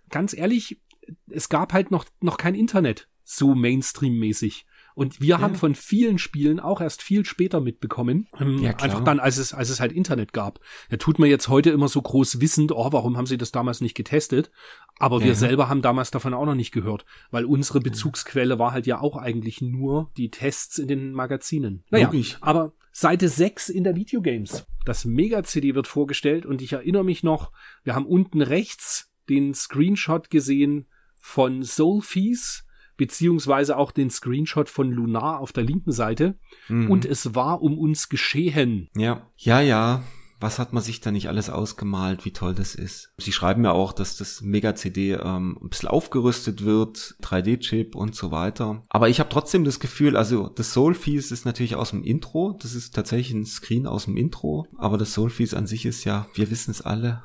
ganz 0.08 0.32
ehrlich, 0.32 0.80
es 1.28 1.48
gab 1.48 1.72
halt 1.72 1.90
noch, 1.90 2.06
noch 2.20 2.38
kein 2.38 2.54
Internet 2.54 3.08
so 3.30 3.54
Mainstream-mäßig. 3.54 4.66
Und 4.94 5.20
wir 5.20 5.38
haben 5.40 5.54
von 5.54 5.74
vielen 5.74 6.18
Spielen 6.18 6.60
auch 6.60 6.80
erst 6.80 7.02
viel 7.02 7.24
später 7.24 7.60
mitbekommen. 7.60 8.28
Ähm, 8.38 8.58
Ja, 8.58 8.72
klar. 8.72 8.90
einfach 8.90 9.04
dann, 9.04 9.20
als 9.20 9.36
es, 9.38 9.54
als 9.54 9.70
es 9.70 9.80
halt 9.80 9.92
Internet 9.92 10.32
gab. 10.32 10.60
Da 10.90 10.96
tut 10.96 11.18
man 11.18 11.28
jetzt 11.28 11.48
heute 11.48 11.70
immer 11.70 11.88
so 11.88 12.02
groß 12.02 12.40
wissend, 12.40 12.72
oh, 12.72 12.92
warum 12.92 13.16
haben 13.16 13.26
sie 13.26 13.38
das 13.38 13.52
damals 13.52 13.80
nicht 13.80 13.94
getestet? 13.94 14.50
Aber 14.98 15.20
wir 15.20 15.28
Ja. 15.28 15.34
selber 15.34 15.68
haben 15.68 15.82
damals 15.82 16.10
davon 16.10 16.34
auch 16.34 16.44
noch 16.46 16.54
nicht 16.54 16.72
gehört, 16.72 17.04
weil 17.30 17.44
unsere 17.44 17.80
Bezugsquelle 17.80 18.58
war 18.58 18.72
halt 18.72 18.86
ja 18.86 19.00
auch 19.00 19.16
eigentlich 19.16 19.60
nur 19.62 20.10
die 20.16 20.30
Tests 20.30 20.78
in 20.78 20.88
den 20.88 21.12
Magazinen. 21.12 21.84
Naja, 21.90 22.06
Logisch. 22.06 22.36
aber 22.40 22.72
Seite 22.92 23.28
6 23.28 23.68
in 23.68 23.84
der 23.84 23.94
Videogames. 23.94 24.66
Das 24.84 25.04
Mega-CD 25.04 25.74
wird 25.74 25.86
vorgestellt 25.86 26.44
und 26.44 26.60
ich 26.60 26.72
erinnere 26.72 27.04
mich 27.04 27.22
noch, 27.22 27.52
wir 27.84 27.94
haben 27.94 28.06
unten 28.06 28.42
rechts 28.42 29.10
den 29.28 29.54
Screenshot 29.54 30.28
gesehen 30.30 30.86
von 31.20 31.62
Soulfees, 31.62 32.64
beziehungsweise 33.00 33.78
auch 33.78 33.92
den 33.92 34.10
Screenshot 34.10 34.68
von 34.68 34.92
Lunar 34.92 35.40
auf 35.40 35.52
der 35.54 35.64
linken 35.64 35.90
Seite. 35.90 36.38
Mhm. 36.68 36.90
Und 36.90 37.06
es 37.06 37.34
war 37.34 37.62
um 37.62 37.78
uns 37.78 38.10
geschehen. 38.10 38.90
Ja, 38.94 39.26
ja, 39.38 39.62
ja. 39.62 40.02
Was 40.38 40.58
hat 40.58 40.74
man 40.74 40.82
sich 40.82 41.00
da 41.00 41.10
nicht 41.10 41.28
alles 41.28 41.48
ausgemalt, 41.48 42.26
wie 42.26 42.32
toll 42.32 42.54
das 42.54 42.74
ist. 42.74 43.12
Sie 43.16 43.32
schreiben 43.32 43.64
ja 43.64 43.72
auch, 43.72 43.94
dass 43.94 44.16
das 44.16 44.42
Mega-CD 44.42 45.12
ähm, 45.12 45.58
ein 45.62 45.68
bisschen 45.70 45.88
aufgerüstet 45.88 46.64
wird, 46.64 47.16
3D-Chip 47.22 47.94
und 47.94 48.14
so 48.14 48.30
weiter. 48.30 48.82
Aber 48.90 49.08
ich 49.08 49.18
habe 49.18 49.30
trotzdem 49.30 49.64
das 49.64 49.80
Gefühl, 49.80 50.16
also 50.16 50.48
das 50.48 50.74
Soulfees 50.74 51.30
ist 51.30 51.46
natürlich 51.46 51.76
aus 51.76 51.90
dem 51.90 52.02
Intro, 52.02 52.58
das 52.60 52.74
ist 52.74 52.94
tatsächlich 52.94 53.32
ein 53.32 53.46
Screen 53.46 53.86
aus 53.86 54.06
dem 54.06 54.16
Intro, 54.16 54.66
aber 54.78 54.98
das 54.98 55.12
Soulfees 55.12 55.54
an 55.54 55.66
sich 55.66 55.86
ist 55.86 56.04
ja, 56.04 56.26
wir 56.34 56.50
wissen 56.50 56.70
es 56.70 56.80
alle, 56.80 57.22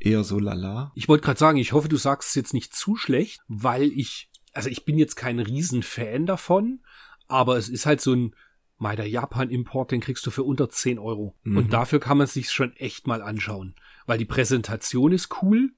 eher 0.00 0.24
so 0.24 0.38
lala. 0.38 0.92
Ich 0.94 1.08
wollte 1.08 1.24
gerade 1.24 1.38
sagen, 1.38 1.58
ich 1.58 1.72
hoffe, 1.72 1.88
du 1.88 1.96
sagst 1.96 2.30
es 2.30 2.34
jetzt 2.34 2.54
nicht 2.54 2.74
zu 2.74 2.96
schlecht, 2.96 3.40
weil 3.48 3.92
ich, 3.92 4.29
also 4.52 4.68
ich 4.68 4.84
bin 4.84 4.98
jetzt 4.98 5.16
kein 5.16 5.38
Riesenfan 5.38 6.26
davon, 6.26 6.80
aber 7.28 7.56
es 7.56 7.68
ist 7.68 7.86
halt 7.86 8.00
so 8.00 8.14
ein 8.14 8.34
Mal 8.82 8.96
der 8.96 9.06
Japan-Import, 9.10 9.90
den 9.92 10.00
kriegst 10.00 10.24
du 10.24 10.30
für 10.30 10.42
unter 10.42 10.70
10 10.70 10.98
Euro. 10.98 11.34
Mhm. 11.42 11.56
Und 11.58 11.72
dafür 11.74 12.00
kann 12.00 12.16
man 12.16 12.26
sich 12.26 12.50
schon 12.50 12.74
echt 12.76 13.06
mal 13.06 13.20
anschauen. 13.20 13.74
Weil 14.06 14.16
die 14.16 14.24
Präsentation 14.24 15.12
ist 15.12 15.42
cool 15.42 15.72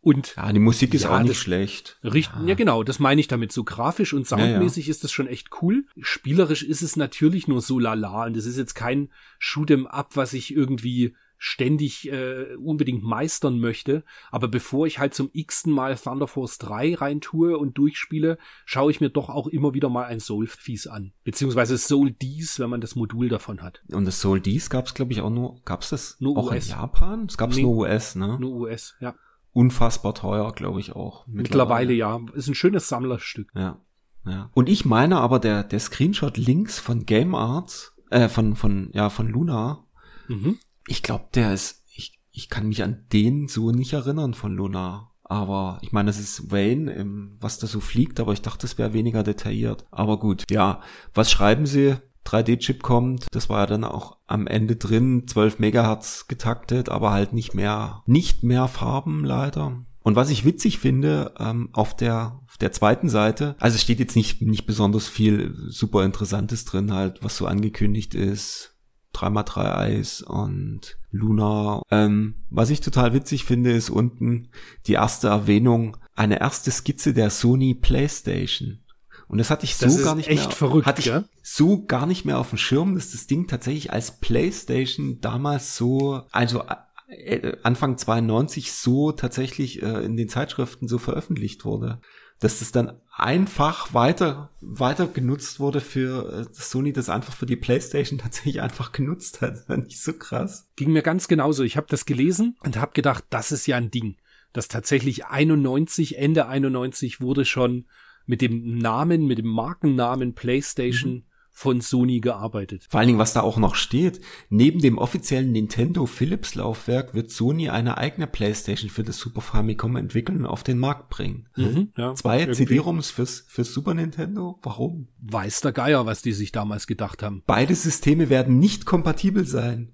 und 0.00 0.34
Ja, 0.36 0.52
die 0.52 0.58
Musik 0.58 0.92
ist 0.92 1.04
Ja, 1.04 1.16
auch 1.16 1.22
nicht 1.22 1.38
schlecht. 1.38 2.00
richten, 2.02 2.48
ja. 2.48 2.56
genau, 2.56 2.82
das 2.82 2.98
meine 2.98 3.20
ich 3.20 3.28
damit. 3.28 3.52
So 3.52 3.62
grafisch 3.62 4.12
und 4.14 4.28
Ja, 4.28 4.36
ja. 4.38 4.46
soundmäßig 4.48 4.88
ist 4.88 5.04
das 5.04 5.12
schon 5.12 5.28
echt 5.28 5.50
cool. 5.62 5.86
Spielerisch 6.00 6.64
ist 6.64 6.82
es 6.82 6.96
natürlich 6.96 7.46
nur 7.46 7.60
so 7.60 7.78
lala 7.78 8.24
und 8.24 8.36
es 8.36 8.46
ist 8.46 8.58
jetzt 8.58 8.74
kein 8.74 9.12
Shoot'em 9.40 9.86
up, 9.86 10.16
was 10.16 10.32
ich 10.32 10.52
irgendwie 10.52 11.14
ständig 11.42 12.12
äh, 12.12 12.54
unbedingt 12.56 13.02
meistern 13.02 13.58
möchte. 13.60 14.04
Aber 14.30 14.46
bevor 14.46 14.86
ich 14.86 14.98
halt 14.98 15.14
zum 15.14 15.30
x-ten 15.32 15.72
Mal 15.72 15.96
Thunder 15.96 16.26
Force 16.26 16.58
3 16.58 16.96
reintue 16.96 17.56
und 17.56 17.78
durchspiele, 17.78 18.36
schaue 18.66 18.90
ich 18.90 19.00
mir 19.00 19.08
doch 19.08 19.30
auch 19.30 19.46
immer 19.46 19.72
wieder 19.72 19.88
mal 19.88 20.04
ein 20.04 20.20
Soul 20.20 20.46
Fies 20.46 20.86
an. 20.86 21.12
Beziehungsweise 21.24 21.78
Soul 21.78 22.10
Dies, 22.10 22.60
wenn 22.60 22.68
man 22.68 22.82
das 22.82 22.94
Modul 22.94 23.30
davon 23.30 23.62
hat. 23.62 23.82
Und 23.90 24.04
das 24.04 24.20
Soul 24.20 24.40
Dies 24.40 24.68
gab's 24.68 24.92
glaube 24.92 25.12
ich 25.14 25.22
auch 25.22 25.30
nur, 25.30 25.62
gab's 25.64 25.88
das 25.88 26.18
Nur 26.20 26.36
auch 26.36 26.50
US. 26.50 26.66
in 26.66 26.70
Japan? 26.72 27.24
Es 27.26 27.38
gab's 27.38 27.56
Nee. 27.56 27.62
nur 27.62 27.74
US, 27.78 28.14
ne? 28.16 28.36
Nur 28.38 28.52
US, 28.56 28.96
ja. 29.00 29.14
Unfassbar 29.52 30.14
teuer, 30.14 30.52
glaube 30.52 30.78
ich 30.78 30.92
auch. 30.94 31.26
Mittlerweile 31.26 31.94
ja. 31.94 32.20
Ist 32.34 32.48
ein 32.48 32.54
schönes 32.54 32.86
Sammlerstück. 32.88 33.48
Ja, 33.54 33.80
ja. 34.26 34.50
Und 34.52 34.68
ich 34.68 34.84
meine 34.84 35.16
aber, 35.20 35.38
der, 35.38 35.64
der 35.64 35.80
Screenshot 35.80 36.36
links 36.36 36.78
von 36.78 37.06
Game 37.06 37.34
Arts, 37.34 37.96
äh, 38.10 38.28
von, 38.28 38.54
von, 38.56 38.90
ja, 38.92 39.08
von 39.08 39.26
Luna, 39.28 39.86
Mhm. 40.28 40.58
Ich 40.86 41.02
glaube, 41.02 41.26
der 41.34 41.52
ist, 41.52 41.84
ich, 41.94 42.18
ich 42.32 42.48
kann 42.48 42.68
mich 42.68 42.82
an 42.82 43.06
den 43.12 43.48
so 43.48 43.70
nicht 43.70 43.92
erinnern 43.92 44.34
von 44.34 44.54
Luna. 44.54 45.10
Aber 45.22 45.78
ich 45.82 45.92
meine, 45.92 46.08
das 46.08 46.18
ist 46.18 46.50
Wayne, 46.50 47.36
was 47.38 47.58
da 47.58 47.68
so 47.68 47.78
fliegt, 47.78 48.18
aber 48.18 48.32
ich 48.32 48.42
dachte, 48.42 48.66
es 48.66 48.78
wäre 48.78 48.92
weniger 48.92 49.22
detailliert. 49.22 49.86
Aber 49.92 50.18
gut, 50.18 50.42
ja. 50.50 50.80
Was 51.14 51.30
schreiben 51.30 51.66
sie? 51.66 51.96
3D-Chip 52.26 52.82
kommt, 52.82 53.26
das 53.32 53.48
war 53.48 53.60
ja 53.60 53.66
dann 53.66 53.84
auch 53.84 54.18
am 54.26 54.46
Ende 54.46 54.76
drin, 54.76 55.26
12 55.26 55.58
Megahertz 55.58 56.28
getaktet, 56.28 56.88
aber 56.88 57.12
halt 57.12 57.32
nicht 57.32 57.54
mehr, 57.54 58.02
nicht 58.06 58.42
mehr 58.42 58.68
Farben 58.68 59.24
leider. 59.24 59.84
Und 60.02 60.16
was 60.16 60.30
ich 60.30 60.44
witzig 60.44 60.78
finde, 60.78 61.34
ähm, 61.38 61.68
auf 61.72 61.94
der, 61.94 62.40
auf 62.46 62.56
der 62.56 62.72
zweiten 62.72 63.08
Seite, 63.08 63.54
also 63.58 63.74
es 63.76 63.82
steht 63.82 63.98
jetzt 63.98 64.16
nicht, 64.16 64.40
nicht 64.42 64.66
besonders 64.66 65.08
viel 65.08 65.54
super 65.68 66.04
Interessantes 66.04 66.64
drin 66.64 66.92
halt, 66.92 67.22
was 67.22 67.36
so 67.36 67.46
angekündigt 67.46 68.14
ist. 68.14 68.69
3x3 69.14 69.76
Eis 69.76 70.22
und 70.22 70.96
Luna. 71.10 71.82
Ähm, 71.90 72.36
was 72.50 72.70
ich 72.70 72.80
total 72.80 73.12
witzig 73.12 73.44
finde, 73.44 73.72
ist 73.72 73.90
unten 73.90 74.48
die 74.86 74.94
erste 74.94 75.28
Erwähnung, 75.28 75.96
eine 76.14 76.40
erste 76.40 76.70
Skizze 76.70 77.14
der 77.14 77.30
Sony 77.30 77.74
Playstation. 77.74 78.80
Und 79.28 79.38
das 79.38 79.50
hatte 79.50 79.64
ich 79.64 79.76
so 79.76 79.86
Das 79.86 80.02
gar 80.02 80.16
nicht 80.16 80.28
echt 80.28 80.48
mehr, 80.48 80.56
verrückt, 80.56 80.86
hatte 80.86 81.00
ich 81.00 81.06
gell? 81.06 81.24
so 81.42 81.84
gar 81.84 82.06
nicht 82.06 82.24
mehr 82.24 82.38
auf 82.38 82.48
dem 82.48 82.58
Schirm, 82.58 82.96
dass 82.96 83.12
das 83.12 83.28
Ding 83.28 83.46
tatsächlich 83.46 83.92
als 83.92 84.18
Playstation 84.18 85.20
damals 85.20 85.76
so, 85.76 86.22
also 86.32 86.64
äh, 87.06 87.56
Anfang 87.62 87.96
92 87.96 88.72
so 88.72 89.12
tatsächlich 89.12 89.82
äh, 89.82 90.04
in 90.04 90.16
den 90.16 90.28
Zeitschriften 90.28 90.88
so 90.88 90.98
veröffentlicht 90.98 91.64
wurde. 91.64 92.00
Dass 92.40 92.58
das 92.58 92.72
dann 92.72 93.00
einfach 93.20 93.94
weiter, 93.94 94.50
weiter 94.60 95.06
genutzt 95.06 95.60
wurde 95.60 95.80
für 95.80 96.32
äh, 96.32 96.44
dass 96.46 96.70
Sony 96.70 96.92
das 96.92 97.08
einfach 97.08 97.34
für 97.34 97.46
die 97.46 97.56
Playstation 97.56 98.18
tatsächlich 98.22 98.60
einfach 98.60 98.92
genutzt 98.92 99.40
hat. 99.40 99.64
Ich 99.86 100.00
so 100.02 100.12
krass. 100.12 100.68
Ging 100.76 100.92
mir 100.92 101.02
ganz 101.02 101.28
genauso. 101.28 101.62
Ich 101.62 101.76
habe 101.76 101.86
das 101.88 102.06
gelesen 102.06 102.56
und 102.60 102.76
habe 102.78 102.92
gedacht, 102.92 103.24
das 103.30 103.52
ist 103.52 103.66
ja 103.66 103.76
ein 103.76 103.90
Ding. 103.90 104.16
Das 104.52 104.68
tatsächlich 104.68 105.26
91, 105.26 106.18
Ende 106.18 106.46
91 106.46 107.20
wurde 107.20 107.44
schon 107.44 107.86
mit 108.26 108.40
dem 108.40 108.78
Namen, 108.78 109.26
mit 109.26 109.38
dem 109.38 109.46
Markennamen 109.46 110.34
PlayStation 110.34 111.24
von 111.60 111.82
Sony 111.82 112.20
gearbeitet. 112.20 112.86
Vor 112.88 113.00
allen 113.00 113.08
Dingen, 113.08 113.18
was 113.18 113.34
da 113.34 113.42
auch 113.42 113.58
noch 113.58 113.74
steht, 113.74 114.22
neben 114.48 114.80
dem 114.80 114.96
offiziellen 114.96 115.52
Nintendo 115.52 116.06
Philips 116.06 116.54
Laufwerk 116.54 117.12
wird 117.12 117.30
Sony 117.30 117.68
eine 117.68 117.98
eigene 117.98 118.26
Playstation 118.26 118.88
für 118.88 119.02
das 119.02 119.18
Super 119.18 119.42
Famicom 119.42 119.96
entwickeln 119.96 120.38
und 120.38 120.46
auf 120.46 120.62
den 120.62 120.78
Markt 120.78 121.10
bringen. 121.10 121.50
Mhm, 121.56 121.92
ja. 121.98 122.14
Zwei 122.14 122.46
CD-ROMs 122.46 123.10
fürs, 123.10 123.44
fürs 123.46 123.74
Super 123.74 123.92
Nintendo? 123.92 124.58
Warum? 124.62 125.08
Weiß 125.18 125.60
der 125.60 125.72
Geier, 125.72 126.06
was 126.06 126.22
die 126.22 126.32
sich 126.32 126.50
damals 126.50 126.86
gedacht 126.86 127.22
haben. 127.22 127.42
Beide 127.46 127.74
Systeme 127.74 128.30
werden 128.30 128.58
nicht 128.58 128.86
kompatibel 128.86 129.44
sein. 129.44 129.92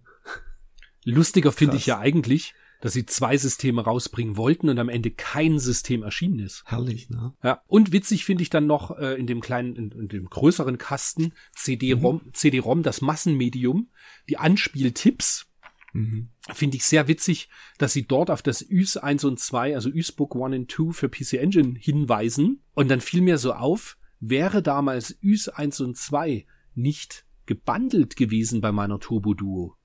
Lustiger 1.02 1.50
finde 1.50 1.78
ich 1.78 1.86
ja 1.86 1.98
eigentlich, 1.98 2.54
dass 2.80 2.92
sie 2.92 3.06
zwei 3.06 3.36
Systeme 3.36 3.82
rausbringen 3.82 4.36
wollten 4.36 4.68
und 4.68 4.78
am 4.78 4.88
Ende 4.88 5.10
kein 5.10 5.58
System 5.58 6.02
erschienen 6.02 6.38
ist. 6.40 6.62
Herrlich, 6.66 7.08
ne? 7.10 7.34
Ja, 7.42 7.62
und 7.66 7.92
witzig 7.92 8.24
finde 8.24 8.42
ich 8.42 8.50
dann 8.50 8.66
noch 8.66 8.96
äh, 8.98 9.14
in 9.14 9.26
dem 9.26 9.40
kleinen, 9.40 9.76
in, 9.76 9.90
in 9.90 10.08
dem 10.08 10.26
größeren 10.28 10.78
Kasten 10.78 11.32
CD-ROM, 11.54 12.32
CD-ROM, 12.32 12.82
das 12.82 13.00
Massenmedium, 13.00 13.90
die 14.28 14.38
Anspieltipps. 14.38 15.46
Mhm. 15.92 16.28
Finde 16.52 16.76
ich 16.76 16.84
sehr 16.84 17.08
witzig, 17.08 17.48
dass 17.78 17.92
sie 17.92 18.06
dort 18.06 18.30
auf 18.30 18.42
das 18.42 18.60
Ys 18.62 18.96
1 18.98 19.24
und 19.24 19.40
2, 19.40 19.74
also 19.74 19.88
Ysbook 19.88 20.36
1 20.36 20.54
und 20.54 20.70
2 20.70 20.92
für 20.92 21.08
PC 21.08 21.34
Engine 21.34 21.78
hinweisen. 21.78 22.62
Und 22.74 22.88
dann 22.90 23.00
fiel 23.00 23.22
mir 23.22 23.38
so 23.38 23.54
auf, 23.54 23.96
wäre 24.20 24.62
damals 24.62 25.16
Ys 25.22 25.48
1 25.48 25.80
und 25.80 25.96
2 25.96 26.46
nicht 26.74 27.24
gebundelt 27.46 28.16
gewesen 28.16 28.60
bei 28.60 28.72
meiner 28.72 29.00
Turbo 29.00 29.32
Duo. 29.34 29.76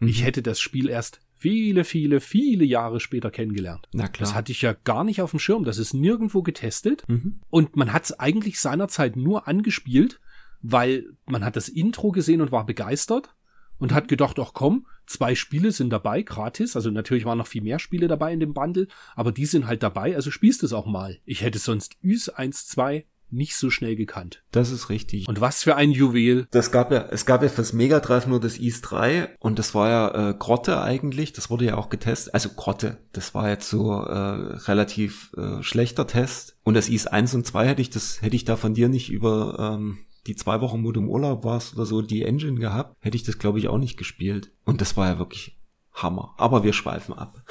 Ich 0.00 0.20
Mhm. 0.20 0.24
hätte 0.24 0.42
das 0.42 0.60
Spiel 0.60 0.88
erst 0.88 1.20
viele, 1.36 1.84
viele, 1.84 2.20
viele 2.20 2.64
Jahre 2.64 2.98
später 3.00 3.30
kennengelernt. 3.30 3.88
Na 3.92 4.08
klar. 4.08 4.26
Das 4.26 4.34
hatte 4.34 4.52
ich 4.52 4.62
ja 4.62 4.72
gar 4.72 5.04
nicht 5.04 5.20
auf 5.20 5.30
dem 5.30 5.40
Schirm. 5.40 5.64
Das 5.64 5.78
ist 5.78 5.94
nirgendwo 5.94 6.42
getestet. 6.42 7.04
Mhm. 7.08 7.40
Und 7.50 7.76
man 7.76 7.92
hat 7.92 8.04
es 8.04 8.18
eigentlich 8.18 8.60
seinerzeit 8.60 9.16
nur 9.16 9.46
angespielt, 9.46 10.20
weil 10.62 11.04
man 11.26 11.44
hat 11.44 11.56
das 11.56 11.68
Intro 11.68 12.10
gesehen 12.10 12.40
und 12.40 12.52
war 12.52 12.64
begeistert 12.66 13.34
und 13.78 13.92
hat 13.92 14.08
gedacht, 14.08 14.38
ach 14.38 14.52
komm, 14.54 14.86
zwei 15.06 15.34
Spiele 15.34 15.72
sind 15.72 15.90
dabei, 15.90 16.22
gratis. 16.22 16.74
Also 16.76 16.90
natürlich 16.90 17.24
waren 17.24 17.38
noch 17.38 17.46
viel 17.46 17.62
mehr 17.62 17.78
Spiele 17.78 18.08
dabei 18.08 18.32
in 18.32 18.40
dem 18.40 18.54
Bundle, 18.54 18.88
aber 19.14 19.32
die 19.32 19.46
sind 19.46 19.66
halt 19.66 19.82
dabei, 19.82 20.16
also 20.16 20.30
spielst 20.30 20.62
es 20.62 20.72
auch 20.72 20.86
mal. 20.86 21.18
Ich 21.24 21.42
hätte 21.42 21.58
sonst 21.58 21.96
Ys 22.02 22.28
1, 22.30 22.68
2 22.68 23.04
nicht 23.30 23.56
so 23.56 23.70
schnell 23.70 23.96
gekannt. 23.96 24.42
Das 24.52 24.70
ist 24.70 24.88
richtig. 24.88 25.28
Und 25.28 25.40
was 25.40 25.62
für 25.62 25.76
ein 25.76 25.90
Juwel. 25.90 26.46
Das 26.50 26.70
gab 26.70 26.92
ja, 26.92 27.06
es 27.10 27.26
gab 27.26 27.42
ja 27.42 27.48
fürs 27.48 27.72
Mega 27.72 28.00
Drive 28.00 28.26
nur 28.26 28.40
das 28.40 28.58
East 28.58 28.90
3 28.90 29.36
und 29.38 29.58
das 29.58 29.74
war 29.74 29.88
ja 29.88 30.30
äh, 30.30 30.34
Grotte 30.34 30.80
eigentlich, 30.80 31.32
das 31.32 31.50
wurde 31.50 31.66
ja 31.66 31.76
auch 31.76 31.88
getestet. 31.88 32.34
Also 32.34 32.50
Grotte, 32.50 32.98
das 33.12 33.34
war 33.34 33.48
jetzt 33.48 33.68
so 33.68 33.92
äh, 33.92 34.58
relativ 34.66 35.32
äh, 35.36 35.62
schlechter 35.62 36.06
Test. 36.06 36.56
Und 36.62 36.74
das 36.74 36.88
East 36.88 37.12
1 37.12 37.34
und 37.34 37.46
2 37.46 37.66
hätte 37.66 37.82
ich 37.82 37.90
das, 37.90 38.22
hätte 38.22 38.36
ich 38.36 38.44
da 38.44 38.56
von 38.56 38.74
dir 38.74 38.88
nicht 38.88 39.10
über 39.10 39.76
ähm, 39.76 39.98
die 40.26 40.36
zwei 40.36 40.60
Wochen, 40.60 40.84
wo 40.84 40.92
du 40.92 41.00
im 41.00 41.08
Urlaub 41.08 41.44
warst 41.44 41.74
oder 41.74 41.86
so, 41.86 42.02
die 42.02 42.22
Engine 42.22 42.58
gehabt, 42.58 42.96
hätte 43.00 43.16
ich 43.16 43.22
das, 43.22 43.38
glaube 43.38 43.58
ich, 43.58 43.68
auch 43.68 43.78
nicht 43.78 43.96
gespielt. 43.96 44.52
Und 44.64 44.80
das 44.80 44.96
war 44.96 45.06
ja 45.06 45.18
wirklich 45.18 45.58
Hammer. 45.92 46.34
Aber 46.36 46.64
wir 46.64 46.72
schweifen 46.72 47.14
ab. 47.14 47.42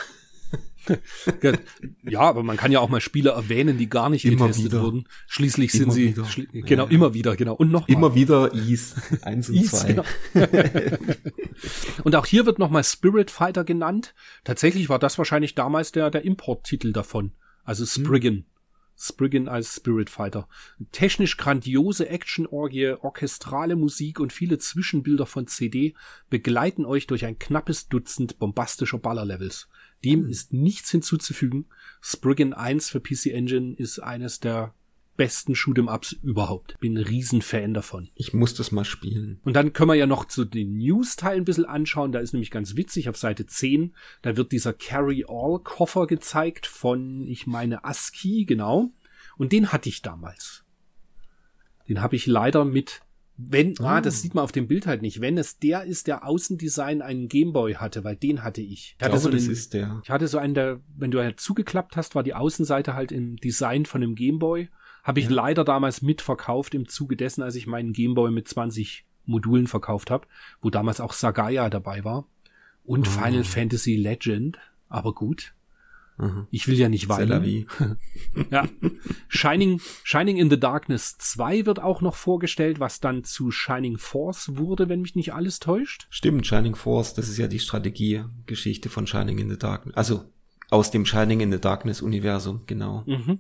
Ja, 2.04 2.22
aber 2.22 2.44
man 2.44 2.58
kann 2.58 2.72
ja 2.72 2.80
auch 2.80 2.90
mal 2.90 3.02
Spiele 3.02 3.32
erwähnen, 3.32 3.78
die 3.78 3.90
gar 3.90 4.10
nicht 4.10 4.26
Immer 4.26 4.48
getestet 4.48 4.66
wieder. 4.72 4.82
wurden. 4.84 5.08
Schließlich 5.28 5.72
sind 5.72 5.84
Immer 5.84 5.94
sie, 5.94 6.08
wieder. 6.10 6.26
schli 6.26 6.48
genau, 6.52 6.86
ja. 6.86 6.92
immer 6.92 7.14
wieder, 7.14 7.36
genau. 7.36 7.56
Und 7.56 7.72
noch 7.72 7.88
mal. 7.88 7.94
Immer 7.94 8.16
wieder 8.16 8.54
East 8.54 8.96
1 9.24 9.50
und 9.50 9.56
Is, 9.56 9.72
2. 9.72 9.88
genau. 9.88 10.04
Und 12.04 12.16
auch 12.16 12.26
hier 12.26 12.46
wird 12.46 12.60
nochmal 12.60 12.84
Spirit 12.84 13.32
Fighter 13.32 13.64
genannt. 13.64 14.14
Tatsächlich 14.44 14.90
war 14.90 15.00
das 15.00 15.18
wahrscheinlich 15.18 15.56
damals 15.56 15.92
der, 15.92 16.12
der 16.12 16.24
Importtitel 16.24 16.92
davon. 16.92 17.32
Also 17.64 17.86
Spriggan. 17.86 18.46
Spriggan 18.98 19.48
als 19.50 19.76
Spirit 19.76 20.10
Fighter. 20.10 20.48
Technisch 20.92 21.36
grandiose 21.38 22.08
Action-Orgie, 22.08 22.94
orchestrale 23.02 23.76
Musik 23.76 24.20
und 24.20 24.32
viele 24.32 24.58
Zwischenbilder 24.58 25.26
von 25.26 25.48
CD 25.48 25.96
begleiten 26.30 26.86
euch 26.86 27.08
durch 27.08 27.26
ein 27.26 27.38
knappes 27.38 27.90
Dutzend 27.90 28.40
bombastischer 28.40 29.00
Ballerlevels. 29.00 29.68
Dem 30.04 30.28
ist 30.28 30.54
nichts 30.54 30.92
hinzuzufügen. 30.92 31.66
Spriggan 32.02 32.54
1 32.54 32.90
für 32.90 33.00
PC 33.00 33.28
Engine 33.28 33.76
ist 33.76 34.00
eines 34.00 34.40
der 34.40 34.74
besten 35.18 35.54
Shoot'em-Ups 35.54 36.18
überhaupt. 36.22 36.78
Bin 36.80 36.98
ein 36.98 37.04
Riesenfan 37.04 37.74
davon. 37.74 38.10
Ich 38.16 38.34
muss 38.34 38.54
das 38.54 38.72
mal 38.72 38.86
spielen. 38.86 39.40
Und 39.44 39.54
dann 39.54 39.74
können 39.74 39.90
wir 39.90 39.96
ja 39.96 40.08
noch 40.08 40.26
zu 40.26 40.46
den 40.46 40.78
News-Teil 40.78 41.38
ein 41.38 41.46
bisschen 41.46 41.66
anschauen. 41.66 42.12
Da 42.12 42.20
ist 42.20 42.34
nämlich 42.34 42.52
ganz 42.52 42.76
witzig 42.76 43.10
auf 43.10 43.18
Seite 43.18 43.46
10. 43.46 43.96
Da 44.22 44.38
wird 44.38 44.52
dieser 44.52 44.74
Carry-All-Koffer 44.74 46.08
gezeigt 46.08 46.68
von, 46.68 47.26
ich 47.28 47.48
meine, 47.48 47.86
ASCII, 47.86 48.46
genau. 48.46 48.92
Und 49.38 49.52
den 49.52 49.72
hatte 49.72 49.90
ich 49.90 50.02
damals. 50.02 50.64
Den 51.88 52.02
habe 52.02 52.16
ich 52.16 52.26
leider 52.26 52.66
mit, 52.66 53.02
wenn, 53.38 53.78
ah, 53.80 54.00
das 54.02 54.16
Oh. 54.16 54.22
sieht 54.22 54.34
man 54.36 54.44
auf 54.44 54.52
dem 54.52 54.68
Bild 54.68 54.88
halt 54.88 55.02
nicht, 55.02 55.20
wenn 55.22 55.38
es 55.38 55.60
der 55.60 55.84
ist, 55.84 56.08
der 56.08 56.26
Außendesign 56.26 57.02
einen 57.02 57.28
Gameboy 57.28 57.74
hatte, 57.76 58.04
weil 58.04 58.16
den 58.16 58.44
hatte 58.44 58.62
ich. 58.62 58.96
Ich 58.98 59.04
hatte 59.04 59.12
glaube, 59.12 59.20
so 59.24 59.30
das 59.30 59.44
einen, 59.44 59.52
ist 59.52 59.74
der. 59.74 60.00
ich 60.04 60.10
hatte 60.10 60.28
so 60.28 60.38
einen, 60.38 60.54
der, 60.54 60.80
wenn 60.96 61.12
du 61.12 61.20
halt 61.20 61.40
zugeklappt 61.40 61.98
hast, 61.98 62.16
war 62.16 62.24
die 62.24 62.34
Außenseite 62.34 62.94
halt 62.94 63.12
im 63.12 63.36
Design 63.38 63.86
von 63.86 64.02
einem 64.04 64.16
Gameboy. 64.16 64.70
Habe 65.04 65.20
ich 65.20 65.26
Ja. 65.26 65.32
leider 65.34 65.64
damals 65.66 66.02
mitverkauft 66.02 66.74
im 66.74 66.88
Zuge 66.88 67.16
dessen, 67.18 67.42
als 67.44 67.56
ich 67.56 67.68
meinen 67.68 67.92
Gameboy 67.94 68.32
mit 68.32 68.48
20 68.48 69.06
Modulen 69.26 69.68
verkauft 69.68 70.12
habe, 70.12 70.28
wo 70.62 70.70
damals 70.70 71.02
auch 71.02 71.14
Sagaya 71.14 71.70
dabei 71.70 72.04
war. 72.04 72.28
Und 72.84 73.08
Oh. 73.08 73.12
Final 73.12 73.44
Fantasy 73.44 73.96
Legend. 73.96 74.60
Aber 74.88 75.14
gut. 75.14 75.55
Mhm. 76.18 76.48
Ich 76.52 76.68
will 76.68 76.78
ja 76.78 76.90
nicht 76.90 77.10
weinen. 77.10 77.68
Ja. 78.52 78.68
Shining, 79.28 79.82
Shining 80.04 80.38
in 80.38 80.50
the 80.50 80.60
Darkness 80.60 81.18
2 81.18 81.66
wird 81.66 81.80
auch 81.80 82.02
noch 82.02 82.16
vorgestellt, 82.16 82.80
was 82.80 83.00
dann 83.00 83.24
zu 83.24 83.52
Shining 83.52 83.98
Force 83.98 84.56
wurde, 84.56 84.90
wenn 84.90 85.02
mich 85.02 85.16
nicht 85.16 85.34
alles 85.34 85.60
täuscht. 85.60 86.08
Stimmt, 86.10 86.46
Shining 86.46 86.76
Force, 86.76 87.14
das 87.14 87.28
ist 87.30 87.38
ja 87.38 87.48
die 87.48 87.60
Strategiegeschichte 87.60 88.90
von 88.90 89.08
Shining 89.08 89.38
in 89.40 89.50
the 89.50 89.58
Darkness. 89.58 89.96
Also 89.96 90.26
aus 90.70 90.92
dem 90.92 91.06
Shining 91.06 91.42
in 91.42 91.52
the 91.52 91.60
Darkness 91.60 92.02
Universum, 92.02 92.62
genau. 92.66 93.04
Mhm. 93.06 93.40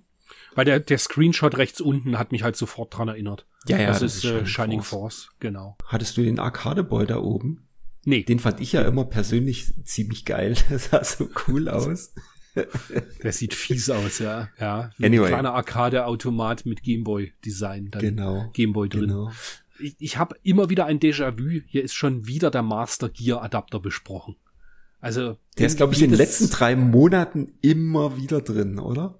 Weil 0.55 0.65
der, 0.65 0.79
der 0.79 0.97
Screenshot 0.97 1.57
rechts 1.57 1.81
unten 1.81 2.17
hat 2.17 2.31
mich 2.31 2.43
halt 2.43 2.55
sofort 2.55 2.97
dran 2.97 3.09
erinnert. 3.09 3.45
Ja, 3.67 3.77
ja, 3.77 3.87
das, 3.87 3.99
das 3.99 4.15
ist, 4.15 4.23
ist 4.23 4.25
äh, 4.25 4.29
Shining 4.29 4.47
Shining 4.47 4.81
Force. 4.81 5.23
Force. 5.25 5.35
genau. 5.39 5.77
Hattest 5.85 6.17
du 6.17 6.23
den 6.23 6.39
Arcade-Boy 6.39 7.05
da 7.05 7.17
oben? 7.17 7.67
Nee, 8.05 8.23
Den 8.23 8.39
fand 8.39 8.61
ich 8.61 8.71
ja 8.71 8.83
immer 8.83 9.05
persönlich 9.05 9.73
ziemlich 9.83 10.25
geil. 10.25 10.55
Das 10.69 10.89
sah 10.89 11.03
so 11.03 11.27
cool 11.47 11.67
aus. 11.67 12.13
Der 13.23 13.31
sieht 13.31 13.53
fies 13.53 13.89
aus, 13.89 14.19
ja. 14.19 14.49
Ja, 14.59 14.91
Anyway. 15.01 15.25
ein 15.25 15.29
kleiner 15.33 15.53
Arcade-Automat 15.53 16.65
mit 16.65 16.83
Gameboy-Design. 16.83 17.91
Genau. 17.99 18.49
Gameboy 18.53 18.89
drin. 18.89 19.01
Genau. 19.01 19.31
Ich, 19.79 19.95
ich 19.99 20.17
habe 20.17 20.35
immer 20.43 20.69
wieder 20.69 20.85
ein 20.85 20.99
Déjà-vu. 20.99 21.61
Hier 21.67 21.83
ist 21.83 21.93
schon 21.93 22.27
wieder 22.27 22.49
der 22.51 22.61
Master 22.63 23.09
Gear 23.09 23.41
Adapter 23.43 23.79
besprochen. 23.79 24.35
Also 25.01 25.37
Der 25.57 25.67
ist, 25.67 25.77
glaube 25.77 25.93
ich, 25.93 26.01
in 26.01 26.09
den 26.09 26.17
letzten 26.17 26.49
drei 26.49 26.75
Monaten 26.75 27.51
immer 27.61 28.17
wieder 28.17 28.41
drin, 28.41 28.79
oder? 28.79 29.19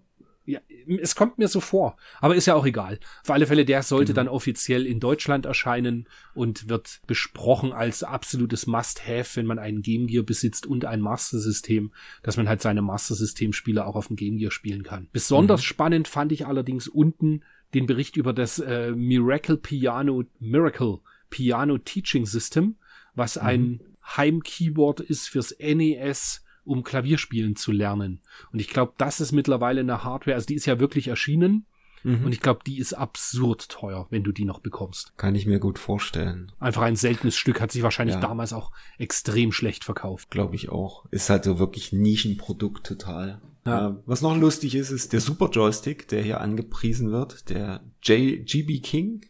Es 0.99 1.15
kommt 1.15 1.37
mir 1.37 1.47
so 1.47 1.59
vor, 1.59 1.97
aber 2.19 2.35
ist 2.35 2.45
ja 2.45 2.55
auch 2.55 2.65
egal. 2.65 2.99
Auf 3.23 3.31
alle 3.31 3.47
Fälle, 3.47 3.65
der 3.65 3.83
sollte 3.83 4.13
Genau. 4.13 4.25
dann 4.25 4.27
offiziell 4.27 4.85
in 4.85 4.99
Deutschland 4.99 5.45
erscheinen 5.45 6.07
und 6.33 6.69
wird 6.69 7.01
besprochen 7.07 7.73
als 7.73 8.03
absolutes 8.03 8.67
Must-Have, 8.67 9.35
wenn 9.35 9.45
man 9.45 9.59
einen 9.59 9.81
Game 9.81 10.07
Gear 10.07 10.23
besitzt 10.23 10.65
und 10.65 10.85
ein 10.85 11.01
Master-System, 11.01 11.91
dass 12.23 12.37
man 12.37 12.47
halt 12.49 12.61
seine 12.61 12.81
Master-System-Spiele 12.81 13.85
auch 13.85 13.95
auf 13.95 14.07
dem 14.07 14.15
Game 14.15 14.37
Gear 14.37 14.51
spielen 14.51 14.83
kann. 14.83 15.07
Besonders 15.11 15.63
spannend 15.63 16.07
fand 16.07 16.31
ich 16.31 16.45
allerdings 16.45 16.87
unten 16.87 17.43
den 17.73 17.85
Bericht 17.87 18.15
über 18.15 18.31
das 18.33 18.59
äh, 18.59 18.91
Miracle 18.91 19.57
Piano 19.57 20.23
Miracle 20.39 20.99
Piano 21.29 21.77
Teaching 21.77 22.25
System, 22.25 22.75
was 23.15 23.37
ein 23.37 23.81
Heimkeyboard 24.05 24.99
ist 25.01 25.27
fürs 25.29 25.55
NES, 25.59 26.43
um 26.65 26.83
Klavierspielen 26.83 27.55
zu 27.55 27.71
lernen. 27.71 28.21
Und 28.51 28.59
ich 28.59 28.69
glaube, 28.69 28.93
das 28.97 29.21
ist 29.21 29.31
mittlerweile 29.31 29.81
eine 29.81 30.03
Hardware, 30.03 30.35
also 30.35 30.45
die 30.47 30.55
ist 30.55 30.65
ja 30.65 30.79
wirklich 30.79 31.07
erschienen 31.07 31.65
Mhm. 32.03 32.25
und 32.25 32.31
ich 32.33 32.39
glaube, 32.41 32.59
die 32.67 32.77
ist 32.77 32.93
absurd 32.93 33.67
teuer, 33.67 34.05
wenn 34.11 34.23
du 34.23 34.31
die 34.31 34.45
noch 34.45 34.59
bekommst. 34.59 35.17
Kann 35.17 35.33
ich 35.33 35.47
mir 35.47 35.59
gut 35.59 35.79
vorstellen. 35.79 36.51
Einfach 36.59 36.83
ein 36.83 36.95
seltenes 36.95 37.35
Stück, 37.35 37.59
hat 37.59 37.71
sich 37.71 37.81
wahrscheinlich 37.81 38.15
Ja. 38.17 38.21
damals 38.21 38.53
auch 38.53 38.71
extrem 38.99 39.51
schlecht 39.51 39.83
verkauft. 39.83 40.29
Glaube 40.29 40.53
ich 40.55 40.69
auch. 40.69 41.05
Ist 41.09 41.31
halt 41.31 41.45
so 41.45 41.57
wirklich 41.57 41.93
Nischenprodukt 41.93 42.85
total. 42.85 43.41
Ja. 43.65 43.89
Äh, 43.89 43.93
was 44.05 44.21
noch 44.21 44.37
lustig 44.37 44.75
ist, 44.75 44.91
ist 44.91 45.13
der 45.13 45.19
Super 45.21 45.49
Joystick, 45.49 46.07
der 46.07 46.21
hier 46.21 46.41
angepriesen 46.41 47.11
wird. 47.11 47.49
Der 47.49 47.83
JGB 48.03 48.81
King. 48.81 49.25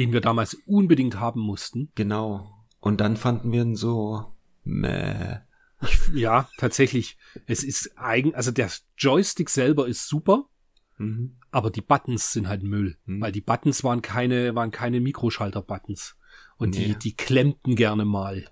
Den 0.00 0.12
wir 0.12 0.20
damals 0.20 0.54
unbedingt 0.66 1.20
haben 1.20 1.40
mussten. 1.40 1.90
Genau. 1.94 2.50
Und 2.80 3.00
dann 3.00 3.16
fanden 3.16 3.52
wir 3.52 3.62
ihn 3.62 3.76
so, 3.76 4.24
meh. 4.64 5.38
Ja, 6.12 6.48
tatsächlich. 6.58 7.16
Es 7.46 7.62
ist 7.62 7.96
eigen, 7.98 8.34
also 8.34 8.50
der 8.50 8.70
Joystick 8.96 9.48
selber 9.50 9.86
ist 9.86 10.08
super, 10.08 10.48
Mhm. 10.96 11.36
aber 11.52 11.70
die 11.70 11.80
Buttons 11.82 12.32
sind 12.32 12.48
halt 12.48 12.62
Müll, 12.64 12.96
Hm. 13.04 13.20
weil 13.20 13.30
die 13.32 13.40
Buttons 13.40 13.84
waren 13.84 14.02
keine, 14.02 14.54
waren 14.56 14.70
keine 14.72 15.00
Mikroschalter-Buttons 15.00 16.16
und 16.56 16.70
Nee. 16.70 16.86
die, 16.86 16.94
die 16.98 17.16
klemmten 17.16 17.76
gerne 17.76 18.04
mal. 18.04 18.50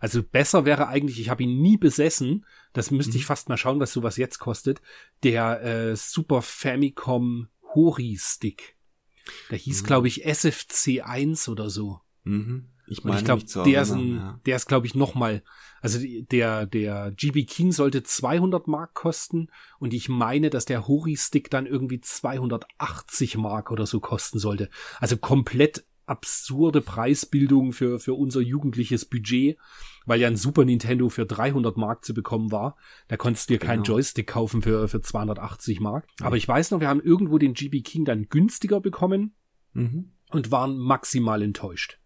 Also 0.00 0.22
besser 0.22 0.64
wäre 0.64 0.86
eigentlich, 0.86 1.18
ich 1.18 1.28
habe 1.28 1.42
ihn 1.42 1.60
nie 1.60 1.76
besessen, 1.76 2.46
das 2.72 2.92
müsste 2.92 3.14
Mhm. 3.14 3.16
ich 3.16 3.26
fast 3.26 3.48
mal 3.48 3.56
schauen, 3.56 3.80
was 3.80 3.92
sowas 3.92 4.16
jetzt 4.16 4.38
kostet, 4.38 4.80
der 5.24 5.60
äh, 5.62 5.96
Super 5.96 6.40
Famicom 6.42 7.48
Hori-Stick. 7.74 8.76
Der 9.50 9.58
hieß, 9.58 9.82
Mhm. 9.82 9.86
glaube 9.86 10.06
ich, 10.08 10.24
SFC1 10.24 11.48
oder 11.48 11.68
so. 11.68 12.00
Mhm. 12.22 12.68
Ich 12.90 12.98
Und 12.98 13.06
meine 13.06 13.18
ich 13.20 13.24
glaube, 13.24 13.44
der 13.70 13.82
ist, 13.82 13.90
ein, 13.92 14.16
ja. 14.16 14.40
der 14.46 14.56
ist 14.56 14.66
glaube 14.66 14.86
ich 14.86 14.94
noch 14.94 15.14
mal, 15.14 15.42
also 15.80 15.98
der 16.30 16.66
der 16.66 17.12
GB 17.12 17.44
King 17.44 17.72
sollte 17.72 18.02
200 18.02 18.66
Mark 18.66 18.94
kosten 18.94 19.48
und 19.78 19.92
ich 19.94 20.08
meine, 20.08 20.50
dass 20.50 20.64
der 20.64 20.88
Hori 20.88 21.16
Stick 21.16 21.50
dann 21.50 21.66
irgendwie 21.66 22.00
280 22.00 23.36
Mark 23.36 23.70
oder 23.70 23.86
so 23.86 24.00
kosten 24.00 24.38
sollte. 24.38 24.68
Also 25.00 25.16
komplett 25.16 25.84
absurde 26.06 26.80
Preisbildung 26.80 27.72
für 27.72 28.00
für 28.00 28.14
unser 28.14 28.40
jugendliches 28.40 29.04
Budget, 29.04 29.58
weil 30.06 30.20
ja 30.20 30.28
ein 30.28 30.36
Super 30.36 30.64
Nintendo 30.64 31.10
für 31.10 31.26
300 31.26 31.76
Mark 31.76 32.02
zu 32.04 32.14
bekommen 32.14 32.50
war. 32.50 32.76
Da 33.08 33.16
konntest 33.18 33.50
du 33.50 33.54
dir 33.54 33.58
keinen 33.58 33.82
Genau. 33.82 33.96
Joystick 33.96 34.26
kaufen 34.26 34.62
für 34.62 34.88
für 34.88 35.02
280 35.02 35.80
Mark. 35.80 36.06
Aber 36.22 36.36
ich 36.36 36.48
weiß 36.48 36.70
noch, 36.70 36.80
wir 36.80 36.88
haben 36.88 37.02
irgendwo 37.02 37.36
den 37.36 37.52
GB 37.52 37.82
King 37.82 38.04
dann 38.06 38.28
günstiger 38.30 38.80
bekommen 38.80 39.34
Mhm. 39.74 40.12
und 40.30 40.50
waren 40.50 40.78
maximal 40.78 41.42
enttäuscht. 41.42 41.98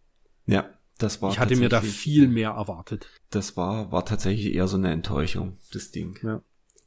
Ja, 0.47 0.70
das 0.98 1.23
war 1.23 1.32
Ich 1.32 1.39
hatte 1.39 1.56
mir 1.56 1.69
da 1.69 1.81
viel 1.81 2.28
mehr 2.28 2.51
erwartet. 2.51 3.09
Das 3.31 3.56
war, 3.56 3.93
war 3.93 4.05
tatsächlich 4.05 4.55
eher 4.55 4.69
so 4.69 4.77
eine 4.77 4.93
Enttäuschung, 4.93 5.59
das 5.73 5.90
Ding. 5.90 6.19
Ja. 6.23 6.43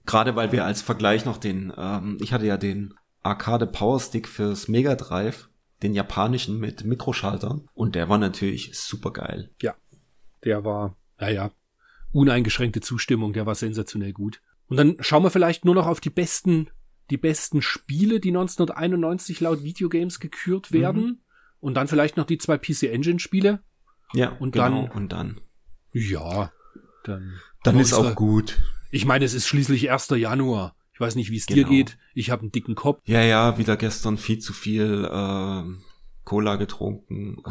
Gerade 0.06 0.36
weil 0.36 0.52
wir 0.52 0.66
als 0.66 0.82
Vergleich 0.82 1.26
noch 1.26 1.38
den, 1.38 1.74
ähm, 1.76 2.18
ich 2.22 2.32
hatte 2.32 2.46
ja 2.46 2.58
den 2.58 2.94
Arcade 3.24 3.66
Power 3.66 4.00
Stick 4.00 4.28
fürs 4.28 4.68
Mega 4.68 4.96
Drive, 4.96 5.50
den 5.82 5.94
japanischen 5.94 6.60
mit 6.60 6.86
Mikroschaltern, 6.86 7.68
und 7.74 7.96
der 7.96 8.08
war 8.08 8.18
natürlich 8.18 8.78
super 8.78 9.12
geil. 9.12 9.50
Ja, 9.62 9.76
der 10.44 10.64
war, 10.64 10.96
naja, 11.20 11.52
uneingeschränkte 12.12 12.82
Zustimmung, 12.82 13.34
der 13.34 13.46
war 13.46 13.56
sensationell 13.56 14.14
gut. 14.14 14.42
Und 14.68 14.78
dann 14.78 14.98
schauen 15.00 15.24
wir 15.24 15.32
vielleicht 15.32 15.66
nur 15.66 15.76
noch 15.76 15.88
auf 15.88 16.00
die 16.00 16.10
besten, 16.10 16.70
die 17.10 17.18
besten 17.18 17.62
Spiele, 17.62 18.20
die 18.20 18.30
1991 18.30 19.42
laut 19.42 19.64
Videogames 19.64 20.20
gekürt 20.20 20.72
Mhm. 21.02 21.18
Und 21.66 21.74
dann 21.74 21.88
vielleicht 21.88 22.16
noch 22.16 22.28
die 22.28 22.38
zwei 22.38 22.60
PC 22.60 22.84
Engine 22.94 23.18
Spiele. 23.20 23.60
Ja, 24.14 24.30
Und 24.38 24.52
genau, 24.52 24.84
dann- 24.84 24.92
und 24.92 25.12
dann. 25.12 25.42
Ja, 25.94 26.52
dann. 27.06 27.40
Dann 27.64 27.80
ist 27.80 27.92
unsere- 27.92 28.12
auch 28.12 28.16
gut. 28.16 28.62
Ich 28.92 29.06
meine, 29.06 29.26
es 29.26 29.34
ist 29.34 29.48
schließlich 29.48 29.90
1. 29.90 30.10
Januar. 30.16 30.76
Ich 30.94 31.00
weiß 31.00 31.16
nicht, 31.16 31.32
wie 31.32 31.38
es 31.38 31.48
dir 31.48 31.56
Genau. 31.56 31.70
geht. 31.70 31.98
Ich 32.14 32.30
habe 32.30 32.44
einen 32.44 32.52
dicken 32.52 32.76
Kopf. 32.76 33.02
Ja, 33.06 33.24
ja, 33.24 33.58
wieder 33.58 33.78
gestern 33.78 34.20
viel 34.20 34.38
zu 34.38 34.54
viel 34.54 35.10
ähm, 35.12 35.82
Cola 36.24 36.58
getrunken 36.58 37.38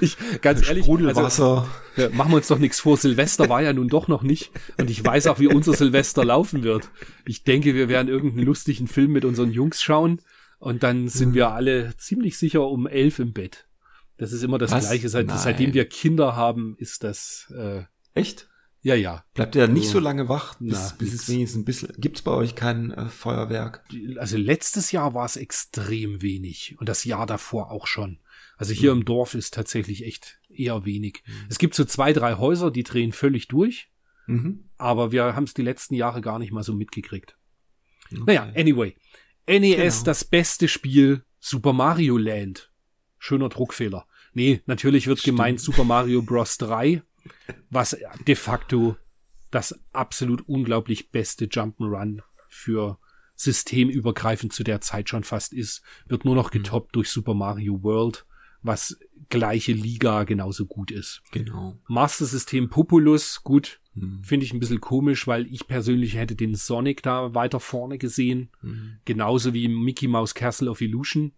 Ich, 0.00 0.16
ganz 0.42 0.66
ehrlich, 0.68 0.88
also. 1.16 1.66
Ja, 1.96 2.08
machen 2.10 2.30
wir 2.30 2.36
uns 2.36 2.46
doch 2.48 2.58
nichts 2.58 2.78
vor. 2.80 2.96
Silvester 2.96 3.48
war 3.48 3.62
ja 3.62 3.72
nun 3.72 3.88
doch 3.88 4.06
noch 4.06 4.22
nicht. 4.22 4.50
Und 4.78 4.90
ich 4.90 5.04
weiß 5.04 5.26
auch, 5.26 5.40
wie 5.40 5.48
unser 5.48 5.72
Silvester 5.72 6.24
laufen 6.24 6.62
wird. 6.62 6.90
Ich 7.24 7.42
denke, 7.42 7.74
wir 7.74 7.88
werden 7.88 8.08
irgendeinen 8.08 8.46
lustigen 8.46 8.86
Film 8.86 9.12
mit 9.12 9.24
unseren 9.24 9.50
Jungs 9.50 9.82
schauen. 9.82 10.20
Und 10.58 10.82
dann 10.82 11.08
sind 11.08 11.34
wir 11.34 11.50
alle 11.50 11.96
ziemlich 11.96 12.38
sicher 12.38 12.66
um 12.66 12.86
elf 12.86 13.18
im 13.18 13.32
Bett. 13.32 13.68
Das 14.16 14.32
ist 14.32 14.42
immer 14.42 14.58
das 14.58 14.70
Was? 14.70 14.86
Gleiche. 14.86 15.08
Seit, 15.08 15.26
Nein. 15.26 15.38
seitdem 15.38 15.74
wir 15.74 15.86
Kinder 15.86 16.34
haben, 16.36 16.74
ist 16.78 17.04
das, 17.04 17.52
äh, 17.56 17.82
Echt? 18.14 18.48
ja, 18.80 18.94
ja. 18.94 19.24
Bleibt 19.34 19.54
ihr 19.54 19.68
nicht 19.68 19.90
So. 19.90 19.98
lange 19.98 20.28
wach, 20.30 20.54
bis, 20.58 20.72
Na, 20.72 20.92
bis 20.98 21.12
es 21.12 21.28
wenigstens 21.28 21.60
ein 21.60 21.64
bisschen. 21.66 21.92
Gibt's 21.98 22.22
bei 22.22 22.30
euch 22.30 22.54
kein 22.54 22.92
äh, 22.92 23.08
Feuerwerk? 23.08 23.84
Also 24.16 24.38
letztes 24.38 24.92
Jahr 24.92 25.12
war 25.12 25.26
es 25.26 25.36
extrem 25.36 26.22
wenig. 26.22 26.76
Und 26.78 26.88
das 26.88 27.04
Jahr 27.04 27.26
davor 27.26 27.70
auch 27.70 27.86
schon. 27.86 28.18
Also 28.56 28.72
hier 28.72 28.92
im 28.92 29.04
Dorf 29.04 29.34
ist 29.34 29.52
tatsächlich 29.52 30.06
echt 30.06 30.40
eher 30.48 30.86
wenig. 30.86 31.22
Es 31.50 31.58
gibt 31.58 31.74
so 31.74 31.84
zwei, 31.84 32.14
drei 32.14 32.36
Häuser, 32.36 32.70
die 32.70 32.84
drehen 32.84 33.12
völlig 33.12 33.48
durch. 33.48 33.90
Mhm. 34.28 34.64
aber 34.76 35.12
wir 35.12 35.36
haben 35.36 35.44
es 35.44 35.54
die 35.54 35.62
letzten 35.62 35.94
Jahre 35.94 36.20
gar 36.20 36.40
nicht 36.40 36.50
mal 36.50 36.64
so 36.64 36.74
mitgekriegt. 36.74 37.36
Okay. 38.10 38.22
Naja, 38.26 38.52
anyway. 38.56 38.96
NES, 39.48 39.94
Genau. 39.98 40.04
das 40.04 40.24
beste 40.24 40.68
Spiel, 40.68 41.24
Super 41.38 41.72
Mario 41.72 42.16
Land. 42.18 42.70
Schöner 43.18 43.48
Druckfehler. 43.48 44.06
Nee, 44.32 44.62
natürlich 44.66 45.06
wird 45.06 45.20
Stimmt. 45.20 45.36
gemeint 45.38 45.60
Super 45.60 45.84
Mario 45.84 46.22
Bros. 46.22 46.58
3, 46.58 47.02
was 47.70 47.96
de 48.26 48.34
facto 48.34 48.96
das 49.50 49.78
absolut 49.92 50.42
unglaublich 50.48 51.10
beste 51.10 51.46
Jump'n'Run 51.46 52.20
für 52.48 52.98
systemübergreifend 53.36 54.52
zu 54.52 54.64
der 54.64 54.80
Zeit 54.80 55.08
schon 55.08 55.24
fast 55.24 55.52
ist, 55.52 55.82
wird 56.06 56.24
nur 56.24 56.34
noch 56.34 56.50
getoppt 56.50 56.94
durch 56.96 57.10
Super 57.10 57.34
Mario 57.34 57.82
World, 57.82 58.26
was 58.62 58.98
gleiche 59.28 59.72
Liga 59.72 60.24
genauso 60.24 60.66
gut 60.66 60.90
ist. 60.90 61.22
Genau. 61.32 61.78
Master 61.88 62.26
System 62.26 62.68
Populus, 62.68 63.42
gut, 63.42 63.80
Hm. 63.96 64.22
Finde 64.22 64.46
ich 64.46 64.52
ein 64.52 64.60
bisschen 64.60 64.80
komisch, 64.80 65.26
weil 65.26 65.46
ich 65.46 65.66
persönlich 65.66 66.16
hätte 66.16 66.36
den 66.36 66.54
Sonic 66.54 67.02
da 67.02 67.34
weiter 67.34 67.60
vorne 67.60 67.98
gesehen. 67.98 68.50
Hm. 68.60 68.98
Genauso 69.04 69.54
wie 69.54 69.68
Mickey 69.68 70.06
Mouse 70.06 70.34
Castle 70.34 70.70
of 70.70 70.80
Illusion 70.80 71.32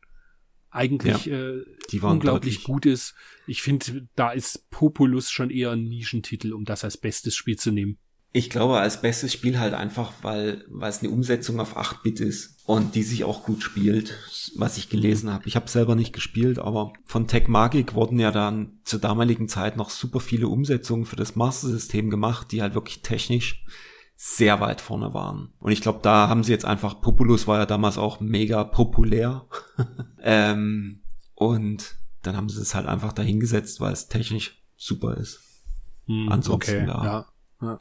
eigentlich 0.70 1.26
ja, 1.26 1.36
äh, 1.36 1.64
unglaublich 2.02 2.64
gut 2.64 2.84
ist. 2.84 3.14
Ich 3.46 3.62
finde, 3.62 4.06
da 4.16 4.30
ist 4.32 4.70
Populus 4.70 5.30
schon 5.30 5.50
eher 5.50 5.70
ein 5.72 5.84
Nischentitel, 5.84 6.52
um 6.52 6.64
das 6.64 6.84
als 6.84 6.98
bestes 6.98 7.34
Spiel 7.34 7.56
zu 7.56 7.70
nehmen. 7.70 7.98
Ich 8.32 8.50
glaube, 8.50 8.78
als 8.78 9.00
bestes 9.00 9.32
Spiel 9.32 9.58
halt 9.58 9.72
einfach, 9.72 10.12
weil, 10.22 10.64
weil 10.68 10.90
es 10.90 11.00
eine 11.00 11.10
Umsetzung 11.10 11.58
auf 11.60 11.78
8-Bit 11.78 12.20
ist 12.20 12.57
und 12.68 12.94
die 12.94 13.02
sich 13.02 13.24
auch 13.24 13.44
gut 13.44 13.62
spielt, 13.62 14.18
was 14.56 14.76
ich 14.76 14.90
gelesen 14.90 15.32
habe. 15.32 15.48
Ich 15.48 15.56
habe 15.56 15.70
selber 15.70 15.94
nicht 15.94 16.12
gespielt, 16.12 16.58
aber 16.58 16.92
von 17.06 17.26
Tech 17.26 17.48
Magic 17.48 17.94
wurden 17.94 18.18
ja 18.18 18.30
dann 18.30 18.78
zur 18.84 19.00
damaligen 19.00 19.48
Zeit 19.48 19.78
noch 19.78 19.88
super 19.88 20.20
viele 20.20 20.48
Umsetzungen 20.48 21.06
für 21.06 21.16
das 21.16 21.34
Master 21.34 21.68
System 21.68 22.10
gemacht, 22.10 22.52
die 22.52 22.60
halt 22.60 22.74
wirklich 22.74 23.00
technisch 23.00 23.64
sehr 24.16 24.60
weit 24.60 24.82
vorne 24.82 25.14
waren. 25.14 25.54
Und 25.60 25.72
ich 25.72 25.80
glaube, 25.80 26.00
da 26.02 26.28
haben 26.28 26.44
sie 26.44 26.52
jetzt 26.52 26.66
einfach, 26.66 27.00
Populus 27.00 27.46
war 27.46 27.56
ja 27.56 27.64
damals 27.64 27.96
auch 27.96 28.20
mega 28.20 28.64
populär. 28.64 29.46
ähm, 30.22 31.00
und 31.34 31.96
dann 32.20 32.36
haben 32.36 32.50
sie 32.50 32.60
es 32.60 32.74
halt 32.74 32.86
einfach 32.86 33.14
dahingesetzt, 33.14 33.80
weil 33.80 33.94
es 33.94 34.08
technisch 34.08 34.62
super 34.76 35.16
ist. 35.16 35.40
Hm, 36.04 36.28
Ansonsten, 36.30 36.82
okay, 36.82 36.86
ja. 36.86 37.26
ja. 37.62 37.78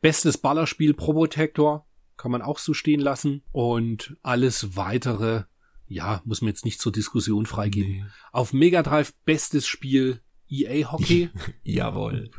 Bestes 0.00 0.38
Ballerspiel 0.38 0.94
Probotector 0.94 1.87
kann 2.18 2.30
man 2.30 2.42
auch 2.42 2.58
so 2.58 2.74
stehen 2.74 3.00
lassen. 3.00 3.42
Und 3.52 4.16
alles 4.22 4.76
weitere, 4.76 5.44
ja, 5.86 6.20
muss 6.26 6.42
man 6.42 6.48
jetzt 6.48 6.66
nicht 6.66 6.80
zur 6.80 6.92
Diskussion 6.92 7.46
freigeben. 7.46 7.92
Nee. 7.92 8.04
Auf 8.32 8.52
Mega 8.52 8.82
Drive 8.82 9.14
bestes 9.24 9.66
Spiel 9.66 10.20
EA 10.50 10.90
Hockey. 10.90 11.30
Jawohl. 11.62 12.30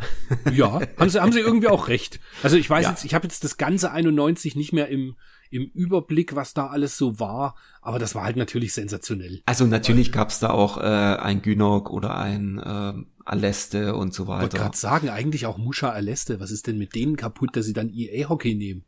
Ja, 0.51 0.81
haben 0.97 1.10
sie, 1.10 1.22
haben 1.22 1.31
sie 1.31 1.39
irgendwie 1.39 1.68
auch 1.68 1.88
recht. 1.88 2.19
Also 2.43 2.57
ich 2.57 2.69
weiß 2.69 2.84
ja. 2.84 2.91
jetzt, 2.91 3.06
ich 3.06 3.14
habe 3.14 3.26
jetzt 3.26 3.43
das 3.43 3.57
ganze 3.57 3.91
91 3.91 4.56
nicht 4.56 4.73
mehr 4.73 4.88
im, 4.89 5.15
im 5.51 5.64
Überblick, 5.73 6.35
was 6.35 6.53
da 6.53 6.68
alles 6.68 6.97
so 6.97 7.19
war, 7.19 7.56
aber 7.81 7.99
das 7.99 8.15
war 8.15 8.23
halt 8.23 8.35
natürlich 8.35 8.73
sensationell. 8.73 9.41
Also 9.45 9.65
natürlich 9.65 10.11
gab's 10.11 10.39
da 10.39 10.49
auch 10.49 10.77
äh, 10.77 10.81
ein 10.81 11.41
Gynok 11.41 11.91
oder 11.91 12.18
ein 12.18 12.57
äh, 12.57 12.93
Aleste 13.26 13.95
und 13.95 14.14
so 14.14 14.27
weiter. 14.27 14.38
Ich 14.38 14.41
wollte 14.53 14.57
gerade 14.57 14.77
sagen, 14.77 15.10
eigentlich 15.10 15.45
auch 15.45 15.57
Musha 15.57 15.89
Aleste. 15.89 16.39
Was 16.39 16.49
ist 16.51 16.65
denn 16.65 16.80
mit 16.80 16.95
denen 16.95 17.15
kaputt, 17.15 17.56
dass 17.56 17.65
sie 17.65 17.73
dann 17.73 17.91
EA-Hockey 17.93 18.56
nehmen? 18.56 18.85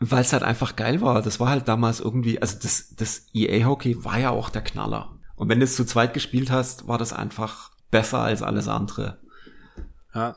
Weil 0.00 0.22
es 0.22 0.32
halt 0.32 0.42
einfach 0.42 0.76
geil 0.76 1.02
war. 1.02 1.20
Das 1.20 1.40
war 1.40 1.50
halt 1.50 1.68
damals 1.68 2.00
irgendwie, 2.00 2.40
also 2.40 2.58
das, 2.60 2.94
das 2.96 3.26
EA-Hockey 3.34 4.02
war 4.04 4.18
ja 4.18 4.30
auch 4.30 4.48
der 4.48 4.62
Knaller. 4.62 5.18
Und 5.36 5.48
wenn 5.48 5.60
du 5.60 5.64
es 5.64 5.76
zu 5.76 5.84
zweit 5.84 6.14
gespielt 6.14 6.50
hast, 6.50 6.88
war 6.88 6.98
das 6.98 7.12
einfach 7.12 7.70
besser 7.90 8.20
als 8.20 8.42
alles 8.42 8.66
andere. 8.66 9.20
Ja. 10.14 10.36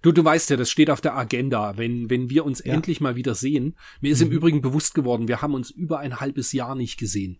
Du, 0.00 0.12
du 0.12 0.24
weißt 0.24 0.50
ja, 0.50 0.56
das 0.56 0.70
steht 0.70 0.90
auf 0.90 1.00
der 1.00 1.16
Agenda, 1.16 1.76
wenn, 1.76 2.10
wenn 2.10 2.28
wir 2.28 2.44
uns 2.44 2.64
ja. 2.64 2.74
endlich 2.74 3.00
mal 3.00 3.14
wieder 3.14 3.34
sehen. 3.34 3.76
Mir 4.00 4.12
ist 4.12 4.20
mhm. 4.20 4.26
im 4.28 4.32
Übrigen 4.32 4.62
bewusst 4.62 4.94
geworden, 4.94 5.28
wir 5.28 5.42
haben 5.42 5.54
uns 5.54 5.70
über 5.70 6.00
ein 6.00 6.18
halbes 6.18 6.52
Jahr 6.52 6.74
nicht 6.74 6.98
gesehen. 6.98 7.38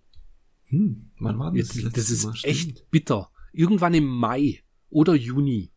Hm, 0.66 1.10
wann 1.18 1.38
war 1.38 1.52
das? 1.52 1.68
Das, 1.68 1.92
das 1.92 2.10
ist 2.10 2.44
echt 2.44 2.90
bitter. 2.90 3.30
Irgendwann 3.52 3.94
im 3.94 4.06
Mai 4.06 4.62
oder 4.90 5.14
Juni. 5.14 5.72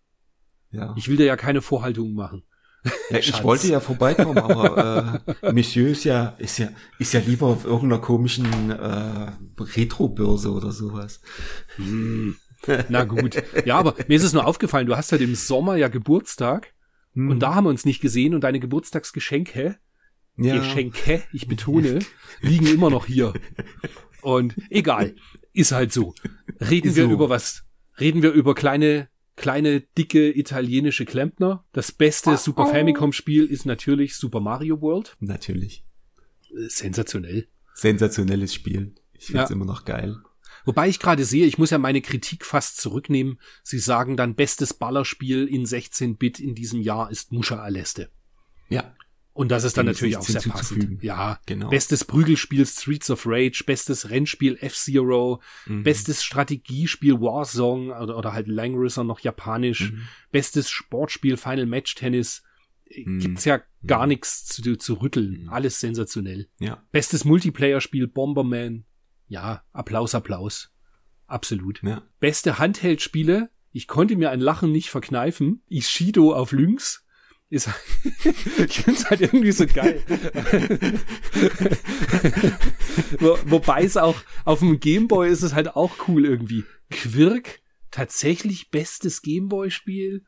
Ja. 0.72 0.94
Ich 0.98 1.08
will 1.08 1.18
dir 1.18 1.26
ja 1.26 1.38
keine 1.38 1.62
Vorhaltungen 1.62 2.14
machen. 2.14 2.44
Ja, 3.10 3.20
ich 3.20 3.44
wollte 3.44 3.68
ja 3.68 3.80
vorbeikommen, 3.80 4.38
aber 4.38 5.22
äh, 5.44 5.52
Monsieur 5.54 5.90
ist 5.90 6.04
ja, 6.04 6.36
ist 6.38 6.60
ja, 6.60 6.70
ist 7.00 7.14
ja 7.14 7.20
lieber 7.20 7.48
auf 7.48 7.66
irgendeiner 7.66 8.02
komischen 8.02 8.72
äh, 8.72 9.32
Retro-Börse 9.60 10.52
oder 10.52 10.72
sowas. 10.72 11.22
Hm. 11.78 12.36
Na 12.90 13.04
gut. 13.04 13.42
Ja, 13.66 13.78
aber 13.78 13.96
mir 14.08 14.16
ist 14.16 14.24
es 14.24 14.34
nur 14.34 14.46
aufgefallen, 14.46 14.88
du 14.88 14.96
hast 14.96 15.12
halt 15.12 15.22
im 15.22 15.36
Sommer 15.36 15.76
ja 15.76 15.88
Geburtstag 15.88 16.74
hm. 17.14 17.30
und 17.30 17.40
da 17.40 17.56
haben 17.56 17.66
wir 17.66 17.70
uns 17.70 17.86
nicht 17.86 18.02
gesehen 18.02 18.34
und 18.34 18.42
deine 18.42 18.60
Geburtstagsgeschenke, 18.60 19.78
ja. 20.38 20.58
Geschenke, 20.58 21.24
ich 21.32 21.48
betone, 21.48 22.00
liegen 22.42 22.68
immer 22.68 22.90
noch 22.90 23.06
hier. 23.06 23.34
Und 24.22 24.56
egal, 24.70 25.16
ist 25.54 25.72
halt 25.72 25.94
so. 25.94 26.14
Reden 26.60 26.90
ist 26.90 26.96
wir 26.98 27.06
so. 27.06 27.12
über 27.12 27.30
was 27.30 27.66
Reden 28.00 28.22
wir 28.22 28.32
über 28.32 28.56
kleine, 28.56 29.08
kleine, 29.36 29.82
dicke 29.82 30.32
italienische 30.38 31.06
Klempner. 31.06 31.66
Das 31.72 31.92
beste 31.92 32.32
oh, 32.32 32.38
Super 32.38 32.68
Famicom 32.68 33.14
Spiel 33.14 33.46
ist 33.46 33.66
natürlich 33.66 34.16
Super 34.16 34.40
Mario 34.40 34.82
World. 34.82 35.16
Natürlich. 35.20 35.84
Sensationell. 36.68 37.48
Sensationelles 37.74 38.54
Spiel. 38.54 38.96
Ich 39.14 39.28
find's 39.28 39.50
ja. 39.50 39.56
immer 39.56 39.66
noch 39.66 39.86
geil. 39.86 40.18
Wobei 40.66 40.90
ich 40.90 41.00
gerade 41.00 41.26
sehe, 41.26 41.46
ich 41.46 41.58
muss 41.58 41.70
ja 41.70 41.78
meine 41.78 42.02
Kritik 42.02 42.46
fast 42.46 42.82
zurücknehmen. 42.82 43.40
Sie 43.64 43.78
sagen 43.78 44.18
dann, 44.18 44.36
bestes 44.36 44.74
Ballerspiel 44.74 45.48
in 45.48 45.66
16-Bit 45.66 46.40
in 46.40 46.56
diesem 46.56 46.82
Jahr 46.82 47.12
ist 47.12 47.32
Musha 47.32 47.58
Aleste. 47.58 48.10
Ja. 48.70 48.95
Und 49.36 49.50
das 49.50 49.66
ist 49.66 49.76
dann 49.76 49.86
natürlich 49.86 50.16
auch 50.16 50.22
sehr 50.22 50.40
passend. 50.40 51.04
Ja, 51.04 51.42
genau. 51.46 51.70
Bestes 51.70 52.06
Prügelspiel 52.06 52.66
Streets 52.66 53.10
of 53.10 53.26
Rage, 53.26 53.66
bestes 53.66 54.10
Rennspiel 54.10 54.58
F-Zero, 54.62 55.42
mhm. 55.66 55.84
bestes 55.84 56.24
Strategiespiel 56.24 57.20
Warsong 57.20 57.90
oder, 57.90 58.18
oder 58.18 58.32
halt 58.32 58.48
Langrisser 58.48 59.04
noch 59.04 59.20
japanisch, 59.20 59.92
mhm. 59.92 60.04
bestes 60.32 60.70
Sportspiel 60.70 61.36
Final 61.36 61.66
Match 61.66 61.96
Tennis. 61.96 62.44
Äh, 62.86 63.04
mhm. 63.06 63.20
Gibt's 63.20 63.44
ja 63.44 63.60
gar 63.86 64.04
mhm. 64.04 64.12
nichts 64.14 64.46
zu, 64.46 64.78
zu 64.78 64.94
rütteln. 64.94 65.44
Mhm. 65.44 65.50
Alles 65.50 65.82
sensationell. 65.82 66.48
Ja. 66.60 66.82
Bestes 66.94 67.26
Multiplayer-Spiel 67.26 68.08
Bomberman. 68.08 68.86
Ja, 69.28 69.66
Applaus, 69.74 70.16
Applaus. 70.16 70.72
Absolut. 71.28 71.84
Ja. 71.84 72.04
Beste 72.22 72.58
Handheld-Spiele. 72.58 73.50
Ich 73.74 73.88
konnte 73.88 74.16
mir 74.16 74.30
ein 74.30 74.40
Lachen 74.40 74.72
nicht 74.72 74.92
verkneifen. 74.92 75.62
Ishido 75.68 76.34
auf 76.34 76.54
Lynx 76.54 77.05
ist, 77.50 77.70
ich 78.06 78.82
finde 78.82 79.00
es 79.00 79.10
halt 79.10 79.22
irgendwie 79.22 79.52
so 79.52 79.66
geil. 79.68 80.02
Wo, 83.20 83.38
wobei 83.46 83.84
es 83.84 83.98
auch 83.98 84.16
auf 84.46 84.60
dem 84.60 84.80
Gameboy 84.80 85.30
ist 85.30 85.44
es 85.44 85.54
halt 85.54 85.76
auch 85.76 86.08
cool 86.08 86.26
irgendwie. 86.26 86.64
Quirk, 86.90 87.60
tatsächlich 87.92 88.72
bestes 88.72 89.22
Gameboy-Spiel? 89.22 90.26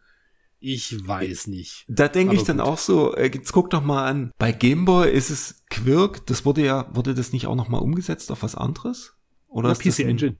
Ich 0.59 1.07
weiß 1.07 1.47
nicht. 1.47 1.85
Da 1.87 2.07
denke 2.07 2.35
ich 2.35 2.43
dann 2.43 2.57
gut. 2.57 2.65
auch 2.65 2.77
so, 2.77 3.15
äh, 3.15 3.31
jetzt 3.31 3.51
guck 3.51 3.69
doch 3.69 3.83
mal 3.83 4.07
an, 4.07 4.31
bei 4.39 4.51
Gameboy 4.51 5.11
ist 5.11 5.29
es 5.29 5.63
Quirk, 5.69 6.25
das 6.25 6.45
wurde 6.45 6.65
ja, 6.65 6.89
wurde 6.95 7.13
das 7.13 7.31
nicht 7.31 7.45
auch 7.47 7.55
noch 7.55 7.67
mal 7.67 7.77
umgesetzt 7.77 8.31
auf 8.31 8.43
was 8.43 8.55
anderes? 8.55 9.15
Oder 9.47 9.69
Na, 9.69 9.75
PC 9.75 9.99
Engine. 9.99 10.37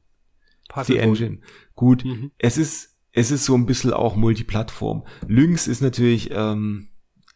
PC 0.70 0.90
Engine. 0.92 1.40
Gut, 1.76 2.04
mhm. 2.04 2.32
es 2.38 2.58
ist 2.58 2.97
es 3.18 3.32
ist 3.32 3.46
so 3.46 3.56
ein 3.56 3.66
bisschen 3.66 3.94
auch 3.94 4.16
Multiplattform. 4.16 5.04
Lynx 5.28 5.66
ist 5.66 5.82
natürlich, 5.82 6.30
ähm, 6.32 6.90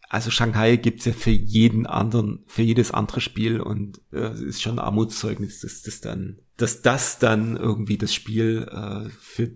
also 0.09 0.29
Shanghai 0.29 0.75
gibt's 0.75 1.05
ja 1.05 1.11
für 1.11 1.31
jeden 1.31 1.87
anderen, 1.87 2.43
für 2.45 2.61
jedes 2.61 2.91
andere 2.91 3.19
Spiel 3.19 3.59
und 3.59 3.99
äh, 4.13 4.31
ist 4.43 4.61
schon 4.61 4.77
ein 4.77 4.85
Armutszeugnis, 4.85 5.61
dass 5.61 5.81
das 5.81 5.99
dann, 5.99 6.37
dass 6.55 6.83
das 6.83 7.17
dann 7.17 7.57
irgendwie 7.57 7.97
das 7.97 8.13
Spiel 8.13 8.69
äh, 8.71 9.09
für, 9.09 9.53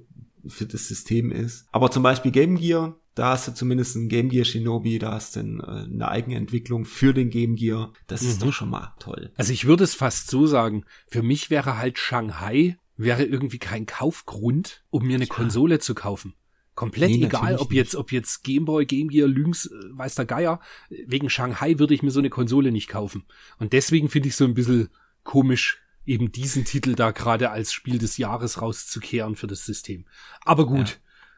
für 0.48 0.66
das 0.66 0.88
System 0.88 1.32
ist. 1.32 1.68
Aber 1.72 1.92
zum 1.92 2.02
Beispiel 2.02 2.32
Game 2.32 2.58
Gear, 2.58 3.00
da 3.14 3.30
hast 3.30 3.48
du 3.48 3.54
zumindest 3.54 3.96
ein 3.96 4.10
Game 4.10 4.30
Gear 4.30 4.46
Shinobi, 4.46 4.98
da 4.98 5.12
hast 5.12 5.36
du 5.36 5.42
äh, 5.42 5.44
eine 5.44 6.08
Eigenentwicklung 6.08 6.86
für 6.86 7.14
den 7.14 7.30
Game 7.30 7.56
Gear. 7.56 7.94
Das 8.08 8.24
mhm. 8.24 8.30
ist 8.30 8.42
doch 8.42 8.52
schon 8.52 8.72
mal 8.72 8.96
toll. 8.98 9.32
Also 9.36 9.54
ich 9.54 9.66
würde 9.66 9.84
es 9.84 9.94
fast 9.94 10.32
so 10.32 10.48
sagen, 10.48 10.86
für 11.08 11.22
mich 11.22 11.52
wäre 11.52 11.78
halt 11.78 12.00
Shanghai 12.00 12.80
wäre 12.98 13.24
irgendwie 13.24 13.60
kein 13.60 13.86
Kaufgrund, 13.86 14.84
um 14.90 15.06
mir 15.06 15.16
eine 15.16 15.26
ja. 15.26 15.34
Konsole 15.34 15.80
zu 15.80 15.96
kaufen. 15.96 16.34
Komplett 16.76 17.10
nee, 17.12 17.26
egal, 17.26 17.56
ob 17.58 17.72
jetzt, 17.72 17.96
ob 17.96 18.12
jetzt 18.12 18.44
Gameboy, 18.44 18.86
Game 18.86 19.08
Gear, 19.08 19.30
Lynx, 19.30 19.68
äh, 19.68 19.70
weiß 19.92 20.16
der 20.16 20.26
Geier. 20.26 20.60
Wegen 20.90 21.30
Shanghai 21.30 21.80
würde 21.80 21.94
ich 21.94 22.04
mir 22.04 22.12
so 22.12 22.20
eine 22.20 22.30
Konsole 22.30 22.72
nicht 22.72 22.90
kaufen. 22.90 23.24
Und 23.60 23.72
deswegen 23.72 24.10
finde 24.10 24.28
ich 24.28 24.36
so 24.36 24.44
ein 24.44 24.54
bisschen 24.54 24.90
komisch, 25.24 25.82
eben 26.06 26.34
diesen 26.34 26.66
Titel 26.66 26.94
da 26.94 27.12
gerade 27.12 27.50
als 27.50 27.72
Spiel 27.72 27.98
des 27.98 28.18
Jahres 28.18 28.62
rauszukehren 28.62 29.36
für 29.36 29.48
das 29.48 29.66
System. 29.66 30.06
Aber 30.44 30.66
gut. 30.66 30.90
Ja. 30.90 30.96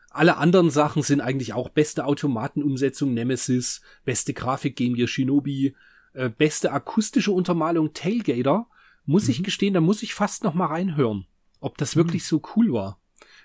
Alle 0.09 0.37
anderen 0.37 0.71
Sachen 0.71 1.03
sind 1.03 1.21
eigentlich 1.21 1.53
auch 1.53 1.69
beste 1.69 2.05
Automatenumsetzung 2.05 3.13
Nemesis, 3.13 3.81
beste 4.03 4.33
Grafik 4.33 4.75
Game 4.75 4.95
Gear 4.95 5.07
Shinobi, 5.07 5.75
äh, 6.13 6.29
beste 6.29 6.71
akustische 6.71 7.31
Untermalung 7.31 7.93
Tailgater. 7.93 8.67
Muss 9.05 9.25
mhm. 9.25 9.31
ich 9.31 9.43
gestehen, 9.43 9.75
da 9.75 9.81
muss 9.81 10.01
ich 10.01 10.15
fast 10.15 10.43
noch 10.43 10.55
mal 10.55 10.65
reinhören 10.65 11.27
ob 11.59 11.77
das 11.77 11.95
wirklich 11.95 12.23
hm. 12.23 12.27
so 12.27 12.41
cool 12.55 12.73
war. 12.73 12.99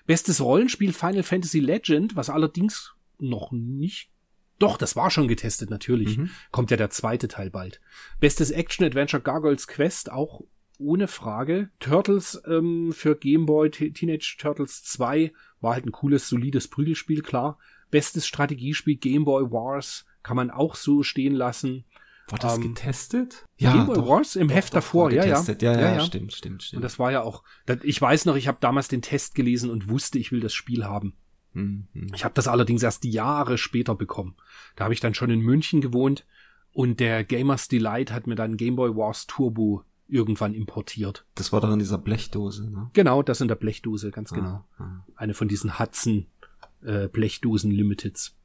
Bestes 0.05 0.41
Rollenspiel 0.41 0.93
Final 0.93 1.23
Fantasy 1.23 1.59
Legend, 1.59 2.15
was 2.15 2.29
allerdings 2.29 2.93
noch 3.19 3.51
nicht 3.51 4.09
doch, 4.59 4.77
das 4.77 4.95
war 4.95 5.09
schon 5.09 5.27
getestet, 5.27 5.69
natürlich. 5.69 6.17
Mhm. 6.17 6.29
Kommt 6.51 6.71
ja 6.71 6.77
der 6.77 6.89
zweite 6.89 7.27
Teil 7.27 7.49
bald. 7.49 7.81
Bestes 8.21 8.49
Action-Adventure 8.49 9.21
Gargoyles 9.21 9.67
Quest, 9.67 10.09
auch 10.09 10.41
ohne 10.77 11.07
Frage. 11.07 11.69
Turtles 11.79 12.41
ähm, 12.47 12.93
für 12.93 13.15
Game 13.17 13.45
Boy, 13.45 13.69
Teenage 13.69 14.37
Turtles 14.39 14.83
2 14.83 15.33
war 15.59 15.73
halt 15.73 15.85
ein 15.85 15.91
cooles, 15.91 16.29
solides 16.29 16.69
Prügelspiel, 16.69 17.21
klar. 17.21 17.57
Bestes 17.91 18.25
Strategiespiel 18.25 18.95
Game 18.95 19.25
Boy 19.25 19.51
Wars 19.51 20.05
kann 20.23 20.37
man 20.37 20.49
auch 20.49 20.75
so 20.75 21.03
stehen 21.03 21.33
lassen. 21.33 21.83
War 22.27 22.39
das 22.39 22.55
ähm, 22.55 22.61
getestet? 22.61 23.45
Ja, 23.57 23.73
Game 23.73 23.85
Boy 23.85 23.95
doch, 23.95 24.07
Wars 24.07 24.35
im 24.35 24.47
doch, 24.47 24.55
Heft 24.55 24.69
doch, 24.69 24.75
davor, 24.75 25.11
ja, 25.11 25.25
ja. 25.25 25.43
ja, 25.43 25.55
ja. 25.59 25.95
Ja, 25.95 25.99
stimmt, 25.99 26.33
stimmt, 26.33 26.63
stimmt. 26.63 26.77
Und 26.77 26.81
das 26.83 26.99
war 26.99 27.11
ja 27.11 27.21
auch, 27.21 27.43
ich 27.83 28.01
weiß 28.01 28.25
noch, 28.25 28.35
ich 28.35 28.47
habe 28.47 28.57
damals 28.61 28.87
den 28.87 29.01
Test 29.01 29.35
gelesen 29.35 29.69
und 29.69 29.89
wusste, 29.89 30.19
ich 30.19 30.31
will 30.31 30.39
das 30.39 30.53
Spiel 30.53 30.85
haben. 30.85 31.15
Mhm. 31.53 31.87
Ich 32.13 32.23
habe 32.23 32.33
das 32.33 32.47
allerdings 32.47 32.83
erst 32.83 33.05
Jahre 33.05 33.57
später 33.57 33.95
bekommen. 33.95 34.35
Da 34.75 34.85
habe 34.85 34.93
ich 34.93 34.99
dann 34.99 35.13
schon 35.13 35.29
in 35.29 35.41
München 35.41 35.81
gewohnt 35.81 36.25
und 36.71 36.99
der 36.99 37.23
Gamers 37.23 37.67
Delight 37.67 38.11
hat 38.11 38.25
mir 38.25 38.35
dann 38.35 38.57
Game 38.57 38.75
Boy 38.75 38.95
Wars 38.95 39.27
Turbo 39.27 39.83
irgendwann 40.07 40.53
importiert. 40.53 41.25
Das 41.35 41.51
war 41.51 41.61
doch 41.61 41.71
in 41.71 41.79
dieser 41.79 41.97
Blechdose, 41.97 42.69
ne? 42.69 42.89
Genau, 42.93 43.23
das 43.23 43.41
in 43.41 43.47
der 43.47 43.55
Blechdose, 43.55 44.11
ganz 44.11 44.31
genau. 44.31 44.65
Ah, 44.77 44.83
ah. 44.83 45.05
Eine 45.15 45.33
von 45.33 45.47
diesen 45.47 45.79
Hudson 45.79 46.27
äh, 46.83 47.07
Blechdosen 47.07 47.71
Limiteds. 47.71 48.35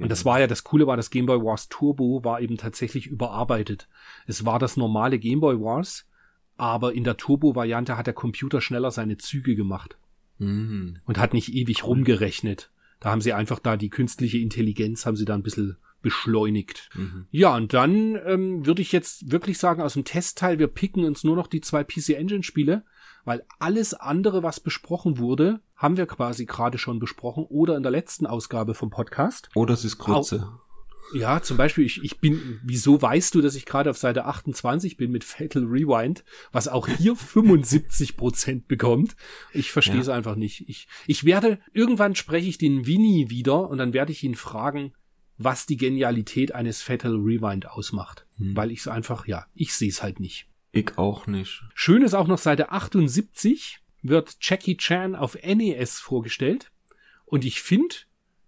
Und 0.00 0.10
das 0.10 0.24
war 0.24 0.40
ja, 0.40 0.46
das 0.46 0.64
Coole 0.64 0.86
war, 0.86 0.96
das 0.96 1.10
Game 1.10 1.26
Boy 1.26 1.42
Wars 1.44 1.68
Turbo 1.68 2.22
war 2.24 2.40
eben 2.40 2.56
tatsächlich 2.56 3.06
überarbeitet. 3.06 3.88
Es 4.26 4.44
war 4.44 4.58
das 4.58 4.76
normale 4.76 5.18
Game 5.18 5.40
Boy 5.40 5.60
Wars, 5.60 6.06
aber 6.56 6.92
in 6.92 7.04
der 7.04 7.16
Turbo-Variante 7.16 7.96
hat 7.96 8.06
der 8.06 8.14
Computer 8.14 8.60
schneller 8.60 8.90
seine 8.90 9.16
Züge 9.16 9.56
gemacht 9.56 9.96
Mhm. 10.38 10.98
und 11.04 11.18
hat 11.18 11.34
nicht 11.34 11.52
ewig 11.52 11.84
rumgerechnet. 11.84 12.70
Da 13.00 13.10
haben 13.10 13.20
sie 13.20 13.32
einfach 13.32 13.58
da 13.58 13.76
die 13.76 13.90
künstliche 13.90 14.38
Intelligenz, 14.38 15.04
haben 15.06 15.16
sie 15.16 15.24
da 15.24 15.34
ein 15.34 15.42
bisschen 15.42 15.76
beschleunigt. 16.00 16.90
Mhm. 16.94 17.26
Ja, 17.30 17.56
und 17.56 17.74
dann 17.74 18.16
ähm, 18.24 18.66
würde 18.66 18.82
ich 18.82 18.92
jetzt 18.92 19.30
wirklich 19.30 19.58
sagen, 19.58 19.82
aus 19.82 19.94
dem 19.94 20.04
Testteil, 20.04 20.58
wir 20.58 20.68
picken 20.68 21.04
uns 21.04 21.24
nur 21.24 21.36
noch 21.36 21.46
die 21.48 21.60
zwei 21.60 21.82
PC 21.84 22.10
Engine 22.10 22.42
Spiele, 22.42 22.84
weil 23.24 23.44
alles 23.58 23.94
andere, 23.94 24.42
was 24.42 24.60
besprochen 24.60 25.18
wurde, 25.18 25.60
haben 25.76 25.96
wir 25.96 26.06
quasi 26.06 26.46
gerade 26.46 26.78
schon 26.78 26.98
besprochen 26.98 27.44
oder 27.48 27.76
in 27.76 27.82
der 27.82 27.92
letzten 27.92 28.26
Ausgabe 28.26 28.74
vom 28.74 28.90
Podcast. 28.90 29.48
Oder 29.54 29.74
es 29.74 29.84
ist 29.84 29.98
Grütze. 29.98 30.50
Ja, 31.14 31.40
zum 31.40 31.56
Beispiel, 31.56 31.86
ich, 31.86 32.02
ich 32.04 32.20
bin, 32.20 32.60
wieso 32.62 33.00
weißt 33.00 33.34
du, 33.34 33.40
dass 33.40 33.54
ich 33.54 33.64
gerade 33.64 33.88
auf 33.88 33.96
Seite 33.96 34.26
28 34.26 34.98
bin 34.98 35.10
mit 35.10 35.24
Fatal 35.24 35.64
Rewind, 35.64 36.22
was 36.52 36.68
auch 36.68 36.86
hier 36.86 37.16
75 37.16 38.16
Prozent 38.16 38.68
bekommt? 38.68 39.16
Ich 39.54 39.72
verstehe 39.72 39.94
Ja. 39.96 40.02
es 40.02 40.08
einfach 40.10 40.36
nicht. 40.36 40.68
Ich, 40.68 40.86
ich 41.06 41.24
werde, 41.24 41.60
irgendwann 41.72 42.14
spreche 42.14 42.48
ich 42.48 42.58
den 42.58 42.86
Winnie 42.86 43.30
wieder 43.30 43.70
und 43.70 43.78
dann 43.78 43.94
werde 43.94 44.12
ich 44.12 44.22
ihn 44.22 44.34
fragen, 44.34 44.92
was 45.38 45.64
die 45.66 45.76
Genialität 45.76 46.54
eines 46.54 46.82
Fatal 46.82 47.14
Rewind 47.14 47.70
ausmacht. 47.70 48.26
Hm. 48.38 48.56
Weil 48.56 48.70
ich 48.70 48.80
es 48.80 48.88
einfach, 48.88 49.26
ja, 49.26 49.46
ich 49.54 49.72
sehe 49.72 49.88
es 49.88 50.02
halt 50.02 50.20
nicht. 50.20 50.47
Ich 50.72 50.98
auch 50.98 51.26
nicht. 51.26 51.62
Schön 51.74 52.02
ist 52.02 52.14
auch 52.14 52.26
noch 52.26 52.38
Seite 52.38 52.70
78 52.70 53.78
wird 54.02 54.36
Jackie 54.40 54.76
Chan 54.76 55.14
auf 55.16 55.36
NES 55.42 55.98
vorgestellt. 55.98 56.70
Und 57.24 57.44
ich 57.44 57.60
finde, 57.60 57.94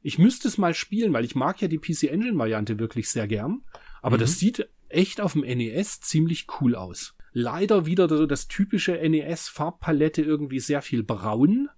ich 0.02 0.18
müsste 0.18 0.48
es 0.48 0.58
mal 0.58 0.74
spielen, 0.74 1.12
weil 1.12 1.24
ich 1.24 1.34
mag 1.34 1.60
ja 1.60 1.68
die 1.68 1.78
PC 1.78 2.04
Engine 2.04 2.38
Variante 2.38 2.78
wirklich 2.78 3.08
sehr 3.10 3.26
gern. 3.26 3.62
Aber 4.02 4.16
Mhm. 4.16 4.20
das 4.20 4.38
sieht 4.38 4.68
echt 4.88 5.20
auf 5.20 5.32
dem 5.32 5.42
NES 5.42 6.00
ziemlich 6.00 6.46
cool 6.60 6.74
aus. 6.74 7.14
Leider 7.32 7.86
wieder 7.86 8.08
so 8.08 8.26
das 8.26 8.48
typische 8.48 8.92
NES 9.08 9.48
Farbpalette 9.48 10.22
irgendwie 10.22 10.60
sehr 10.60 10.82
viel 10.82 11.02
braun. 11.02 11.68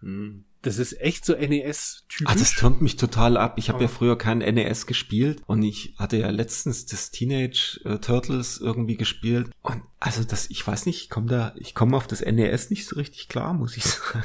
Mhm. 0.00 0.44
Das 0.62 0.78
ist 0.78 1.00
echt 1.00 1.24
so 1.24 1.34
NES-typisch. 1.34 2.26
Ah, 2.26 2.36
das 2.36 2.56
turnt 2.56 2.82
mich 2.82 2.96
total 2.96 3.36
ab. 3.36 3.54
Ich 3.56 3.68
habe 3.68 3.82
ja 3.82 3.88
früher 3.88 4.18
kein 4.18 4.38
NES 4.38 4.86
gespielt 4.86 5.40
und 5.46 5.62
ich 5.62 5.94
hatte 5.96 6.16
ja 6.16 6.28
letztens 6.30 6.86
das 6.86 7.12
Teenage 7.12 7.80
äh, 7.84 7.98
Turtles 7.98 8.58
irgendwie 8.58 8.96
gespielt 8.96 9.50
und 9.62 9.82
also 10.00 10.24
das, 10.24 10.50
ich 10.50 10.66
weiß 10.66 10.86
nicht, 10.86 11.02
ich 11.02 11.10
komme 11.10 11.28
da, 11.28 11.54
ich 11.56 11.74
komme 11.76 11.96
auf 11.96 12.08
das 12.08 12.20
NES 12.20 12.70
nicht 12.70 12.86
so 12.86 12.96
richtig 12.96 13.28
klar, 13.28 13.54
muss 13.54 13.76
ich 13.76 13.84
sagen. 13.84 14.24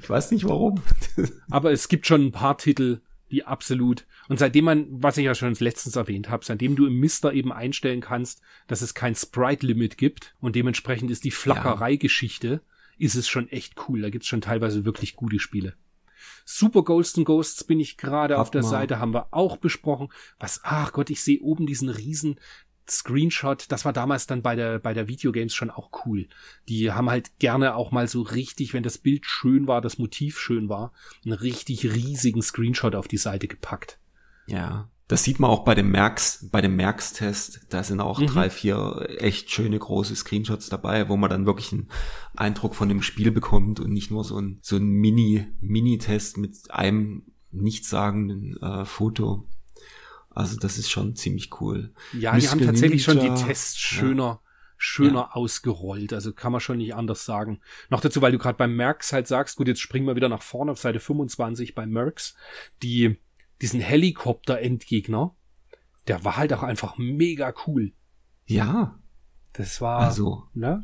ich 0.00 0.08
weiß 0.08 0.30
nicht 0.30 0.48
warum. 0.48 0.82
Aber 1.50 1.70
es 1.70 1.88
gibt 1.88 2.06
schon 2.06 2.26
ein 2.26 2.32
paar 2.32 2.56
Titel, 2.56 3.02
die 3.30 3.44
absolut. 3.44 4.06
Und 4.28 4.38
seitdem 4.38 4.64
man, 4.64 4.86
was 4.90 5.18
ich 5.18 5.24
ja 5.24 5.34
schon 5.34 5.54
letztens 5.54 5.96
erwähnt 5.96 6.30
habe, 6.30 6.44
seitdem 6.44 6.76
du 6.76 6.86
im 6.86 6.98
Mister 6.98 7.32
eben 7.32 7.52
einstellen 7.52 8.00
kannst, 8.00 8.40
dass 8.68 8.80
es 8.80 8.94
kein 8.94 9.14
Sprite-Limit 9.14 9.98
gibt 9.98 10.34
und 10.40 10.56
dementsprechend 10.56 11.10
ist 11.10 11.24
die 11.24 11.30
Flackerei-Geschichte, 11.30 12.62
ist 13.02 13.16
es 13.16 13.28
schon 13.28 13.48
echt 13.48 13.74
cool. 13.88 14.00
Da 14.02 14.10
gibt's 14.10 14.28
schon 14.28 14.40
teilweise 14.40 14.84
wirklich 14.84 15.16
gute 15.16 15.38
Spiele. 15.38 15.74
Super 16.44 16.82
Ghosts 16.82 17.18
and 17.18 17.26
Ghosts 17.26 17.64
bin 17.64 17.80
ich 17.80 17.96
gerade 17.96 18.38
auf 18.38 18.50
der 18.50 18.62
mal. 18.62 18.68
Seite, 18.68 18.98
haben 19.00 19.12
wir 19.12 19.28
auch 19.32 19.56
besprochen. 19.56 20.08
Was, 20.38 20.60
ach 20.62 20.92
Gott, 20.92 21.10
ich 21.10 21.22
sehe 21.22 21.40
oben 21.40 21.66
diesen 21.66 21.88
riesen 21.88 22.38
Screenshot. 22.88 23.66
Das 23.70 23.84
war 23.84 23.92
damals 23.92 24.26
dann 24.26 24.42
bei 24.42 24.54
der, 24.54 24.78
bei 24.78 24.94
der 24.94 25.08
Videogames 25.08 25.54
schon 25.54 25.70
auch 25.70 25.90
cool. 26.04 26.28
Die 26.68 26.92
haben 26.92 27.10
halt 27.10 27.38
gerne 27.40 27.74
auch 27.74 27.90
mal 27.90 28.06
so 28.06 28.22
richtig, 28.22 28.72
wenn 28.72 28.82
das 28.84 28.98
Bild 28.98 29.26
schön 29.26 29.66
war, 29.66 29.80
das 29.80 29.98
Motiv 29.98 30.38
schön 30.38 30.68
war, 30.68 30.92
einen 31.24 31.34
richtig 31.34 31.84
riesigen 31.92 32.42
Screenshot 32.42 32.94
auf 32.94 33.08
die 33.08 33.18
Seite 33.18 33.48
gepackt. 33.48 33.98
Ja. 34.46 34.88
Das 35.08 35.24
sieht 35.24 35.40
man 35.40 35.50
auch 35.50 35.64
bei 35.64 35.74
dem 35.74 35.90
Merks, 35.90 36.48
bei 36.50 36.60
dem 36.60 36.76
Merks-Test. 36.76 37.66
Da 37.70 37.82
sind 37.82 38.00
auch 38.00 38.18
Mhm. 38.20 38.26
drei, 38.28 38.50
vier 38.50 39.06
echt 39.18 39.50
schöne 39.50 39.78
große 39.78 40.16
Screenshots 40.16 40.68
dabei, 40.68 41.08
wo 41.08 41.16
man 41.16 41.28
dann 41.28 41.44
wirklich 41.44 41.72
einen 41.72 41.88
Eindruck 42.36 42.74
von 42.74 42.88
dem 42.88 43.02
Spiel 43.02 43.30
bekommt 43.30 43.78
und 43.80 43.92
nicht 43.92 44.10
nur 44.10 44.24
so 44.24 44.38
ein, 44.40 44.58
so 44.62 44.76
ein 44.76 44.84
Mini, 44.88 45.46
Mini-Test 45.60 46.38
mit 46.38 46.70
einem 46.70 47.24
nichtssagenden 47.50 48.56
äh, 48.62 48.84
Foto. 48.84 49.46
Also 50.30 50.56
das 50.58 50.78
ist 50.78 50.90
schon 50.90 51.14
ziemlich 51.16 51.60
cool. 51.60 51.92
Ja, 52.12 52.36
die 52.36 52.48
haben 52.48 52.60
tatsächlich 52.64 53.02
schon 53.02 53.18
die 53.18 53.28
Ninja, 53.28 53.46
Tests 53.46 53.76
schöner, 53.78 54.40
schöner 54.78 55.36
ausgerollt. 55.36 56.14
Also 56.14 56.32
kann 56.32 56.52
man 56.52 56.60
schon 56.62 56.78
nicht 56.78 56.94
anders 56.94 57.26
sagen. 57.26 57.60
Noch 57.90 58.00
dazu, 58.00 58.22
weil 58.22 58.32
du 58.32 58.38
gerade 58.38 58.56
beim 58.56 58.74
Merx 58.74 59.12
halt 59.12 59.28
sagst, 59.28 59.56
gut, 59.56 59.68
jetzt 59.68 59.80
springen 59.80 60.06
wir 60.06 60.16
wieder 60.16 60.30
nach 60.30 60.42
vorne 60.42 60.72
auf 60.72 60.78
Seite 60.78 61.00
25 61.00 61.74
bei 61.74 61.84
Merx, 61.86 62.34
die, 62.82 63.18
diesen 63.62 63.80
Helikopter-Endgegner, 63.80 65.34
der 66.08 66.24
war 66.24 66.36
halt 66.36 66.52
auch 66.52 66.62
einfach 66.62 66.98
mega 66.98 67.54
cool. 67.66 67.92
Ja, 68.44 68.98
Das 69.52 69.80
war, 69.80 70.00
also 70.00 70.44
ne? 70.52 70.82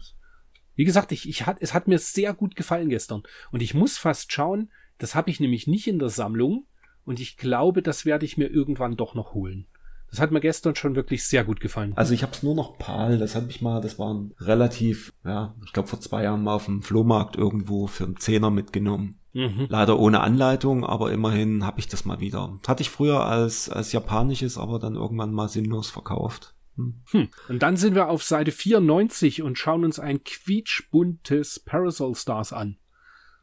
Wie 0.74 0.84
gesagt, 0.84 1.10
ich, 1.10 1.28
ich 1.28 1.44
hat, 1.44 1.56
es 1.60 1.74
hat 1.74 1.88
mir 1.88 1.98
sehr 1.98 2.32
gut 2.34 2.54
gefallen 2.54 2.88
gestern. 2.88 3.24
Und 3.50 3.62
ich 3.62 3.74
muss 3.74 3.98
fast 3.98 4.32
schauen, 4.32 4.70
das 4.98 5.14
habe 5.14 5.30
ich 5.30 5.40
nämlich 5.40 5.66
nicht 5.66 5.88
in 5.88 5.98
der 5.98 6.08
Sammlung. 6.08 6.66
Und 7.04 7.20
ich 7.20 7.36
glaube, 7.36 7.82
das 7.82 8.04
werde 8.04 8.26
ich 8.26 8.36
mir 8.36 8.48
irgendwann 8.48 8.96
doch 8.96 9.14
noch 9.14 9.34
holen. 9.34 9.66
Das 10.10 10.20
hat 10.20 10.30
mir 10.30 10.40
gestern 10.40 10.74
schon 10.74 10.94
wirklich 10.94 11.26
sehr 11.26 11.44
gut 11.44 11.60
gefallen. 11.60 11.94
Also 11.96 12.14
ich 12.14 12.22
habe 12.22 12.32
es 12.32 12.42
nur 12.42 12.54
noch 12.54 12.78
PAL, 12.78 13.18
das 13.18 13.34
habe 13.34 13.50
ich 13.50 13.60
mal, 13.60 13.80
das 13.80 13.98
war 13.98 14.14
ein 14.14 14.34
relativ, 14.38 15.12
ja, 15.24 15.54
ich 15.64 15.72
glaube 15.72 15.88
vor 15.88 16.00
zwei 16.00 16.22
Jahren 16.22 16.42
mal 16.42 16.54
auf 16.54 16.66
dem 16.66 16.82
Flohmarkt 16.82 17.36
irgendwo 17.36 17.86
für 17.86 18.04
einen 18.04 18.16
Zehner 18.16 18.50
mitgenommen. 18.50 19.17
Mhm. 19.38 19.66
Leider 19.68 20.00
ohne 20.00 20.20
Anleitung, 20.20 20.84
aber 20.84 21.12
immerhin 21.12 21.64
habe 21.64 21.78
ich 21.78 21.86
das 21.86 22.04
mal 22.04 22.18
wieder. 22.18 22.58
Hatte 22.66 22.82
ich 22.82 22.90
früher 22.90 23.24
als, 23.24 23.70
als 23.70 23.92
japanisches, 23.92 24.58
aber 24.58 24.80
dann 24.80 24.96
irgendwann 24.96 25.32
mal 25.32 25.48
sinnlos 25.48 25.90
verkauft. 25.90 26.56
Hm. 26.74 27.02
Hm. 27.12 27.28
Und 27.48 27.62
dann 27.62 27.76
sind 27.76 27.94
wir 27.94 28.08
auf 28.08 28.24
Seite 28.24 28.50
94 28.50 29.42
und 29.42 29.56
schauen 29.56 29.84
uns 29.84 30.00
ein 30.00 30.24
quietschbuntes 30.24 31.60
Parasol 31.60 32.16
Stars 32.16 32.52
an. 32.52 32.78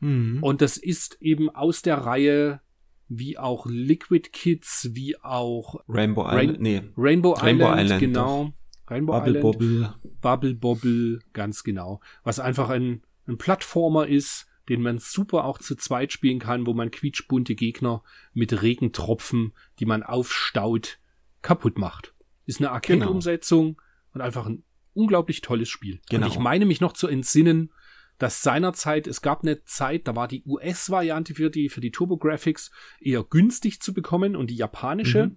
Mhm. 0.02 0.44
Und 0.44 0.62
das 0.62 0.76
ist 0.76 1.18
eben 1.22 1.50
aus 1.50 1.82
der 1.82 2.00
Reihe 2.00 2.60
wie 3.08 3.38
auch 3.38 3.66
Liquid 3.66 4.32
Kids, 4.34 4.90
wie 4.92 5.18
auch 5.24 5.76
Rainbow 5.88 6.24
Rain- 6.24 6.50
Island, 6.50 6.62
nee, 6.62 6.82
Rainbow, 6.98 7.32
Rainbow 7.34 7.68
Island, 7.68 7.82
Island, 7.84 8.02
genau. 8.02 8.54
Rainbow 8.90 9.14
Bubble 9.14 9.38
Island, 9.38 9.44
Bobble. 9.44 9.94
Bubble 10.22 10.56
Bobble, 10.56 11.20
ganz 11.32 11.64
genau. 11.64 12.02
Was 12.26 12.42
einfach 12.42 12.70
ein, 12.70 13.04
ein 13.28 13.38
Plattformer 13.38 14.08
ist, 14.08 14.48
den 14.70 14.82
man 14.82 14.98
super 14.98 15.46
auch 15.46 15.60
zu 15.60 15.76
zweit 15.76 16.12
spielen 16.12 16.40
kann, 16.40 16.66
wo 16.66 16.74
man 16.74 16.92
quietschbunte 16.92 17.56
Gegner 17.56 18.04
mit 18.34 18.62
Regentropfen, 18.62 19.54
die 19.80 19.86
man 19.86 20.04
aufstaut, 20.04 21.00
kaputt 21.42 21.78
macht. 21.78 22.14
Ist 22.46 22.60
eine 22.60 22.72
Arcade-Umsetzung 22.72 23.82
und 24.14 24.22
einfach 24.22 24.46
ein 24.46 24.64
unglaublich 24.94 25.42
tolles 25.42 25.70
Spiel. 25.70 26.00
Genau. 26.10 26.26
Und 26.26 26.32
ich 26.32 26.40
meine 26.40 26.66
mich 26.66 26.82
noch 26.82 26.94
zu 26.94 27.08
entsinnen, 27.08 27.72
dass 28.18 28.42
seinerzeit, 28.42 29.08
es 29.08 29.22
gab 29.22 29.44
eine 29.44 29.64
Zeit, 29.66 30.08
da 30.08 30.16
war 30.16 30.28
die 30.28 30.44
US-Variante 30.46 31.36
für 31.36 31.50
die, 31.50 31.70
für 31.70 31.82
die 31.82 31.92
Turbo-Graphics 31.92 32.72
eher 33.00 33.24
günstig 33.24 33.82
zu 33.82 33.94
bekommen 33.94 34.36
und 34.36 34.50
die 34.50 34.56
japanische 34.56 35.36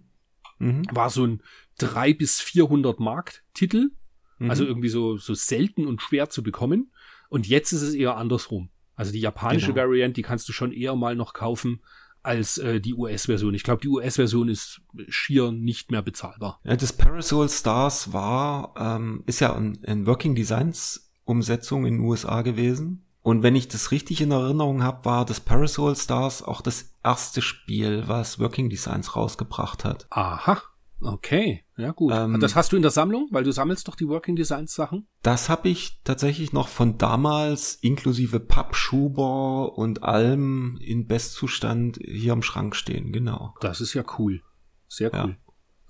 Mhm. 0.59 0.87
war 0.91 1.11
so 1.11 1.25
ein 1.25 1.43
300 1.79 2.19
bis 2.19 2.41
400 2.41 3.01
Mark 3.01 3.45
Titel. 3.55 3.91
Mhm. 4.39 4.51
Also 4.51 4.65
irgendwie 4.65 4.89
so, 4.89 5.17
so 5.17 5.35
selten 5.35 5.87
und 5.87 6.03
schwer 6.03 6.31
zu 6.31 6.43
bekommen. 6.43 6.93
Und 7.29 7.47
jetzt 7.47 7.73
ist 7.73 7.83
es 7.83 7.95
eher 7.95 8.17
andersrum. 8.17 8.71
Also 8.99 9.12
die 9.12 9.20
japanische 9.20 9.73
Genau. 9.73 9.87
Variante, 9.87 10.15
die 10.15 10.23
kannst 10.23 10.49
du 10.49 10.53
schon 10.53 10.73
eher 10.73 10.97
mal 10.97 11.15
noch 11.15 11.33
kaufen 11.33 11.81
als 12.25 12.59
äh, 12.59 12.81
die 12.81 12.95
US-Version. 12.95 13.55
Ich 13.55 13.62
glaube, 13.62 13.81
die 13.81 13.89
US-Version 13.89 14.49
ist 14.49 14.81
schier 15.09 15.53
nicht 15.53 15.93
mehr 15.93 16.03
bezahlbar. 16.03 16.61
Ja, 16.65 16.75
das 16.77 16.93
Parasol 16.93 17.49
Stars 17.49 18.12
war, 18.12 18.75
ähm, 18.77 19.23
ist 19.27 19.41
ja 19.41 19.55
ein, 19.55 19.79
ein 19.87 20.07
Working 20.07 20.35
Designs 20.35 21.12
Umsetzung 21.25 21.87
in 21.87 21.99
den 21.99 22.05
USA 22.05 22.43
gewesen. 22.43 23.05
Und 23.23 23.43
wenn 23.45 23.55
ich 23.55 23.69
das 23.69 23.93
richtig 23.93 24.20
in 24.20 24.33
Erinnerung 24.33 24.83
habe, 24.83 25.05
war 25.05 25.25
das 25.25 25.39
Parasol 25.39 25.95
Stars 25.95 26.43
auch 26.43 26.61
das 26.61 26.95
erste 27.05 27.41
Spiel, 27.41 28.05
was 28.09 28.41
Working 28.41 28.69
Designs 28.69 29.15
rausgebracht 29.15 29.85
hat. 29.85 30.07
Aha. 30.11 30.61
Okay, 31.01 31.65
ja 31.77 31.93
gut. 31.93 32.12
Ähm, 32.12 32.41
das 32.41 32.57
hast 32.57 32.73
du 32.73 32.77
in 32.77 32.83
der 32.83 32.91
Sammlung, 32.91 33.29
weil 33.31 33.45
du 33.45 33.53
sammelst 33.53 33.87
doch 33.87 33.95
die 33.95 34.09
Working 34.09 34.35
Designs 34.37 34.75
Sachen. 34.75 35.07
Das 35.23 35.49
habe 35.49 35.69
ich 35.69 36.01
tatsächlich 36.03 36.53
noch 36.53 36.66
von 36.69 36.99
damals 36.99 37.75
inklusive 37.77 38.41
Pappschuber 38.41 39.77
und 39.79 40.03
allem 40.03 40.77
in 40.81 41.07
Bestzustand 41.07 41.99
hier 42.05 42.33
im 42.33 42.43
Schrank 42.43 42.75
stehen, 42.75 43.12
genau. 43.12 43.55
Das 43.61 43.81
ist 43.81 43.95
ja 43.95 44.05
cool. 44.19 44.43
Sehr 44.89 45.11
Ja. 45.12 45.25
cool. 45.25 45.37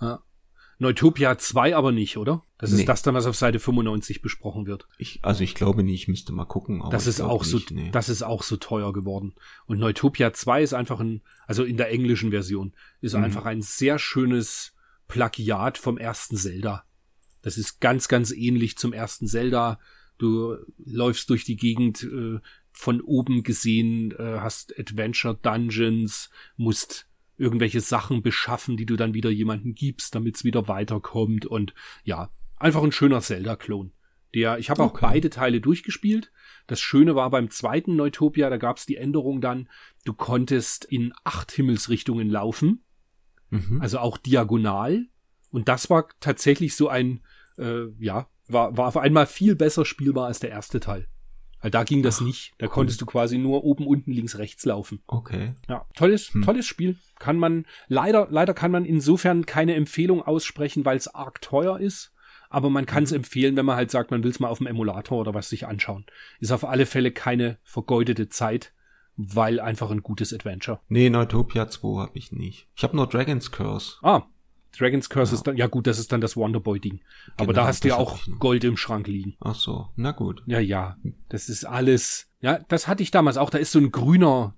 Ja. 0.01 0.23
Neutopia 0.81 1.39
2 1.39 1.75
aber 1.75 1.91
nicht, 1.91 2.19
oder? 2.19 2.45
Das 2.59 2.71
Nee. 2.71 2.81
ist 2.81 2.89
das 2.89 3.03
dann, 3.03 3.15
was 3.15 3.27
auf 3.27 3.35
Seite 3.35 3.59
95 3.59 4.23
besprochen 4.23 4.67
wird. 4.67 4.87
Ich, 4.99 5.21
also 5.23 5.43
ich 5.43 5.55
glaube 5.57 5.83
nicht, 5.83 6.03
ich 6.03 6.09
müsste 6.09 6.33
mal 6.33 6.45
gucken. 6.45 6.83
Das 6.91 7.07
ist 7.09 7.21
auch 7.21 7.43
so, 7.45 7.57
nicht, 7.57 7.71
nee. 7.73 7.91
das 7.91 8.09
ist 8.09 8.23
auch 8.23 8.43
so 8.45 8.57
teuer 8.57 8.93
geworden. 8.93 9.35
Und 9.67 9.79
Neutopia 9.79 10.33
2 10.33 10.63
ist 10.63 10.75
einfach 10.75 11.01
ein, 11.01 11.23
also 11.49 11.65
in 11.65 11.77
der 11.79 11.91
englischen 11.91 12.31
Version, 12.31 12.75
ist 13.01 13.15
Mhm. 13.17 13.25
einfach 13.25 13.45
ein 13.47 13.63
sehr 13.63 13.99
schönes 13.99 14.73
Plagiat 15.09 15.79
vom 15.79 15.99
ersten 15.99 16.37
Zelda. 16.37 16.85
Das 17.43 17.59
ist 17.59 17.81
ganz, 17.81 18.09
ganz 18.09 18.31
ähnlich 18.31 18.79
zum 18.79 18.93
ersten 18.93 19.27
Zelda. 19.27 19.79
Du 20.19 20.57
läufst 20.85 21.31
durch 21.31 21.45
die 21.45 21.57
Gegend, 21.57 22.03
äh, 22.05 22.41
von 22.73 23.01
oben 23.01 23.43
gesehen, 23.43 24.13
äh, 24.13 24.39
hast 24.41 24.79
Adventure 24.79 25.37
Dungeons, 25.43 26.31
musst 26.57 27.09
irgendwelche 27.37 27.81
Sachen 27.81 28.23
beschaffen, 28.23 28.77
die 28.77 28.87
du 28.87 28.97
dann 28.97 29.15
wieder 29.15 29.31
jemanden 29.31 29.75
gibst, 29.75 30.15
damit 30.15 30.37
es 30.37 30.45
wieder 30.45 30.69
weiterkommt 30.69 31.47
und 31.47 31.75
ja, 32.05 32.31
einfach 32.57 32.83
ein 32.83 32.93
schöner 32.93 33.21
Zelda-Klon. 33.21 33.93
Der, 34.35 34.59
ich 34.59 34.71
habe 34.71 34.83
auch 34.83 34.91
Okay. 34.91 35.07
beide 35.07 35.31
Teile 35.31 35.61
durchgespielt. 35.61 36.31
Das 36.67 36.81
Schöne 36.81 37.15
war 37.15 37.31
beim 37.31 37.51
zweiten 37.51 37.97
Neutopia, 37.97 38.51
da 38.51 38.59
gab 38.59 38.77
es 38.77 38.87
die 38.87 38.97
Änderung 38.97 39.41
dann, 39.41 39.69
du 40.05 40.13
konntest 40.13 40.85
in 40.85 41.13
acht 41.25 41.51
Himmelsrichtungen 41.51 42.29
laufen, 42.29 42.85
Mhm. 43.51 43.81
also 43.81 43.99
auch 43.99 44.17
diagonal. 44.19 45.07
Und 45.51 45.69
das 45.69 45.89
war 45.91 46.09
tatsächlich 46.21 46.77
so 46.77 46.89
ein, 46.89 47.21
äh, 47.59 47.87
ja, 47.99 48.29
war, 48.49 48.77
war 48.77 48.89
auf 48.89 48.97
einmal 48.97 49.27
viel 49.27 49.55
besser 49.57 49.85
spielbar 49.85 50.27
als 50.27 50.41
der 50.41 50.51
erste 50.51 50.81
Teil. 50.81 51.07
Weil 51.61 51.71
da 51.73 51.83
ging 51.83 52.03
das 52.03 52.19
Ach, 52.21 52.25
nicht. 52.27 52.53
Da 52.59 52.67
cool. 52.67 52.73
konntest 52.73 53.01
du 53.01 53.07
quasi 53.07 53.37
nur 53.37 53.65
oben, 53.65 53.87
unten, 53.87 54.13
links, 54.13 54.39
rechts 54.39 54.65
laufen. 54.65 55.03
Okay. 55.07 55.55
Ja, 55.69 55.87
tolles, 55.97 56.33
Hm. 56.33 56.43
tolles 56.43 56.67
Spiel. 56.67 56.97
Kann 57.19 57.37
man, 57.39 57.67
leider, 57.89 58.29
leider 58.31 58.55
kann 58.55 58.71
man 58.71 58.85
insofern 58.85 59.45
keine 59.45 59.75
Empfehlung 59.75 60.23
aussprechen, 60.23 60.85
weil 60.85 60.97
es 60.97 61.09
arg 61.15 61.41
teuer 61.41 61.81
ist. 61.81 62.13
Aber 62.51 62.71
man 62.71 62.87
kann 62.87 63.03
es 63.05 63.13
empfehlen, 63.13 63.57
wenn 63.57 63.67
man 63.67 63.77
halt 63.77 63.91
sagt, 63.91 64.11
man 64.11 64.23
will 64.23 64.31
es 64.31 64.41
mal 64.41 64.49
auf 64.49 64.59
dem 64.59 64.67
Emulator 64.69 65.19
oder 65.21 65.35
was 65.35 65.51
sich 65.51 65.67
anschauen. 65.67 66.07
Ist 66.39 66.53
auf 66.53 66.65
alle 66.65 66.87
Fälle 66.87 67.11
keine 67.11 67.59
vergeudete 67.63 68.29
Zeit, 68.29 68.73
weil 69.21 69.59
einfach 69.61 69.91
ein 69.91 70.03
gutes 70.03 70.33
Adventure. 70.33 70.81
Nee, 70.89 71.11
Neutopia 71.11 71.69
2 71.69 72.01
habe 72.03 72.13
ich 72.17 72.31
nicht. 72.33 72.69
Ich 72.77 72.85
habe 72.85 72.97
nur 72.97 73.07
Dragon's 73.09 73.51
Curse. 73.51 73.97
Ah, 74.03 74.23
Dragon's 74.79 75.11
Curse 75.11 75.33
Ja. 75.33 75.37
ist 75.39 75.47
dann, 75.47 75.57
ja 75.57 75.67
gut, 75.67 75.87
das 75.89 75.99
ist 75.99 76.13
dann 76.13 76.21
das 76.21 76.37
Wonderboy-Ding. 76.37 77.01
Aber 77.37 77.47
Genau, 77.47 77.53
da 77.53 77.67
hast 77.67 77.83
du 77.83 77.89
ja 77.89 77.97
auch. 77.97 78.19
Gold 78.39 78.63
im 78.63 78.77
Schrank 78.77 79.09
liegen. 79.09 79.37
Ach 79.41 79.57
so, 79.57 79.89
na 79.97 80.13
gut. 80.13 80.43
Ja, 80.47 80.61
ja. 80.61 80.97
Das 81.29 81.49
ist 81.49 81.65
alles. 81.65 82.31
Ja, 82.41 82.61
das 82.69 82.87
hatte 82.87 83.03
ich 83.03 83.11
damals 83.11 83.37
auch. 83.39 83.51
Da 83.51 83.59
ist 83.59 83.73
so 83.73 83.81
ein 83.81 83.91
grüner, 83.91 84.55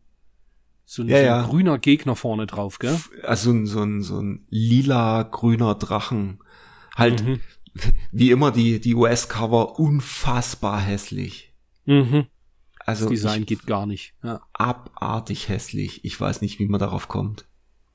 so 0.85 1.03
ein, 1.03 1.09
Ja, 1.09 1.17
so 1.17 1.21
ein 1.23 1.27
ja. 1.27 1.43
grüner 1.47 1.79
Gegner 1.79 2.15
vorne 2.17 2.47
drauf, 2.47 2.79
gell? 2.79 3.01
Also 3.23 3.51
ein- 3.53 3.67
so 3.67 3.83
ein, 3.83 4.03
so 4.03 4.21
ein 4.21 4.45
lila 4.51 5.23
grüner 5.23 5.75
Drachen. 5.75 6.41
Halt, 6.97 7.25
Mhm. 7.25 7.41
wie 8.13 8.31
immer 8.31 8.51
die, 8.51 8.79
die 8.81 8.95
US-Cover 8.95 9.79
unfassbar 9.79 10.81
hässlich. 10.81 11.55
Mhm. 11.87 12.27
Also 12.91 13.05
Das 13.07 13.13
Design 13.13 13.43
ich, 13.43 13.47
geht 13.47 13.67
gar 13.67 13.87
nicht. 13.87 14.15
Ja. 14.23 14.41
abartig 14.53 15.49
hässlich. 15.49 16.05
Ich 16.05 16.21
weiß 16.21 16.43
nicht, 16.43 16.59
wie 16.59 16.67
man 16.67 16.81
darauf 16.81 17.09
kommt. 17.09 17.47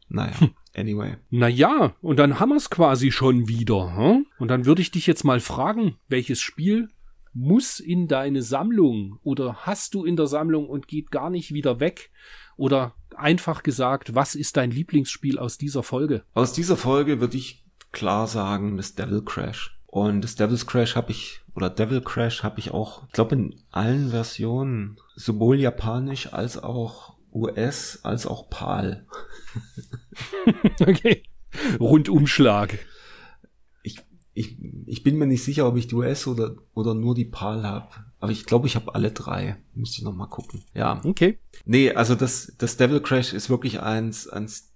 Naja, 0.07 0.35
anyway. 0.75 1.17
Naja, 1.29 1.95
und 2.01 2.17
dann 2.17 2.39
haben 2.39 2.49
wir 2.49 2.57
es 2.57 2.69
quasi 2.69 3.11
schon 3.11 3.47
wieder. 3.47 3.95
Hm? 3.95 4.25
Und 4.39 4.49
dann 4.49 4.65
würde 4.65 4.81
ich 4.81 4.91
dich 4.91 5.07
jetzt 5.07 5.23
mal 5.23 5.39
fragen, 5.39 5.97
welches 6.07 6.41
Spiel 6.41 6.89
muss 7.33 7.79
in 7.79 8.07
deine 8.07 8.41
Sammlung 8.41 9.19
oder 9.23 9.57
hast 9.65 9.93
du 9.93 10.05
in 10.05 10.15
der 10.15 10.27
Sammlung 10.27 10.69
und 10.69 10.87
geht 10.87 11.11
gar 11.11 11.29
nicht 11.29 11.53
wieder 11.53 11.79
weg? 11.79 12.11
Oder 12.55 12.95
einfach 13.17 13.63
gesagt, 13.63 14.15
was 14.15 14.35
ist 14.35 14.55
dein 14.55 14.71
Lieblingsspiel 14.71 15.37
aus 15.37 15.57
dieser 15.57 15.83
Folge? 15.83 16.23
Aus 16.33 16.53
dieser 16.53 16.77
Folge 16.77 17.19
würde 17.19 17.35
ich 17.35 17.65
klar 17.91 18.27
sagen, 18.27 18.77
das 18.77 18.95
Devil 18.95 19.21
Crash. 19.23 19.74
Und 19.95 20.25
das 20.25 20.35
Devil's 20.35 20.67
Crash 20.67 20.97
habe 20.97 21.13
ich, 21.13 21.39
oder 21.55 21.69
Devil 21.69 22.01
Crash 22.01 22.43
habe 22.43 22.59
ich 22.59 22.71
auch, 22.71 23.07
ich 23.07 23.13
glaube 23.13 23.35
in 23.35 23.55
allen 23.71 24.09
Versionen, 24.09 24.97
sowohl 25.15 25.57
japanisch 25.57 26.33
als 26.33 26.57
auch 26.61 27.15
US, 27.31 28.01
als 28.03 28.27
auch 28.27 28.49
PAL. 28.49 29.07
Okay. 30.81 31.23
Rundumschlag. 31.79 32.77
Ich, 33.83 34.01
ich, 34.33 34.57
ich 34.85 35.01
bin 35.03 35.17
mir 35.17 35.27
nicht 35.27 35.45
sicher, 35.45 35.65
ob 35.65 35.77
ich 35.77 35.87
die 35.87 35.95
US 35.95 36.27
oder, 36.27 36.57
oder 36.73 36.93
nur 36.93 37.15
die 37.15 37.23
PAL 37.23 37.63
habe. 37.63 37.87
Aber 38.19 38.33
ich 38.33 38.45
glaube, 38.45 38.67
ich 38.67 38.75
habe 38.75 38.93
alle 38.95 39.11
drei. 39.11 39.55
Müsste 39.73 39.99
ich 39.99 40.03
noch 40.03 40.13
mal 40.13 40.27
gucken. 40.27 40.65
Ja. 40.73 40.99
Okay. 41.05 41.39
Nee, 41.63 41.91
also 41.91 42.15
das, 42.15 42.53
das 42.57 42.75
Devil 42.75 42.99
Crash 42.99 43.31
ist 43.31 43.49
wirklich 43.49 43.79
eins, 43.79 44.27
eins, 44.27 44.73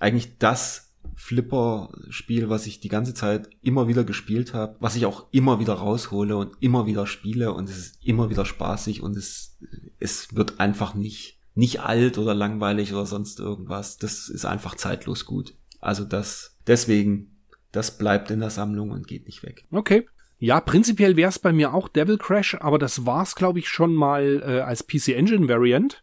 eigentlich 0.00 0.38
das 0.38 0.83
Flipper-Spiel, 1.16 2.48
was 2.48 2.66
ich 2.66 2.80
die 2.80 2.88
ganze 2.88 3.14
Zeit 3.14 3.48
immer 3.62 3.88
wieder 3.88 4.04
gespielt 4.04 4.54
habe, 4.54 4.76
was 4.80 4.96
ich 4.96 5.06
auch 5.06 5.26
immer 5.30 5.60
wieder 5.60 5.74
raushole 5.74 6.36
und 6.36 6.56
immer 6.60 6.86
wieder 6.86 7.06
spiele 7.06 7.52
und 7.52 7.68
es 7.68 7.78
ist 7.78 8.04
immer 8.04 8.30
wieder 8.30 8.44
spaßig 8.44 9.02
und 9.02 9.16
es, 9.16 9.58
es 9.98 10.34
wird 10.34 10.60
einfach 10.60 10.94
nicht, 10.94 11.40
nicht 11.54 11.80
alt 11.80 12.18
oder 12.18 12.34
langweilig 12.34 12.92
oder 12.92 13.06
sonst 13.06 13.40
irgendwas. 13.40 13.98
Das 13.98 14.28
ist 14.28 14.44
einfach 14.44 14.74
zeitlos 14.74 15.24
gut. 15.24 15.54
Also 15.80 16.04
das, 16.04 16.56
deswegen, 16.66 17.38
das 17.72 17.98
bleibt 17.98 18.30
in 18.30 18.40
der 18.40 18.50
Sammlung 18.50 18.90
und 18.90 19.06
geht 19.06 19.26
nicht 19.26 19.42
weg. 19.42 19.66
Okay. 19.70 20.06
Ja, 20.38 20.60
prinzipiell 20.60 21.16
wäre 21.16 21.28
es 21.28 21.38
bei 21.38 21.52
mir 21.52 21.72
auch 21.72 21.88
Devil 21.88 22.18
Crash, 22.18 22.56
aber 22.56 22.78
das 22.78 23.06
war's, 23.06 23.34
glaube 23.34 23.60
ich, 23.60 23.68
schon 23.68 23.94
mal 23.94 24.42
äh, 24.44 24.60
als 24.60 24.86
PC 24.86 25.08
Engine 25.08 25.48
Variant. 25.48 26.02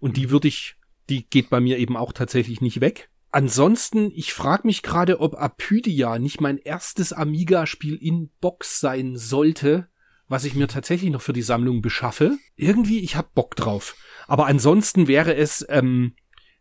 Und 0.00 0.16
die 0.16 0.30
würde 0.30 0.48
ich, 0.48 0.76
die 1.08 1.28
geht 1.28 1.48
bei 1.48 1.60
mir 1.60 1.78
eben 1.78 1.96
auch 1.96 2.12
tatsächlich 2.12 2.60
nicht 2.60 2.80
weg. 2.80 3.08
Ansonsten, 3.30 4.10
ich 4.14 4.32
frage 4.32 4.66
mich 4.66 4.82
gerade, 4.82 5.20
ob 5.20 5.34
Apydia 5.34 6.18
nicht 6.18 6.40
mein 6.40 6.58
erstes 6.58 7.12
Amiga-Spiel 7.12 7.96
in 7.96 8.30
Box 8.40 8.80
sein 8.80 9.16
sollte, 9.16 9.88
was 10.28 10.44
ich 10.44 10.54
mir 10.54 10.68
tatsächlich 10.68 11.10
noch 11.10 11.22
für 11.22 11.32
die 11.32 11.42
Sammlung 11.42 11.82
beschaffe. 11.82 12.38
Irgendwie, 12.56 13.00
ich 13.00 13.16
hab 13.16 13.34
Bock 13.34 13.54
drauf. 13.54 13.96
Aber 14.26 14.46
ansonsten 14.46 15.08
wäre 15.08 15.34
es, 15.34 15.64
ähm, 15.68 16.14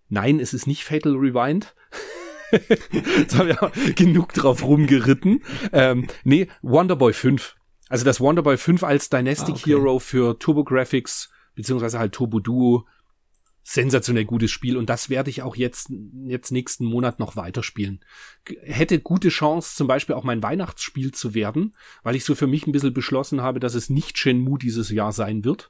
nein, 0.09 0.39
es 0.39 0.53
ist 0.53 0.67
nicht 0.67 0.83
Fatal 0.83 1.13
Rewind. 1.13 1.73
Jetzt 2.91 3.37
haben 3.37 3.47
wir 3.47 3.57
ja 3.61 3.71
genug 3.95 4.33
drauf 4.33 4.63
rumgeritten. 4.63 5.43
Ähm, 5.71 6.07
nee, 6.23 6.47
Wonderboy 6.61 7.13
5. 7.13 7.55
Also 7.89 8.05
das 8.05 8.19
Wonderboy 8.19 8.57
5 8.57 8.83
als 8.83 9.09
Dynastic 9.09 9.55
Ah, 9.55 9.59
okay. 9.59 9.69
Hero 9.71 9.99
für 9.99 10.37
TurboGrafx, 10.39 11.29
beziehungsweise 11.55 11.99
halt 11.99 12.13
Turbo 12.13 12.39
Duo. 12.39 12.85
Sensationell 13.69 14.23
gutes 14.23 14.49
Spiel 14.49 14.77
und 14.77 14.89
das 14.89 15.09
werde 15.09 15.29
ich 15.29 15.41
auch 15.41 15.57
jetzt, 15.57 15.91
jetzt 16.23 16.51
nächsten 16.51 16.85
Monat 16.85 17.19
noch 17.19 17.35
weiterspielen. 17.35 17.99
Hätte 18.61 18.97
gute 19.01 19.27
Chance, 19.27 19.75
zum 19.75 19.87
Beispiel 19.87 20.15
auch 20.15 20.23
mein 20.23 20.41
Weihnachtsspiel 20.41 21.11
zu 21.11 21.33
werden, 21.33 21.75
weil 22.01 22.15
ich 22.15 22.23
so 22.23 22.33
für 22.33 22.47
mich 22.47 22.65
ein 22.65 22.71
bisschen 22.71 22.93
beschlossen 22.93 23.41
habe, 23.41 23.59
dass 23.59 23.75
es 23.75 23.89
nicht 23.89 24.17
Shenmue 24.17 24.57
dieses 24.57 24.89
Jahr 24.89 25.11
sein 25.11 25.43
wird. 25.43 25.69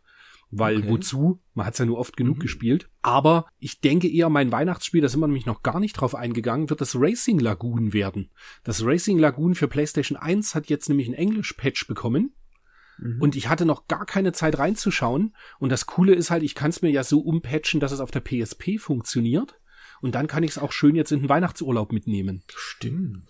Weil 0.52 0.78
Okay. 0.78 0.90
wozu? 0.90 1.42
Man 1.56 1.66
hat 1.66 1.74
es 1.74 1.80
ja 1.80 1.86
nur 1.86 1.98
oft 1.98 2.16
genug 2.16 2.38
Mhm. 2.38 2.42
gespielt. 2.42 2.88
Aber 3.02 3.48
ich 3.58 3.82
denke 3.82 4.08
eher, 4.08 4.30
mein 4.30 4.52
Weihnachtsspiel, 4.52 5.02
da 5.02 5.10
sind 5.10 5.20
wir 5.20 5.28
nämlich 5.28 5.48
noch 5.48 5.64
gar 5.64 5.80
nicht 5.80 5.94
drauf 5.94 6.14
eingegangen, 6.14 6.70
wird 6.70 6.80
das 6.82 6.96
Racing 6.96 7.40
Lagoon 7.40 7.94
werden. 7.94 8.30
Das 8.64 8.86
Racing 8.86 9.18
Lagoon 9.18 9.56
für 9.56 9.68
PlayStation 9.68 10.18
1 10.20 10.54
hat 10.54 10.68
jetzt 10.70 10.88
nämlich 10.88 11.08
ein 11.08 11.16
Englisch-Patch 11.16 11.88
bekommen. 11.88 12.36
Mhm. 13.00 13.22
Und 13.22 13.36
ich 13.36 13.50
hatte 13.50 13.66
noch 13.66 13.88
gar 13.88 14.06
keine 14.06 14.32
Zeit 14.34 14.58
reinzuschauen. 14.58 15.36
Und 15.60 15.70
das 15.72 15.86
Coole 15.86 16.14
ist 16.16 16.32
halt, 16.32 16.44
ich 16.44 16.56
kann 16.56 16.70
es 16.70 16.82
mir 16.82 16.90
ja 16.90 17.04
so 17.04 17.20
umpatchen, 17.20 17.80
dass 17.80 17.92
es 17.92 18.00
auf 18.00 18.12
der 18.12 18.22
PSP 18.22 18.78
funktioniert. 18.80 19.60
Und 20.02 20.16
dann 20.16 20.28
kann 20.28 20.44
ich 20.44 20.52
es 20.52 20.58
auch 20.58 20.72
schön 20.72 20.96
jetzt 20.96 21.12
in 21.12 21.22
den 21.22 21.30
Weihnachtsurlaub 21.30 21.92
mitnehmen. 21.92 22.44
Stimmt. 22.56 23.28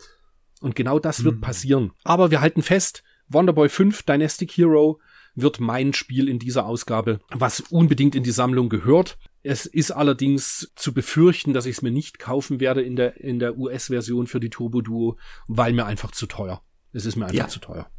Und 0.59 0.75
genau 0.75 0.99
das 0.99 1.23
wird 1.23 1.35
Hm. 1.35 1.41
passieren. 1.41 1.91
Aber 2.03 2.31
wir 2.31 2.41
halten 2.41 2.61
fest, 2.63 3.03
Wonderboy 3.29 3.69
5 3.69 4.03
Dynastic 4.03 4.51
Hero 4.51 4.99
wird 5.35 5.59
mein 5.59 5.93
Spiel 5.93 6.27
in 6.27 6.39
dieser 6.39 6.65
Ausgabe, 6.65 7.19
was 7.29 7.59
unbedingt 7.59 8.15
in 8.15 8.23
die 8.23 8.31
Sammlung 8.31 8.69
gehört. 8.69 9.17
Es 9.43 9.65
ist 9.67 9.91
allerdings 9.91 10.71
zu 10.75 10.93
befürchten, 10.93 11.53
dass 11.53 11.67
ich 11.67 11.77
es 11.77 11.81
mir 11.83 11.91
nicht 11.91 12.17
kaufen 12.19 12.59
werde 12.59 12.81
in 12.81 12.95
der, 12.95 13.17
in 13.21 13.37
der 13.39 13.57
US-Version 13.57 14.25
für 14.27 14.39
die 14.39 14.49
Turbo 14.49 14.81
Duo, 14.81 15.17
weil 15.47 15.73
mir 15.73 15.85
einfach 15.85 16.11
zu 16.11 16.25
teuer. 16.25 16.63
Es 16.91 17.05
ist 17.05 17.15
mir 17.17 17.25
einfach 17.25 17.37
Ja. 17.37 17.47
zu 17.47 17.59
teuer. 17.59 17.89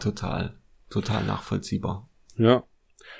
Total, 0.00 0.59
total 0.90 1.24
nachvollziehbar. 1.24 2.08
Ja. 2.36 2.64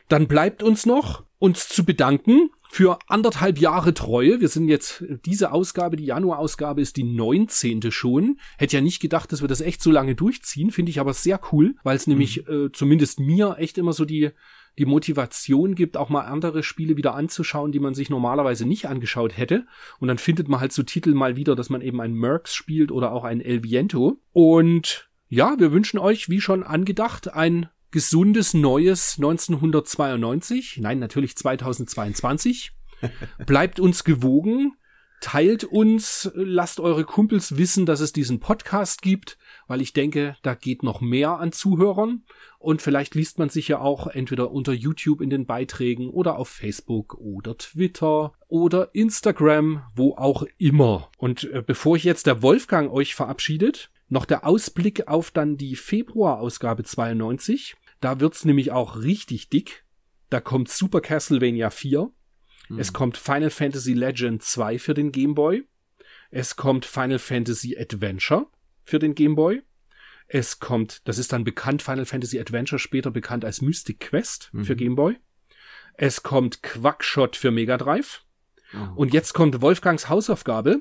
Dann 0.09 0.28
bleibt 0.28 0.62
uns 0.62 0.86
noch, 0.86 1.24
uns 1.38 1.68
zu 1.68 1.84
bedanken 1.84 2.51
für 2.70 2.98
anderthalb 3.09 3.59
Jahre 3.59 3.94
Treue. 3.94 4.40
Wir 4.40 4.48
sind 4.48 4.68
jetzt, 4.68 5.05
diese 5.24 5.51
Ausgabe, 5.51 5.97
die 5.97 6.05
Januar-Ausgabe 6.05 6.80
ist 6.80 6.97
die 6.97 7.02
19. 7.02 7.90
schon. 7.90 8.38
Hätte 8.59 8.76
ja 8.76 8.80
nicht 8.80 9.01
gedacht, 9.01 9.32
dass 9.32 9.40
wir 9.40 9.48
das 9.48 9.60
echt 9.60 9.82
so 9.82 9.90
lange 9.90 10.14
durchziehen, 10.14 10.70
finde 10.70 10.90
ich 10.90 11.01
aber 11.01 11.12
sehr 11.12 11.40
cool, 11.51 11.74
weil 11.82 11.97
es 11.97 12.06
nämlich 12.06 12.48
äh, 12.48 12.70
zumindest 12.72 13.18
mir 13.18 13.56
echt 13.59 13.76
immer 13.76 13.92
so 13.92 14.05
die, 14.05 14.30
die 14.78 14.86
Motivation 14.86 15.74
gibt, 15.74 15.97
auch 15.97 16.10
mal 16.10 16.22
andere 16.22 16.62
Spiele 16.62 16.97
wieder 16.97 17.14
anzuschauen, 17.14 17.72
die 17.72 17.80
man 17.80 17.94
sich 17.94 18.09
normalerweise 18.09 18.66
nicht 18.66 18.86
angeschaut 18.86 19.36
hätte. 19.36 19.66
Und 19.98 20.06
dann 20.06 20.18
findet 20.18 20.48
man 20.48 20.60
halt 20.60 20.72
so 20.72 20.84
Titel 20.84 21.14
mal 21.14 21.34
wieder, 21.34 21.56
dass 21.56 21.70
man 21.70 21.82
eben 21.82 22.01
ein 22.01 22.14
Mercs 22.14 22.55
spielt 22.55 22.92
oder 22.92 23.10
auch 23.10 23.24
ein 23.24 23.40
El 23.40 23.64
Viento. 23.64 24.20
Und 24.32 25.10
ja, 25.31 25.55
wir 25.59 25.70
wünschen 25.70 25.98
euch, 25.98 26.28
wie 26.28 26.40
schon 26.40 26.65
angedacht, 26.65 27.32
ein 27.32 27.69
gesundes 27.93 28.52
neues 28.52 29.15
1992. 29.16 30.78
Nein, 30.82 30.98
natürlich 30.98 31.36
2022. 31.36 32.73
Bleibt 33.47 33.78
uns 33.78 34.05
gewogen. 34.05 34.74
teilt 35.20 35.65
uns, 35.65 36.31
lasst 36.35 36.81
eure 36.81 37.05
Kumpels 37.05 37.59
wissen, 37.59 37.85
dass 37.85 38.01
es 38.01 38.12
diesen 38.12 38.40
Podcast 38.40 39.02
gibt, 39.02 39.36
weil 39.69 39.82
ich 39.82 39.93
denke, 39.93 40.36
da 40.43 40.55
geht 40.55 40.82
noch 40.82 41.02
mehr 41.02 41.39
an 41.39 41.52
Zuhörern 41.52 42.24
und 42.59 42.81
vielleicht 42.81 43.15
liest 43.15 43.39
man 43.39 43.51
sich 43.51 43.69
ja 43.69 43.81
auch 43.81 44.07
entweder 44.07 44.51
unter 44.51 44.73
YouTube 44.73 45.20
in 45.20 45.28
den 45.28 45.44
Beiträgen 45.44 46.09
oder 46.09 46.39
auf 46.39 46.48
Facebook 46.48 47.19
oder 47.19 47.57
Twitter 47.59 48.32
oder 48.48 48.94
Instagram, 48.94 49.82
wo 49.94 50.15
auch 50.15 50.44
immer. 50.57 51.11
Und 51.19 51.44
äh, 51.44 51.62
bevor 51.65 51.97
ich 51.97 52.05
jetzt 52.05 52.27
der 52.27 52.40
Wolfgang 52.40 52.90
euch 52.90 53.15
verabschiedet, 53.15 53.90
noch 54.11 54.27
der 54.27 54.47
Ausblick 54.47 55.09
auf 55.09 55.31
dann 55.31 55.57
die 55.57 55.77
Februar-Ausgabe 55.77 56.85
92. 56.85 57.77
Da 58.01 58.20
wird's 58.20 58.45
nämlich 58.45 58.73
auch 58.73 59.03
richtig 59.03 59.49
dick. 59.49 59.85
Da 60.28 60.41
kommt 60.41 60.69
Super 60.69 61.01
Castlevania 61.01 61.70
4. 61.70 62.11
Es 62.78 62.89
hm. 62.89 62.93
kommt 62.93 63.16
Final 63.16 63.51
Fantasy 63.51 63.95
Legend 63.95 64.43
2 64.43 64.78
für 64.78 64.95
den 64.95 65.12
Game 65.12 65.35
Boy. 65.35 65.66
Es 66.31 66.57
kommt 66.57 66.85
Final 66.85 67.19
Fantasy 67.19 67.77
Adventure 67.78 68.47
für 68.85 68.99
den 68.99 69.15
Game 69.15 69.35
Boy. 69.35 69.62
Es 70.27 70.61
kommt, 70.61 71.07
das 71.09 71.19
ist 71.19 71.32
dann 71.32 71.43
bekannt, 71.43 71.82
Final 71.82 72.07
Fantasy 72.07 72.39
Adventure, 72.39 72.78
später 72.78 73.11
bekannt 73.11 73.45
als 73.45 73.62
Mystic 73.62 73.99
Quest 73.99 74.51
mhm. 74.53 74.65
für 74.65 74.77
Game 74.77 74.95
Boy. 74.95 75.16
Es 75.95 76.23
kommt 76.23 76.62
Quackshot 76.62 77.37
für 77.37 77.51
Mega 77.51 77.77
Drive. 77.77 78.24
Oh. 78.73 79.01
Und 79.01 79.12
jetzt 79.12 79.32
kommt 79.32 79.61
Wolfgangs 79.61 80.09
Hausaufgabe. 80.09 80.81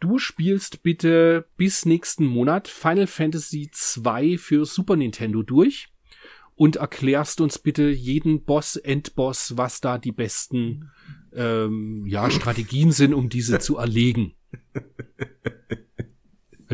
Du 0.00 0.18
spielst 0.18 0.82
bitte 0.82 1.46
bis 1.56 1.86
nächsten 1.86 2.26
Monat 2.26 2.68
Final 2.68 3.06
Fantasy 3.06 3.70
2 3.72 4.36
für 4.36 4.66
Super 4.66 4.96
Nintendo 4.96 5.42
durch 5.42 5.88
und 6.54 6.76
erklärst 6.76 7.40
uns 7.40 7.58
bitte 7.58 7.88
jeden 7.88 8.44
Boss, 8.44 8.76
Endboss, 8.76 9.56
was 9.56 9.80
da 9.80 9.98
die 9.98 10.12
besten 10.12 10.90
ähm, 11.34 12.04
ja, 12.06 12.30
Strategien 12.30 12.92
sind, 12.92 13.14
um 13.14 13.28
diese 13.28 13.58
zu 13.58 13.76
erlegen. 13.76 14.34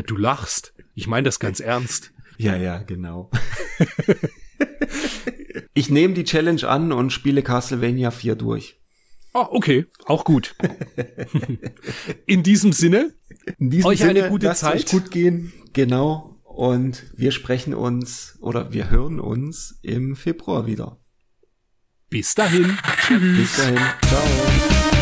Du 0.05 0.17
lachst. 0.17 0.73
Ich 0.95 1.07
meine 1.07 1.25
das 1.25 1.39
ganz 1.39 1.59
ernst. 1.59 2.11
Ja, 2.37 2.55
ja, 2.55 2.79
genau. 2.79 3.29
ich 5.73 5.89
nehme 5.89 6.13
die 6.13 6.23
Challenge 6.23 6.67
an 6.67 6.91
und 6.91 7.11
spiele 7.11 7.43
Castlevania 7.43 8.11
4 8.11 8.35
durch. 8.35 8.81
Ah, 9.33 9.47
oh, 9.49 9.57
okay, 9.57 9.85
auch 10.05 10.25
gut. 10.25 10.55
In 12.27 12.43
diesem 12.43 12.71
Sinne, 12.71 13.13
In 13.57 13.71
diesem 13.71 13.87
euch 13.87 13.99
Sinne, 13.99 14.21
eine 14.21 14.29
gute 14.29 14.53
Zeit. 14.53 14.75
Euch 14.75 14.85
gut 14.85 15.11
gehen, 15.11 15.51
genau. 15.73 16.39
Und 16.43 17.05
wir 17.15 17.31
sprechen 17.31 17.73
uns 17.73 18.37
oder 18.41 18.73
wir 18.73 18.91
hören 18.91 19.19
uns 19.19 19.79
im 19.81 20.15
Februar 20.15 20.67
wieder. 20.67 20.99
Bis 22.09 22.35
dahin. 22.35 22.77
Tschüss. 23.07 23.37
Bis 23.37 23.57
dahin. 23.57 23.79
Ciao. 24.07 24.92